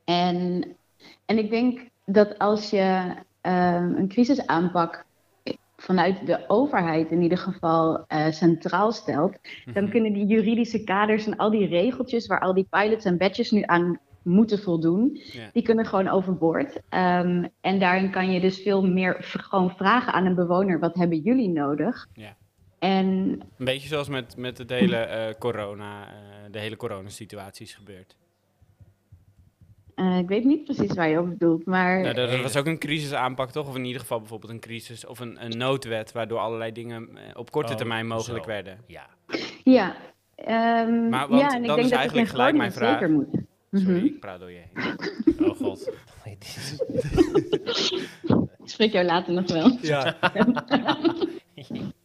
En, 0.05 0.65
en 1.25 1.39
ik 1.39 1.51
denk 1.51 1.81
dat 2.05 2.39
als 2.39 2.71
je 2.71 3.15
ehm, 3.41 3.93
een 3.97 4.09
crisisaanpak 4.09 5.07
vanuit 5.83 6.27
de 6.27 6.45
overheid 6.49 7.11
in 7.11 7.23
ieder 7.23 7.39
geval 7.39 8.05
eh, 8.07 8.31
centraal 8.31 8.93
stelt, 8.93 9.39
dan 9.73 9.83
Mhm. 9.83 9.93
kunnen 9.93 10.13
die 10.13 10.27
juridische 10.27 10.85
kaders 10.85 11.27
en 11.27 11.37
al 11.37 11.51
die 11.51 11.67
regeltjes 11.67 12.27
waar 12.27 12.41
al 12.41 12.55
die 12.55 12.67
pilots 12.71 13.05
en 13.05 13.19
badges 13.19 13.51
nu 13.51 13.63
aan 13.67 13.99
moeten 14.23 14.59
voldoen, 14.59 15.21
Ja. 15.33 15.51
die 15.53 15.63
kunnen 15.63 15.87
gewoon 15.87 16.09
overboord. 16.09 16.81
Ehm, 16.89 17.45
en 17.61 17.79
daarin 17.79 18.11
kan 18.11 18.31
je 18.31 18.41
dus 18.41 18.63
veel 18.63 18.87
meer 18.87 19.17
gewoon 19.21 19.71
vragen 19.77 20.13
aan 20.13 20.27
een 20.27 20.35
bewoner, 20.35 20.79
wat 20.79 20.95
hebben 20.95 21.19
jullie 21.19 21.49
nodig? 21.49 22.07
Ja. 22.13 22.37
En 22.79 23.07
Een 23.59 23.65
beetje 23.65 23.89
zoals 23.89 24.09
met, 24.09 24.37
met 24.37 24.59
het 24.59 24.71
hele 24.71 24.97
eh, 24.97 25.35
corona, 25.39 26.07
eh, 26.09 26.15
de 26.51 26.59
hele 26.59 26.77
coronasituatie 26.77 27.67
is 27.67 27.75
gebeurd. 27.75 28.17
Eh, 29.99 30.19
ik 30.19 30.29
weet 30.29 30.45
niet 30.45 30.65
precies 30.65 30.93
waar 30.95 31.09
je 31.09 31.19
op 31.21 31.29
bedoelt, 31.29 31.67
maar 31.67 32.01
Nou, 32.01 32.15
dat, 32.15 32.31
dat 32.31 32.41
was 32.41 32.57
ook 32.57 32.67
een 32.67 32.79
crisisaanpak, 32.79 33.51
toch? 33.51 33.69
Of 33.69 33.77
in 33.77 33.85
ieder 33.85 34.01
geval 34.01 34.19
bijvoorbeeld 34.19 34.53
een 34.53 34.61
crisis 34.61 35.07
of 35.07 35.19
een, 35.19 35.45
een 35.45 35.59
noodwet, 35.59 36.13
waardoor 36.13 36.39
allerlei 36.39 36.73
dingen 36.73 37.09
eh, 37.17 37.23
op 37.35 37.51
korte 37.51 37.73
Oh, 37.73 37.79
termijn 37.79 38.07
mogelijk 38.07 38.45
zo. 38.45 38.51
werden. 38.51 38.79
Ja. 38.87 39.07
ja. 39.65 39.97
ehm, 40.35 41.09
Maar 41.09 41.29
want 41.29 41.41
ja, 41.41 41.49
en 41.55 41.61
ik 41.63 41.67
dan 41.67 41.77
denk 41.77 41.79
is 41.79 41.83
dat 41.83 41.91
in 41.91 41.97
eigenlijk 41.99 42.29
gelijk 42.29 42.57
mijn 42.57 42.73
zeker 42.73 43.11
moet. 43.11 43.27
Sorry, 43.73 43.97
Mhm. 43.97 44.05
ik 44.05 44.21
praat 44.21 44.41
door 44.41 44.51
je 44.51 44.61
heen. 44.73 44.97
Oh 45.49 45.57
god. 45.57 45.91
Is- 46.41 46.83
Ik 48.65 48.75
spreek 48.75 48.93
jou 48.93 49.05
later 49.07 49.33
nog 49.35 49.47
wel. 49.53 49.79
Ja. 49.83 50.17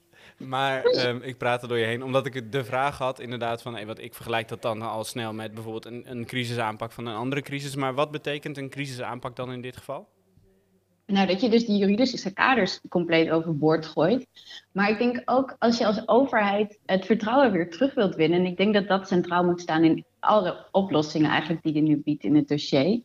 maar 0.47 0.83
ehm, 0.83 1.19
ik 1.21 1.37
praat 1.37 1.61
er 1.61 1.67
door 1.67 1.77
je 1.77 1.85
heen, 1.85 2.03
omdat 2.03 2.25
ik 2.25 2.51
de 2.51 2.63
vraag 2.63 2.97
had 2.97 3.19
inderdaad 3.19 3.61
van, 3.61 3.73
hey, 3.73 3.85
wat, 3.85 3.99
ik 3.99 4.13
vergelijk 4.13 4.47
dat 4.47 4.61
dan 4.61 4.81
al 4.81 5.03
snel 5.03 5.33
met 5.33 5.53
bijvoorbeeld 5.53 5.85
een, 5.85 6.03
een 6.05 6.25
crisisaanpak 6.25 6.91
van 6.91 7.05
een 7.05 7.15
andere 7.15 7.41
crisis. 7.41 7.75
Maar 7.75 7.93
wat 7.93 8.11
betekent 8.11 8.57
een 8.57 8.69
crisisaanpak 8.69 9.35
dan 9.35 9.51
in 9.51 9.61
dit 9.61 9.77
geval? 9.77 10.07
Nou, 11.05 11.27
dat 11.27 11.41
je 11.41 11.49
dus 11.49 11.65
die 11.65 11.77
juridische 11.77 12.33
kaders 12.33 12.79
compleet 12.89 13.29
overboord 13.29 13.85
gooit. 13.85 14.27
Maar 14.71 14.89
ik 14.89 14.97
denk 14.97 15.21
ook 15.25 15.55
als 15.59 15.77
je 15.77 15.85
als 15.85 16.07
overheid 16.07 16.79
het 16.85 17.05
vertrouwen 17.05 17.51
weer 17.51 17.69
terug 17.69 17.93
wilt 17.93 18.15
winnen. 18.15 18.39
En 18.39 18.45
ik 18.45 18.57
denk 18.57 18.73
dat 18.73 18.87
dat 18.87 19.07
centraal 19.07 19.43
moet 19.43 19.61
staan 19.61 19.83
in 19.83 20.05
alle 20.19 20.65
oplossingen 20.71 21.29
eigenlijk 21.29 21.63
die 21.63 21.73
je 21.73 21.81
nu 21.81 22.01
biedt 22.03 22.23
in 22.23 22.35
het 22.35 22.47
dossier. 22.47 23.01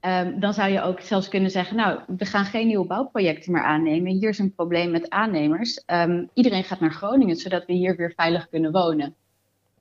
Ehm, 0.00 0.40
dan 0.40 0.54
zou 0.54 0.70
je 0.70 0.82
ook 0.82 1.00
zelfs 1.00 1.28
kunnen 1.28 1.50
zeggen, 1.50 1.76
nou, 1.76 2.00
we 2.06 2.24
gaan 2.24 2.44
geen 2.44 2.66
nieuwe 2.66 2.86
bouwprojecten 2.86 3.52
meer 3.52 3.62
aannemen. 3.62 4.12
Hier 4.12 4.28
is 4.28 4.38
een 4.38 4.54
probleem 4.54 4.90
met 4.90 5.10
aannemers. 5.10 5.84
Ehm, 5.84 6.24
iedereen 6.34 6.64
gaat 6.64 6.80
naar 6.80 6.92
Groningen, 6.92 7.36
zodat 7.36 7.66
we 7.66 7.72
hier 7.72 7.96
weer 7.96 8.12
veilig 8.16 8.48
kunnen 8.48 8.72
wonen. 8.72 9.14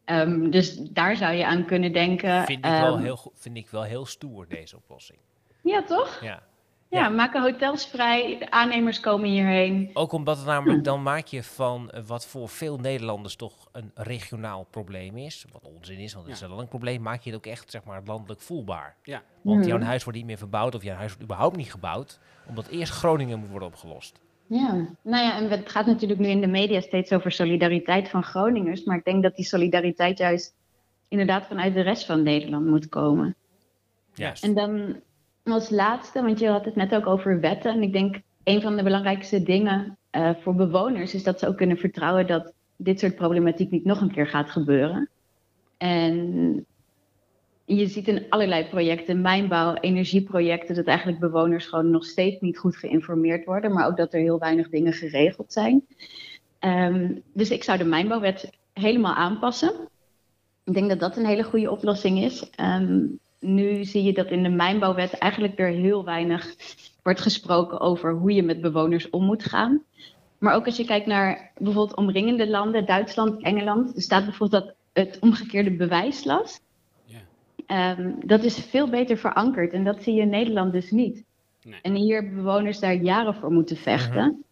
Ehm, 0.05 0.49
dus 0.49 0.75
daar 0.75 1.15
zou 1.15 1.33
je 1.33 1.45
aan 1.45 1.65
kunnen 1.65 1.93
denken. 1.93 2.45
Vind 2.45 2.65
ik, 2.65 2.71
wel 2.71 2.97
heel, 2.97 3.31
vind 3.33 3.57
ik 3.57 3.69
wel 3.69 3.83
heel 3.83 4.05
stoer, 4.05 4.47
deze 4.47 4.75
oplossing. 4.75 5.19
Ja, 5.61 5.83
toch? 5.83 6.21
Ja. 6.21 6.43
Ja, 6.89 7.09
maken 7.09 7.41
hotels 7.41 7.87
vrij, 7.87 8.37
de 8.39 8.51
aannemers 8.51 8.99
komen 8.99 9.29
hierheen. 9.29 9.89
Ook 9.93 10.11
omdat 10.11 10.37
het 10.37 10.45
namelijk, 10.45 10.83
dan 10.83 11.03
maak 11.03 11.25
je 11.25 11.43
van 11.43 11.89
eh, 11.89 12.01
wat 12.05 12.27
voor 12.27 12.49
veel 12.49 12.77
Nederlanders 12.77 13.35
toch 13.35 13.67
een 13.71 13.91
regionaal 13.93 14.67
probleem 14.69 15.17
is, 15.17 15.45
wat 15.51 15.67
onzin 15.75 15.97
is, 15.97 16.13
want 16.13 16.25
het 16.25 16.35
is 16.35 16.41
een 16.41 16.47
landelijk 16.47 16.75
probleem, 16.75 17.01
maak 17.01 17.21
je 17.21 17.29
het 17.29 17.39
ook 17.39 17.45
echt 17.45 17.71
zeg 17.71 17.83
maar 17.83 18.01
landelijk 18.05 18.41
voelbaar. 18.41 18.95
Ja. 19.03 19.21
Want 19.41 19.65
jouw 19.65 19.79
huis 19.79 20.03
wordt 20.03 20.17
niet 20.17 20.27
meer 20.27 20.37
verbouwd 20.37 20.75
of 20.75 20.83
jouw 20.83 20.95
huis 20.95 21.09
wordt 21.09 21.23
überhaupt 21.23 21.55
niet 21.55 21.71
gebouwd, 21.71 22.19
omdat 22.47 22.67
eerst 22.67 22.93
Groningen 22.93 23.39
moet 23.39 23.49
worden 23.49 23.67
opgelost. 23.67 24.19
Ja, 24.47 24.87
nou 25.01 25.23
ja, 25.25 25.37
en 25.37 25.49
het 25.49 25.69
gaat 25.69 25.85
natuurlijk 25.85 26.19
nu 26.19 26.27
in 26.27 26.41
de 26.41 26.47
media 26.47 26.81
steeds 26.81 27.13
over 27.13 27.31
solidariteit 27.31 28.09
van 28.09 28.23
Groningers. 28.23 28.83
Maar 28.83 28.97
ik 28.97 29.05
denk 29.05 29.23
dat 29.23 29.35
die 29.35 29.45
solidariteit 29.45 30.17
juist 30.17 30.55
inderdaad 31.07 31.45
vanuit 31.45 31.73
de 31.73 31.81
rest 31.81 32.05
van 32.05 32.23
Nederland 32.23 32.65
moet 32.65 32.89
komen. 32.89 33.35
Juist. 34.13 34.43
En 34.43 34.53
dan 34.53 35.01
als 35.51 35.69
laatste, 35.69 36.21
want 36.21 36.39
je 36.39 36.47
had 36.47 36.65
het 36.65 36.75
net 36.75 36.95
ook 36.95 37.07
over 37.07 37.39
wetten. 37.39 37.71
En 37.71 37.81
ik 37.81 37.93
denk 37.93 38.21
een 38.43 38.61
van 38.61 38.75
de 38.75 38.83
belangrijkste 38.83 39.43
dingen 39.43 39.97
eh, 40.09 40.29
voor 40.41 40.55
bewoners 40.55 41.13
is 41.13 41.23
dat 41.23 41.39
ze 41.39 41.47
ook 41.47 41.57
kunnen 41.57 41.77
vertrouwen 41.77 42.27
dat 42.27 42.53
dit 42.75 42.99
soort 42.99 43.15
problematiek 43.15 43.71
niet 43.71 43.85
nog 43.85 44.01
een 44.01 44.11
keer 44.11 44.27
gaat 44.27 44.49
gebeuren. 44.49 45.09
En 45.77 46.65
je 47.65 47.87
ziet 47.87 48.07
in 48.07 48.25
allerlei 48.29 48.67
projecten, 48.67 49.21
mijnbouw, 49.21 49.73
energieprojecten, 49.73 50.75
dat 50.75 50.85
eigenlijk 50.85 51.19
bewoners 51.19 51.65
gewoon 51.65 51.89
nog 51.89 52.05
steeds 52.05 52.41
niet 52.41 52.57
goed 52.57 52.75
geïnformeerd 52.75 53.45
worden, 53.45 53.73
maar 53.73 53.87
ook 53.87 53.97
dat 53.97 54.13
er 54.13 54.19
heel 54.19 54.39
weinig 54.39 54.69
dingen 54.69 54.93
geregeld 54.93 55.53
zijn. 55.53 55.85
Ehm, 56.59 57.15
dus 57.33 57.49
ik 57.49 57.63
zou 57.63 57.77
de 57.77 57.85
mijnbouwwet 57.85 58.49
helemaal 58.73 59.13
aanpassen. 59.13 59.71
Ik 60.63 60.73
denk 60.73 60.89
dat 60.89 60.99
dat 60.99 61.17
een 61.17 61.25
hele 61.25 61.43
goede 61.43 61.71
oplossing 61.71 62.19
is. 62.19 62.49
Ehm, 62.49 63.05
nu 63.39 63.83
zie 63.83 64.03
je 64.03 64.13
dat 64.13 64.31
in 64.31 64.43
de 64.43 64.49
mijnbouwwet 64.49 65.13
eigenlijk 65.13 65.57
weer 65.57 65.67
heel 65.67 66.05
weinig 66.05 66.55
wordt 67.03 67.21
gesproken 67.21 67.79
over 67.79 68.13
hoe 68.13 68.33
je 68.33 68.43
met 68.43 68.61
bewoners 68.61 69.09
om 69.09 69.23
moet 69.23 69.43
gaan. 69.43 69.83
Maar 70.37 70.55
ook 70.55 70.65
als 70.65 70.77
je 70.77 70.85
kijkt 70.85 71.05
naar 71.05 71.51
bijvoorbeeld 71.57 71.97
omringende 71.97 72.49
landen, 72.49 72.85
Duitsland, 72.85 73.43
Engeland, 73.43 73.95
er 73.95 74.01
staat 74.01 74.25
bijvoorbeeld 74.25 74.63
dat 74.63 74.75
het 74.93 75.19
omgekeerde 75.19 75.71
bewijslast. 75.71 76.65
Ehm, 77.65 78.11
dat 78.25 78.43
is 78.43 78.57
veel 78.57 78.89
beter 78.89 79.17
verankerd 79.17 79.73
en 79.73 79.83
dat 79.83 80.03
zie 80.03 80.13
je 80.13 80.21
in 80.21 80.29
Nederland 80.29 80.73
dus 80.73 80.91
niet. 80.91 81.23
En 81.81 81.95
hier 81.95 82.15
hebben 82.15 82.35
bewoners 82.35 82.79
daar 82.79 82.93
jaren 82.93 83.35
voor 83.35 83.51
moeten 83.51 83.77
vechten. 83.77 84.43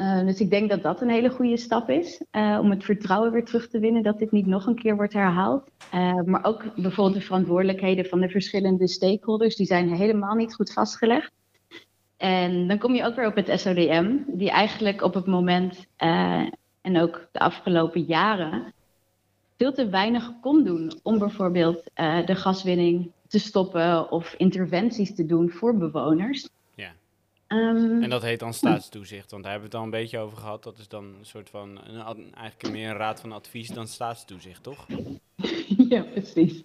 Eh, 0.00 0.20
dus 0.20 0.40
ik 0.40 0.50
denk 0.50 0.70
dat 0.70 0.82
dat 0.82 1.00
een 1.00 1.10
hele 1.10 1.30
goede 1.30 1.56
stap 1.56 1.90
is 1.90 2.24
eh, 2.30 2.58
om 2.60 2.70
het 2.70 2.84
vertrouwen 2.84 3.32
weer 3.32 3.44
terug 3.44 3.68
te 3.68 3.78
winnen 3.78 4.02
dat 4.02 4.18
dit 4.18 4.30
niet 4.30 4.46
nog 4.46 4.66
een 4.66 4.74
keer 4.74 4.96
wordt 4.96 5.12
herhaald. 5.12 5.70
Eh, 5.90 6.20
maar 6.24 6.44
ook 6.44 6.74
bijvoorbeeld 6.74 7.16
de 7.16 7.26
verantwoordelijkheden 7.26 8.04
van 8.04 8.20
de 8.20 8.28
verschillende 8.28 8.88
stakeholders, 8.88 9.56
die 9.56 9.66
zijn 9.66 9.94
helemaal 9.94 10.34
niet 10.34 10.54
goed 10.54 10.72
vastgelegd. 10.72 11.32
En 12.16 12.68
dan 12.68 12.78
kom 12.78 12.94
je 12.94 13.04
ook 13.04 13.14
weer 13.14 13.26
op 13.26 13.34
het 13.34 13.60
SODM, 13.60 14.16
die 14.26 14.50
eigenlijk 14.50 15.02
op 15.02 15.14
het 15.14 15.26
moment 15.26 15.86
en 16.80 17.00
ook 17.00 17.28
de 17.32 17.38
afgelopen 17.38 18.02
jaren 18.02 18.72
veel 19.56 19.72
te 19.72 19.88
weinig 19.88 20.32
kon 20.40 20.64
doen 20.64 20.92
om 21.02 21.18
bijvoorbeeld 21.18 21.82
de 22.26 22.34
gaswinning 22.34 23.10
te 23.28 23.38
stoppen 23.38 24.10
of 24.10 24.34
interventies 24.36 25.14
te 25.14 25.26
doen 25.26 25.50
voor 25.50 25.76
bewoners. 25.76 26.48
Ja. 27.54 27.56
Ehm, 27.58 28.02
En 28.02 28.10
dat 28.10 28.22
heet 28.22 28.38
dan 28.38 28.54
staatstoezicht, 28.54 29.30
want 29.30 29.42
daar 29.42 29.52
hebben 29.52 29.70
we 29.70 29.76
het 29.76 29.84
al 29.86 29.92
een 29.92 30.00
beetje 30.02 30.18
over 30.18 30.38
gehad. 30.38 30.62
Dat 30.62 30.78
is 30.78 30.88
dan 30.88 31.04
een 31.04 31.24
soort 31.26 31.50
van, 31.50 31.80
een, 31.86 32.34
eigenlijk 32.34 32.70
meer 32.74 32.90
een 32.90 32.96
raad 32.96 33.20
van 33.20 33.32
advies 33.32 33.68
dan 33.68 33.86
staatstoezicht, 33.88 34.62
toch? 34.62 34.86
ja, 35.88 36.02
precies. 36.02 36.62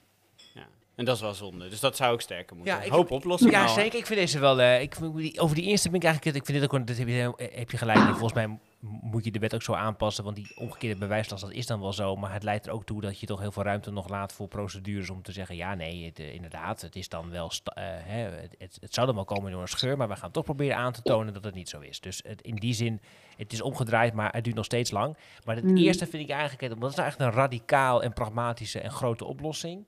En 0.96 1.06
dat 1.06 1.16
is 1.16 1.22
wel 1.22 1.34
zonde, 1.34 1.70
dus 1.70 1.80
dat 1.80 1.96
zou 1.96 2.14
ook 2.14 2.22
sterker 2.22 2.56
moeten. 2.56 2.76
Ja, 2.76 2.82
ik- 2.82 2.92
Hoop 2.92 3.12
oplossingen 3.12 3.54
Ja, 3.54 3.66
al, 3.66 3.74
zeker. 3.74 4.00
Ik 4.00 4.06
vind 4.06 4.20
deze 4.20 4.40
wel. 4.40 4.60
eh, 4.62 4.82
ik, 4.82 4.96
over 5.36 5.56
die 5.56 5.64
eerste 5.66 5.90
ben 5.90 6.00
ik 6.00 6.06
eigenlijk. 6.06 6.38
Ik 6.38 6.46
vind 6.46 6.58
dit 6.60 6.68
ook. 6.68 6.74
een- 6.80 6.86
Dat 6.86 6.98
heb 6.98 7.08
je, 7.08 7.34
heb 7.54 7.72
je 7.72 7.78
gelijk. 7.78 8.00
Volgens 8.00 8.34
mij 8.34 8.58
moet 9.02 9.24
je 9.24 9.32
de 9.32 9.40
wet 9.40 9.56
ook 9.56 9.62
zo 9.62 9.74
aanpassen. 9.74 10.24
Want 10.24 10.36
die 10.36 10.56
omgekeerde 10.58 11.00
bewijslast, 11.00 11.44
dat 11.44 11.52
is 11.52 11.66
dan 11.66 11.80
wel 11.82 11.94
zo. 11.94 12.16
Maar 12.16 12.34
het 12.34 12.44
leidt 12.44 12.66
er 12.66 12.72
ook 12.72 12.86
toe 12.86 13.02
dat 13.02 13.20
je 13.20 13.26
toch 13.26 13.40
heel 13.40 13.52
veel 13.52 13.64
ruimte 13.64 13.92
nog 13.92 14.10
laat 14.10 14.34
voor 14.34 14.48
procedures. 14.48 15.10
Om 15.10 15.22
te 15.22 15.32
zeggen: 15.32 15.56
ja, 15.56 15.74
nee, 15.74 16.06
het, 16.06 16.20
eh, 16.20 16.34
inderdaad. 16.34 16.82
Het 16.82 16.96
is 16.96 17.10
dan 17.10 17.30
wel. 17.30 17.52
eh, 17.64 17.84
hè, 17.86 18.18
het, 18.58 18.78
het, 18.82 18.94
zou 18.94 19.06
dan 19.06 19.16
wel 19.16 19.26
komen 19.26 19.52
door 19.52 19.62
een 19.62 19.68
scheur. 19.68 19.98
Maar 19.98 20.08
we 20.08 20.16
gaan 20.16 20.32
toch 20.32 20.44
proberen 20.44 20.78
aan 20.78 20.92
te 20.92 21.02
tonen 21.02 21.34
dat 21.34 21.44
het 21.44 21.56
niet 21.56 21.70
zo 21.70 21.80
is. 21.80 22.00
Dus 22.00 22.22
het, 22.28 22.42
in 22.42 22.56
die 22.56 22.74
zin. 22.74 23.02
Het 23.38 23.54
is 23.54 23.62
omgedraaid, 23.62 24.14
maar 24.14 24.32
het 24.34 24.44
duurt 24.44 24.56
nog 24.56 24.66
steeds 24.66 24.92
lang. 24.92 25.18
Maar 25.46 25.56
het 25.56 25.66
Mm. 25.66 25.78
eerste 25.78 26.08
vind 26.08 26.24
ik 26.24 26.30
eigenlijk, 26.30 26.74
omdat 26.74 26.82
het 26.82 26.92
is 26.92 26.96
nou 26.98 27.08
echt 27.08 27.20
een 27.20 27.32
radicaal 27.42 28.04
en 28.04 28.14
pragmatische 28.14 28.80
en 28.80 28.92
grote 28.92 29.26
oplossing. 29.26 29.86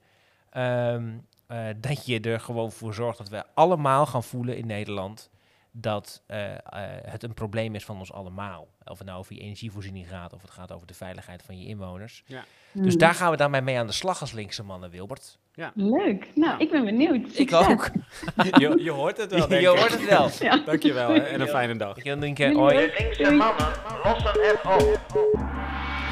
Ehm, 0.50 1.08
eh, 1.48 1.66
dat 1.78 2.06
je 2.06 2.20
er 2.20 2.39
gewoon 2.39 2.72
voor 2.72 2.93
zorgt 2.93 3.18
dat 3.18 3.30
we 3.30 3.43
allemaal 3.54 4.06
gaan 4.06 4.24
voelen 4.24 4.58
in 4.58 4.66
Nederland 4.68 5.30
dat 5.72 6.24
eh, 6.28 6.53
eh, 6.53 6.59
het 7.01 7.24
een 7.24 7.34
probleem 7.34 7.76
is 7.76 7.86
van 7.86 7.97
ons 7.97 8.13
allemaal. 8.13 8.68
Of 8.86 8.97
het 8.97 9.07
nou 9.07 9.20
over 9.20 9.34
je 9.34 9.39
energievoorziening 9.41 10.09
gaat, 10.09 10.34
of 10.34 10.41
het 10.41 10.51
gaat 10.51 10.72
over 10.72 10.88
de 10.88 10.93
veiligheid 10.93 11.43
van 11.43 11.59
je 11.59 11.68
inwoners. 11.68 12.24
Ja. 12.26 12.43
Dus 12.72 12.91
Hmm. 12.91 12.97
daar 12.97 13.13
gaan 13.13 13.32
we 13.32 13.38
dan 13.38 13.63
mee 13.63 13.78
aan 13.78 13.88
de 13.88 13.93
slag 13.93 14.22
als 14.22 14.32
linkse 14.32 14.63
mannen, 14.63 14.89
Wilbert. 14.89 15.38
Ja. 15.53 15.72
Leuk. 15.76 16.28
Nou, 16.36 16.59
ik 16.59 16.72
ben 16.72 16.86
benieuwd. 16.86 17.38
Ik 17.38 17.53
ook. 17.53 17.89
Je, 18.59 18.80
je 18.84 18.91
hoort 18.91 19.18
het 19.18 19.32
wel, 19.32 19.47
denk 19.47 19.61
Je 19.61 19.72
ik. 19.72 19.78
hoort 19.78 19.91
het 19.91 20.05
wel. 20.05 20.30
Ja. 20.49 20.57
Dankjewel, 20.65 21.09
hè, 21.09 21.18
en 21.20 21.41
een 21.41 21.47
fijne 21.47 21.76
dag. 21.76 21.97
Ik 21.97 22.03
wil 22.03 22.22
een 22.24 22.34
keer, 22.34 22.53
hoi. 22.53 22.76
De 22.76 22.93
linkse 22.97 23.32
mannen 23.32 23.68
lossen 24.03 24.32
het 24.41 24.61
op. 24.65 24.99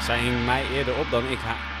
Zij 0.00 0.18
hing 0.18 0.44
mij 0.44 0.66
eerder 0.72 0.98
op 0.98 1.10
dan 1.10 1.24
ik 1.30 1.38
haar. 1.38 1.74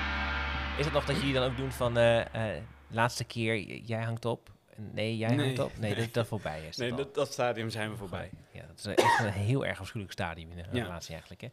Is 0.78 0.84
het 0.84 0.94
nog 0.94 1.04
dat 1.04 1.16
jullie 1.16 1.32
dan 1.34 1.50
ook 1.50 1.56
doen 1.56 1.70
van 1.72 1.96
eh, 1.98 2.20
eh, 2.56 2.62
laatste 2.90 3.24
keer, 3.24 3.56
j- 3.58 3.82
jij 3.84 4.02
hangt 4.02 4.24
op? 4.24 4.50
Nee, 4.92 5.16
jij 5.16 5.34
Nee. 5.34 5.46
hangt 5.46 5.58
op? 5.58 5.78
Nee, 5.78 5.94
dat 5.94 6.12
dat 6.12 6.26
voorbij. 6.26 6.66
Is 6.68 6.76
Nee, 6.76 6.94
dat, 6.94 7.14
dat 7.14 7.32
stadium 7.32 7.70
zijn 7.70 7.90
we 7.90 7.96
voorbij. 7.96 8.30
Ja, 8.56 8.66
dat 8.66 8.78
is 8.78 8.86
echt 9.04 9.18
een 9.18 9.32
heel 9.32 9.64
erg 9.66 9.80
afschuwelijk 9.80 10.12
stadium 10.12 10.50
in 10.50 10.56
de 10.56 10.64
Ja. 10.78 10.82
relatie 10.84 11.10
eigenlijk. 11.14 11.40
Hè. 11.40 11.48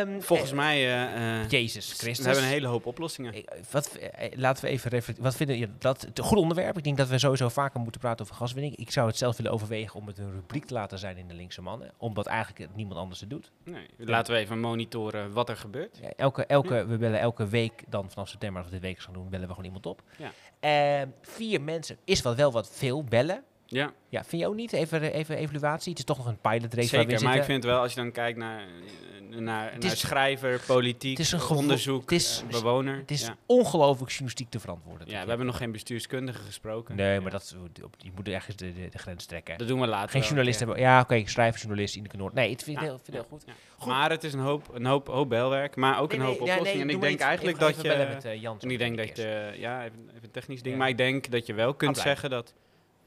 Ehm, 0.00 0.20
Volgens 0.20 0.50
eh, 0.50 0.56
mij... 0.56 0.76
eh, 0.76 1.40
eh, 1.42 1.48
Jezus 1.48 1.92
Christus. 1.92 2.18
We 2.18 2.24
hebben 2.24 2.42
een 2.44 2.50
hele 2.50 2.66
hoop 2.66 2.86
oplossingen. 2.86 3.44
Wat, 3.70 3.94
eh, 3.94 4.30
laten 4.36 4.64
we 4.64 4.70
even 4.70 4.90
reflecteren. 4.90 5.30
Wat 5.30 5.36
vinden 5.36 5.58
ja, 5.58 5.66
dat 5.78 6.00
het 6.00 6.18
een 6.18 6.24
goed 6.24 6.38
onderwerp? 6.38 6.76
Ik 6.76 6.84
denk 6.84 6.96
dat 6.96 7.08
we 7.08 7.18
sowieso 7.18 7.48
vaker 7.48 7.80
moeten 7.80 8.00
praten 8.00 8.24
over 8.24 8.36
gaswinning. 8.36 8.76
Ik 8.76 8.90
zou 8.90 9.06
het 9.06 9.16
zelf 9.16 9.36
willen 9.36 9.52
overwegen 9.52 10.00
om 10.00 10.06
het 10.06 10.18
een 10.18 10.32
rubriek 10.32 10.64
te 10.64 10.74
laten 10.74 10.98
zijn 10.98 11.16
in 11.16 11.28
de 11.28 11.34
linkse 11.34 11.62
mannen, 11.62 11.92
omdat 11.96 12.26
eigenlijk 12.26 12.68
niemand 12.74 12.98
anders 13.00 13.20
het 13.20 13.30
doet. 13.30 13.50
Nee, 13.64 13.86
laten 13.96 14.34
we 14.34 14.40
even 14.40 14.60
monitoren 14.60 15.32
wat 15.32 15.48
er 15.48 15.56
gebeurt. 15.56 15.98
Ja, 16.02 16.10
elke, 16.16 16.46
elke, 16.46 16.86
We 16.86 16.96
bellen 16.98 17.20
elke 17.20 17.46
week 17.48 17.82
dan 17.88 18.10
vanaf 18.10 18.28
september, 18.28 18.62
als 18.62 18.70
we 18.70 18.78
dit 18.78 18.84
week 18.88 18.98
gaan 18.98 19.14
doen, 19.14 19.28
bellen 19.28 19.46
we 19.46 19.50
gewoon 19.54 19.64
iemand 19.66 19.86
op. 19.86 20.02
Ja. 20.18 20.32
Eh, 21.00 21.08
vier 21.22 21.60
mensen 21.60 21.96
is 22.04 22.22
wel 22.22 22.34
wel 22.34 22.52
wat 22.52 22.70
veel 22.72 23.04
bellen. 23.04 23.42
Ja, 23.72 23.92
Ja, 24.08 24.24
vind 24.24 24.42
je 24.42 24.48
ook 24.48 24.54
niet? 24.54 24.72
Even, 24.72 25.02
even 25.12 25.36
evaluatie. 25.36 25.90
Het 25.90 25.98
is 25.98 26.04
toch 26.04 26.16
nog 26.16 26.26
een 26.26 26.40
pilot 26.40 26.74
race 26.74 26.96
waar 26.96 27.04
we 27.06 27.10
zeker. 27.10 27.12
in 27.18 27.24
Maar 27.24 27.36
ik 27.36 27.44
vind 27.44 27.64
wel, 27.64 27.80
als 27.80 27.94
je 27.94 28.00
dan 28.00 28.12
kijkt 28.12 28.38
naar, 28.38 28.60
eh, 28.60 29.38
naar, 29.38 29.72
Het 29.72 29.82
naar 29.82 29.92
is- 29.92 29.98
schrijver, 30.00 30.60
politiek, 30.66 31.18
het 31.18 31.26
is 31.26 31.32
een 31.32 31.56
onderzoek, 31.56 32.00
het 32.10 32.20
is- 32.20 32.42
eh, 32.46 32.50
bewoner. 32.50 32.96
Het 32.96 33.10
is 33.10 33.26
ja. 33.26 33.36
ongelooflijk 33.46 34.08
journalistiek 34.10 34.50
te 34.50 34.60
verantwoorden. 34.60 35.08
ja, 35.10 35.22
we 35.22 35.28
hebben 35.28 35.46
nog 35.46 35.56
geen 35.56 35.72
bestuurskundige 35.72 36.42
gesproken. 36.42 36.96
Nee, 36.96 37.20
maar 37.20 37.30
dat, 37.30 37.56
die 37.98 38.12
moeten 38.14 38.34
ergens 38.34 38.56
de, 38.56 38.72
de, 38.72 38.88
de 38.88 38.98
grens 38.98 39.24
trekken. 39.26 39.58
Dat 39.58 39.68
doen 39.68 39.80
we 39.80 39.86
later 39.86 40.22
Geen 40.22 40.36
ja. 40.44 40.52
hebben. 40.58 40.78
Ja, 40.78 41.00
oké, 41.00 41.22
schrijver, 41.26 41.60
journalist, 41.60 41.96
Ineke 41.96 42.16
Noord. 42.16 42.34
Nee, 42.34 42.50
het 42.50 42.62
vind 42.62 42.76
ik 42.76 42.82
heel, 42.82 43.00
vind 43.02 43.24
goed. 43.28 43.42
ja. 43.46 43.86
Maar 43.86 44.10
het 44.10 44.24
is 44.24 44.32
een 44.32 44.40
hoop, 44.40 44.68
een 44.74 44.86
hoop, 44.86 45.06
hoop 45.06 45.28
belwerk, 45.28 45.76
maar 45.76 46.00
ook 46.00 46.12
een 46.12 46.20
hoop 46.20 46.38
nee, 46.38 46.38
ja, 46.38 46.44
nee, 46.44 46.54
oplossingen. 46.54 46.88
en 46.88 46.94
ik 46.94 47.00
denk 47.00 47.20
eigenlijk 47.20 47.58
dat 47.58 47.80
je... 47.82 47.92
eh, 47.92 48.44
en 48.60 48.70
ik 48.70 48.78
denk 48.78 48.96
dat 48.96 49.16
je... 49.16 49.52
Ja, 49.56 49.84
even, 49.84 50.10
een 50.22 50.30
technisch 50.30 50.62
ding. 50.62 50.76
Maar 50.76 50.88
ik 50.88 50.96
denk 50.96 51.30
dat 51.30 51.46
je 51.46 51.54
wel 51.54 51.74
kunt 51.74 51.98
zeggen 51.98 52.30
dat... 52.30 52.54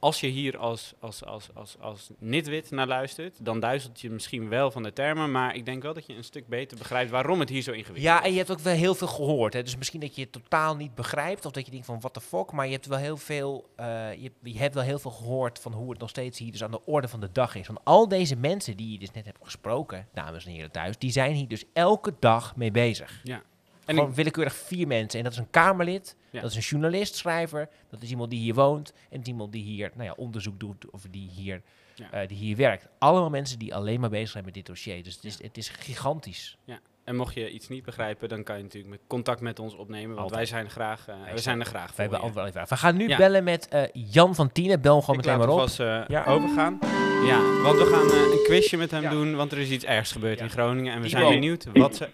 Als 0.04 0.20
je 0.20 0.28
hier 0.28 0.58
als, 0.58 0.93
als, 0.99 1.26
als, 1.26 1.49
als, 1.54 1.76
als 1.80 2.10
nitwit 2.20 2.72
naar 2.72 2.88
luistert, 2.88 3.45
dan 3.45 3.60
duizelt 3.60 4.01
je 4.01 4.10
misschien 4.10 4.49
wel 4.49 4.72
van 4.72 4.84
de 4.84 4.93
termen. 4.93 5.32
Maar 5.32 5.56
ik 5.56 5.66
denk 5.66 5.84
wel 5.84 5.93
dat 5.93 6.06
je 6.06 6.16
een 6.16 6.24
stuk 6.24 6.47
beter 6.47 6.78
begrijpt 6.78 7.12
waarom 7.12 7.39
het 7.39 7.49
hier 7.49 7.62
zo 7.62 7.72
ingewikkeld 7.72 8.06
Ja, 8.06 8.20
is. 8.20 8.26
en 8.26 8.32
je 8.32 8.38
hebt 8.38 8.51
ook 8.51 8.60
wel 8.60 8.74
heel 8.76 8.95
veel 8.95 9.08
gehoord. 9.08 9.54
Hè? 9.54 9.64
Dus 9.64 9.78
misschien 9.78 9.99
dat 9.99 10.16
je 10.16 10.22
het 10.22 10.32
totaal 10.32 10.76
niet 10.76 10.95
begrijpt. 10.95 11.45
Of 11.45 11.51
dat 11.51 11.66
je 11.66 11.72
denkt 11.72 11.86
van, 11.86 11.99
what 11.99 12.14
the 12.14 12.22
fuck. 12.22 12.51
Maar 12.51 12.66
je 12.66 12.72
hebt 12.72 12.86
wel 12.86 12.97
heel 12.97 13.18
veel, 13.18 13.70
eh, 13.76 14.14
je, 14.14 14.32
je 14.41 14.58
hebt 14.58 14.74
wel 14.74 14.84
heel 14.84 14.99
veel 14.99 15.12
gehoord 15.12 15.60
van 15.60 15.74
hoe 15.74 15.89
het 15.89 15.99
nog 15.99 16.10
steeds 16.10 16.39
hier 16.39 16.51
dus 16.51 16.64
aan 16.64 16.72
de 16.72 16.86
orde 16.86 17.08
van 17.08 17.20
de 17.20 17.30
dag 17.32 17.56
is. 17.56 17.68
Want 17.68 17.80
al 17.84 18.08
deze 18.08 18.36
mensen 18.36 18.78
die 18.78 18.91
je 18.91 18.99
dus 18.99 19.12
net 19.12 19.26
hebt 19.26 19.39
gesproken, 19.41 20.08
dames 20.14 20.45
en 20.45 20.51
heren 20.51 20.72
thuis, 20.72 20.97
die 20.97 21.12
zijn 21.12 21.34
hier 21.34 21.47
dus 21.47 21.64
elke 21.74 22.14
dag 22.20 22.56
mee 22.56 22.72
bezig. 22.72 23.20
Ja. 23.24 23.41
En 23.86 23.93
Gewoon 23.95 24.09
ik- 24.09 24.15
willekeurig 24.15 24.53
vier 24.55 24.88
mensen. 24.88 25.17
En 25.17 25.23
dat 25.23 25.34
is 25.34 25.39
een 25.39 25.49
Kamerlid, 25.49 26.15
Ja. 26.29 26.41
dat 26.41 26.49
is 26.49 26.55
een 26.55 26.61
journalist, 26.61 27.15
schrijver, 27.15 27.69
dat 27.89 28.01
is 28.01 28.09
iemand 28.09 28.29
die 28.29 28.39
hier 28.39 28.53
woont 28.53 28.93
en 29.09 29.27
iemand 29.27 29.51
die 29.51 29.63
hier 29.63 29.91
nou 29.93 30.05
ja, 30.07 30.13
onderzoek 30.17 30.59
doet 30.59 30.89
of 30.91 31.01
die 31.11 31.29
hier, 31.29 31.61
Ja. 31.95 32.11
eh, 32.11 32.27
die 32.27 32.38
hier 32.38 32.55
werkt. 32.57 32.88
Allemaal 32.99 33.29
mensen 33.29 33.59
die 33.59 33.75
alleen 33.75 33.99
maar 33.99 34.09
bezig 34.09 34.29
zijn 34.29 34.45
met 34.45 34.53
dit 34.53 34.65
dossier. 34.65 35.03
Dus 35.03 35.15
het 35.15 35.23
is, 35.23 35.41
het 35.41 35.57
is 35.57 35.69
gigantisch. 35.69 36.57
En 37.03 37.15
mocht 37.15 37.34
je 37.34 37.51
iets 37.51 37.67
niet 37.67 37.84
begrijpen, 37.84 38.29
dan 38.29 38.43
kan 38.43 38.57
je 38.57 38.63
natuurlijk 38.63 38.91
met 38.91 38.99
contact 39.07 39.41
met 39.41 39.59
ons 39.59 39.75
opnemen. 39.75 40.07
Want 40.15 40.19
Altijd. 40.31 40.36
wij 40.36 40.45
zijn, 40.45 40.69
graag, 40.69 41.05
we 41.34 41.39
zijn 41.39 41.59
er 41.59 41.65
graag 41.65 41.88
We 41.88 41.91
voor. 41.93 42.01
hebben 42.01 42.19
altijd 42.19 42.53
wel 42.53 42.63
even. 42.63 42.75
We 42.75 42.81
gaan 42.81 42.97
nu 42.97 43.07
Ja. 43.07 43.17
bellen 43.17 43.43
met 43.43 43.67
eh, 43.67 43.81
Jan 43.93 44.36
van 44.36 44.51
Tienen. 44.51 44.81
Bel 44.81 44.93
hem 44.93 45.01
gewoon 45.03 45.19
Ik 45.19 45.25
meteen 45.25 45.39
maar 45.39 45.49
op. 45.49 45.53
alvast 45.59 45.79
eh, 45.79 46.01
Ja. 46.07 46.25
overgaan. 46.25 46.79
Ja, 47.25 47.61
want 47.61 47.77
we 47.77 47.86
gaan 47.86 48.31
een 48.31 48.43
quizje 48.43 48.77
met 48.77 48.91
hem 48.91 49.01
Ja. 49.01 49.09
doen, 49.09 49.36
want 49.36 49.51
er 49.51 49.57
is 49.57 49.69
iets 49.69 49.84
ergs 49.86 50.11
gebeurd 50.11 50.38
Ja. 50.38 50.43
in 50.43 50.49
Groningen. 50.51 50.93
En 50.93 51.01
we 51.01 51.09
zijn 51.09 51.29
benieuwd 51.29 51.65
wat 51.73 51.95
ze... 51.95 52.09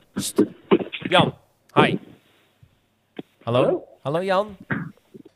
Jan, 1.10 1.34
hi. 1.82 1.98
Hallo? 3.44 3.84
Hallo, 4.02 4.24
Jan. 4.24 4.58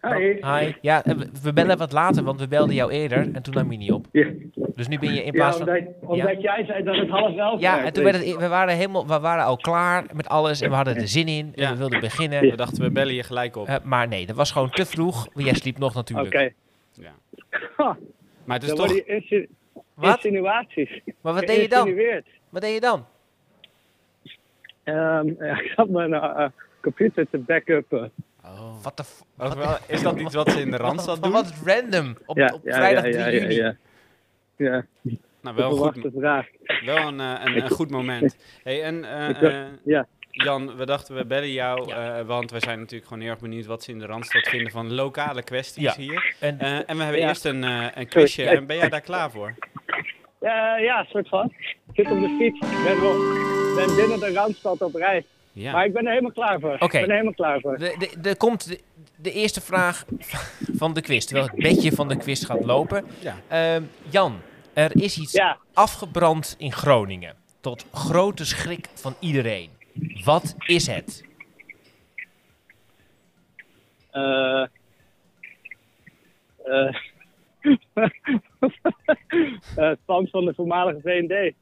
Hi. 0.01 0.37
Hi. 0.41 0.73
Ja, 0.81 1.03
eh, 1.03 1.15
we, 1.43 1.53
bellen 1.53 1.77
wat 1.77 1.91
later, 1.91 2.23
want 2.23 2.39
we 2.39 2.47
belden 2.47 2.75
jou 2.75 2.91
eerder 2.91 3.33
en 3.33 3.41
toen 3.43 3.53
nam 3.53 3.71
je 3.71 3.77
niet 3.77 3.91
op. 3.91 4.05
Ja. 4.11 4.27
Dus 4.75 4.87
nu 4.87 4.99
ben 4.99 5.13
je 5.13 5.19
in 5.19 5.25
Ja, 5.25 5.31
plaats 5.31 5.57
van... 5.57 5.67
omdat, 5.67 5.83
omdat 6.01 6.41
jij 6.41 6.65
zei 6.65 6.83
dat 6.83 6.95
het 6.95 7.09
half 7.09 7.37
elf 7.37 7.59
Ja, 7.59 7.73
werd, 7.73 7.85
en 7.85 7.93
toen 7.93 8.03
weet 8.03 8.13
werd 8.13 8.25
het, 8.25 8.33
je. 8.33 8.39
we, 8.39 8.47
waren 8.47 8.75
helemaal, 8.75 9.07
we 9.07 9.19
waren 9.19 9.43
al 9.45 9.57
klaar 9.57 10.05
met 10.13 10.27
alles 10.29 10.61
en 10.61 10.69
we 10.69 10.75
hadden 10.75 10.95
er 10.95 11.07
zin 11.07 11.27
in 11.27 11.51
en 11.55 11.61
Ja. 11.63 11.71
we 11.71 11.77
wilden 11.77 11.99
beginnen. 11.99 12.41
We 12.41 12.55
dachten, 12.55 12.83
we 12.83 12.91
bellen 12.91 13.13
je 13.13 13.23
gelijk 13.23 13.55
op. 13.55 13.67
Eh, 13.67 13.75
maar 13.83 14.07
nee, 14.07 14.25
dat 14.25 14.35
was 14.35 14.51
gewoon 14.51 14.69
te 14.69 14.85
vroeg. 14.85 15.27
Jij 15.35 15.53
sliep 15.53 15.77
nog 15.77 15.93
natuurlijk. 15.93 16.33
Oké. 16.33 16.49
Ja. 16.93 17.11
Ha, 17.77 17.97
Maar 18.43 18.59
het 18.59 18.69
is 18.69 18.75
dan 18.75 18.87
toch... 18.87 19.01
Wat? 19.93 20.15
insinuaties. 20.23 21.01
Maar 21.21 21.33
wat 21.33 21.47
deed 21.47 21.61
je 21.61 21.69
dan? 21.69 21.95
Wat 22.49 22.61
deed 22.61 22.73
je 22.73 22.79
dan? 22.79 23.05
Ehm, 24.83 25.27
ja, 25.45 25.59
ik 25.59 25.71
zat 25.75 25.89
mijn 25.89 26.13
eh, 26.13 26.43
eh, 26.43 26.49
computer 26.81 27.29
te 27.29 27.37
backuppen. 27.37 28.11
Oh. 28.45 28.83
Wat 28.83 28.97
de... 28.97 29.03
wel- 29.55 29.77
is 29.87 30.01
dat 30.01 30.19
iets 30.19 30.35
wat 30.35 30.51
ze 30.51 30.59
in 30.61 30.71
de 30.71 30.77
Randstad 30.77 31.19
Wat, 31.19 31.23
doen? 31.23 31.33
wat 31.33 31.53
random. 31.65 32.17
Op, 32.25 32.37
ja, 32.37 32.53
op 32.53 32.61
ja, 32.63 32.73
vrijdag 32.73 33.05
ja, 33.05 33.11
3 33.11 33.17
ja, 33.23 33.27
ja, 33.27 33.39
juni. 33.39 33.53
ja. 33.55 33.75
Ja, 34.55 34.85
Nou, 35.41 35.55
wel 35.55 35.71
goed, 35.75 35.97
vraag. 36.17 36.47
wel 36.85 36.97
een, 37.07 37.19
eh, 37.19 37.35
een, 37.43 37.55
een 37.63 37.69
goed 37.69 37.89
moment. 37.89 38.37
Hey, 38.63 38.83
en 38.83 39.05
ja. 39.85 40.07
Jan, 40.35 40.75
we 40.75 40.85
dachten 40.85 41.15
we 41.15 41.25
bellen 41.25 41.51
jou, 41.51 41.87
Ja. 41.87 42.17
eh, 42.19 42.25
want 42.25 42.51
we 42.51 42.59
zijn 42.59 42.79
natuurlijk 42.79 43.07
gewoon 43.07 43.23
heel 43.23 43.31
erg 43.31 43.39
benieuwd 43.41 43.65
wat 43.65 43.83
ze 43.83 43.91
in 43.91 43.99
de 43.99 44.05
Randstad 44.05 44.47
vinden 44.47 44.71
van 44.71 44.93
lokale 44.93 45.43
kwesties 45.43 45.83
Ja. 45.83 45.93
hier. 45.95 46.35
En, 46.39 46.59
Eh, 46.59 46.89
en 46.89 46.97
we 46.97 47.03
hebben 47.03 47.21
Ja. 47.21 47.27
eerst 47.27 47.45
een, 47.45 47.63
eh, 47.63 47.85
een 47.93 48.07
quizje. 48.07 48.43
En 48.49 48.65
ben 48.65 48.77
jij 48.77 48.89
daar 48.89 49.01
klaar 49.01 49.31
voor? 49.31 49.53
Ja, 50.39 50.77
ja, 50.77 51.03
soort 51.03 51.27
van. 51.27 51.53
Ik 51.93 52.05
zit 52.05 52.11
op 52.11 52.19
de 52.19 52.35
fiets. 52.39 52.59
Ik 52.71 52.83
ben, 52.83 53.01
wel, 53.01 53.17
ben 53.75 53.95
binnen 53.95 54.19
de 54.19 54.31
Randstad 54.33 54.81
op 54.81 54.95
reis. 54.95 55.23
Ja. 55.51 55.71
Maar 55.71 55.85
ik 55.85 55.93
ben 55.93 56.03
er 56.03 56.09
helemaal 56.09 56.31
klaar 56.31 56.59
voor. 56.59 56.73
Oké. 56.73 56.83
Ik 56.85 56.91
ben 56.91 57.01
er 57.01 57.09
helemaal 57.09 57.33
klaar 57.33 57.59
voor. 57.59 57.77
de, 57.77 57.95
de, 57.99 58.19
de 58.21 58.35
komt 58.35 58.67
de, 58.67 58.79
de 59.15 59.31
eerste 59.31 59.61
vraag 59.61 60.05
van 60.73 60.93
de 60.93 61.01
quiz. 61.01 61.25
Terwijl 61.25 61.47
het 61.47 61.55
bedje 61.55 61.91
van 61.91 62.07
de 62.07 62.17
quiz 62.17 62.45
gaat 62.45 62.65
lopen. 62.65 63.05
Ja. 63.19 63.35
Ehm, 63.47 63.83
Jan, 64.09 64.39
er 64.73 65.01
is 65.01 65.17
iets 65.17 65.31
Ja, 65.31 65.57
afgebrand 65.73 66.55
in 66.57 66.71
Groningen. 66.71 67.35
Tot 67.61 67.85
grote 67.91 68.45
schrik 68.45 68.87
van 68.93 69.15
iedereen. 69.19 69.69
Wat 70.23 70.55
is 70.65 70.87
het? 70.87 71.23
eh. 74.11 74.61
eh, 76.65 76.95
eh, 77.93 78.09
het 79.75 79.99
pand 80.05 80.29
van 80.29 80.45
de 80.45 80.53
voormalige 80.53 80.99
VND. 81.03 81.53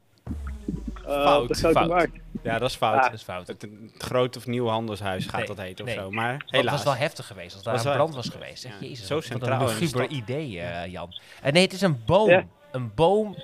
Eh, 1.12 1.24
Fout, 1.24 1.57
fout. 1.57 1.88
Markt. 1.88 2.20
Ja, 2.43 2.57
dat 2.59 2.70
is 2.70 2.76
fout. 2.76 3.03
Dat 3.03 3.14
is 3.14 3.22
fout. 3.24 3.47
Het, 3.47 3.62
het 3.62 3.72
groot 3.97 4.38
of 4.38 4.47
nieuw 4.47 4.68
handelshuis 4.68 5.26
gaat 5.26 5.38
Nee, 5.38 5.47
dat 5.47 5.57
heten 5.57 5.86
nee. 5.86 5.95
of 5.97 6.01
zo. 6.01 6.12
Maar 6.12 6.34
Het 6.34 6.43
helaas. 6.51 6.74
was 6.74 6.84
wel 6.84 6.95
heftig 6.95 7.28
geweest 7.28 7.53
als 7.53 7.64
daar 7.64 7.74
Was 7.74 7.86
een 7.86 7.91
brand 7.93 8.16
was 8.16 8.30
geweest. 8.30 8.62
Zeg, 8.62 8.72
Ja, 8.80 8.88
Jezus, 8.88 9.07
zo 9.07 9.16
wat 9.16 9.24
centraal 9.24 9.62
een 9.62 9.68
luguber 9.80 10.07
idee, 10.07 10.59
eh, 10.59 10.91
Jan. 10.91 11.14
Eh, 11.41 11.51
nee, 11.51 11.64
het 11.64 11.74
is 11.74 11.82
een 11.82 12.01
boom. 12.05 12.30
Ja. 12.30 12.43
Een 12.72 12.91
boom 12.95 13.36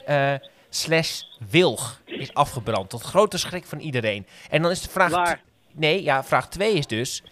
slash 0.70 1.22
wilg 1.50 2.02
is 2.06 2.34
afgebrand. 2.34 2.90
Tot 2.90 3.02
grote 3.02 3.38
schrik 3.38 3.66
van 3.66 3.80
iedereen. 3.80 4.28
En 4.50 4.62
dan 4.62 4.72
is 4.72 4.82
de 4.82 4.90
vraag... 4.90 5.12
Waar? 5.12 5.42
Nee, 5.74 6.04
ja, 6.04 6.24
vraag 6.24 6.50
2 6.50 6.74
is 6.74 6.88
dus... 6.88 7.24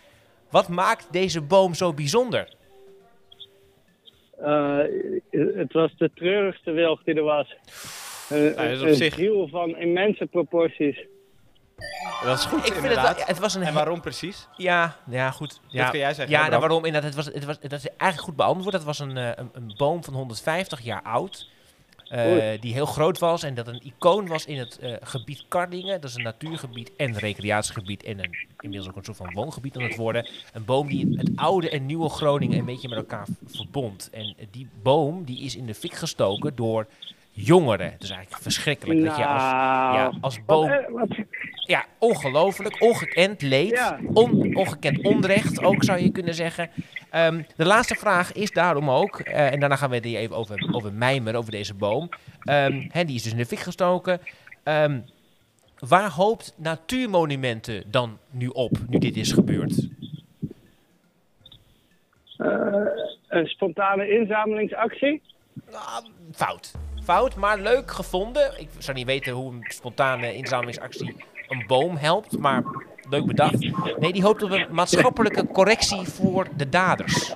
Wat 0.49 0.67
maakt 0.67 1.07
deze 1.11 1.41
boom 1.41 1.73
zo 1.73 1.93
bijzonder? 1.93 2.53
Eh, 4.39 4.77
het 5.31 5.73
was 5.73 5.95
de 5.97 6.11
treurigste 6.15 6.71
wilg 6.71 7.03
die 7.03 7.15
er 7.15 7.23
was. 7.23 7.55
Eh, 8.29 8.55
dat 8.55 8.65
is 8.65 8.81
op 8.81 8.87
een 8.87 8.95
zich- 8.95 9.13
griel 9.13 9.47
van 9.47 9.77
immense 9.77 10.25
proporties. 10.25 10.99
Dat 12.23 12.37
is 12.37 12.45
goed, 12.45 12.57
Ik 12.59 12.63
vind 12.65 12.75
het, 12.75 12.83
inderdaad. 12.85 13.17
wel, 13.17 13.25
het 13.25 13.39
was 13.39 13.55
een 13.55 13.61
En 13.63 13.73
waarom 13.73 14.01
precies? 14.01 14.47
Ja, 14.57 14.97
ja, 15.09 15.31
goed. 15.31 15.59
Ja, 15.67 15.89
kun 15.89 15.99
jij 15.99 16.13
zeggen, 16.13 16.35
Ja, 16.35 16.47
nou, 16.47 16.59
waarom? 16.59 16.85
Inderdaad, 16.85 17.15
het 17.15 17.25
was, 17.25 17.33
het 17.33 17.45
was, 17.45 17.59
dat 17.59 17.71
is 17.71 17.87
eigenlijk 17.87 18.21
goed 18.21 18.35
beantwoord. 18.35 18.73
Het 18.73 18.83
was 18.83 18.99
een, 18.99 19.17
eh, 19.17 19.29
een, 19.35 19.49
een 19.53 19.73
boom 19.77 20.03
van 20.03 20.13
150 20.13 20.81
jaar 20.81 21.01
oud. 21.01 21.49
eh, 22.05 22.61
die 22.61 22.73
heel 22.73 22.85
groot 22.85 23.19
was 23.19 23.43
en 23.43 23.53
dat 23.53 23.67
een 23.67 23.81
icoon 23.85 24.27
was 24.27 24.45
in 24.45 24.57
het 24.57 24.79
eh, 24.79 24.93
gebied 25.01 25.45
Kardingen. 25.47 26.01
Dat 26.01 26.09
is 26.09 26.15
een 26.15 26.23
natuurgebied 26.23 26.91
en 26.97 27.17
recreatiegebied 27.17 28.03
en 28.03 28.19
een, 28.23 28.35
inmiddels 28.59 28.89
ook 28.89 28.95
een 28.97 29.03
soort 29.03 29.17
van 29.17 29.33
woongebied 29.33 29.75
aan 29.77 29.83
het 29.83 29.95
worden. 29.95 30.29
Een 30.53 30.65
boom 30.65 30.87
die 30.87 31.17
het 31.17 31.29
oude 31.35 31.69
en 31.69 31.85
nieuwe 31.85 32.09
Groningen 32.09 32.59
een 32.59 32.65
beetje 32.65 32.89
met 32.89 32.97
elkaar 32.97 33.27
verbond. 33.45 34.09
En 34.11 34.35
die 34.51 34.67
boom 34.83 35.23
die 35.23 35.39
is 35.43 35.55
in 35.55 35.65
de 35.65 35.73
fik 35.75 35.93
gestoken 35.93 36.55
door 36.55 36.87
jongeren. 37.35 37.91
Het 37.91 38.03
is 38.03 38.09
eigenlijk 38.09 38.41
verschrikkelijk 38.41 39.03
dat 39.05 39.17
je 39.17 39.25
als, 39.25 39.41
Nou, 39.41 39.95
ja, 39.95 40.11
als 40.21 40.35
wat, 40.35 40.45
boom... 40.45 40.69
eh, 40.69 40.89
wat- 40.91 41.17
Ja, 41.67 41.85
ongelooflijk. 41.97 42.81
Ongekend 42.81 43.41
leed. 43.41 43.69
Ja. 43.71 43.99
On- 44.13 44.55
ongekend 44.55 45.03
onrecht 45.03 45.63
ook, 45.63 45.83
zou 45.83 45.99
je 45.99 46.09
kunnen 46.11 46.33
zeggen. 46.33 46.69
Ehm, 47.09 47.41
de 47.55 47.65
laatste 47.65 47.95
vraag 47.95 48.31
is 48.33 48.51
daarom 48.51 48.89
ook, 48.89 49.19
eh, 49.19 49.51
en 49.53 49.59
daarna 49.59 49.75
gaan 49.75 49.89
we 49.89 49.95
het 49.95 50.05
even 50.05 50.35
over, 50.35 50.69
over 50.71 50.93
mijmeren, 50.93 51.39
over 51.39 51.51
deze 51.51 51.73
boom. 51.73 52.09
Hè, 52.89 53.05
die 53.05 53.15
is 53.15 53.23
dus 53.23 53.31
in 53.31 53.37
de 53.37 53.45
fik 53.45 53.59
gestoken. 53.59 54.19
Ehm, 54.63 54.99
waar 55.79 56.09
hoopt 56.11 56.53
Natuurmonumenten 56.57 57.83
dan 57.91 58.17
nu 58.31 58.47
op, 58.47 58.71
nu 58.87 58.97
dit 58.97 59.17
is 59.17 59.31
gebeurd? 59.31 59.87
eh, 62.37 62.85
een 63.27 63.45
spontane 63.47 64.09
inzamelingsactie. 64.09 65.21
Nou, 65.71 66.05
fout. 66.31 66.71
Fout, 67.05 67.35
maar 67.35 67.59
leuk 67.59 67.91
gevonden. 67.91 68.59
Ik 68.59 68.69
zou 68.77 68.97
niet 68.97 69.05
weten 69.05 69.33
hoe 69.33 69.53
een 69.53 69.65
spontane 69.67 70.33
inzamelingsactie 70.35 71.15
een 71.47 71.63
boom 71.67 71.97
helpt, 71.97 72.37
maar 72.37 72.63
leuk 73.09 73.25
bedacht. 73.25 73.59
Nee, 73.99 74.13
die 74.13 74.23
hoopt 74.23 74.43
op 74.43 74.51
een 74.51 74.67
maatschappelijke 74.71 75.47
correctie 75.47 76.01
voor 76.07 76.47
de 76.57 76.69
daders. 76.69 77.33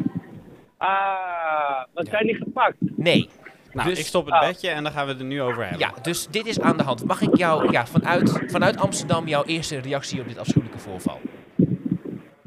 Ah, 0.78 1.84
wat 1.94 2.08
zijn 2.08 2.26
die 2.26 2.36
gepakt? 2.36 2.76
Nee. 2.80 3.30
Nou, 3.72 3.90
Dus- 3.90 4.00
ik 4.00 4.06
stop 4.06 4.26
het 4.26 4.34
oh. 4.34 4.40
bedje 4.42 4.70
en 4.70 4.84
dan 4.84 4.92
gaan 4.92 5.06
we 5.06 5.12
het 5.12 5.22
er 5.22 5.28
nu 5.28 5.42
over 5.42 5.62
hebben. 5.62 5.80
Ja, 5.80 5.94
dus 6.02 6.28
dit 6.28 6.46
is 6.46 6.60
aan 6.60 6.78
de 6.78 6.84
hand. 6.84 7.06
Mag 7.06 7.22
ik 7.22 7.38
jou 7.38 7.72
ja, 7.72 7.86
vanuit, 7.88 8.44
vanuit 8.48 8.78
Amsterdam 8.78 9.28
jouw 9.28 9.44
eerste 9.44 9.80
reactie 9.80 10.22
op 10.22 10.28
dit 10.28 10.38
afschuwelijke 10.38 10.80
voorval? 10.80 11.20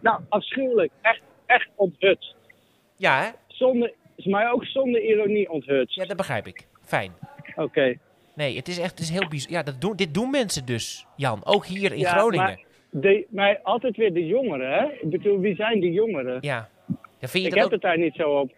Nou, 0.00 0.20
afschuwelijk. 0.28 0.92
Echt, 1.02 1.20
echt 1.46 1.68
onthutst. 1.74 2.34
Ja, 2.96 3.20
hè? 3.22 3.28
Zonder, 3.46 3.92
is 4.16 4.24
mij 4.24 4.50
ook 4.50 4.64
zonder 4.64 5.02
ironie 5.02 5.50
onthutst. 5.50 5.94
Ja, 5.94 6.04
dat 6.04 6.16
begrijp 6.16 6.46
ik. 6.46 6.66
Fijn. 6.84 7.12
Oké. 7.56 7.94
Nee, 8.34 8.56
het 8.56 8.68
is 8.68 8.78
echt 8.78 8.90
het 8.90 9.00
is 9.00 9.10
heel 9.10 9.28
bijzonder. 9.28 9.58
Ja, 9.58 9.62
dat 9.64 9.80
doen, 9.80 9.96
dit 9.96 10.14
doen 10.14 10.30
mensen 10.30 10.64
dus, 10.66 11.06
Jan. 11.16 11.40
Ook 11.44 11.66
hier 11.66 11.92
in 11.92 11.98
Ja, 11.98 12.10
Groningen. 12.10 12.44
Maar, 12.44 12.64
de, 12.90 13.26
maar 13.30 13.60
altijd 13.62 13.96
weer 13.96 14.12
de 14.12 14.26
jongeren, 14.26 14.72
hè? 14.72 14.84
Ik 14.86 15.10
bedoel, 15.10 15.38
wie 15.38 15.54
zijn 15.54 15.80
die 15.80 15.92
jongeren? 15.92 16.38
Ja. 16.40 16.68
ja. 17.18 17.28
Vind 17.28 17.44
je 17.44 17.48
ik 17.50 17.54
heb 17.54 17.64
ook 17.64 17.70
het 17.70 17.80
daar 17.80 17.98
niet 17.98 18.14
zo 18.14 18.30
op. 18.30 18.52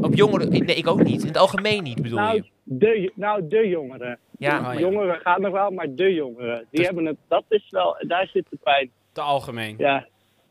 op 0.00 0.14
jongeren? 0.14 0.48
Nee, 0.50 0.76
ik 0.76 0.86
ook 0.88 1.02
niet. 1.02 1.20
In 1.20 1.26
het 1.28 1.36
algemeen 1.36 1.82
niet, 1.82 2.02
bedoel 2.02 2.18
Nou 2.18 2.34
je? 2.34 2.44
de, 2.62 3.12
nou, 3.14 3.48
de 3.48 3.68
jongeren. 3.68 4.18
Ja, 4.38 4.58
Oh, 4.68 4.74
ja. 4.74 4.80
Jongeren 4.80 5.20
gaat 5.20 5.38
nog 5.38 5.52
wel, 5.52 5.70
maar 5.70 5.94
de 5.94 6.12
jongeren. 6.14 6.56
Die 6.58 6.66
Dus- 6.70 6.86
hebben 6.86 7.04
het, 7.06 7.16
dat 7.28 7.44
is 7.48 7.66
wel, 7.70 7.96
daar 8.06 8.26
zit 8.32 8.46
de 8.50 8.58
pijn. 8.62 8.90
Te 9.12 9.20
algemeen. 9.20 9.74
Ja. 9.78 10.06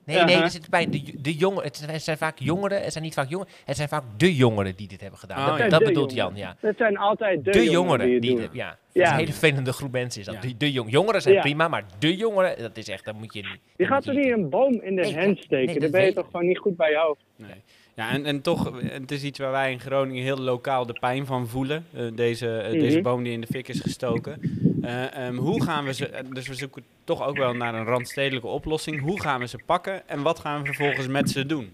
Nee, 0.06 0.24
nee, 0.24 0.36
er 0.36 0.50
zit 0.50 0.70
bij 0.70 0.90
de, 0.90 1.04
de 1.22 1.34
jongeren. 1.36 1.64
Het 1.68 1.78
zijn, 1.78 1.90
het 1.92 2.04
zijn 2.04 2.18
vaak 2.18 2.40
jongeren, 2.40 2.82
het 2.84 2.92
zijn 2.92 3.04
niet 3.04 3.14
vaak 3.14 3.30
jongeren. 3.30 3.54
Het 3.66 3.76
zijn 3.76 3.88
vaak 3.90 4.04
de 4.18 4.36
jongeren 4.36 4.76
die 4.76 4.88
dit 4.88 5.02
hebben 5.02 5.20
gedaan. 5.20 5.38
Oh, 5.40 5.48
dat 5.48 5.58
ja. 5.58 5.68
dat 5.70 5.80
De 5.80 5.86
bedoelt 5.86 6.14
jongeren. 6.14 6.38
Jan, 6.40 6.48
ja. 6.62 6.68
Dat 6.68 6.78
zijn 6.78 6.98
altijd 6.98 7.44
de, 7.46 7.52
De, 7.52 7.64
jongeren, 7.64 8.10
jongeren 8.10 8.22
die 8.22 8.40
het 8.40 8.54
ja. 8.54 8.70
Dat 8.70 8.78
Ja. 8.94 9.04
is 9.04 9.10
een 9.10 9.16
hele 9.18 9.32
vervelende 9.32 9.74
groep 9.74 9.92
mensen 9.92 10.20
is 10.22 10.26
dat. 10.28 10.36
Ja. 10.36 10.42
De, 10.42 10.58
de 10.58 10.72
jong, 10.72 10.92
jongeren 10.92 11.22
zijn 11.22 11.36
Ja. 11.36 11.42
prima, 11.42 11.68
maar 11.68 11.84
de 12.00 12.16
jongeren, 12.16 12.58
dat 12.58 12.78
is 12.78 12.88
echt, 12.90 13.06
dat 13.06 13.16
moet 13.16 13.34
je 13.34 13.42
niet. 13.42 13.60
Je 13.78 13.86
gaat 13.86 14.04
toch 14.04 14.14
je 14.14 14.20
niet 14.20 14.32
een 14.32 14.50
boom 14.50 14.74
in 14.82 14.96
de 14.96 15.02
Nee, 15.02 15.14
hand 15.14 15.26
nee, 15.26 15.44
steken? 15.44 15.74
dat 15.74 15.82
Dan 15.82 15.92
ben 15.92 16.06
je 16.06 16.14
toch 16.14 16.26
gewoon 16.26 16.46
niet 16.48 16.58
goed 16.58 16.76
bij 16.78 16.90
je 16.90 16.98
hoofd? 16.98 17.22
Nee. 17.36 17.64
Ja, 17.96 18.10
en, 18.12 18.26
en 18.26 18.42
toch, 18.42 18.82
het 18.84 19.12
is 19.12 19.24
iets 19.24 19.40
waar 19.40 19.52
wij 19.52 19.72
in 19.72 19.80
Groningen 19.80 20.24
heel 20.24 20.38
lokaal 20.38 20.86
de 20.86 20.98
pijn 21.00 21.26
van 21.26 21.48
voelen. 21.48 21.86
eh, 21.94 22.06
deze, 22.16 22.58
eh, 22.58 22.72
deze 22.72 22.94
Mhm. 22.96 23.04
boom 23.04 23.24
die 23.24 23.34
in 23.34 23.42
de 23.42 23.48
fik 23.48 23.68
is 23.68 23.80
gestoken. 23.80 24.42
Eh, 24.82 25.16
ehm, 25.28 25.36
hoe 25.36 25.64
gaan 25.64 25.86
we 25.86 25.94
ze, 25.94 26.24
dus 26.30 26.48
we 26.48 26.54
zoeken 26.54 26.84
toch 27.04 27.28
ook 27.28 27.38
wel 27.38 27.54
naar 27.54 27.76
een 27.76 27.86
randstedelijke 27.86 28.48
oplossing. 28.48 29.02
Hoe 29.02 29.22
gaan 29.22 29.40
we 29.40 29.48
ze 29.48 29.58
pakken 29.66 30.08
en 30.08 30.22
wat 30.22 30.40
gaan 30.40 30.60
we 30.62 30.66
vervolgens 30.66 31.08
met 31.08 31.30
ze 31.30 31.46
doen? 31.46 31.70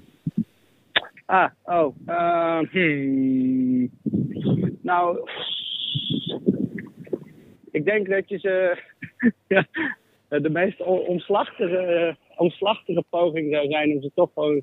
Ah, 1.25 1.49
oh. 1.63 1.95
eh, 2.05 2.59
hmm. 2.71 3.89
Nou, 4.81 5.29
ik 7.71 7.85
denk 7.85 8.09
dat 8.09 8.29
je 8.29 8.37
ze 8.39 8.81
ja, 9.47 9.67
de 10.39 10.49
meest 10.49 10.81
omslachtige 10.81 12.17
omslachtige 12.37 13.03
poging 13.09 13.53
zou 13.53 13.69
zijn 13.69 13.91
om 13.91 14.01
ze 14.01 14.11
toch 14.15 14.29
gewoon 14.33 14.61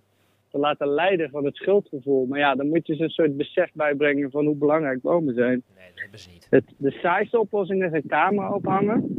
te 0.57 0.63
laten 0.63 0.89
leiden 0.89 1.31
van 1.31 1.45
het 1.45 1.57
schuldgevoel. 1.57 2.27
Maar 2.27 2.39
ja, 2.39 2.55
dan 2.55 2.69
moet 2.69 2.87
je 2.87 2.95
ze 2.95 3.03
een 3.03 3.11
soort 3.11 3.37
besef 3.37 3.71
bijbrengen 3.73 4.31
van 4.31 4.47
hoe 4.47 4.57
belangrijk 4.57 5.01
bomen 5.01 5.35
zijn. 5.35 5.63
Nee, 5.77 5.87
dat 5.91 6.01
hebben 6.01 6.19
ze 6.19 6.29
niet. 6.31 6.47
Het, 6.51 6.65
de 6.77 6.91
saaiste 6.91 7.41
oplossing 7.41 7.85
is 7.85 7.93
een 7.93 8.09
camera 8.09 8.53
ophangen. 8.53 9.15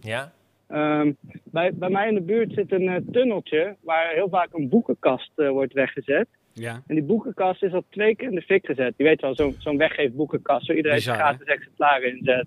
Ja? 0.00 0.32
Ehm, 0.66 1.12
bij, 1.44 1.74
bij 1.74 1.90
mij 1.90 2.08
in 2.08 2.14
de 2.14 2.20
buurt 2.20 2.52
zit 2.52 2.72
een 2.72 2.88
eh, 2.88 2.96
tunneltje 3.12 3.76
waar 3.80 4.12
heel 4.14 4.28
vaak 4.28 4.48
een 4.52 4.68
boekenkast 4.68 5.32
eh, 5.36 5.48
wordt 5.48 5.72
weggezet. 5.72 6.28
Ja. 6.52 6.82
En 6.86 6.94
die 6.94 7.04
boekenkast 7.04 7.62
is 7.62 7.72
al 7.72 7.84
twee 7.88 8.16
keer 8.16 8.28
in 8.28 8.34
de 8.34 8.42
fik 8.42 8.66
gezet. 8.66 8.94
Je 8.96 9.04
weet 9.04 9.20
wel, 9.20 9.34
zo'n 9.34 9.54
zo'n 9.58 9.76
weggeefboekenkast 9.76 10.66
waar 10.66 10.76
iedereen 10.76 10.96
Bizar, 10.96 11.14
hè? 11.14 11.20
gratis 11.20 11.46
exemplaren 11.46 12.10
in 12.16 12.24
zet. 12.24 12.46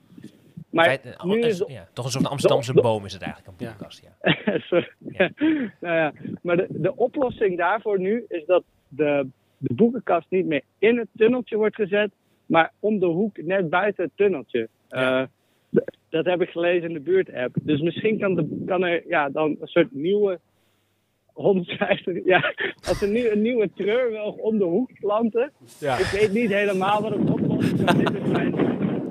Maar 0.70 0.86
eh, 0.88 1.24
nu 1.24 1.42
een- 1.42 1.48
is 1.48 1.64
ja, 1.68 1.88
toch 1.94 2.06
een 2.06 2.12
soort 2.12 2.28
Amsterdamse 2.36 2.74
boom 2.74 3.06
is 3.06 3.14
het 3.14 3.22
eigenlijk, 3.22 3.52
een 3.52 3.66
boekenkast. 3.66 4.04
Ja. 4.22 4.60
Sorry. 4.60 4.92
nou 5.82 5.96
ja, 5.96 6.14
maar 6.42 6.58
de, 6.58 6.68
de 6.70 6.96
oplossing 6.96 7.58
daarvoor 7.58 8.00
nu 8.00 8.26
is 8.28 8.46
dat 8.46 8.64
de, 8.88 9.28
de 9.58 9.74
boekenkast 9.74 10.26
niet 10.30 10.46
meer 10.46 10.62
in 10.78 10.98
het 10.98 11.08
tunneltje 11.18 11.58
wordt 11.58 11.76
gezet, 11.76 12.12
maar 12.46 12.72
om 12.80 13.00
de 13.00 13.06
hoek 13.06 13.38
net 13.44 13.70
buiten 13.70 14.04
het 14.04 14.14
tunneltje. 14.16 14.68
Eh, 14.90 15.24
dat 16.10 16.26
heb 16.26 16.42
ik 16.42 16.50
gelezen 16.50 16.88
in 16.88 16.94
de 16.94 17.00
buurt-app. 17.00 17.56
Dus 17.62 17.82
misschien 17.82 18.20
kan, 18.20 18.36
de, 18.36 18.64
kan 18.66 18.84
er 18.84 19.04
ja, 19.08 19.30
dan 19.30 19.56
een 19.60 19.68
soort 19.68 19.92
nieuwe 19.92 20.40
150, 21.34 22.26
ja, 22.26 22.54
als 22.88 23.02
er 23.02 23.10
nu 23.10 23.28
een 23.30 23.42
nieuwe 23.42 23.70
treurwilg 23.76 24.36
om 24.36 24.58
de 24.58 24.64
hoek 24.64 24.90
planten. 25.00 25.52
Ja. 25.80 25.98
Ik 25.98 26.06
weet 26.20 26.34
niet 26.34 26.52
helemaal 26.54 27.02
wat 27.02 27.12
het 27.12 27.30
oplost, 27.30 27.82
maar 27.86 27.98
dit 27.98 28.14
is 28.14 28.32
mijn, 28.32 28.56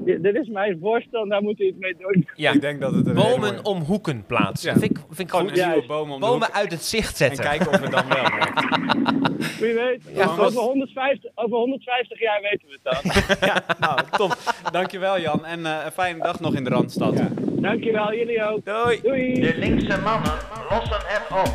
dit 0.05 0.23
dit 0.23 0.35
is 0.35 0.49
mijn 0.49 0.79
voorstel 0.81 1.23
en 1.23 1.29
daar 1.29 1.43
moet 1.43 1.61
u 1.61 1.67
het 1.67 1.79
mee 1.79 1.97
doen. 1.99 2.29
Ja. 2.35 2.53
Ik 2.53 2.61
denk 2.61 2.81
dat 2.81 2.95
het 2.95 3.05
Bomen 3.15 3.39
mooie- 3.41 3.63
om 3.63 3.79
hoeken 3.83 4.27
plaatsen. 4.27 4.73
Ja. 4.73 4.79
Vind, 4.79 4.91
ik, 4.91 4.99
vind 5.09 5.21
ik 5.21 5.31
Gewoon 5.31 5.49
goed. 5.49 5.59
een 5.59 5.69
nieuwe 5.69 5.87
boom 5.87 6.11
om 6.11 6.21
de 6.21 6.27
Bomen 6.27 6.47
hoek. 6.47 6.57
uit 6.57 6.73
het 6.73 6.85
zicht 6.85 7.17
zetten. 7.17 7.45
En 7.45 7.51
kijken 7.51 7.69
of 7.69 7.81
het 7.81 7.91
dan 7.91 8.09
wel 8.09 8.23
werkt. 8.23 9.61
Wie 9.61 9.75
weet, 9.75 10.03
Ja, 10.15 10.25
over, 10.25 10.45
goed. 10.45 10.55
150, 10.55 11.31
over 11.35 11.57
150 11.57 12.21
jaar 12.21 12.41
weten 12.41 12.69
we 12.69 12.79
het 12.83 13.03
dan. 13.39 13.49
ja, 13.49 13.63
nou, 13.79 13.99
top. 14.11 14.37
Dankjewel 14.73 15.21
Jan 15.21 15.45
en 15.45 15.67
eh, 15.67 15.85
een 15.85 15.93
fijne 15.93 16.23
dag 16.23 16.41
nog 16.41 16.55
in 16.55 16.65
de 16.65 16.71
Randstad. 16.71 17.23
Dankjewel, 17.41 18.15
jullie 18.15 18.45
ook. 18.45 18.65
Doei. 18.65 19.01
Doei. 19.03 19.41
De 19.41 19.55
linkse 19.59 20.01
mannen 20.01 20.33
lossen 20.71 21.01
het 21.05 21.23
op. 21.31 21.55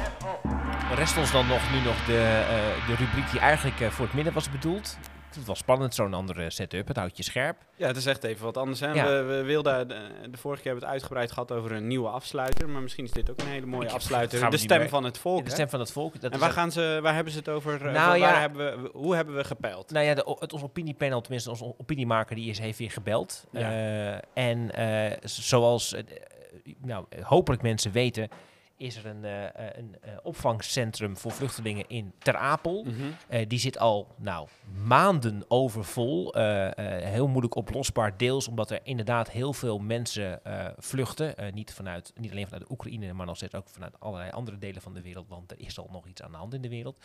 Rest 0.95 1.17
ons 1.17 1.31
dan 1.31 1.47
nog 1.47 1.61
nu 1.71 1.77
nog 1.85 2.05
de, 2.05 2.43
eh, 2.49 2.87
de 2.87 2.95
rubriek 3.03 3.31
die 3.31 3.39
eigenlijk 3.39 3.79
eh, 3.79 3.87
voor 3.87 4.05
het 4.05 4.13
midden 4.13 4.33
was 4.33 4.51
bedoeld. 4.51 4.97
Het 5.35 5.45
was 5.45 5.57
spannend, 5.57 5.95
zo'n 5.95 6.13
andere 6.13 6.49
setup. 6.49 6.87
Het 6.87 6.97
houdt 6.97 7.17
je 7.17 7.23
scherp. 7.23 7.57
Ja, 7.75 7.87
het 7.87 7.97
is 7.97 8.05
echt 8.05 8.23
even 8.23 8.45
wat 8.45 8.57
anders. 8.57 8.79
Hè? 8.79 8.91
Ja. 8.91 9.05
We, 9.05 9.21
we 9.23 9.43
wilden, 9.43 9.87
de, 9.87 9.95
de 10.31 10.37
vorige 10.37 10.61
keer 10.61 10.71
hebben 10.71 10.89
we 10.89 10.93
het 10.93 11.01
uitgebreid 11.01 11.31
gehad 11.31 11.51
over 11.51 11.71
een 11.71 11.87
nieuwe 11.87 12.07
afsluiter. 12.09 12.69
Maar 12.69 12.81
misschien 12.81 13.05
is 13.05 13.11
dit 13.11 13.29
ook 13.31 13.39
een 13.39 13.47
hele 13.47 13.65
mooie 13.65 13.89
afsluiter. 13.91 14.49
De 14.49 14.57
stem 14.57 14.89
van 14.89 15.03
het 15.03 15.17
volk. 15.17 15.45
De 15.45 15.51
stem 15.51 15.69
van 15.69 15.79
het 15.79 15.91
volk. 15.91 16.21
Dat 16.21 16.31
en 16.31 16.39
waar, 16.39 16.51
gaan 16.51 16.71
ze, 16.71 16.99
waar 17.01 17.13
hebben 17.13 17.33
ze 17.33 17.39
het 17.39 17.49
over? 17.49 17.73
eh, 17.73 17.81
Nou 17.93 17.93
waar 17.93 18.17
ja. 18.17 18.39
hebben 18.39 18.81
we, 18.83 18.89
hoe 18.93 19.15
hebben 19.15 19.35
we 19.35 19.43
gepeild? 19.43 19.91
Nou 19.91 20.05
ja, 20.05 20.13
de, 20.13 20.35
het, 20.39 20.53
ons 20.53 20.63
opiniepanel, 20.63 21.21
tenminste 21.21 21.49
onze 21.49 21.73
opiniemaker, 21.77 22.35
die 22.35 22.49
is, 22.49 22.59
heeft 22.59 22.77
weer 22.77 22.91
gebeld. 22.91 23.45
Eh, 23.53 24.13
en 24.33 24.71
eh, 24.71 25.17
zoals 25.23 25.93
eh, 25.93 25.99
eh, 25.99 26.73
nou, 26.81 27.05
hopelijk 27.21 27.61
mensen 27.61 27.91
weten, 27.91 28.29
is 28.77 28.95
er 28.95 29.05
een, 29.05 29.25
eh, 29.25 29.77
een 29.77 29.95
eh, 30.01 30.11
opvangcentrum 30.23 31.17
voor 31.17 31.31
vluchtelingen 31.31 31.85
in 31.87 32.13
Ter 32.19 32.35
Apel. 32.35 32.83
Mhm. 32.83 33.47
Die 33.47 33.59
zit 33.59 33.79
al 33.79 34.15
nou, 34.17 34.47
maanden 34.85 35.45
overvol. 35.47 36.33
Heel 36.35 37.27
moeilijk 37.27 37.55
oplosbaar. 37.55 38.17
Deels 38.17 38.47
omdat 38.47 38.71
er 38.71 38.79
inderdaad 38.83 39.29
heel 39.29 39.53
veel 39.53 39.79
mensen 39.79 40.41
vluchten. 40.77 41.53
Niet, 41.53 41.73
vanuit, 41.73 42.13
niet 42.15 42.31
alleen 42.31 42.45
vanuit 42.45 42.63
de 42.63 42.71
Oekraïne, 42.71 43.13
maar 43.13 43.25
nog 43.25 43.35
steeds 43.35 43.55
ook 43.55 43.69
vanuit 43.69 43.99
allerlei 43.99 44.31
andere 44.31 44.57
delen 44.57 44.81
van 44.81 44.93
de 44.93 45.01
wereld. 45.01 45.27
Want 45.27 45.51
er 45.51 45.59
is 45.59 45.79
al 45.79 45.89
nog 45.91 46.07
iets 46.07 46.21
aan 46.21 46.31
de 46.31 46.37
hand 46.37 46.53
in 46.53 46.61
de 46.61 46.69
wereld. 46.69 46.97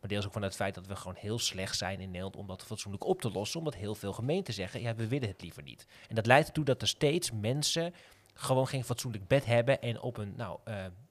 Maar 0.00 0.10
deels 0.10 0.26
ook 0.26 0.32
vanuit 0.32 0.52
het 0.52 0.62
feit 0.62 0.74
dat 0.74 0.86
we 0.86 0.96
gewoon 0.96 1.16
heel 1.18 1.38
slecht 1.38 1.76
zijn 1.76 2.00
in 2.00 2.06
Nederland 2.06 2.36
om 2.36 2.46
dat 2.46 2.64
fatsoenlijk 2.64 3.04
op 3.04 3.20
te 3.20 3.30
lossen. 3.30 3.58
Omdat 3.58 3.74
heel 3.74 3.94
veel 3.94 4.12
gemeenten 4.12 4.54
zeggen, 4.54 4.80
ja, 4.80 4.94
we 4.94 5.08
willen 5.08 5.28
het 5.28 5.42
liever 5.42 5.62
niet. 5.62 5.86
En 6.08 6.14
dat 6.14 6.26
leidt 6.26 6.46
ertoe 6.46 6.64
dat 6.64 6.82
er 6.82 6.88
steeds 6.88 7.30
mensen 7.32 7.94
gewoon 8.34 8.66
geen 8.66 8.84
fatsoenlijk 8.84 9.26
bed 9.26 9.44
hebben 9.44 9.80
en 9.80 10.00
op 10.00 10.16
een 10.16 10.34
nou, 10.36 10.58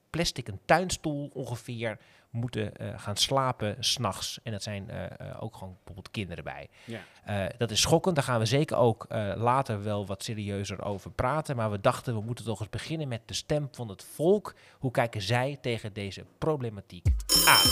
plastic 0.09 0.47
een 0.47 0.59
tuinstoel 0.65 1.29
ongeveer 1.33 1.97
moeten 2.29 2.75
eh, 2.75 2.87
gaan 2.97 3.15
slapen 3.15 3.75
s'nachts. 3.79 4.39
En 4.43 4.51
dat 4.51 4.63
zijn 4.63 4.89
eh, 4.89 5.05
eh, 5.05 5.43
ook 5.43 5.53
gewoon 5.53 5.73
bijvoorbeeld 5.75 6.11
kinderen 6.11 6.43
bij. 6.43 6.69
Ja. 6.85 6.99
Eh, 7.23 7.45
dat 7.57 7.71
is 7.71 7.81
schokkend. 7.81 8.15
Daar 8.15 8.23
gaan 8.23 8.39
we 8.39 8.45
zeker 8.45 8.77
ook 8.77 9.05
eh, 9.09 9.31
later 9.35 9.83
wel 9.83 10.05
wat 10.05 10.23
serieuzer 10.23 10.83
over 10.83 11.11
praten. 11.11 11.55
Maar 11.55 11.71
we 11.71 11.81
dachten, 11.81 12.13
we 12.15 12.21
moeten 12.21 12.45
toch 12.45 12.59
eens 12.59 12.69
beginnen 12.69 13.07
met 13.07 13.21
de 13.25 13.33
stem 13.33 13.67
van 13.71 13.89
het 13.89 14.03
volk. 14.13 14.55
Hoe 14.79 14.91
kijken 14.91 15.21
zij 15.21 15.57
tegen 15.61 15.93
deze 15.93 16.25
problematiek 16.37 17.05
aan? 17.45 17.69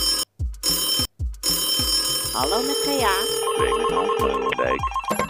Hallo 2.33 2.61
met 2.61 2.77
Gea. 2.85 3.13
Spreek 3.53 3.77
met 3.77 3.89
Hans. 3.89 5.24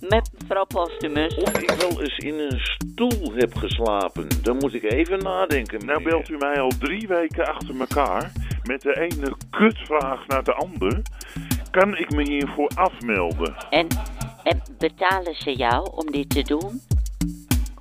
Met 0.00 0.30
mevrouw 0.38 0.64
Postumus. 0.64 1.34
Of 1.34 1.58
ik 1.58 1.70
wel 1.70 2.00
eens 2.02 2.18
in 2.18 2.38
een 2.38 2.60
stoel 2.60 3.32
heb 3.34 3.54
geslapen, 3.54 4.28
dan 4.42 4.56
moet 4.56 4.74
ik 4.74 4.82
even 4.82 5.18
nadenken. 5.18 5.86
Nou 5.86 6.02
belt 6.02 6.28
u 6.28 6.36
mij 6.36 6.60
al 6.60 6.72
drie 6.78 7.08
weken 7.08 7.46
achter 7.46 7.80
elkaar 7.80 8.32
met 8.62 8.82
de 8.82 9.00
ene 9.00 9.36
kutvraag 9.50 10.26
naar 10.26 10.44
de 10.44 10.54
ander. 10.54 11.02
Kan 11.70 11.96
ik 11.96 12.10
me 12.10 12.22
hiervoor 12.22 12.70
afmelden? 12.74 13.54
En, 13.70 13.86
en 14.42 14.62
betalen 14.78 15.34
ze 15.34 15.52
jou 15.52 15.90
om 15.92 16.10
dit 16.10 16.30
te 16.30 16.42
doen? 16.42 16.80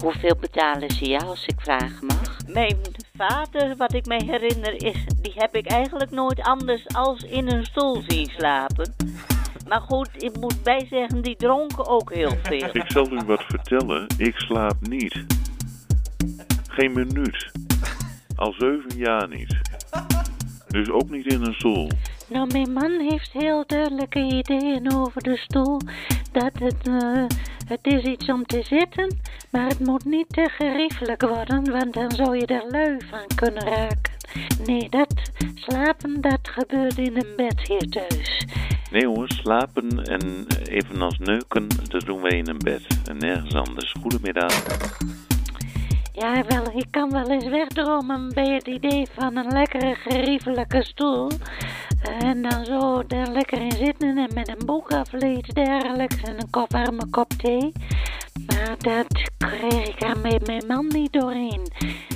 Hoeveel 0.04 0.36
betalen 0.40 0.90
ze 0.90 1.06
jou 1.06 1.24
als 1.24 1.46
ik 1.46 1.62
vragen 1.62 2.06
mag? 2.06 2.38
Mijn 2.48 2.78
vader, 3.18 3.76
wat 3.78 3.94
ik 3.94 4.06
me 4.06 4.24
herinner, 4.26 4.84
is, 4.84 5.06
die 5.22 5.34
heb 5.36 5.56
ik 5.56 5.68
eigenlijk 5.68 6.12
nooit 6.12 6.42
anders 6.42 6.88
als 6.88 7.24
in 7.24 7.52
een 7.52 7.66
stoel 7.66 8.04
zien 8.08 8.30
slapen. 8.38 8.96
Maar 9.68 9.82
goed, 9.82 10.10
ik 10.24 10.38
moet 10.40 10.64
bijzeggen, 10.64 11.22
die 11.22 11.36
dronken 11.36 11.88
ook 11.88 12.14
heel 12.14 12.38
veel. 12.44 12.70
Ik 12.74 12.92
zal 12.92 13.12
u 13.12 13.20
wat 13.26 13.44
vertellen. 13.44 14.08
Ik 14.18 14.36
slaap 14.36 14.76
niet. 14.82 15.26
Geen 16.68 16.94
minuut. 16.94 17.52
Al 18.36 18.52
zeven 18.52 18.98
jaar 18.98 19.28
niet. 19.28 19.56
Dus 20.68 20.90
ook 20.90 21.10
niet 21.10 21.26
in 21.26 21.46
een 21.46 21.54
stoel. 21.54 21.90
Nou, 22.28 22.48
mijn 22.52 22.74
man 22.74 23.00
heeft 23.00 23.32
heel 23.32 23.64
duidelijke 23.68 24.20
ideeën 24.20 24.94
over 24.94 25.24
de 25.24 25.38
stoel. 25.38 25.80
Dat 26.32 26.52
het, 26.54 26.88
eh, 26.88 27.26
het 27.68 27.80
is 27.82 28.04
iets 28.04 28.30
om 28.30 28.46
te 28.46 28.64
zitten, 28.64 29.18
maar 29.52 29.68
het 29.68 29.80
moet 29.80 30.06
niet 30.06 30.30
te 30.30 30.50
geriefelijk 30.52 31.22
worden, 31.22 31.72
want 31.72 31.94
dan 31.94 32.12
zou 32.12 32.38
je 32.38 32.46
er 32.46 32.66
lui 32.70 32.98
van 33.10 33.28
kunnen 33.36 33.64
raken. 33.64 34.14
Nee, 34.66 34.90
dat 34.90 35.14
slapen, 35.56 36.22
dat 36.22 36.40
gebeurt 36.42 36.98
in 36.98 37.16
een 37.16 37.34
bed 37.36 37.68
hier 37.68 37.90
thuis. 37.90 38.46
Nee 38.96 39.08
hoor, 39.08 39.28
slapen 39.28 40.04
en 40.04 40.48
evenals 40.64 41.18
neuken, 41.20 41.68
dat 41.90 42.06
doen 42.06 42.22
wij 42.22 42.38
in 42.38 42.48
een 42.48 42.58
bed. 42.58 42.82
En 43.06 43.18
nergens 43.18 43.56
anders. 43.56 43.94
Goedemiddag. 44.02 44.64
Ja, 46.14 46.44
wel, 46.48 46.78
ik 46.78 46.86
kan 46.92 47.12
wel 47.12 47.30
eens 47.30 47.48
wegdromen 47.48 48.34
bij 48.34 48.50
het 48.54 48.68
idee 48.68 49.08
van 49.14 49.36
een 49.36 49.52
lekkere 49.52 49.96
geriefelijke 49.96 50.84
stoel. 50.84 51.32
En 52.20 52.42
dan 52.42 52.66
zo 52.66 53.04
er 53.08 53.32
lekker 53.32 53.62
in 53.62 53.72
zitten 53.72 54.18
en 54.18 54.30
met 54.34 54.48
een 54.48 54.66
boek 54.66 54.92
of 54.92 55.14
iets 55.14 55.50
dergelijks 55.50 56.22
en 56.22 56.40
een 56.40 56.50
kop 56.50 56.72
warme 56.72 57.10
kop 57.10 57.30
thee. 57.30 57.72
Maar 58.48 58.76
dat 58.78 59.30
kreeg 59.38 59.88
ik 59.88 60.02
er 60.02 60.20
met 60.20 60.48
mijn 60.48 60.66
man 60.68 60.88
niet 60.88 61.14
doorheen. 61.14 61.62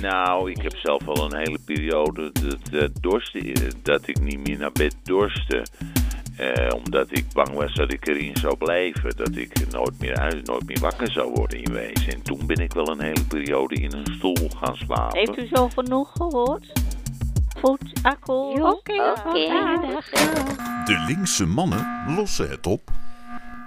Nou, 0.00 0.50
ik 0.50 0.62
heb 0.62 0.76
zelf 0.76 1.08
al 1.08 1.24
een 1.24 1.38
hele 1.38 1.58
periode 1.64 2.32
dat, 2.32 2.58
dat, 2.70 2.90
dorsten, 3.00 3.54
dat 3.82 4.08
ik 4.08 4.20
niet 4.20 4.48
meer 4.48 4.58
naar 4.58 4.72
bed 4.72 4.96
dorstte. 5.02 5.66
Eh, 6.40 6.74
omdat 6.74 7.06
ik 7.10 7.24
bang 7.32 7.52
was 7.52 7.74
dat 7.74 7.92
ik 7.92 8.08
erin 8.08 8.36
zou 8.36 8.56
blijven. 8.56 9.16
Dat 9.16 9.36
ik 9.36 9.70
nooit 9.70 9.98
meer 10.00 10.16
uit, 10.16 10.46
nooit 10.46 10.66
meer 10.66 10.80
wakker 10.80 11.12
zou 11.12 11.32
worden 11.32 11.62
in 11.62 11.72
wezen. 11.72 12.12
En 12.12 12.22
toen 12.22 12.46
ben 12.46 12.56
ik 12.56 12.72
wel 12.72 12.88
een 12.88 13.00
hele 13.00 13.24
periode 13.24 13.74
in 13.74 13.92
een 13.92 14.14
stoel 14.14 14.50
gaan 14.56 14.76
slapen. 14.76 15.18
Heeft 15.18 15.38
u 15.38 15.46
zo 15.46 15.68
genoeg 15.68 16.12
gehoord? 16.12 16.72
Goed, 17.60 17.92
akkoord. 18.02 18.62
Oké, 18.62 18.96
dag. 18.96 19.24
De 20.84 21.04
linkse 21.06 21.46
mannen 21.46 22.14
lossen 22.16 22.48
het 22.48 22.66
op. 22.66 22.90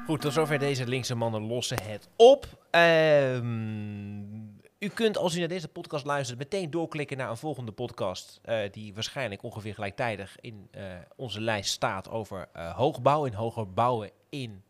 Goed, 0.05 0.21
tot 0.21 0.33
zover 0.33 0.59
deze 0.59 0.87
linkse 0.87 1.15
mannen 1.15 1.41
lossen 1.41 1.77
het 1.83 2.09
op. 2.15 2.45
Ehm, 2.71 4.42
u 4.83 4.87
kunt, 4.87 5.17
als 5.17 5.35
u 5.35 5.39
naar 5.39 5.47
deze 5.47 5.67
podcast 5.67 6.05
luistert, 6.05 6.39
meteen 6.39 6.71
doorklikken 6.71 7.17
naar 7.17 7.29
een 7.29 7.37
volgende 7.37 7.71
podcast. 7.71 8.39
eh, 8.43 8.57
die 8.71 8.93
waarschijnlijk 8.93 9.43
ongeveer 9.43 9.73
gelijktijdig 9.73 10.35
in 10.39 10.67
eh, 10.71 10.83
onze 11.15 11.41
lijst 11.41 11.71
staat 11.71 12.09
over 12.09 12.49
eh, 12.53 12.75
hoogbouw 12.75 13.25
en 13.25 13.33
hoger 13.33 13.73
bouwen 13.73 14.11
in 14.29 14.63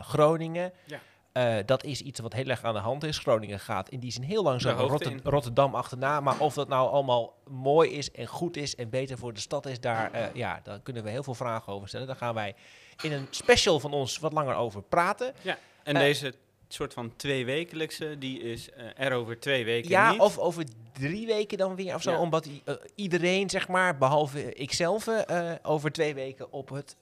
Groningen. 0.00 0.72
Ja. 0.84 1.62
Dat 1.62 1.84
is 1.84 2.00
iets 2.00 2.20
wat 2.20 2.32
heel 2.32 2.46
erg 2.46 2.64
aan 2.64 2.74
de 2.74 2.80
hand 2.80 3.04
is. 3.04 3.18
Groningen 3.18 3.60
gaat 3.60 3.88
in 3.88 4.00
die 4.00 4.10
zin 4.10 4.22
heel 4.22 4.42
langzaam 4.42 4.78
Rotter- 4.78 5.10
in. 5.10 5.20
Rotterdam 5.24 5.74
achterna. 5.74 6.20
Maar 6.20 6.38
of 6.38 6.54
dat 6.54 6.68
nou 6.68 6.90
allemaal 6.90 7.34
mooi 7.50 7.90
is 7.90 8.10
en 8.10 8.26
goed 8.26 8.56
is 8.56 8.74
en 8.74 8.90
beter 8.90 9.18
voor 9.18 9.32
de 9.32 9.40
stad 9.40 9.66
is, 9.66 9.80
daar, 9.80 10.30
ja, 10.36 10.60
daar 10.62 10.80
kunnen 10.80 11.02
we 11.02 11.10
heel 11.10 11.22
veel 11.22 11.34
vragen 11.34 11.72
over 11.72 11.88
stellen. 11.88 12.06
Daar 12.06 12.16
gaan 12.16 12.34
wij 12.34 12.54
in 13.02 13.12
een 13.12 13.26
special 13.30 13.80
van 13.80 13.92
ons 13.92 14.18
wat 14.18 14.32
langer 14.32 14.54
over 14.54 14.82
praten. 14.82 15.34
Ja, 15.42 15.58
en 15.82 15.94
deze 15.94 16.34
soort 16.68 16.92
van 16.92 17.16
tweewekelijkse, 17.16 18.18
die 18.18 18.40
is 18.40 18.70
eh, 18.70 18.84
er 18.96 19.12
over 19.12 19.40
twee 19.40 19.64
weken 19.64 19.90
Ja, 19.90 20.10
niet. 20.10 20.20
of 20.20 20.38
over 20.38 20.64
drie 20.92 21.26
weken 21.26 21.58
dan 21.58 21.74
weer 21.74 21.94
of 21.94 22.02
zo. 22.02 22.10
Ja. 22.10 22.18
Omdat 22.20 22.48
eh, 22.64 22.74
iedereen, 22.94 23.50
zeg 23.50 23.68
maar, 23.68 23.96
behalve 23.98 24.52
ikzelf, 24.52 25.06
eh, 25.06 25.52
over 25.62 25.92
twee 25.92 26.14
weken 26.14 26.52
op 26.52 26.68
het 26.68 26.96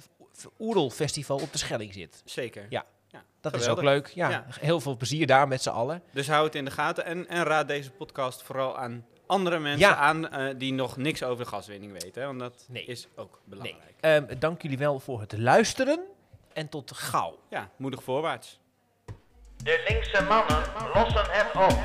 Oerel 0.58 0.90
Festival 0.90 1.36
op 1.38 1.52
de 1.52 1.58
Schelling 1.58 1.92
zit. 1.92 2.22
Zeker. 2.24 2.66
Ja, 2.68 2.84
Ja, 3.08 3.24
dat 3.40 3.54
is 3.54 3.68
ook 3.68 3.82
leuk. 3.82 4.06
Ja, 4.08 4.30
Ja. 4.30 4.46
heel 4.60 4.80
veel 4.80 4.96
plezier 4.96 5.26
daar 5.26 5.48
met 5.48 5.62
z'n 5.62 5.68
allen. 5.68 6.02
Dus 6.12 6.28
hou 6.28 6.44
het 6.44 6.54
in 6.54 6.64
de 6.64 6.70
gaten 6.70 7.04
en, 7.04 7.28
en 7.28 7.42
raad 7.44 7.68
deze 7.68 7.90
podcast 7.90 8.42
vooral 8.42 8.78
aan 8.78 9.06
andere 9.26 9.58
mensen 9.58 9.88
Ja. 9.88 9.96
aan 9.96 10.28
die 10.58 10.72
nog 10.72 10.96
niks 10.96 11.22
over 11.22 11.44
de 11.44 11.50
gaswinning 11.50 11.92
weten. 11.92 12.20
Hè, 12.20 12.26
want 12.26 12.38
dat 12.38 12.66
Nee. 12.68 12.84
is 12.84 13.08
ook 13.16 13.40
belangrijk. 13.44 13.94
Ehm, 14.00 14.38
dank 14.38 14.62
jullie 14.62 14.78
wel 14.78 14.98
voor 15.00 15.20
het 15.20 15.38
luisteren 15.38 16.00
en 16.52 16.68
tot 16.68 16.92
gauw. 16.92 17.38
Ja, 17.50 17.70
moedig 17.76 18.02
voorwaarts. 18.02 18.60
De 19.64 19.82
linkse 19.88 20.22
mannen 20.28 20.62
lossen 20.94 21.24
het 21.28 21.54
op. 21.54 21.78